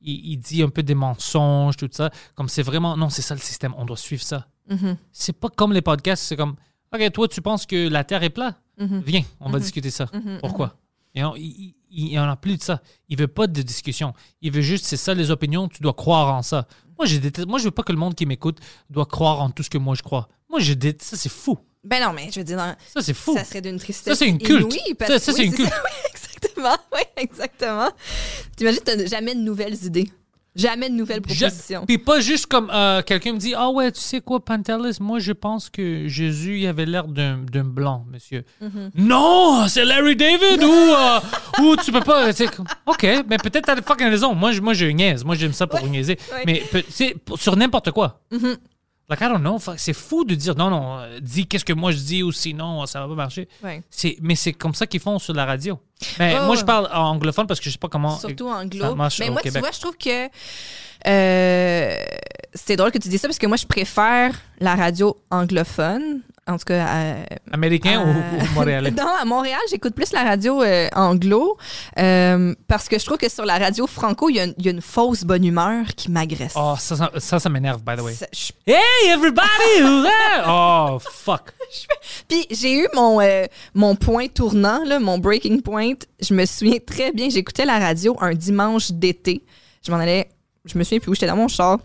il, 0.00 0.32
il 0.32 0.36
dit 0.36 0.62
un 0.62 0.68
peu 0.68 0.82
des 0.82 0.94
mensonges, 0.94 1.76
tout 1.76 1.88
ça. 1.90 2.10
Comme 2.34 2.48
c'est 2.48 2.62
vraiment, 2.62 2.96
non, 2.96 3.08
c'est 3.08 3.22
ça 3.22 3.34
le 3.34 3.40
système, 3.40 3.74
on 3.76 3.86
doit 3.86 3.96
suivre 3.96 4.22
ça. 4.22 4.46
Mhm. 4.68 4.96
C'est 5.10 5.32
pas 5.32 5.48
comme 5.48 5.72
les 5.72 5.82
podcasts, 5.82 6.22
c'est 6.22 6.36
comme, 6.36 6.54
OK, 6.94 7.12
toi, 7.12 7.28
tu 7.28 7.42
penses 7.42 7.66
que 7.66 7.88
la 7.88 8.04
Terre 8.04 8.22
est 8.22 8.30
plate? 8.30 8.56
Mhm. 8.78 9.02
Viens, 9.06 9.22
on 9.40 9.50
va 9.50 9.58
discuter 9.58 9.90
ça. 9.90 10.06
Pourquoi? 10.40 10.76
Et 11.14 11.22
on- 11.24 11.36
il 11.36 11.74
n'y 11.90 12.18
en 12.18 12.28
a 12.28 12.36
plus 12.36 12.56
de 12.56 12.62
ça. 12.62 12.80
Il 13.08 13.16
veut 13.18 13.28
pas 13.28 13.46
de 13.46 13.62
discussion. 13.62 14.14
Il 14.42 14.50
veut 14.52 14.62
juste, 14.62 14.84
c'est 14.84 14.96
ça 14.96 15.14
les 15.14 15.30
opinions, 15.30 15.68
tu 15.68 15.80
dois 15.82 15.92
croire 15.92 16.34
en 16.34 16.42
ça. 16.42 16.66
Moi, 16.98 17.06
je 17.06 17.18
déteste, 17.18 17.46
moi, 17.48 17.58
je 17.58 17.64
veux 17.64 17.70
pas 17.70 17.82
que 17.84 17.92
le 17.92 17.98
monde 17.98 18.14
qui 18.14 18.26
m'écoute 18.26 18.58
doit 18.90 19.06
croire 19.06 19.40
en 19.40 19.50
tout 19.50 19.62
ce 19.62 19.70
que 19.70 19.78
moi 19.78 19.94
je 19.94 20.02
crois. 20.02 20.28
Moi, 20.50 20.58
je 20.60 20.72
déteste, 20.74 21.10
ça 21.10 21.16
c'est 21.16 21.28
fou. 21.28 21.56
Ben 21.84 22.02
non, 22.02 22.12
mais 22.12 22.30
je 22.32 22.40
veux 22.40 22.44
dire, 22.44 22.58
Ça 22.92 23.02
c'est 23.02 23.14
fou. 23.14 23.34
ça 23.36 23.44
serait 23.44 23.60
d'une 23.60 23.78
tristesse. 23.78 24.12
Ça, 24.12 24.18
c'est 24.24 24.28
une 24.28 24.38
culte. 24.38 24.60
inouïe, 24.74 24.94
parce- 24.98 25.12
Ça, 25.12 25.18
ça, 25.18 25.32
c'est 25.32 25.40
oui, 25.42 25.46
une 25.48 25.54
culte. 25.54 25.68
ça. 25.70 25.82
Oui, 25.84 26.10
exactement. 26.12 26.76
Oui, 26.94 27.00
exactement. 27.16 27.90
T'imagines, 28.56 28.80
t'as 28.84 29.06
jamais 29.06 29.34
de 29.34 29.40
nouvelles 29.40 29.84
idées. 29.84 30.10
Jamais 30.56 30.88
de 30.88 30.94
nouvelles 30.94 31.20
propositions. 31.20 31.84
Puis 31.84 31.98
pas 31.98 32.20
juste 32.20 32.46
comme 32.46 32.70
euh, 32.72 33.02
quelqu'un 33.02 33.32
me 33.32 33.38
dit 33.38 33.54
Ah 33.56 33.70
ouais, 33.70 33.90
tu 33.90 34.00
sais 34.00 34.20
quoi, 34.20 34.44
Pantelis, 34.44 34.98
moi 35.00 35.18
je 35.18 35.32
pense 35.32 35.68
que 35.68 36.06
Jésus 36.06 36.60
il 36.60 36.66
avait 36.68 36.86
l'air 36.86 37.08
d'un 37.08 37.38
d'un 37.38 37.64
blanc, 37.64 38.04
monsieur. 38.12 38.44
Mm-hmm. 38.62 38.90
Non, 38.94 39.66
c'est 39.68 39.84
Larry 39.84 40.14
David 40.14 40.62
ou, 40.62 40.70
euh, 40.72 41.20
ou 41.62 41.76
tu 41.76 41.90
peux 41.90 42.00
pas. 42.00 42.30
ok, 42.86 43.02
mais 43.28 43.36
peut-être 43.38 43.66
t'as 43.66 43.82
fucking 43.82 44.06
raison. 44.08 44.34
Moi, 44.34 44.52
je- 44.52 44.60
moi 44.60 44.74
je 44.74 44.86
niaise. 44.86 45.24
Moi 45.24 45.34
j'aime 45.34 45.52
ça 45.52 45.66
pour 45.66 45.84
niaiser. 45.86 46.18
ouais. 46.32 46.42
Mais 46.46 46.62
sur 47.36 47.56
n'importe 47.56 47.90
quoi. 47.90 48.20
Mm-hmm. 48.32 48.56
Like, 49.08 49.20
I 49.20 49.24
don't 49.28 49.40
know. 49.40 49.58
C'est 49.76 49.92
fou 49.92 50.24
de 50.24 50.34
dire 50.34 50.54
non, 50.56 50.70
non, 50.70 50.98
dis 51.20 51.46
qu'est-ce 51.46 51.64
que 51.64 51.74
moi 51.74 51.92
je 51.92 51.98
dis 51.98 52.22
ou 52.22 52.32
sinon 52.32 52.86
ça 52.86 53.00
va 53.00 53.08
pas 53.08 53.14
marcher. 53.14 53.48
Ouais. 53.62 53.82
Mais 54.22 54.34
c'est 54.34 54.54
comme 54.54 54.74
ça 54.74 54.86
qu'ils 54.86 55.00
font 55.00 55.18
sur 55.18 55.34
la 55.34 55.44
radio. 55.44 55.78
Mais 56.18 56.34
Ouais, 56.38 56.46
moi 56.46 56.56
je 56.56 56.64
parle 56.64 56.88
en 56.92 57.10
anglophone 57.10 57.46
parce 57.46 57.60
que 57.60 57.66
je 57.66 57.70
sais 57.70 57.78
pas 57.78 57.88
comment. 57.88 58.18
Surtout 58.18 58.48
ça 58.48 58.56
anglo. 58.60 58.94
marche 58.94 59.18
Mais 59.18 59.28
au 59.28 59.32
moi, 59.32 59.42
tu 59.42 59.48
Québec. 59.48 59.62
vois, 59.62 59.72
je 59.72 59.80
trouve 59.80 59.96
que 59.98 60.28
euh, 61.06 61.96
c'est 62.54 62.76
drôle 62.76 62.90
que 62.92 62.98
tu 62.98 63.08
dis 63.08 63.18
ça 63.18 63.28
parce 63.28 63.38
que 63.38 63.46
moi, 63.46 63.56
je 63.56 63.66
préfère 63.66 64.34
la 64.60 64.74
radio 64.74 65.16
anglophone. 65.30 66.22
En 66.46 66.58
tout 66.58 66.64
cas, 66.66 67.16
Américain 67.52 68.00
ou- 68.04 68.10
ou, 68.10 68.54
montréalais? 68.54 68.90
Non, 68.96 69.08
à 69.18 69.24
Montréal, 69.24 69.60
j'écoute 69.70 69.94
plus 69.94 70.12
la 70.12 70.24
radio 70.24 70.62
euh, 70.62 70.88
anglo 70.94 71.56
euh, 71.98 72.54
parce 72.68 72.86
que 72.88 72.98
je 72.98 73.04
trouve 73.06 73.16
que 73.16 73.30
sur 73.30 73.46
la 73.46 73.56
radio 73.58 73.86
franco, 73.86 74.28
il 74.28 74.36
y, 74.36 74.40
a 74.40 74.44
une- 74.44 74.54
il 74.58 74.66
y 74.66 74.68
a 74.68 74.72
une 74.72 74.82
fausse 74.82 75.24
bonne 75.24 75.44
humeur 75.44 75.86
qui 75.96 76.10
m'agresse. 76.10 76.52
Oh, 76.54 76.74
ça, 76.78 76.96
ça, 76.96 77.10
ça, 77.16 77.38
ça 77.40 77.48
m'énerve, 77.48 77.82
by 77.82 77.96
the 77.96 78.00
way. 78.02 78.12
Ça- 78.12 78.26
je- 78.32 78.52
Hey, 78.66 79.10
everybody! 79.10 80.06
oh, 80.46 80.98
fuck. 81.00 81.54
Puis 82.28 82.46
j'ai 82.50 82.74
eu 82.78 82.88
mon, 82.94 83.22
euh, 83.22 83.46
mon 83.74 83.96
point 83.96 84.28
tournant, 84.28 84.84
là, 84.84 84.98
mon 85.00 85.16
breaking 85.18 85.60
point. 85.62 85.94
Je 86.20 86.34
me 86.34 86.44
souviens 86.44 86.78
très 86.84 87.10
bien, 87.12 87.30
j'écoutais 87.30 87.64
la 87.64 87.78
radio 87.78 88.16
un 88.20 88.34
dimanche 88.34 88.90
d'été. 88.90 89.42
Je 89.86 89.90
m'en 89.90 89.98
allais, 89.98 90.28
je 90.66 90.76
me 90.76 90.84
souviens 90.84 90.98
plus 91.00 91.10
où 91.10 91.14
j'étais 91.14 91.26
dans 91.26 91.36
mon 91.36 91.48
char. 91.48 91.78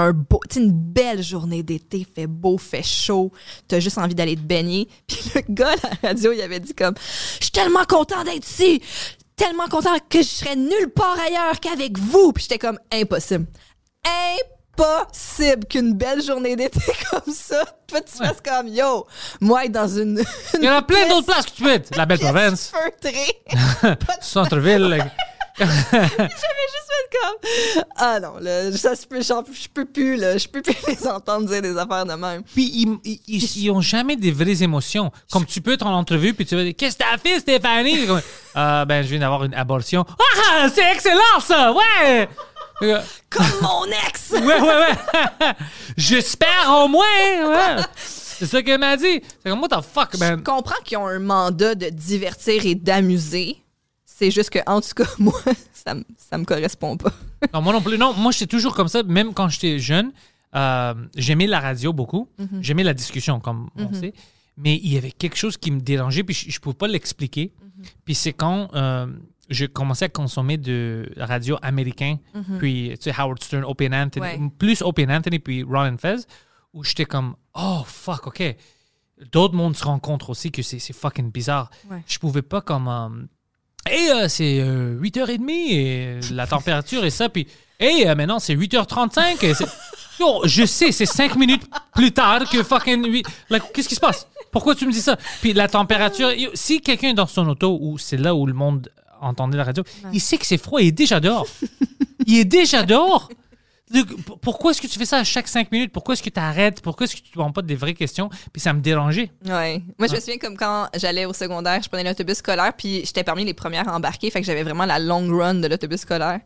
Un 0.00 0.12
beau, 0.12 0.40
une 0.54 0.70
belle 0.70 1.24
journée 1.24 1.64
d'été, 1.64 2.06
fait 2.14 2.28
beau, 2.28 2.56
fait 2.56 2.84
chaud, 2.84 3.32
t'as 3.66 3.80
juste 3.80 3.98
envie 3.98 4.14
d'aller 4.14 4.36
te 4.36 4.40
baigner. 4.42 4.88
Puis 5.08 5.18
le 5.34 5.42
gars 5.48 5.70
à 5.72 5.88
la 6.02 6.08
radio, 6.10 6.32
il 6.32 6.40
avait 6.40 6.60
dit 6.60 6.72
comme, 6.72 6.94
je 7.40 7.44
suis 7.44 7.50
tellement 7.50 7.84
content 7.84 8.22
d'être 8.22 8.48
ici, 8.48 8.80
tellement 9.34 9.66
content 9.66 9.96
que 10.08 10.18
je 10.18 10.28
serais 10.28 10.54
nulle 10.54 10.90
part 10.94 11.18
ailleurs 11.18 11.58
qu'avec 11.58 11.98
vous. 11.98 12.32
Puis 12.32 12.44
j'étais 12.44 12.58
comme, 12.58 12.78
impossible. 12.92 13.46
Impossible 14.78 15.64
qu'une 15.66 15.94
belle 15.94 16.22
journée 16.22 16.54
d'été 16.54 16.78
comme 17.10 17.34
ça, 17.34 17.64
toi 17.88 18.00
tu 18.00 18.18
fasses 18.18 18.40
comme, 18.40 18.68
yo, 18.68 19.04
moi 19.40 19.64
être 19.64 19.72
dans 19.72 19.88
une, 19.98 20.22
Il 20.54 20.64
y 20.64 20.68
en 20.68 20.76
a 20.76 20.82
plein 20.82 21.08
d'autres 21.08 21.26
places 21.26 21.46
que 21.46 21.56
tu 21.56 21.62
peux 21.64 21.72
être. 21.72 21.96
La 21.96 22.06
belle 22.06 22.20
province, 22.20 22.70
feutrée. 22.70 23.96
centre-ville. 24.20 25.04
J'avais 25.58 26.06
juste 26.06 26.87
comme 27.12 27.82
ah 27.96 28.20
non 28.20 28.34
là 28.40 28.70
ça 28.72 28.94
se 28.96 29.06
peut 29.06 29.20
je 29.20 29.68
peux 29.72 29.84
plus 29.84 30.16
là 30.16 30.36
je 30.38 30.46
peux 30.48 30.62
plus 30.62 30.74
les 30.88 31.06
entendre 31.06 31.46
dire 31.48 31.62
des 31.62 31.76
affaires 31.76 32.04
de 32.06 32.12
même 32.14 32.42
Puis 32.54 32.64
ils, 32.74 32.98
ils, 33.04 33.20
ils- 33.26 33.56
ils 33.64 33.70
ont 33.70 33.80
jamais 33.80 34.16
des 34.16 34.30
vraies 34.32 34.62
émotions. 34.62 35.10
Comme 35.30 35.44
tu 35.46 35.60
peux 35.60 35.72
être 35.72 35.86
en 35.86 35.94
entrevue, 35.94 36.34
puis 36.34 36.44
tu 36.46 36.56
vas 36.56 36.62
dire 36.64 36.74
Qu'est-ce 36.76 36.96
que 36.96 37.04
t'as 37.04 37.18
fait, 37.18 37.40
Stéphanie 37.40 38.06
Comme, 38.06 38.20
Euh, 38.56 38.84
Ben, 38.84 39.02
je 39.02 39.08
viens 39.08 39.20
d'avoir 39.20 39.44
une 39.44 39.54
abortion. 39.54 40.04
Ah, 40.50 40.68
c'est 40.72 40.92
excellent, 40.92 41.40
ça 41.40 41.72
Ouais 41.72 42.28
Euh, 42.82 43.00
comme 43.30 43.46
mon 43.62 43.84
ex 44.06 44.30
Ouais, 44.32 44.40
ouais, 44.40 44.60
ouais. 44.60 45.52
J'espère 45.96 46.68
au 46.84 46.88
moins. 46.88 47.04
Ouais. 47.46 47.82
C'est 47.96 48.46
ça 48.46 48.62
qu'elle 48.62 48.78
m'a 48.78 48.96
dit. 48.96 49.20
C'est 49.42 49.50
comme, 49.50 49.60
what 49.60 49.68
the 49.68 49.82
fuck, 49.82 50.10
je 50.14 50.18
man. 50.18 50.42
comprends 50.42 50.80
qu'ils 50.84 50.96
ont 50.98 51.06
un 51.06 51.18
mandat 51.18 51.74
de 51.74 51.88
divertir 51.88 52.64
et 52.66 52.74
d'amuser 52.76 53.56
c'est 54.18 54.30
juste 54.30 54.50
que 54.50 54.58
en 54.66 54.80
tout 54.80 54.94
cas 54.96 55.04
moi 55.18 55.40
ça 55.72 55.94
ça 56.16 56.38
me 56.38 56.44
correspond 56.44 56.96
pas 56.96 57.12
Non, 57.54 57.62
moi 57.62 57.72
non 57.72 57.80
plus. 57.80 57.96
Non, 57.98 58.12
moi, 58.14 58.32
j'étais 58.32 58.46
toujours 58.46 58.74
comme 58.74 58.88
ça. 58.88 59.02
Même 59.02 59.32
quand 59.34 59.48
j'étais 59.48 59.78
jeune, 59.78 60.12
euh, 60.54 60.94
j'aimais 61.16 61.46
la 61.46 61.60
radio 61.60 61.92
beaucoup. 61.92 62.28
J'aimais 62.60 62.82
la 62.84 62.94
discussion, 62.94 63.40
comme 63.40 63.70
on 63.76 63.92
sait. 63.94 64.12
Mais 64.56 64.74
il 64.82 64.92
y 64.92 64.96
avait 64.98 65.12
quelque 65.12 65.36
chose 65.36 65.56
qui 65.56 65.70
me 65.70 65.80
dérangeait, 65.80 66.24
puis 66.24 66.34
je 66.34 66.56
ne 66.56 66.60
pouvais 66.60 66.74
pas 66.74 66.88
l'expliquer. 66.88 67.52
Puis 68.04 68.14
c'est 68.16 68.32
quand 68.32 68.68
euh, 68.74 69.06
je 69.48 69.66
commençais 69.66 70.06
à 70.06 70.08
consommer 70.08 70.56
de 70.58 71.08
radio 71.16 71.56
américain, 71.62 72.18
puis 72.58 72.90
tu 73.00 73.10
sais, 73.10 73.14
Howard 73.20 73.42
Stern, 73.42 73.64
Open 73.64 73.94
Anthony, 73.94 74.26
Ouais. 74.26 74.40
plus 74.58 74.82
Open 74.82 75.10
Anthony, 75.12 75.38
puis 75.38 75.62
Ron 75.62 75.92
and 75.94 75.98
Fez, 75.98 76.16
où 76.74 76.82
j'étais 76.82 77.04
comme, 77.06 77.36
oh 77.54 77.82
fuck, 77.86 78.26
ok. 78.26 78.56
D'autres 79.32 79.54
mondes 79.54 79.76
se 79.76 79.84
rencontrent 79.84 80.30
aussi 80.30 80.50
que 80.52 80.62
c'est 80.62 80.78
c'est 80.80 80.92
fucking 80.92 81.30
bizarre. 81.32 81.70
Ouais. 81.90 82.02
Je 82.06 82.18
pouvais 82.18 82.42
pas 82.42 82.60
comme. 82.60 82.88
euh, 82.88 83.08
Hey, 83.86 84.10
euh, 84.10 84.28
c'est 84.28 84.60
euh, 84.60 84.98
8h30 85.00 85.50
et 85.50 86.20
la 86.32 86.46
température 86.46 87.04
et 87.04 87.10
ça. 87.10 87.28
Puis, 87.28 87.46
hey, 87.80 88.06
euh, 88.06 88.14
maintenant 88.14 88.38
c'est 88.38 88.54
8h35. 88.54 89.44
et 89.44 89.52
Yo, 90.20 90.40
je 90.44 90.64
sais, 90.66 90.90
c'est 90.90 91.06
5 91.06 91.36
minutes 91.36 91.62
plus 91.94 92.10
tard 92.12 92.48
que 92.50 92.62
fucking 92.62 93.06
8. 93.06 93.26
Like, 93.50 93.62
Qu'est-ce 93.72 93.88
qui 93.88 93.94
se 93.94 94.00
passe? 94.00 94.26
Pourquoi 94.50 94.74
tu 94.74 94.84
me 94.86 94.92
dis 94.92 95.00
ça? 95.00 95.16
Puis 95.40 95.52
la 95.52 95.68
température. 95.68 96.32
yo, 96.32 96.50
si 96.54 96.80
quelqu'un 96.80 97.10
est 97.10 97.14
dans 97.14 97.26
son 97.26 97.46
auto 97.48 97.78
ou 97.80 97.98
c'est 97.98 98.16
là 98.16 98.34
où 98.34 98.44
le 98.46 98.52
monde 98.52 98.90
entendait 99.20 99.56
la 99.56 99.64
radio, 99.64 99.84
il 100.12 100.20
sait 100.20 100.36
que 100.38 100.46
c'est 100.46 100.58
froid, 100.58 100.80
il 100.80 100.88
est 100.88 100.92
déjà 100.92 101.20
dehors. 101.20 101.46
il 102.26 102.38
est 102.38 102.44
déjà 102.44 102.82
dehors. 102.82 103.28
Pourquoi 104.42 104.70
est-ce 104.70 104.80
que 104.80 104.86
tu 104.86 104.98
fais 104.98 105.04
ça 105.04 105.18
à 105.18 105.24
chaque 105.24 105.48
cinq 105.48 105.72
minutes? 105.72 105.92
Pourquoi 105.92 106.14
est-ce 106.14 106.22
que 106.22 106.30
tu 106.30 106.40
arrêtes? 106.40 106.80
Pourquoi 106.80 107.04
est-ce 107.04 107.16
que 107.16 107.20
tu 107.20 107.30
ne 107.30 107.34
demandes 107.34 107.54
pas 107.54 107.62
des 107.62 107.74
vraies 107.74 107.94
questions? 107.94 108.28
Puis 108.52 108.60
ça 108.60 108.72
me 108.72 108.80
dérangeait. 108.80 109.30
Ouais. 109.44 109.82
Moi, 109.98 110.08
je 110.08 110.14
me 110.14 110.20
souviens 110.20 110.38
comme 110.38 110.56
quand 110.56 110.88
j'allais 110.94 111.24
au 111.24 111.32
secondaire, 111.32 111.82
je 111.82 111.88
prenais 111.88 112.04
l'autobus 112.04 112.38
scolaire, 112.38 112.72
puis 112.76 113.04
j'étais 113.04 113.24
parmi 113.24 113.44
les 113.44 113.54
premières 113.54 113.88
à 113.88 113.96
embarquer, 113.96 114.30
fait 114.30 114.40
que 114.40 114.46
j'avais 114.46 114.62
vraiment 114.62 114.86
la 114.86 114.98
long 114.98 115.26
run 115.36 115.56
de 115.56 115.66
l'autobus 115.66 116.00
scolaire. 116.00 116.40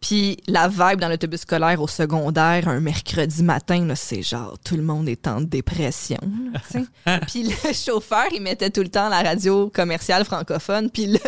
Puis 0.00 0.36
la 0.46 0.68
vibe 0.68 1.00
dans 1.00 1.08
l'autobus 1.08 1.40
scolaire 1.40 1.80
au 1.80 1.88
secondaire, 1.88 2.68
un 2.68 2.80
mercredi 2.80 3.42
matin, 3.42 3.88
c'est 3.94 4.22
genre 4.22 4.58
tout 4.62 4.76
le 4.76 4.82
monde 4.82 5.08
est 5.08 5.26
en 5.26 5.40
dépression. 5.40 6.18
puis 7.26 7.44
le 7.44 7.72
chauffeur, 7.72 8.26
il 8.32 8.42
mettait 8.42 8.70
tout 8.70 8.82
le 8.82 8.90
temps 8.90 9.08
la 9.08 9.22
radio 9.22 9.70
commerciale 9.70 10.24
francophone, 10.24 10.90
puis 10.90 11.06
le, 11.06 11.18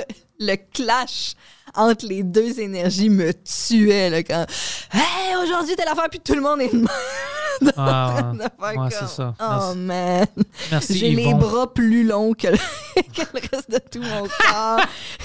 le 0.41 0.57
clash 0.75 1.35
entre 1.77 2.07
les 2.07 2.23
deux 2.23 2.59
énergies 2.61 3.09
me 3.11 3.33
tuait. 3.33 4.11
Là, 4.11 4.23
quand 4.23 4.47
Hey, 4.93 5.37
aujourd'hui, 5.43 5.77
telle 5.77 5.89
affaire, 5.89 6.09
puis 6.11 6.21
tout 6.21 6.35
le 6.35 6.41
monde 6.41 6.61
est 6.61 6.73
de. 6.75 6.87
Ah, 7.77 8.33
ouais, 8.61 8.75
c'est 8.91 9.09
ça. 9.09 9.35
Oh 9.41 9.45
Merci. 9.75 9.79
man. 9.79 10.27
Merci, 10.71 10.99
J'ai 10.99 11.11
les 11.13 11.33
bras 11.35 11.73
plus 11.73 12.05
longs 12.05 12.35
que 12.35 12.49
le, 12.49 12.57
que 12.97 13.23
le 13.33 13.41
reste 13.53 13.71
de 13.71 13.79
tout 13.79 14.03
mon 14.03 14.23
corps. 14.51 14.81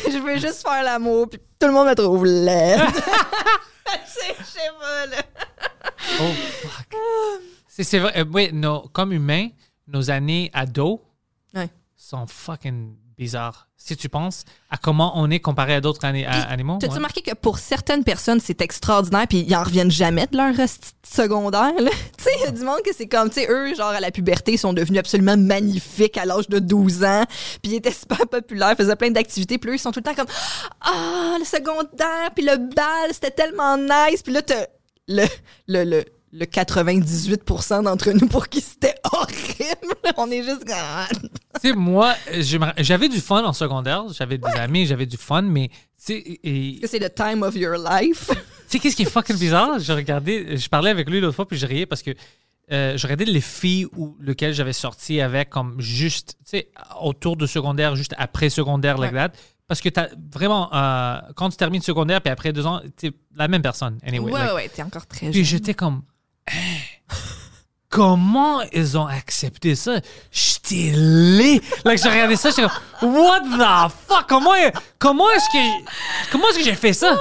je 0.10 0.18
veux 0.18 0.38
juste 0.38 0.62
faire 0.62 0.84
l'amour, 0.84 1.28
puis 1.30 1.40
tout 1.60 1.68
le 1.68 1.74
monde 1.74 1.88
me 1.90 1.94
trouve 1.96 2.26
laide. 2.26 2.82
C'est- 4.06 4.44
sais 4.44 4.70
pas, 4.80 5.06
là. 5.08 5.24
Oh, 6.22 6.32
fuck. 6.62 6.96
C'est, 7.68 7.84
c'est 7.84 8.00
vrai. 8.00 8.14
euh, 8.18 8.26
oui, 8.32 8.50
nos- 8.54 8.88
comme 8.94 9.12
humains, 9.12 9.50
nos 9.88 10.10
années 10.10 10.50
ados 10.54 11.00
Ouais. 11.54 11.70
sont 11.98 12.26
fucking 12.28 12.96
bizarres. 13.18 13.68
Si 13.84 13.98
tu 13.98 14.10
penses 14.10 14.44
à 14.70 14.78
comment 14.78 15.14
on 15.20 15.32
est 15.32 15.40
comparé 15.40 15.74
à 15.74 15.82
d'autres 15.82 16.06
ani- 16.06 16.24
animaux. 16.24 16.78
T'as-tu 16.80 16.92
ouais. 16.92 16.98
remarqué 16.98 17.22
que 17.24 17.34
pour 17.34 17.58
certaines 17.58 18.04
personnes, 18.04 18.40
c'est 18.40 18.62
extraordinaire, 18.62 19.26
puis 19.28 19.44
ils 19.48 19.56
en 19.56 19.64
reviennent 19.64 19.90
jamais 19.90 20.28
de 20.32 20.38
leur 20.38 20.56
reste 20.56 20.94
secondaire? 21.04 21.74
Tu 22.18 22.24
sais, 22.24 22.30
il 22.40 22.46
y 22.46 22.48
a 22.48 22.52
du 22.52 22.62
monde 22.62 22.82
que 22.86 22.94
c'est 22.96 23.08
comme, 23.08 23.30
tu 23.30 23.42
sais, 23.42 23.48
eux, 23.50 23.74
genre, 23.74 23.88
à 23.90 24.00
la 24.00 24.12
puberté, 24.12 24.54
ils 24.54 24.58
sont 24.60 24.74
devenus 24.74 25.00
absolument 25.00 25.36
magnifiques 25.36 26.16
à 26.18 26.26
l'âge 26.26 26.48
de 26.48 26.60
12 26.60 27.04
ans, 27.04 27.24
puis 27.64 27.72
ils 27.72 27.76
étaient 27.76 27.92
super 27.92 28.28
populaires, 28.28 28.76
faisaient 28.78 28.96
plein 28.96 29.10
d'activités, 29.10 29.58
puis 29.58 29.72
eux, 29.72 29.76
ils 29.76 29.80
sont 29.80 29.92
tout 29.92 30.00
le 30.00 30.04
temps 30.04 30.14
comme, 30.16 30.32
ah, 30.82 31.38
le 31.40 31.46
secondaire, 31.46 32.30
puis 32.36 32.46
le 32.46 32.58
bal, 32.58 33.10
c'était 33.12 33.32
tellement 33.32 33.78
nice, 33.78 34.22
puis 34.24 34.32
là, 34.32 34.44
t'as 34.44 34.68
le, 35.08 35.26
le, 35.68 35.84
le, 35.84 36.04
le 36.32 36.46
98% 36.46 37.84
d'entre 37.84 38.12
nous 38.12 38.28
pour 38.28 38.48
qui 38.48 38.62
c'était 38.62 38.96
horrible. 39.12 39.96
On 40.18 40.30
est 40.30 40.44
juste 40.44 40.64
sais, 41.70 41.74
moi, 41.74 42.14
j'avais 42.78 43.10
du 43.10 43.20
fun 43.20 43.44
en 43.44 43.54
secondaire. 43.54 44.06
J'avais 44.14 44.38
des 44.38 44.50
amis, 44.58 44.86
j'avais 44.86 45.06
du 45.06 45.18
fun, 45.18 45.42
mais 45.42 45.68
tu 45.70 45.76
sais, 45.98 46.24
et- 46.44 46.80
que 46.82 46.88
c'est 46.88 47.00
le 47.00 47.10
time 47.10 47.44
of 47.44 47.56
your 47.56 47.76
life? 47.78 48.30
Tu 48.30 48.38
sais, 48.68 48.80
qu'est-ce 48.80 48.96
qui 48.96 49.04
est 49.04 49.10
fucking 49.10 49.38
bizarre? 49.38 49.80
Je 49.80 49.92
regardais, 49.94 50.56
je 50.58 50.70
parlais 50.70 50.90
avec 50.92 51.10
lui 51.10 51.20
l'autre 51.20 51.36
fois, 51.36 51.48
puis 51.48 51.58
je 51.58 51.66
riais 51.66 51.86
parce 51.86 52.02
que 52.02 52.12
euh, 52.72 52.96
je 52.98 53.04
regardais 53.06 53.26
les 53.26 53.42
filles 53.42 53.86
où, 53.98 54.16
lesquelles 54.22 54.54
j'avais 54.54 54.72
sorti 54.74 55.20
avec 55.20 55.50
comme 55.50 55.76
juste, 55.82 56.38
tu 56.46 56.52
sais, 56.52 56.70
autour 57.02 57.36
de 57.36 57.46
secondaire, 57.46 57.96
juste 57.98 58.16
après 58.18 58.50
secondaire, 58.50 58.98
like 58.98 59.14
that. 59.14 59.32
Parce 59.68 59.82
que 59.82 59.90
t'as 59.90 60.08
vraiment, 60.34 60.74
euh, 60.74 61.18
quand 61.36 61.50
tu 61.50 61.58
termines 61.58 61.82
secondaire, 61.82 62.22
puis 62.22 62.32
après 62.32 62.54
deux 62.54 62.66
ans, 62.66 62.82
t'es 62.96 63.12
la 63.36 63.48
même 63.50 63.62
personne. 63.62 63.98
Anyway, 64.06 64.32
ouais, 64.32 64.40
like. 64.40 64.50
ouais, 64.50 64.56
ouais, 64.56 64.70
t'es 64.74 64.82
encore 64.84 65.06
très 65.06 65.28
Puis 65.32 65.44
jeune. 65.44 65.46
j'étais 65.46 65.74
comme, 65.74 66.02
Hein? 66.48 66.54
Comment 67.92 68.62
ils 68.74 68.98
ont 68.98 69.06
accepté 69.06 69.76
ça? 69.76 70.00
J'étais 70.32 70.92
laid. 70.96 71.62
Like, 71.86 72.02
je 72.04 72.10
regardais 72.10 72.36
ça, 72.38 72.50
j'étais 72.50 72.64
comme, 73.00 73.16
what 73.16 73.42
the 73.42 73.92
fuck? 74.08 74.26
Comment, 74.28 74.54
comment 74.98 75.30
est-ce 75.30 75.46
que, 75.52 76.32
comment 76.32 76.48
est-ce 76.50 76.58
que 76.60 76.64
j'ai 76.64 76.74
fait 76.76 76.94
ça? 76.94 77.16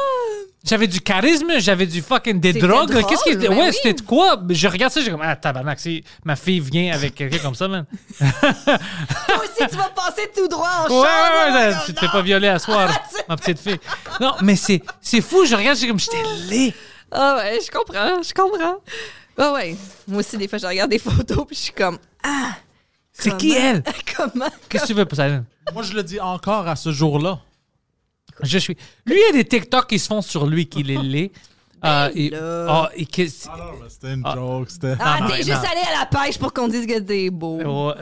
J'avais 0.62 0.86
du 0.86 1.00
charisme, 1.00 1.52
j'avais 1.58 1.86
du 1.86 2.02
fucking 2.02 2.38
des 2.38 2.52
drogues. 2.52 2.92
Qu'est-ce 3.08 3.24
qui 3.24 3.34
ben 3.34 3.50
Ouais, 3.50 3.68
oui. 3.68 3.72
c'était 3.74 3.94
de 3.94 4.02
quoi? 4.02 4.38
Je 4.50 4.68
regarde 4.68 4.92
ça, 4.92 5.00
j'ai 5.00 5.10
comme, 5.10 5.22
ah, 5.24 5.34
tabarnak, 5.34 5.80
c'est- 5.80 6.04
ma 6.24 6.36
fille 6.36 6.60
vient 6.60 6.92
avec 6.94 7.14
quelqu'un 7.14 7.38
comme 7.38 7.54
ça, 7.54 7.66
man. 7.66 7.86
Toi 8.18 8.28
aussi, 9.38 9.68
tu 9.70 9.76
vas 9.76 9.88
passer 9.88 10.30
tout 10.36 10.48
droit 10.48 10.68
en 10.86 10.92
Ouais, 10.92 11.06
char. 11.06 11.46
ouais, 11.54 11.68
ouais, 11.68 11.74
tu 11.86 11.94
te 11.94 12.00
fais 12.00 12.08
pas 12.08 12.20
violer 12.22 12.48
à 12.48 12.58
soir, 12.58 12.90
ma 13.28 13.36
petite 13.36 13.58
fille. 13.58 13.78
Non, 14.20 14.34
mais 14.42 14.54
c'est, 14.56 14.82
c'est 15.00 15.22
fou, 15.22 15.46
je 15.46 15.54
regarde, 15.56 15.78
j'ai 15.78 15.88
comme, 15.88 15.98
j'étais 15.98 16.22
laid. 16.48 16.74
Ah 17.10 17.36
ouais, 17.38 17.58
je 17.64 17.70
comprends, 17.70 18.22
je 18.22 18.32
comprends. 18.34 18.76
Ah 19.42 19.54
ouais. 19.54 19.74
Moi 20.06 20.20
aussi, 20.20 20.36
des 20.36 20.46
fois, 20.48 20.58
je 20.58 20.66
regarde 20.66 20.90
des 20.90 20.98
photos 20.98 21.46
puis 21.46 21.56
je 21.56 21.60
suis 21.62 21.72
comme, 21.72 21.98
ah. 22.22 22.54
C'est 23.12 23.36
qui 23.38 23.52
elle? 23.52 23.82
Comment? 24.16 24.50
Qu'est-ce 24.68 24.84
que 24.84 24.88
tu 24.88 24.94
veux, 24.94 25.04
Poseidon? 25.06 25.44
Moi, 25.72 25.82
je 25.82 25.94
le 25.94 26.02
dis 26.02 26.20
encore 26.20 26.68
à 26.68 26.76
ce 26.76 26.92
jour-là. 26.92 27.40
Je 28.42 28.58
suis. 28.58 28.76
Lui, 29.06 29.16
il 29.16 29.26
y 29.26 29.38
a 29.38 29.42
des 29.42 29.48
TikTok 29.48 29.88
qui 29.88 29.98
se 29.98 30.06
font 30.06 30.22
sur 30.22 30.46
lui 30.46 30.66
qu'il 30.66 30.90
est 30.90 31.02
laid. 31.02 31.32
Euh, 31.84 32.10
et, 32.14 32.30
là. 32.30 32.66
oh, 32.84 32.86
et 32.94 33.06
que- 33.06 33.22
Ah 33.48 33.54
non, 33.58 33.64
mais 33.82 33.88
c'était 33.88 34.12
une 34.14 34.22
Ah. 34.24 34.34
joke. 34.34 34.70
C'était. 34.70 34.94
Ah, 35.00 35.18
non, 35.20 35.26
t'es 35.28 35.32
non. 35.32 35.36
juste 35.38 35.50
allé 35.50 35.80
à 35.94 36.00
la 36.00 36.06
pêche 36.06 36.38
pour 36.38 36.52
qu'on 36.52 36.68
dise 36.68 36.86
que 36.86 36.98
t'es 37.00 37.30
beau. 37.30 37.58
oh, 37.64 37.92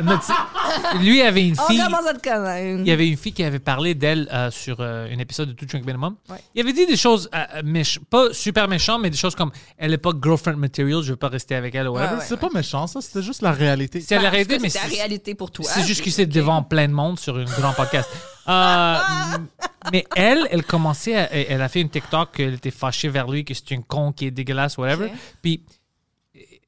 lui, 1.00 1.08
il 1.10 1.16
y 1.16 1.22
avait 1.22 1.46
une 1.48 1.56
On 1.60 1.66
fille. 1.66 1.78
commence 1.82 2.06
à 2.06 2.14
te 2.14 2.22
connaître. 2.28 2.80
Il 2.80 2.86
y 2.88 2.90
avait 2.90 3.08
une 3.08 3.16
fille 3.16 3.32
qui 3.32 3.44
avait 3.44 3.58
parlé 3.58 3.94
d'elle 3.94 4.28
euh, 4.32 4.50
sur 4.50 4.76
euh, 4.80 5.08
un 5.12 5.18
épisode 5.18 5.48
de 5.48 5.52
Tout 5.54 5.66
Drink 5.66 5.84
Minimum. 5.86 6.16
Ouais. 6.28 6.36
Il 6.54 6.60
avait 6.62 6.72
dit 6.72 6.86
des 6.86 6.96
choses 6.96 7.28
euh, 7.34 7.62
méch- 7.62 7.98
pas 8.10 8.32
super 8.32 8.68
méchantes, 8.68 9.00
mais 9.02 9.10
des 9.10 9.16
choses 9.16 9.34
comme 9.34 9.50
elle 9.76 9.90
n'est 9.92 9.98
pas 9.98 10.10
girlfriend 10.20 10.56
material, 10.56 11.02
je 11.02 11.10
veux 11.10 11.16
pas 11.16 11.28
rester 11.28 11.54
avec 11.54 11.74
elle 11.74 11.88
ou 11.88 11.92
whatever. 11.92 12.14
Ouais, 12.14 12.18
ouais. 12.20 12.24
C'est 12.26 12.36
pas 12.38 12.48
méchant, 12.52 12.86
ça. 12.86 13.00
C'était 13.00 13.22
juste 13.22 13.42
la 13.42 13.52
réalité. 13.52 14.00
C'est 14.00 14.18
la 14.20 14.30
réalité, 14.30 14.58
mais 14.58 14.68
c'est 14.70 14.80
la 14.82 14.94
réalité 14.94 15.34
pour 15.34 15.50
toi. 15.50 15.64
c'est 15.68 15.84
juste 15.86 16.02
que 16.02 16.10
c'est 16.10 16.26
devant 16.26 16.62
plein 16.62 16.88
de 16.88 16.92
monde 16.92 17.18
sur 17.18 17.36
un 17.36 17.44
grand 17.44 17.72
podcast. 17.72 18.08
Euh, 18.48 18.96
mais 19.92 20.04
elle, 20.16 20.46
elle 20.50 20.64
commençait, 20.64 21.14
à- 21.16 21.32
elle 21.32 21.60
a 21.62 21.68
fait 21.68 21.80
une 21.80 21.90
TikTok 21.90 22.32
qu'elle 22.32 22.54
était 22.54 22.70
fâchée 22.70 23.08
vers 23.08 23.28
lui, 23.30 23.44
que 23.44 23.54
c'est 23.54 23.70
une 23.72 23.84
con 23.84 24.12
qui 24.12 24.26
est 24.26 24.30
dégueulasse, 24.30 24.78
whatever. 24.78 25.10
Puis 25.42 25.62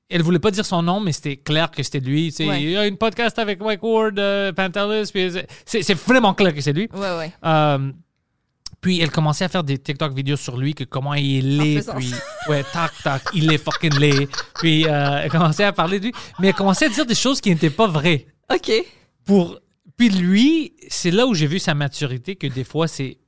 elle 0.08 0.22
voulait 0.22 0.38
pas 0.40 0.50
dire 0.50 0.66
son 0.66 0.82
nom, 0.82 1.00
mais 1.00 1.12
c'était 1.12 1.36
clair 1.36 1.70
que 1.70 1.82
c'était 1.82 2.00
lui. 2.00 2.34
Ouais. 2.40 2.62
Il 2.62 2.70
y 2.70 2.76
a 2.76 2.86
une 2.86 2.96
podcast 2.96 3.38
avec 3.38 3.60
Mike 3.60 3.82
Ward, 3.82 4.18
euh, 4.18 4.52
Pantelis, 4.52 5.10
puis 5.12 5.30
c'est 5.64 5.94
vraiment 5.94 6.34
clair 6.34 6.54
que 6.54 6.60
c'est 6.60 6.72
lui. 6.72 6.88
Ouais, 6.92 7.16
ouais. 7.16 7.32
Euh, 7.44 7.92
puis 8.80 9.00
elle 9.00 9.10
commençait 9.10 9.44
à 9.44 9.48
faire 9.48 9.62
des 9.62 9.78
TikTok 9.78 10.12
vidéos 10.14 10.36
sur 10.36 10.56
lui, 10.56 10.74
que 10.74 10.84
comment 10.84 11.14
il 11.14 11.38
est 11.38 11.42
laid, 11.42 11.82
puis 11.96 12.12
ouais, 12.48 12.64
tac, 12.72 12.90
tac, 13.04 13.22
il 13.34 13.52
est 13.52 13.58
fucking 13.58 13.94
laid. 13.98 14.26
Puis 14.54 14.86
euh, 14.86 15.20
elle 15.22 15.30
commençait 15.30 15.64
à 15.64 15.72
parler 15.72 16.00
de 16.00 16.06
lui, 16.06 16.12
mais 16.40 16.48
elle 16.48 16.54
commençait 16.54 16.86
à 16.86 16.88
dire 16.88 17.06
des 17.06 17.14
choses 17.14 17.40
qui 17.40 17.50
n'étaient 17.50 17.70
pas 17.70 17.86
vraies. 17.86 18.26
OK. 18.52 18.72
Pour 19.24 19.60
puis 20.00 20.08
lui, 20.08 20.72
c'est 20.88 21.10
là 21.10 21.26
où 21.26 21.34
j'ai 21.34 21.46
vu 21.46 21.58
sa 21.58 21.74
maturité, 21.74 22.34
que 22.36 22.46
des 22.46 22.64
fois 22.64 22.88
c'est, 22.88 23.18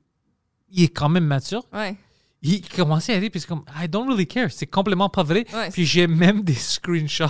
il 0.70 0.84
est 0.84 0.88
quand 0.88 1.10
même 1.10 1.26
mature. 1.26 1.64
Ouais. 1.70 1.96
Il 2.40 2.66
commençait 2.66 3.12
à 3.12 3.20
dire, 3.20 3.30
puis 3.30 3.40
c'est 3.40 3.46
comme, 3.46 3.64
I 3.78 3.88
don't 3.88 4.08
really 4.08 4.26
care, 4.26 4.50
c'est 4.50 4.66
complètement 4.66 5.10
pas 5.10 5.22
vrai. 5.22 5.44
Ouais, 5.52 5.68
puis 5.70 5.84
j'ai 5.84 6.06
même 6.06 6.42
des 6.42 6.54
screenshots 6.54 7.26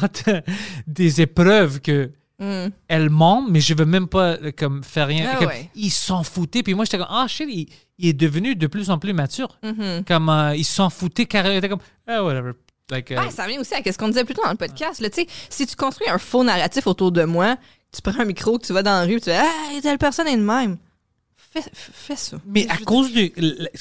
des 0.86 1.20
épreuves 1.20 1.80
que 1.80 2.10
Hmm. 2.38 2.70
elle 2.88 3.08
ment, 3.08 3.46
mais 3.48 3.60
je 3.60 3.72
veux 3.72 3.84
même 3.84 4.08
pas 4.08 4.30
euh, 4.32 4.50
comme 4.56 4.82
faire 4.82 5.06
rien. 5.06 5.30
Ah 5.32 5.36
Comme, 5.38 5.46
ouais. 5.48 5.70
Ils 5.76 5.90
s'en 5.92 6.24
foutaient. 6.24 6.64
Puis 6.64 6.74
moi, 6.74 6.84
j'étais 6.84 6.98
comme, 6.98 7.06
ah 7.08 7.26
shit, 7.28 7.46
il, 7.48 7.68
il 7.98 8.08
est 8.08 8.12
devenu 8.14 8.56
de 8.56 8.66
plus 8.66 8.90
en 8.90 8.98
plus 8.98 9.12
mature. 9.12 9.60
Mhm. 9.62 10.02
Comme, 10.04 10.28
euh, 10.28 10.56
ils 10.56 10.64
s'en 10.64 10.90
foutaient 10.90 11.26
carrément. 11.26 11.54
Il 11.54 11.58
était 11.58 11.68
comme, 11.68 11.82
ah, 12.08 12.24
whatever. 12.24 12.52
Like, 12.90 13.12
euh, 13.12 13.16
Ah, 13.20 13.30
ça 13.30 13.44
revient 13.44 13.58
aussi 13.58 13.74
à 13.74 13.92
ce 13.92 13.96
qu'on 13.96 14.08
disait 14.08 14.24
plus 14.24 14.34
tôt 14.34 14.42
dans 14.42 14.50
le 14.50 14.56
podcast. 14.56 15.00
Là, 15.00 15.08
si 15.50 15.66
tu 15.66 15.76
construis 15.76 16.08
un 16.08 16.18
faux 16.18 16.42
narratif 16.42 16.88
autour 16.88 17.12
de 17.12 17.22
moi, 17.22 17.56
tu 17.92 18.02
prends 18.02 18.20
un 18.20 18.24
micro, 18.24 18.58
que 18.58 18.66
tu 18.66 18.72
vas 18.72 18.82
dans 18.82 18.92
la 18.92 19.02
rue, 19.04 19.16
tu 19.20 19.24
fais 19.26 19.36
Ah, 19.38 19.80
telle 19.82 19.98
personne 19.98 20.26
est 20.28 20.36
de 20.36 20.42
même. 20.42 20.78
Fais, 21.36 21.62
fais 21.74 22.16
ça. 22.16 22.38
mais 22.46 22.66
à 22.70 22.78
cause 22.78 23.12
du. 23.12 23.30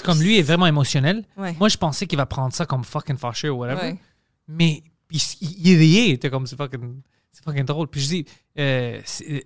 Comme 0.04 0.22
lui 0.22 0.38
est 0.38 0.42
vraiment 0.42 0.68
émotionnel, 0.68 1.24
Ouais. 1.38 1.56
moi, 1.60 1.70
je 1.70 1.78
pensais 1.78 2.06
qu'il 2.06 2.18
va 2.18 2.26
prendre 2.26 2.54
ça 2.54 2.66
comme 2.66 2.84
fucking 2.84 3.18
fâché 3.18 3.48
ou 3.50 3.58
whatever. 3.60 3.82
Ouais. 3.82 3.98
Mais 4.50 4.84
il, 5.10 5.20
il, 5.40 5.68
il 5.68 5.78
riait. 5.78 6.08
Il 6.10 6.12
était 6.14 6.30
comme, 6.30 6.46
c'est 6.48 6.58
fucking. 6.58 7.02
C'est 7.32 7.44
fucking 7.46 7.64
drôle. 7.64 7.88
Puis 7.88 8.02
je 8.02 8.08
dis, 8.08 8.26
euh, 8.60 9.00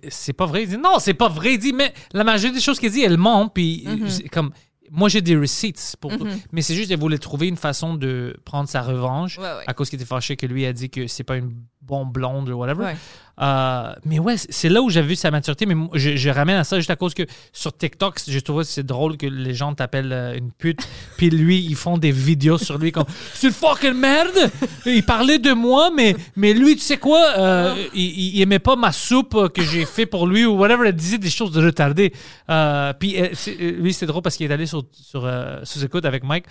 c'est 0.08 0.32
pas 0.32 0.46
vrai. 0.46 0.64
Il 0.64 0.70
dit, 0.70 0.76
non, 0.78 0.98
c'est 0.98 1.14
pas 1.14 1.28
vrai. 1.28 1.52
Il 1.54 1.58
dit, 1.60 1.72
mais 1.72 1.94
la 2.12 2.24
majorité 2.24 2.58
des 2.58 2.62
choses 2.64 2.80
qu'il 2.80 2.90
dit, 2.90 3.02
elle 3.02 3.16
ment. 3.16 3.46
Puis 3.48 3.84
Mhm. 3.86 4.08
c'est 4.08 4.28
comme, 4.28 4.50
moi, 4.90 5.08
j'ai 5.08 5.20
des 5.20 5.36
receipts 5.36 5.94
pour 6.00 6.16
tout. 6.18 6.26
Mais 6.50 6.62
c'est 6.62 6.74
juste, 6.74 6.90
elle 6.90 6.98
voulait 6.98 7.18
trouver 7.18 7.46
une 7.46 7.56
façon 7.56 7.94
de 7.94 8.36
prendre 8.44 8.68
sa 8.68 8.82
revanche 8.82 9.38
Ouais, 9.38 9.44
ouais. 9.44 9.64
à 9.68 9.74
cause 9.74 9.88
qu'il 9.88 10.00
était 10.00 10.08
fâché 10.08 10.34
que 10.34 10.46
lui 10.46 10.66
a 10.66 10.72
dit 10.72 10.90
que 10.90 11.06
c'est 11.06 11.22
pas 11.24 11.36
une 11.36 11.54
bonne 11.86 12.10
blonde 12.10 12.48
ou 12.48 12.54
whatever. 12.58 12.84
Ouais. 12.84 12.96
Euh, 13.38 13.92
mais 14.06 14.18
ouais, 14.18 14.36
c'est- 14.38 14.70
là 14.70 14.80
où 14.80 14.88
j'ai 14.88 15.02
vu 15.02 15.14
sa 15.14 15.30
maturité. 15.30 15.66
Mais 15.66 15.74
je, 15.92 16.16
je 16.16 16.30
ramène 16.30 16.56
à 16.56 16.64
ça 16.64 16.78
juste 16.78 16.88
à 16.90 16.96
cause 16.96 17.12
que 17.12 17.24
sur 17.52 17.76
TikTok, 17.76 18.18
je 18.26 18.38
trouve 18.38 18.62
que 18.62 18.66
c'est 18.68 18.82
drôle 18.86 19.18
que 19.18 19.26
les 19.26 19.52
gens 19.52 19.74
t'appellent 19.74 20.12
euh, 20.12 20.38
une 20.38 20.50
pute. 20.52 20.80
Puis 21.18 21.28
lui, 21.28 21.58
ils 21.62 21.74
font 21.76 21.98
des 21.98 22.12
vidéos 22.12 22.56
sur 22.56 22.78
lui 22.78 22.92
comme 22.92 23.04
c'est 23.34 23.48
une 23.48 23.52
fucking 23.52 23.92
merde. 23.92 24.50
Il 24.86 25.04
parlait 25.04 25.38
de 25.38 25.52
moi, 25.52 25.90
mais, 25.94 26.16
mais 26.34 26.54
lui, 26.54 26.76
tu 26.76 26.80
sais 26.82 26.96
quoi, 26.96 27.22
euh, 27.36 27.74
il, 27.94 28.36
il 28.36 28.40
aimait 28.40 28.58
pas 28.58 28.74
ma 28.74 28.90
soupe 28.92 29.48
que 29.52 29.62
j'ai 29.62 29.84
fait 29.84 30.06
pour 30.06 30.26
lui 30.26 30.46
ou 30.46 30.52
whatever. 30.56 30.88
Il 30.88 30.94
disait 30.94 31.18
des 31.18 31.28
choses 31.30 31.52
de 31.52 31.62
retardé. 31.62 32.14
Euh, 32.48 32.94
puis 32.94 33.16
lui, 33.58 33.92
c'est 33.92 34.06
drôle 34.06 34.22
parce 34.22 34.36
qu'il 34.38 34.50
est 34.50 34.54
allé 34.54 34.64
sur, 34.64 34.82
sur 34.92 35.26
euh, 35.26 35.58
sous-écoute 35.64 36.06
avec 36.06 36.24
Mike. 36.24 36.46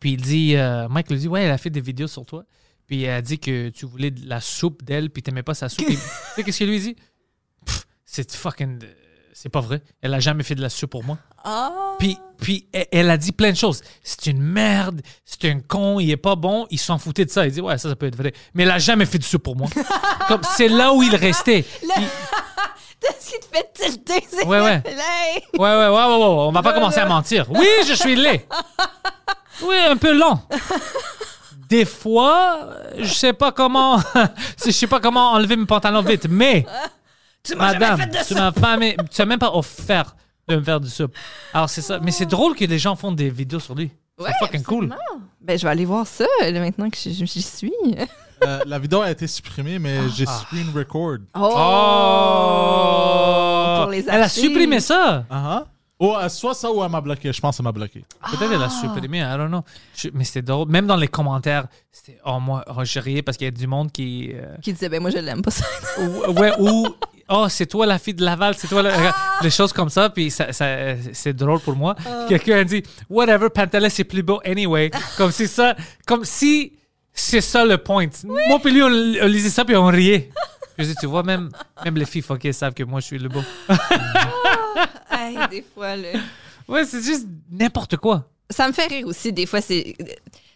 Puis 0.00 0.12
il 0.12 0.20
dit, 0.20 0.54
Mike 0.90 1.10
lui 1.10 1.18
dit, 1.18 1.26
ouais, 1.26 1.42
elle 1.42 1.50
a 1.50 1.58
fait 1.58 1.70
des 1.70 1.80
vidéos 1.80 2.06
sur 2.06 2.24
toi. 2.24 2.44
Puis 2.88 3.04
elle 3.04 3.14
a 3.14 3.22
dit 3.22 3.38
que 3.38 3.68
tu 3.68 3.86
voulais 3.86 4.10
de 4.10 4.26
la 4.28 4.40
soupe 4.40 4.82
d'elle, 4.82 5.10
puis 5.10 5.22
t'aimais 5.22 5.42
pas 5.44 5.54
sa 5.54 5.68
soupe. 5.68 5.86
Tu 5.88 5.94
sais 6.34 6.42
qu'est-ce 6.42 6.58
qu'il 6.58 6.68
lui 6.70 6.80
dit? 6.80 6.96
C'est 8.04 8.34
fucking. 8.34 8.82
euh, 8.82 8.86
C'est 9.34 9.50
pas 9.50 9.60
vrai. 9.60 9.82
Elle 10.00 10.14
a 10.14 10.20
jamais 10.20 10.42
fait 10.42 10.54
de 10.54 10.62
la 10.62 10.70
soupe 10.70 10.90
pour 10.90 11.04
moi. 11.04 11.18
Ah. 11.44 11.94
Puis, 11.98 12.18
puis 12.40 12.66
elle, 12.72 12.86
elle 12.90 13.10
a 13.10 13.16
dit 13.18 13.32
plein 13.32 13.50
de 13.52 13.56
choses. 13.56 13.82
C'est 14.02 14.26
une 14.26 14.40
merde, 14.42 15.02
c'est 15.24 15.44
un 15.50 15.60
con, 15.60 16.00
il 16.00 16.10
est 16.10 16.16
pas 16.16 16.34
bon. 16.34 16.66
Il 16.70 16.78
s'en 16.80 16.96
foutait 16.98 17.24
de 17.26 17.30
ça. 17.30 17.46
Il 17.46 17.52
dit, 17.52 17.60
ouais, 17.60 17.76
ça, 17.78 17.88
ça 17.90 17.96
peut 17.96 18.06
être 18.06 18.16
vrai. 18.16 18.32
Mais 18.54 18.62
elle 18.64 18.70
a 18.70 18.78
jamais 18.78 19.04
fait 19.06 19.18
du 19.18 19.26
ça 19.26 19.38
pour 19.38 19.54
moi. 19.56 19.68
Comme, 20.28 20.40
c'est 20.56 20.68
là 20.68 20.92
où 20.94 21.02
il 21.02 21.14
restait. 21.14 21.62
Puis- 21.62 21.88
Ce 23.20 23.30
qui 23.30 23.38
te 23.40 23.46
fait 23.54 23.70
tilter, 23.74 24.26
c'est 24.28 24.44
Ouais, 24.46 24.60
ouais. 24.60 24.82
le. 24.84 25.58
Ouais, 25.60 25.68
ouais, 25.68 25.76
ouais, 25.76 25.88
ouais, 25.88 26.16
ouais, 26.16 26.24
on 26.48 26.50
va 26.52 26.62
pas 26.62 26.72
commencer 26.72 26.98
à 26.98 27.06
mentir. 27.06 27.46
Oui, 27.50 27.66
je 27.86 27.92
suis 27.94 28.16
laid. 28.16 28.44
Oui, 29.62 29.76
un 29.88 29.96
peu 29.96 30.12
lent. 30.18 30.42
Des 31.68 31.84
fois, 31.84 32.70
je 32.96 33.12
sais 33.12 33.32
pas 33.34 33.52
comment, 33.52 33.98
je 34.64 34.70
sais 34.70 34.86
pas 34.86 35.00
comment 35.00 35.32
enlever 35.32 35.56
mes 35.56 35.66
pantalons 35.66 36.02
vite, 36.02 36.26
mais 36.28 36.64
Tu 37.42 37.54
madame, 37.54 37.98
fait 38.00 38.06
de 38.06 38.26
tu 38.26 38.34
m'as 38.34 38.52
pas, 38.52 38.76
mais 38.76 38.96
tu 39.10 39.22
m'as 39.22 39.26
même 39.26 39.38
pas 39.38 39.54
offert 39.54 40.16
de 40.48 40.56
me 40.56 40.62
faire 40.62 40.80
du 40.80 40.88
soupe. 40.88 41.14
Alors 41.52 41.68
c'est 41.68 41.82
ça, 41.82 42.00
mais 42.00 42.10
c'est 42.10 42.26
drôle 42.26 42.54
que 42.56 42.64
les 42.64 42.78
gens 42.78 42.96
font 42.96 43.12
des 43.12 43.30
vidéos 43.30 43.60
sur 43.60 43.74
lui. 43.74 43.90
C'est 44.18 44.24
Ouais, 44.24 44.30
fucking 44.40 44.62
cool. 44.64 44.94
Ben, 45.40 45.58
je 45.58 45.62
vais 45.64 45.70
aller 45.70 45.84
voir 45.84 46.06
ça 46.06 46.24
maintenant 46.42 46.90
que 46.90 46.96
j'y 46.98 47.42
suis. 47.42 47.72
Euh, 48.44 48.60
la 48.66 48.78
vidéo 48.78 49.00
a 49.02 49.10
été 49.10 49.26
supprimée, 49.26 49.78
mais 49.78 50.08
j'ai 50.10 50.26
screen 50.26 50.66
record. 50.74 51.18
Oh! 51.34 51.54
Oh, 53.78 53.82
Pour 53.82 53.90
les 53.90 54.08
elle 54.08 54.22
a 54.22 54.28
supprimé 54.28 54.80
ça. 54.80 55.24
Ah 55.30 55.42
ah. 55.46 55.66
Oh, 56.00 56.16
soit 56.28 56.54
ça 56.54 56.70
ou 56.70 56.84
elle 56.84 56.90
m'a 56.90 57.00
bloqué? 57.00 57.32
Je 57.32 57.40
pense 57.40 57.56
qu'elle 57.56 57.64
m'a 57.64 57.72
bloqué. 57.72 58.04
Peut-être 58.30 58.52
elle 58.52 58.62
a 58.62 58.68
supprimé, 58.68 59.18
I 59.18 59.36
don't 59.36 59.48
know. 59.48 59.64
Je- 59.96 60.10
mais 60.14 60.22
c'était 60.24 60.42
drôle. 60.42 60.68
Même 60.68 60.86
dans 60.86 60.94
les 60.96 61.08
commentaires, 61.08 61.66
c'était 61.90 62.18
oh 62.24 62.38
moi, 62.38 62.64
oh, 62.68 62.84
je 62.84 63.00
riais 63.00 63.22
parce 63.22 63.36
qu'il 63.36 63.46
y 63.46 63.48
a 63.48 63.50
du 63.50 63.66
monde 63.66 63.90
qui 63.90 64.30
euh, 64.32 64.54
Qui 64.62 64.72
disait, 64.72 64.88
ben 64.88 65.00
moi, 65.02 65.10
je 65.10 65.18
l'aime 65.18 65.42
pas 65.42 65.50
ça. 65.50 65.64
Ou- 66.00 66.32
ouais, 66.38 66.52
ou 66.60 66.86
oh, 67.30 67.46
c'est 67.48 67.66
toi 67.66 67.84
la 67.84 67.98
fille 67.98 68.14
de 68.14 68.24
Laval, 68.24 68.54
c'est 68.56 68.68
toi 68.68 68.82
la... 68.82 68.92
Ah! 68.96 69.42
des 69.42 69.50
choses 69.50 69.72
comme 69.72 69.88
ça, 69.90 70.08
puis 70.08 70.30
ça, 70.30 70.52
ça- 70.52 70.94
c'est 71.12 71.32
drôle 71.34 71.58
pour 71.60 71.74
moi. 71.74 71.96
Quelqu'un 72.28 72.58
a 72.58 72.64
dit 72.64 72.82
whatever, 73.10 73.50
Pantelis 73.50 73.90
c'est 73.90 74.04
plus 74.04 74.22
beau 74.22 74.40
anyway. 74.44 74.92
comme 75.16 75.32
si 75.32 75.48
ça, 75.48 75.74
comme 76.06 76.24
si 76.24 76.74
c'est 77.12 77.40
ça 77.40 77.64
le 77.64 77.76
point. 77.76 78.06
Moi 78.24 78.60
puis 78.62 78.70
lui 78.72 78.82
on, 78.84 78.86
on 78.86 79.26
lisait 79.26 79.50
ça 79.50 79.64
puis 79.64 79.74
on 79.74 79.86
riait. 79.86 80.30
Je 80.78 80.84
dis 80.84 80.94
tu 81.00 81.06
vois 81.06 81.22
même 81.22 81.50
même 81.84 81.96
les 81.96 82.04
filles 82.06 82.22
fuckées 82.22 82.52
savent 82.52 82.74
que 82.74 82.84
moi 82.84 83.00
je 83.00 83.06
suis 83.06 83.18
le 83.18 83.28
beau. 83.28 83.42
Des 85.50 85.62
fois, 85.74 85.96
là. 85.96 86.08
Ouais, 86.66 86.84
c'est 86.84 87.02
juste 87.02 87.26
n'importe 87.50 87.96
quoi. 87.96 88.28
Ça 88.50 88.66
me 88.68 88.72
fait 88.72 88.86
rire 88.86 89.06
aussi, 89.06 89.32
des 89.32 89.46
fois, 89.46 89.60
c'est 89.60 89.94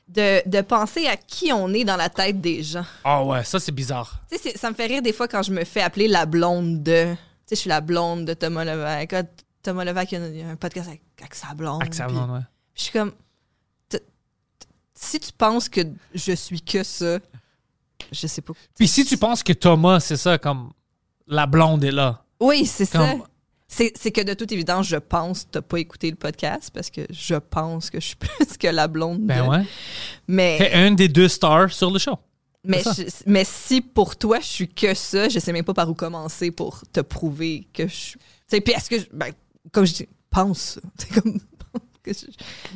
de, 0.09 0.49
de 0.49 0.61
penser 0.63 1.07
à 1.07 1.17
qui 1.17 1.53
on 1.53 1.73
est 1.75 1.85
dans 1.85 1.97
la 1.97 2.09
tête 2.09 2.41
des 2.41 2.63
gens. 2.63 2.85
Ah 3.05 3.23
ouais, 3.25 3.45
ça 3.45 3.59
c'est 3.61 3.73
bizarre. 3.73 4.21
Tu 4.31 4.39
sais, 4.39 4.57
ça 4.57 4.71
me 4.71 4.75
fait 4.75 4.87
rire 4.87 5.03
des 5.03 5.13
fois 5.13 5.29
quand 5.29 5.43
je 5.43 5.53
me 5.53 5.65
fais 5.65 5.81
appeler 5.83 6.09
la 6.09 6.27
blonde 6.27 6.83
de. 6.83 7.13
Tu 7.13 7.17
sais, 7.47 7.55
je 7.57 7.61
suis 7.61 7.69
la 7.69 7.81
blonde 7.81 8.25
de 8.25 8.35
Thomas 8.35 8.65
Levac. 8.65 9.15
Thomas 9.63 9.85
Levac, 9.85 10.13
il 10.13 10.37
y 10.37 10.43
a 10.43 10.49
un- 10.49 10.57
podcast 10.57 10.89
avec, 10.89 11.03
avec 11.21 11.35
sa 11.35 11.55
blonde. 11.55 11.83
Avec 11.83 11.95
sa 11.95 12.07
puis- 12.07 12.15
blonde, 12.15 12.31
ouais. 12.31 12.41
puis 12.75 12.77
je 12.77 12.83
suis 12.85 12.93
comme. 12.93 13.13
Si 14.95 15.19
tu 15.19 15.33
penses 15.33 15.69
que 15.69 15.81
je 16.15 16.33
suis 16.33 16.61
que 16.63 16.83
ça, 16.85 17.19
je 18.11 18.27
sais 18.27 18.43
pas. 18.43 18.53
Puis 18.77 18.89
si 18.89 19.05
tu 19.05 19.17
penses 19.17 19.43
que 19.43 19.53
Thomas 19.53 20.01
c'est 20.01 20.17
ça 20.17 20.39
comme 20.39 20.73
la 21.27 21.47
blonde 21.47 21.85
est 21.85 21.93
là. 21.93 22.25
Oui, 22.41 22.67
c'est 22.67 22.85
ça. 22.85 22.99
Comme- 22.99 23.23
C'est 23.69 23.93
c'est 23.99 24.11
que 24.11 24.21
de 24.21 24.35
toute 24.35 24.53
évidence, 24.53 24.87
je 24.87 24.97
pense 24.97 25.45
que 25.45 25.51
t'as 25.53 25.63
pas 25.63 25.79
écouté 25.79 26.11
le 26.11 26.17
podcast 26.17 26.71
parce 26.75 26.91
que 26.91 27.03
je 27.11 27.37
pense 27.37 27.89
que 27.91 28.01
je 28.01 28.07
suis 28.09 28.17
plus 28.17 28.57
que 28.59 28.67
la 28.69 28.87
blonde. 28.89 29.21
Ben 29.23 29.45
de- 29.45 29.49
ouais. 29.49 29.65
Mais, 30.29 30.59
T'es 30.59 30.73
un 30.75 30.91
des 30.91 31.09
deux 31.09 31.29
stars 31.29 31.71
sur 31.73 31.91
le 31.91 31.99
show. 31.99 32.19
mais, 32.65 32.83
je- 32.83 33.05
mais 33.27 33.45
si 33.45 33.81
pour 33.81 34.17
toi, 34.17 34.41
je 34.41 34.47
suis 34.47 34.69
que 34.69 34.93
ça, 34.95 35.29
je 35.29 35.39
sais 35.39 35.53
même 35.53 35.65
pas 35.65 35.73
par 35.75 35.89
où 35.89 35.95
commencer 35.95 36.51
pour 36.51 36.83
te 36.93 37.01
prouver 37.01 37.67
que 37.73 37.87
je 37.89 37.95
suis. 37.95 38.19
Tu 38.19 38.25
sais, 38.49 38.61
puis 38.61 38.75
est-ce 38.75 38.91
que. 38.91 38.99
je- 38.99 39.07
Ben, 39.13 39.33
comme 39.73 39.87
je 39.87 39.95
dis, 39.95 40.09
pense. 40.29 40.79
C'est 40.99 41.09
comme. 41.23 41.39
que 42.03 42.13
je- 42.13 42.27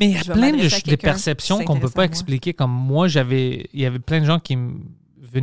Mais 0.00 0.06
il 0.06 0.12
y 0.12 0.16
a 0.18 0.22
plein 0.22 0.52
de, 0.52 0.96
perceptions 0.96 1.62
qu'on 1.64 1.78
peut 1.80 1.90
pas 1.90 2.04
expliquer. 2.04 2.54
Comme 2.54 2.70
moi, 2.70 3.06
j'avais, 3.08 3.68
il 3.74 3.80
y 3.80 3.84
avait 3.84 3.98
plein 3.98 4.20
de 4.20 4.24
gens 4.24 4.38
qui 4.38 4.54
m- 4.54 4.82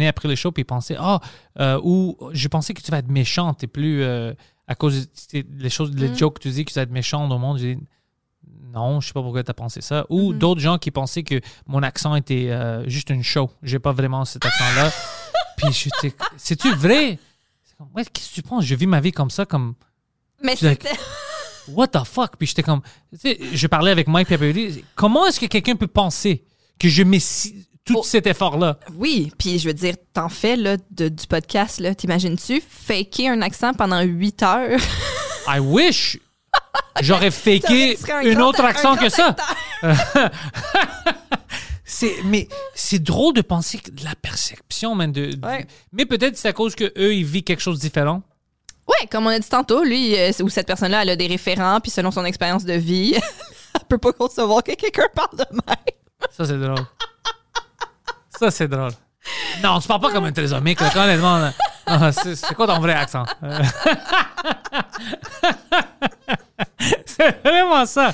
après 0.01 0.27
le 0.27 0.35
show 0.35 0.51
puis 0.51 0.63
pensaient, 0.63 0.97
ah, 0.99 1.19
euh, 1.59 1.79
ou 1.83 2.17
je 2.31 2.47
pensais 2.47 2.73
que 2.73 2.81
tu 2.81 2.91
vas 2.91 2.97
être 2.99 3.09
méchante 3.09 3.63
et 3.63 3.67
plus 3.67 4.01
euh, 4.03 4.33
à 4.67 4.75
cause 4.75 5.09
des 5.33 5.69
choses, 5.69 5.91
les 5.95 6.09
Mm. 6.09 6.17
jokes 6.17 6.35
que 6.37 6.43
tu 6.43 6.49
dis 6.51 6.65
que 6.65 6.71
tu 6.71 6.75
vas 6.75 6.83
être 6.83 6.91
méchante 6.91 7.31
au 7.31 7.37
monde. 7.37 7.57
J'ai 7.59 7.75
dit, 7.75 7.81
non, 8.73 9.01
je 9.01 9.07
sais 9.07 9.13
pas 9.13 9.21
pourquoi 9.21 9.43
tu 9.43 9.51
as 9.51 9.53
pensé 9.53 9.81
ça. 9.81 10.05
Ou 10.09 10.31
Mhm. 10.33 10.39
d'autres 10.39 10.61
gens 10.61 10.77
qui 10.77 10.89
pensaient 10.91 11.23
que 11.23 11.39
mon 11.67 11.83
accent 11.83 12.15
était 12.15 12.49
euh, 12.49 12.87
juste 12.89 13.09
une 13.09 13.23
show. 13.23 13.49
J'ai 13.61 13.79
pas 13.79 13.91
vraiment 13.91 14.25
cet 14.25 14.45
accent-là. 14.45 14.91
puis 15.57 15.71
j'étais, 15.71 16.15
c'est-tu 16.37 16.73
vrai? 16.73 17.19
C'est 17.63 17.77
comme, 17.77 17.89
ouais, 17.95 18.03
qu'est-ce 18.05 18.29
que 18.29 18.35
tu 18.35 18.41
penses? 18.41 18.65
Je 18.65 18.75
vis 18.75 18.87
ma 18.87 18.99
vie 18.99 19.11
comme 19.11 19.29
ça, 19.29 19.45
comme 19.45 19.75
Mais 20.43 20.55
Tu 20.55 20.65
c'était. 20.67 20.89
What 21.69 21.87
the 21.89 22.03
fuck? 22.03 22.35
Puis 22.37 22.47
j'étais 22.47 22.63
comme. 22.63 22.81
Tu 23.11 23.17
sais, 23.19 23.39
je 23.53 23.67
parlais 23.67 23.91
avec 23.91 24.07
Mike 24.07 24.31
après, 24.31 24.49
il 24.49 24.53
dit, 24.73 24.83
Comment 24.95 25.25
est-ce 25.27 25.39
que 25.39 25.45
quelqu'un 25.45 25.75
peut 25.77 25.87
penser 25.87 26.43
que 26.79 26.89
je 26.89 27.03
tout 27.85 27.95
Oh. 27.97 28.03
cet 28.03 28.27
effort-là? 28.27 28.77
Oui, 28.95 29.31
puis 29.37 29.59
je 29.59 29.67
veux 29.67 29.73
dire, 29.73 29.95
t'en 30.13 30.29
fais 30.29 30.55
là, 30.55 30.77
de- 30.91 31.09
du 31.09 31.27
podcast, 31.27 31.79
là. 31.79 31.93
T'imagines-tu? 31.93 32.61
Faker 32.67 33.29
un 33.31 33.41
accent 33.41 33.73
pendant 33.73 34.01
8 34.01 34.43
heures? 34.43 34.79
I 35.47 35.59
wish 35.59 36.17
j'aurais 37.01 37.31
faké 37.31 37.97
un 38.09 38.15
un 38.19 38.33
grand- 38.33 38.47
autre 38.49 38.63
accent 38.63 38.95
que 38.95 39.09
ça. 39.09 39.35
C'est, 41.85 42.15
mais 42.25 42.47
c'est 42.73 43.03
drôle 43.03 43.33
de 43.35 43.41
penser 43.41 43.77
que 43.77 43.91
de 43.91 44.03
la 44.03 44.15
perception, 44.15 44.95
man. 44.95 45.11
De, 45.11 45.33
de- 45.33 45.45
Ouais. 45.45 45.67
mais 45.91 46.05
peut-être 46.05 46.37
c'est 46.37 46.47
à 46.47 46.53
cause 46.53 46.73
que 46.75 46.91
eux 46.97 47.13
ils 47.13 47.25
vivent 47.25 47.43
quelque 47.43 47.59
chose 47.61 47.77
de 47.77 47.81
différent. 47.81 48.23
Ouais, 48.87 49.07
comme 49.11 49.27
on 49.27 49.29
a 49.29 49.37
dit 49.37 49.47
tantôt, 49.47 49.83
lui, 49.83 50.17
euh, 50.17 50.31
ou 50.41 50.49
cette 50.49 50.65
personne-là, 50.65 51.03
elle 51.03 51.09
a 51.11 51.15
des 51.15 51.27
référents, 51.27 51.79
puis 51.81 51.91
selon 51.91 52.09
son 52.09 52.25
expérience 52.25 52.63
de 52.65 52.73
vie, 52.73 53.13
elle 53.75 53.85
peut 53.87 53.97
pas 53.99 54.11
concevoir 54.11 54.63
que 54.63 54.73
quelqu'un 54.73 55.07
parle 55.13 55.37
de 55.37 55.45
même. 55.53 55.75
Ça, 56.31 56.45
c'est 56.45 56.57
drôle. 56.57 56.83
Ça, 58.39 58.51
c'est 58.51 58.67
drôle. 58.67 58.91
Non, 59.63 59.79
tu 59.79 59.87
parles 59.87 60.01
pas 60.01 60.11
comme 60.11 60.25
un 60.25 60.31
trésomique, 60.31 60.79
là, 60.81 60.89
honnêtement. 60.95 61.37
là. 61.39 61.53
Ah, 61.85 62.11
C'est 62.11 62.35
c'est 62.35 62.53
quoi 62.55 62.67
ton 62.67 62.79
vrai 62.79 62.93
accent? 62.93 63.23
Euh. 63.43 63.59
c'est 67.05 67.41
vraiment 67.43 67.85
ça. 67.85 68.11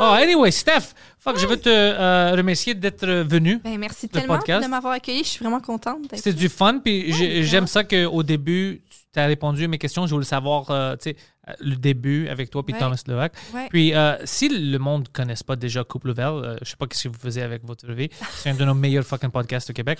Oh, 0.00 0.04
anyway, 0.14 0.50
Steph, 0.50 0.94
fuck, 1.18 1.38
je 1.38 1.46
veux 1.46 1.56
te 1.58 1.68
euh, 1.68 2.32
remercier 2.36 2.74
d'être 2.74 3.06
venu. 3.06 3.58
Ben, 3.62 3.76
merci 3.78 4.06
Le 4.12 4.18
tellement 4.20 4.36
podcast. 4.38 4.64
de 4.64 4.70
m'avoir 4.70 4.94
accueilli. 4.94 5.22
Je 5.24 5.28
suis 5.28 5.40
vraiment 5.44 5.60
contente. 5.60 6.02
d'être 6.02 6.16
C'était 6.16 6.30
là. 6.30 6.36
du 6.36 6.48
fun, 6.48 6.78
puis 6.82 7.12
j'ai- 7.12 7.42
j'aime 7.44 7.66
ça 7.66 7.84
qu'au 7.84 8.22
début, 8.22 8.82
tu 9.12 9.18
as 9.20 9.26
répondu 9.26 9.64
à 9.64 9.68
mes 9.68 9.78
questions. 9.78 10.06
Je 10.06 10.14
voulais 10.14 10.24
savoir, 10.24 10.70
euh, 10.70 10.94
euh, 11.06 11.52
le 11.60 11.76
début 11.76 12.28
avec 12.28 12.50
toi 12.50 12.62
puis 12.64 12.74
Ouais. 12.74 12.78
Thomas 12.80 13.02
Levac. 13.06 13.32
Ouais. 13.54 13.66
Puis, 13.70 13.94
euh, 13.94 14.16
si 14.24 14.48
le 14.48 14.78
monde 14.78 15.02
ne 15.04 15.08
connaisse 15.08 15.42
pas 15.42 15.56
déjà 15.56 15.82
Couple 15.84 16.10
Ouvert, 16.10 16.34
euh, 16.34 16.56
je 16.62 16.70
sais 16.70 16.76
pas 16.76 16.86
ce 16.92 17.04
que 17.04 17.08
vous 17.08 17.18
faisiez 17.18 17.42
avec 17.42 17.64
votre 17.64 17.90
vie. 17.92 18.08
C'est 18.36 18.50
un 18.50 18.54
de 18.54 18.64
nos 18.64 18.74
meilleurs 18.74 19.04
fucking 19.04 19.30
podcasts 19.30 19.70
au 19.70 19.72
Québec. 19.72 19.98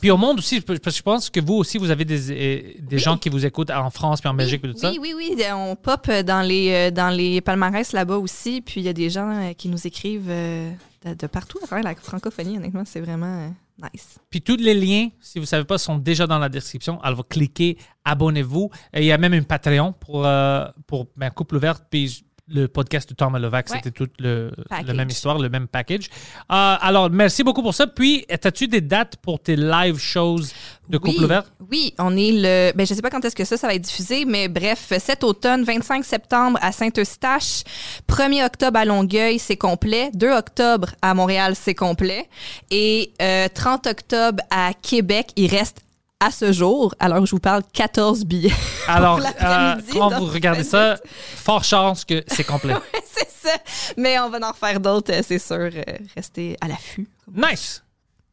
Puis 0.00 0.10
au 0.10 0.16
monde 0.16 0.38
aussi, 0.38 0.60
parce 0.60 0.78
que 0.78 0.90
je 0.90 1.02
pense 1.02 1.30
que 1.30 1.40
vous 1.40 1.54
aussi, 1.54 1.78
vous 1.78 1.90
avez 1.90 2.04
des, 2.04 2.76
des 2.80 2.98
gens 2.98 3.16
qui 3.18 3.28
vous 3.30 3.44
écoutent 3.44 3.70
en 3.70 3.90
France 3.90 4.20
puis 4.20 4.28
en 4.28 4.34
Belgique 4.34 4.64
et 4.64 4.72
tout 4.72 4.78
ça. 4.78 4.90
Oui, 4.90 4.98
oui, 5.00 5.14
oui. 5.16 5.42
On 5.52 5.74
pop 5.76 6.08
dans 6.10 6.42
les, 6.46 6.90
dans 6.92 7.10
les 7.10 7.40
palmarès 7.40 7.92
là-bas 7.92 8.16
aussi. 8.18 8.60
Puis 8.60 8.80
il 8.80 8.84
y 8.84 8.88
a 8.88 8.92
des 8.92 9.10
gens 9.10 9.52
qui 9.58 9.68
nous 9.68 9.86
écrivent 9.86 10.28
de, 10.28 11.14
de 11.14 11.26
partout 11.26 11.58
à 11.62 11.66
travers 11.66 11.84
la 11.84 11.94
francophonie. 11.94 12.58
Honnêtement, 12.58 12.84
c'est 12.86 13.00
vraiment 13.00 13.52
nice. 13.78 14.18
Puis 14.30 14.42
tous 14.42 14.56
les 14.56 14.74
liens, 14.74 15.08
si 15.20 15.38
vous 15.38 15.44
ne 15.44 15.46
savez 15.46 15.64
pas, 15.64 15.78
sont 15.78 15.98
déjà 15.98 16.26
dans 16.26 16.38
la 16.38 16.48
description. 16.48 17.00
Alors, 17.02 17.26
cliquez, 17.26 17.78
abonnez-vous. 18.04 18.70
Il 18.94 19.04
y 19.04 19.12
a 19.12 19.18
même 19.18 19.34
une 19.34 19.44
Patreon 19.44 19.92
pour, 19.92 20.26
euh, 20.26 20.66
pour 20.86 21.06
ben, 21.16 21.30
Couple 21.30 21.56
Ouverte. 21.56 21.84
Puis 21.90 22.24
le 22.48 22.68
podcast 22.68 23.08
de 23.08 23.14
Thomas 23.14 23.38
Levac, 23.40 23.68
Ouais. 23.70 23.76
c'était 23.78 23.90
toute 23.90 24.12
le, 24.20 24.52
la 24.70 24.94
même 24.94 25.08
histoire, 25.08 25.38
le 25.38 25.48
même 25.48 25.66
package. 25.66 26.08
Euh, 26.08 26.76
alors, 26.80 27.10
merci 27.10 27.42
beaucoup 27.42 27.62
pour 27.62 27.74
ça. 27.74 27.86
Puis, 27.86 28.24
as-tu 28.30 28.68
des 28.68 28.80
dates 28.80 29.16
pour 29.16 29.40
tes 29.40 29.56
live 29.56 29.98
shows 29.98 30.40
de 30.88 30.98
Couple 30.98 31.16
oui, 31.18 31.24
Ouvert? 31.24 31.44
Oui, 31.70 31.94
on 31.98 32.16
est 32.16 32.30
le. 32.32 32.72
Ben, 32.76 32.86
je 32.86 32.94
sais 32.94 33.02
pas 33.02 33.10
quand 33.10 33.24
est-ce 33.24 33.34
que 33.34 33.44
ça, 33.44 33.56
ça 33.56 33.66
va 33.66 33.74
être 33.74 33.82
diffusé, 33.82 34.24
mais 34.24 34.46
bref, 34.46 34.92
cet 35.00 35.24
automne, 35.24 35.64
25 35.64 36.04
septembre 36.04 36.58
à 36.62 36.70
Saint-Eustache, 36.70 37.64
1er 38.08 38.44
octobre 38.46 38.78
à 38.78 38.84
Longueuil, 38.84 39.38
c'est 39.40 39.56
complet. 39.56 40.10
2 40.14 40.30
octobre 40.30 40.90
à 41.02 41.14
Montréal, 41.14 41.54
c'est 41.56 41.74
complet. 41.74 42.28
Et 42.70 43.12
euh, 43.20 43.48
30 43.52 43.86
octobre 43.88 44.42
à 44.50 44.70
Québec, 44.80 45.30
il 45.34 45.48
reste 45.48 45.80
à 46.20 46.30
ce 46.30 46.52
jour, 46.52 46.94
alors 46.98 47.20
que 47.20 47.26
je 47.26 47.30
vous 47.32 47.40
parle, 47.40 47.62
14 47.72 48.24
billets. 48.24 48.52
Alors, 48.88 49.20
euh, 49.20 49.74
quand 49.92 50.10
vous 50.18 50.26
regardez 50.26 50.64
ça, 50.64 50.96
fort 51.36 51.64
chance 51.64 52.04
que 52.04 52.22
c'est 52.26 52.44
complet. 52.44 52.74
c'est 53.04 53.30
ça. 53.30 53.56
Mais 53.96 54.18
on 54.18 54.30
va 54.30 54.38
en 54.48 54.52
refaire 54.52 54.80
d'autres, 54.80 55.12
euh, 55.12 55.22
c'est 55.26 55.38
sûr. 55.38 55.56
euh, 55.56 55.82
restez 56.16 56.56
à 56.60 56.68
l'affût. 56.68 57.08
nice! 57.34 57.82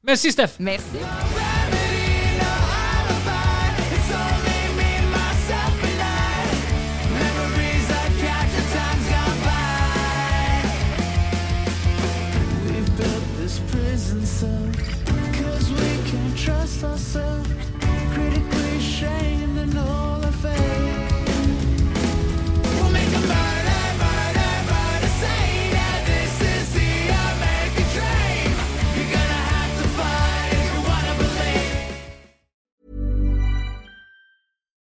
Merci, 0.05 0.31
Steph. 0.31 0.55
Merci. 0.59 0.83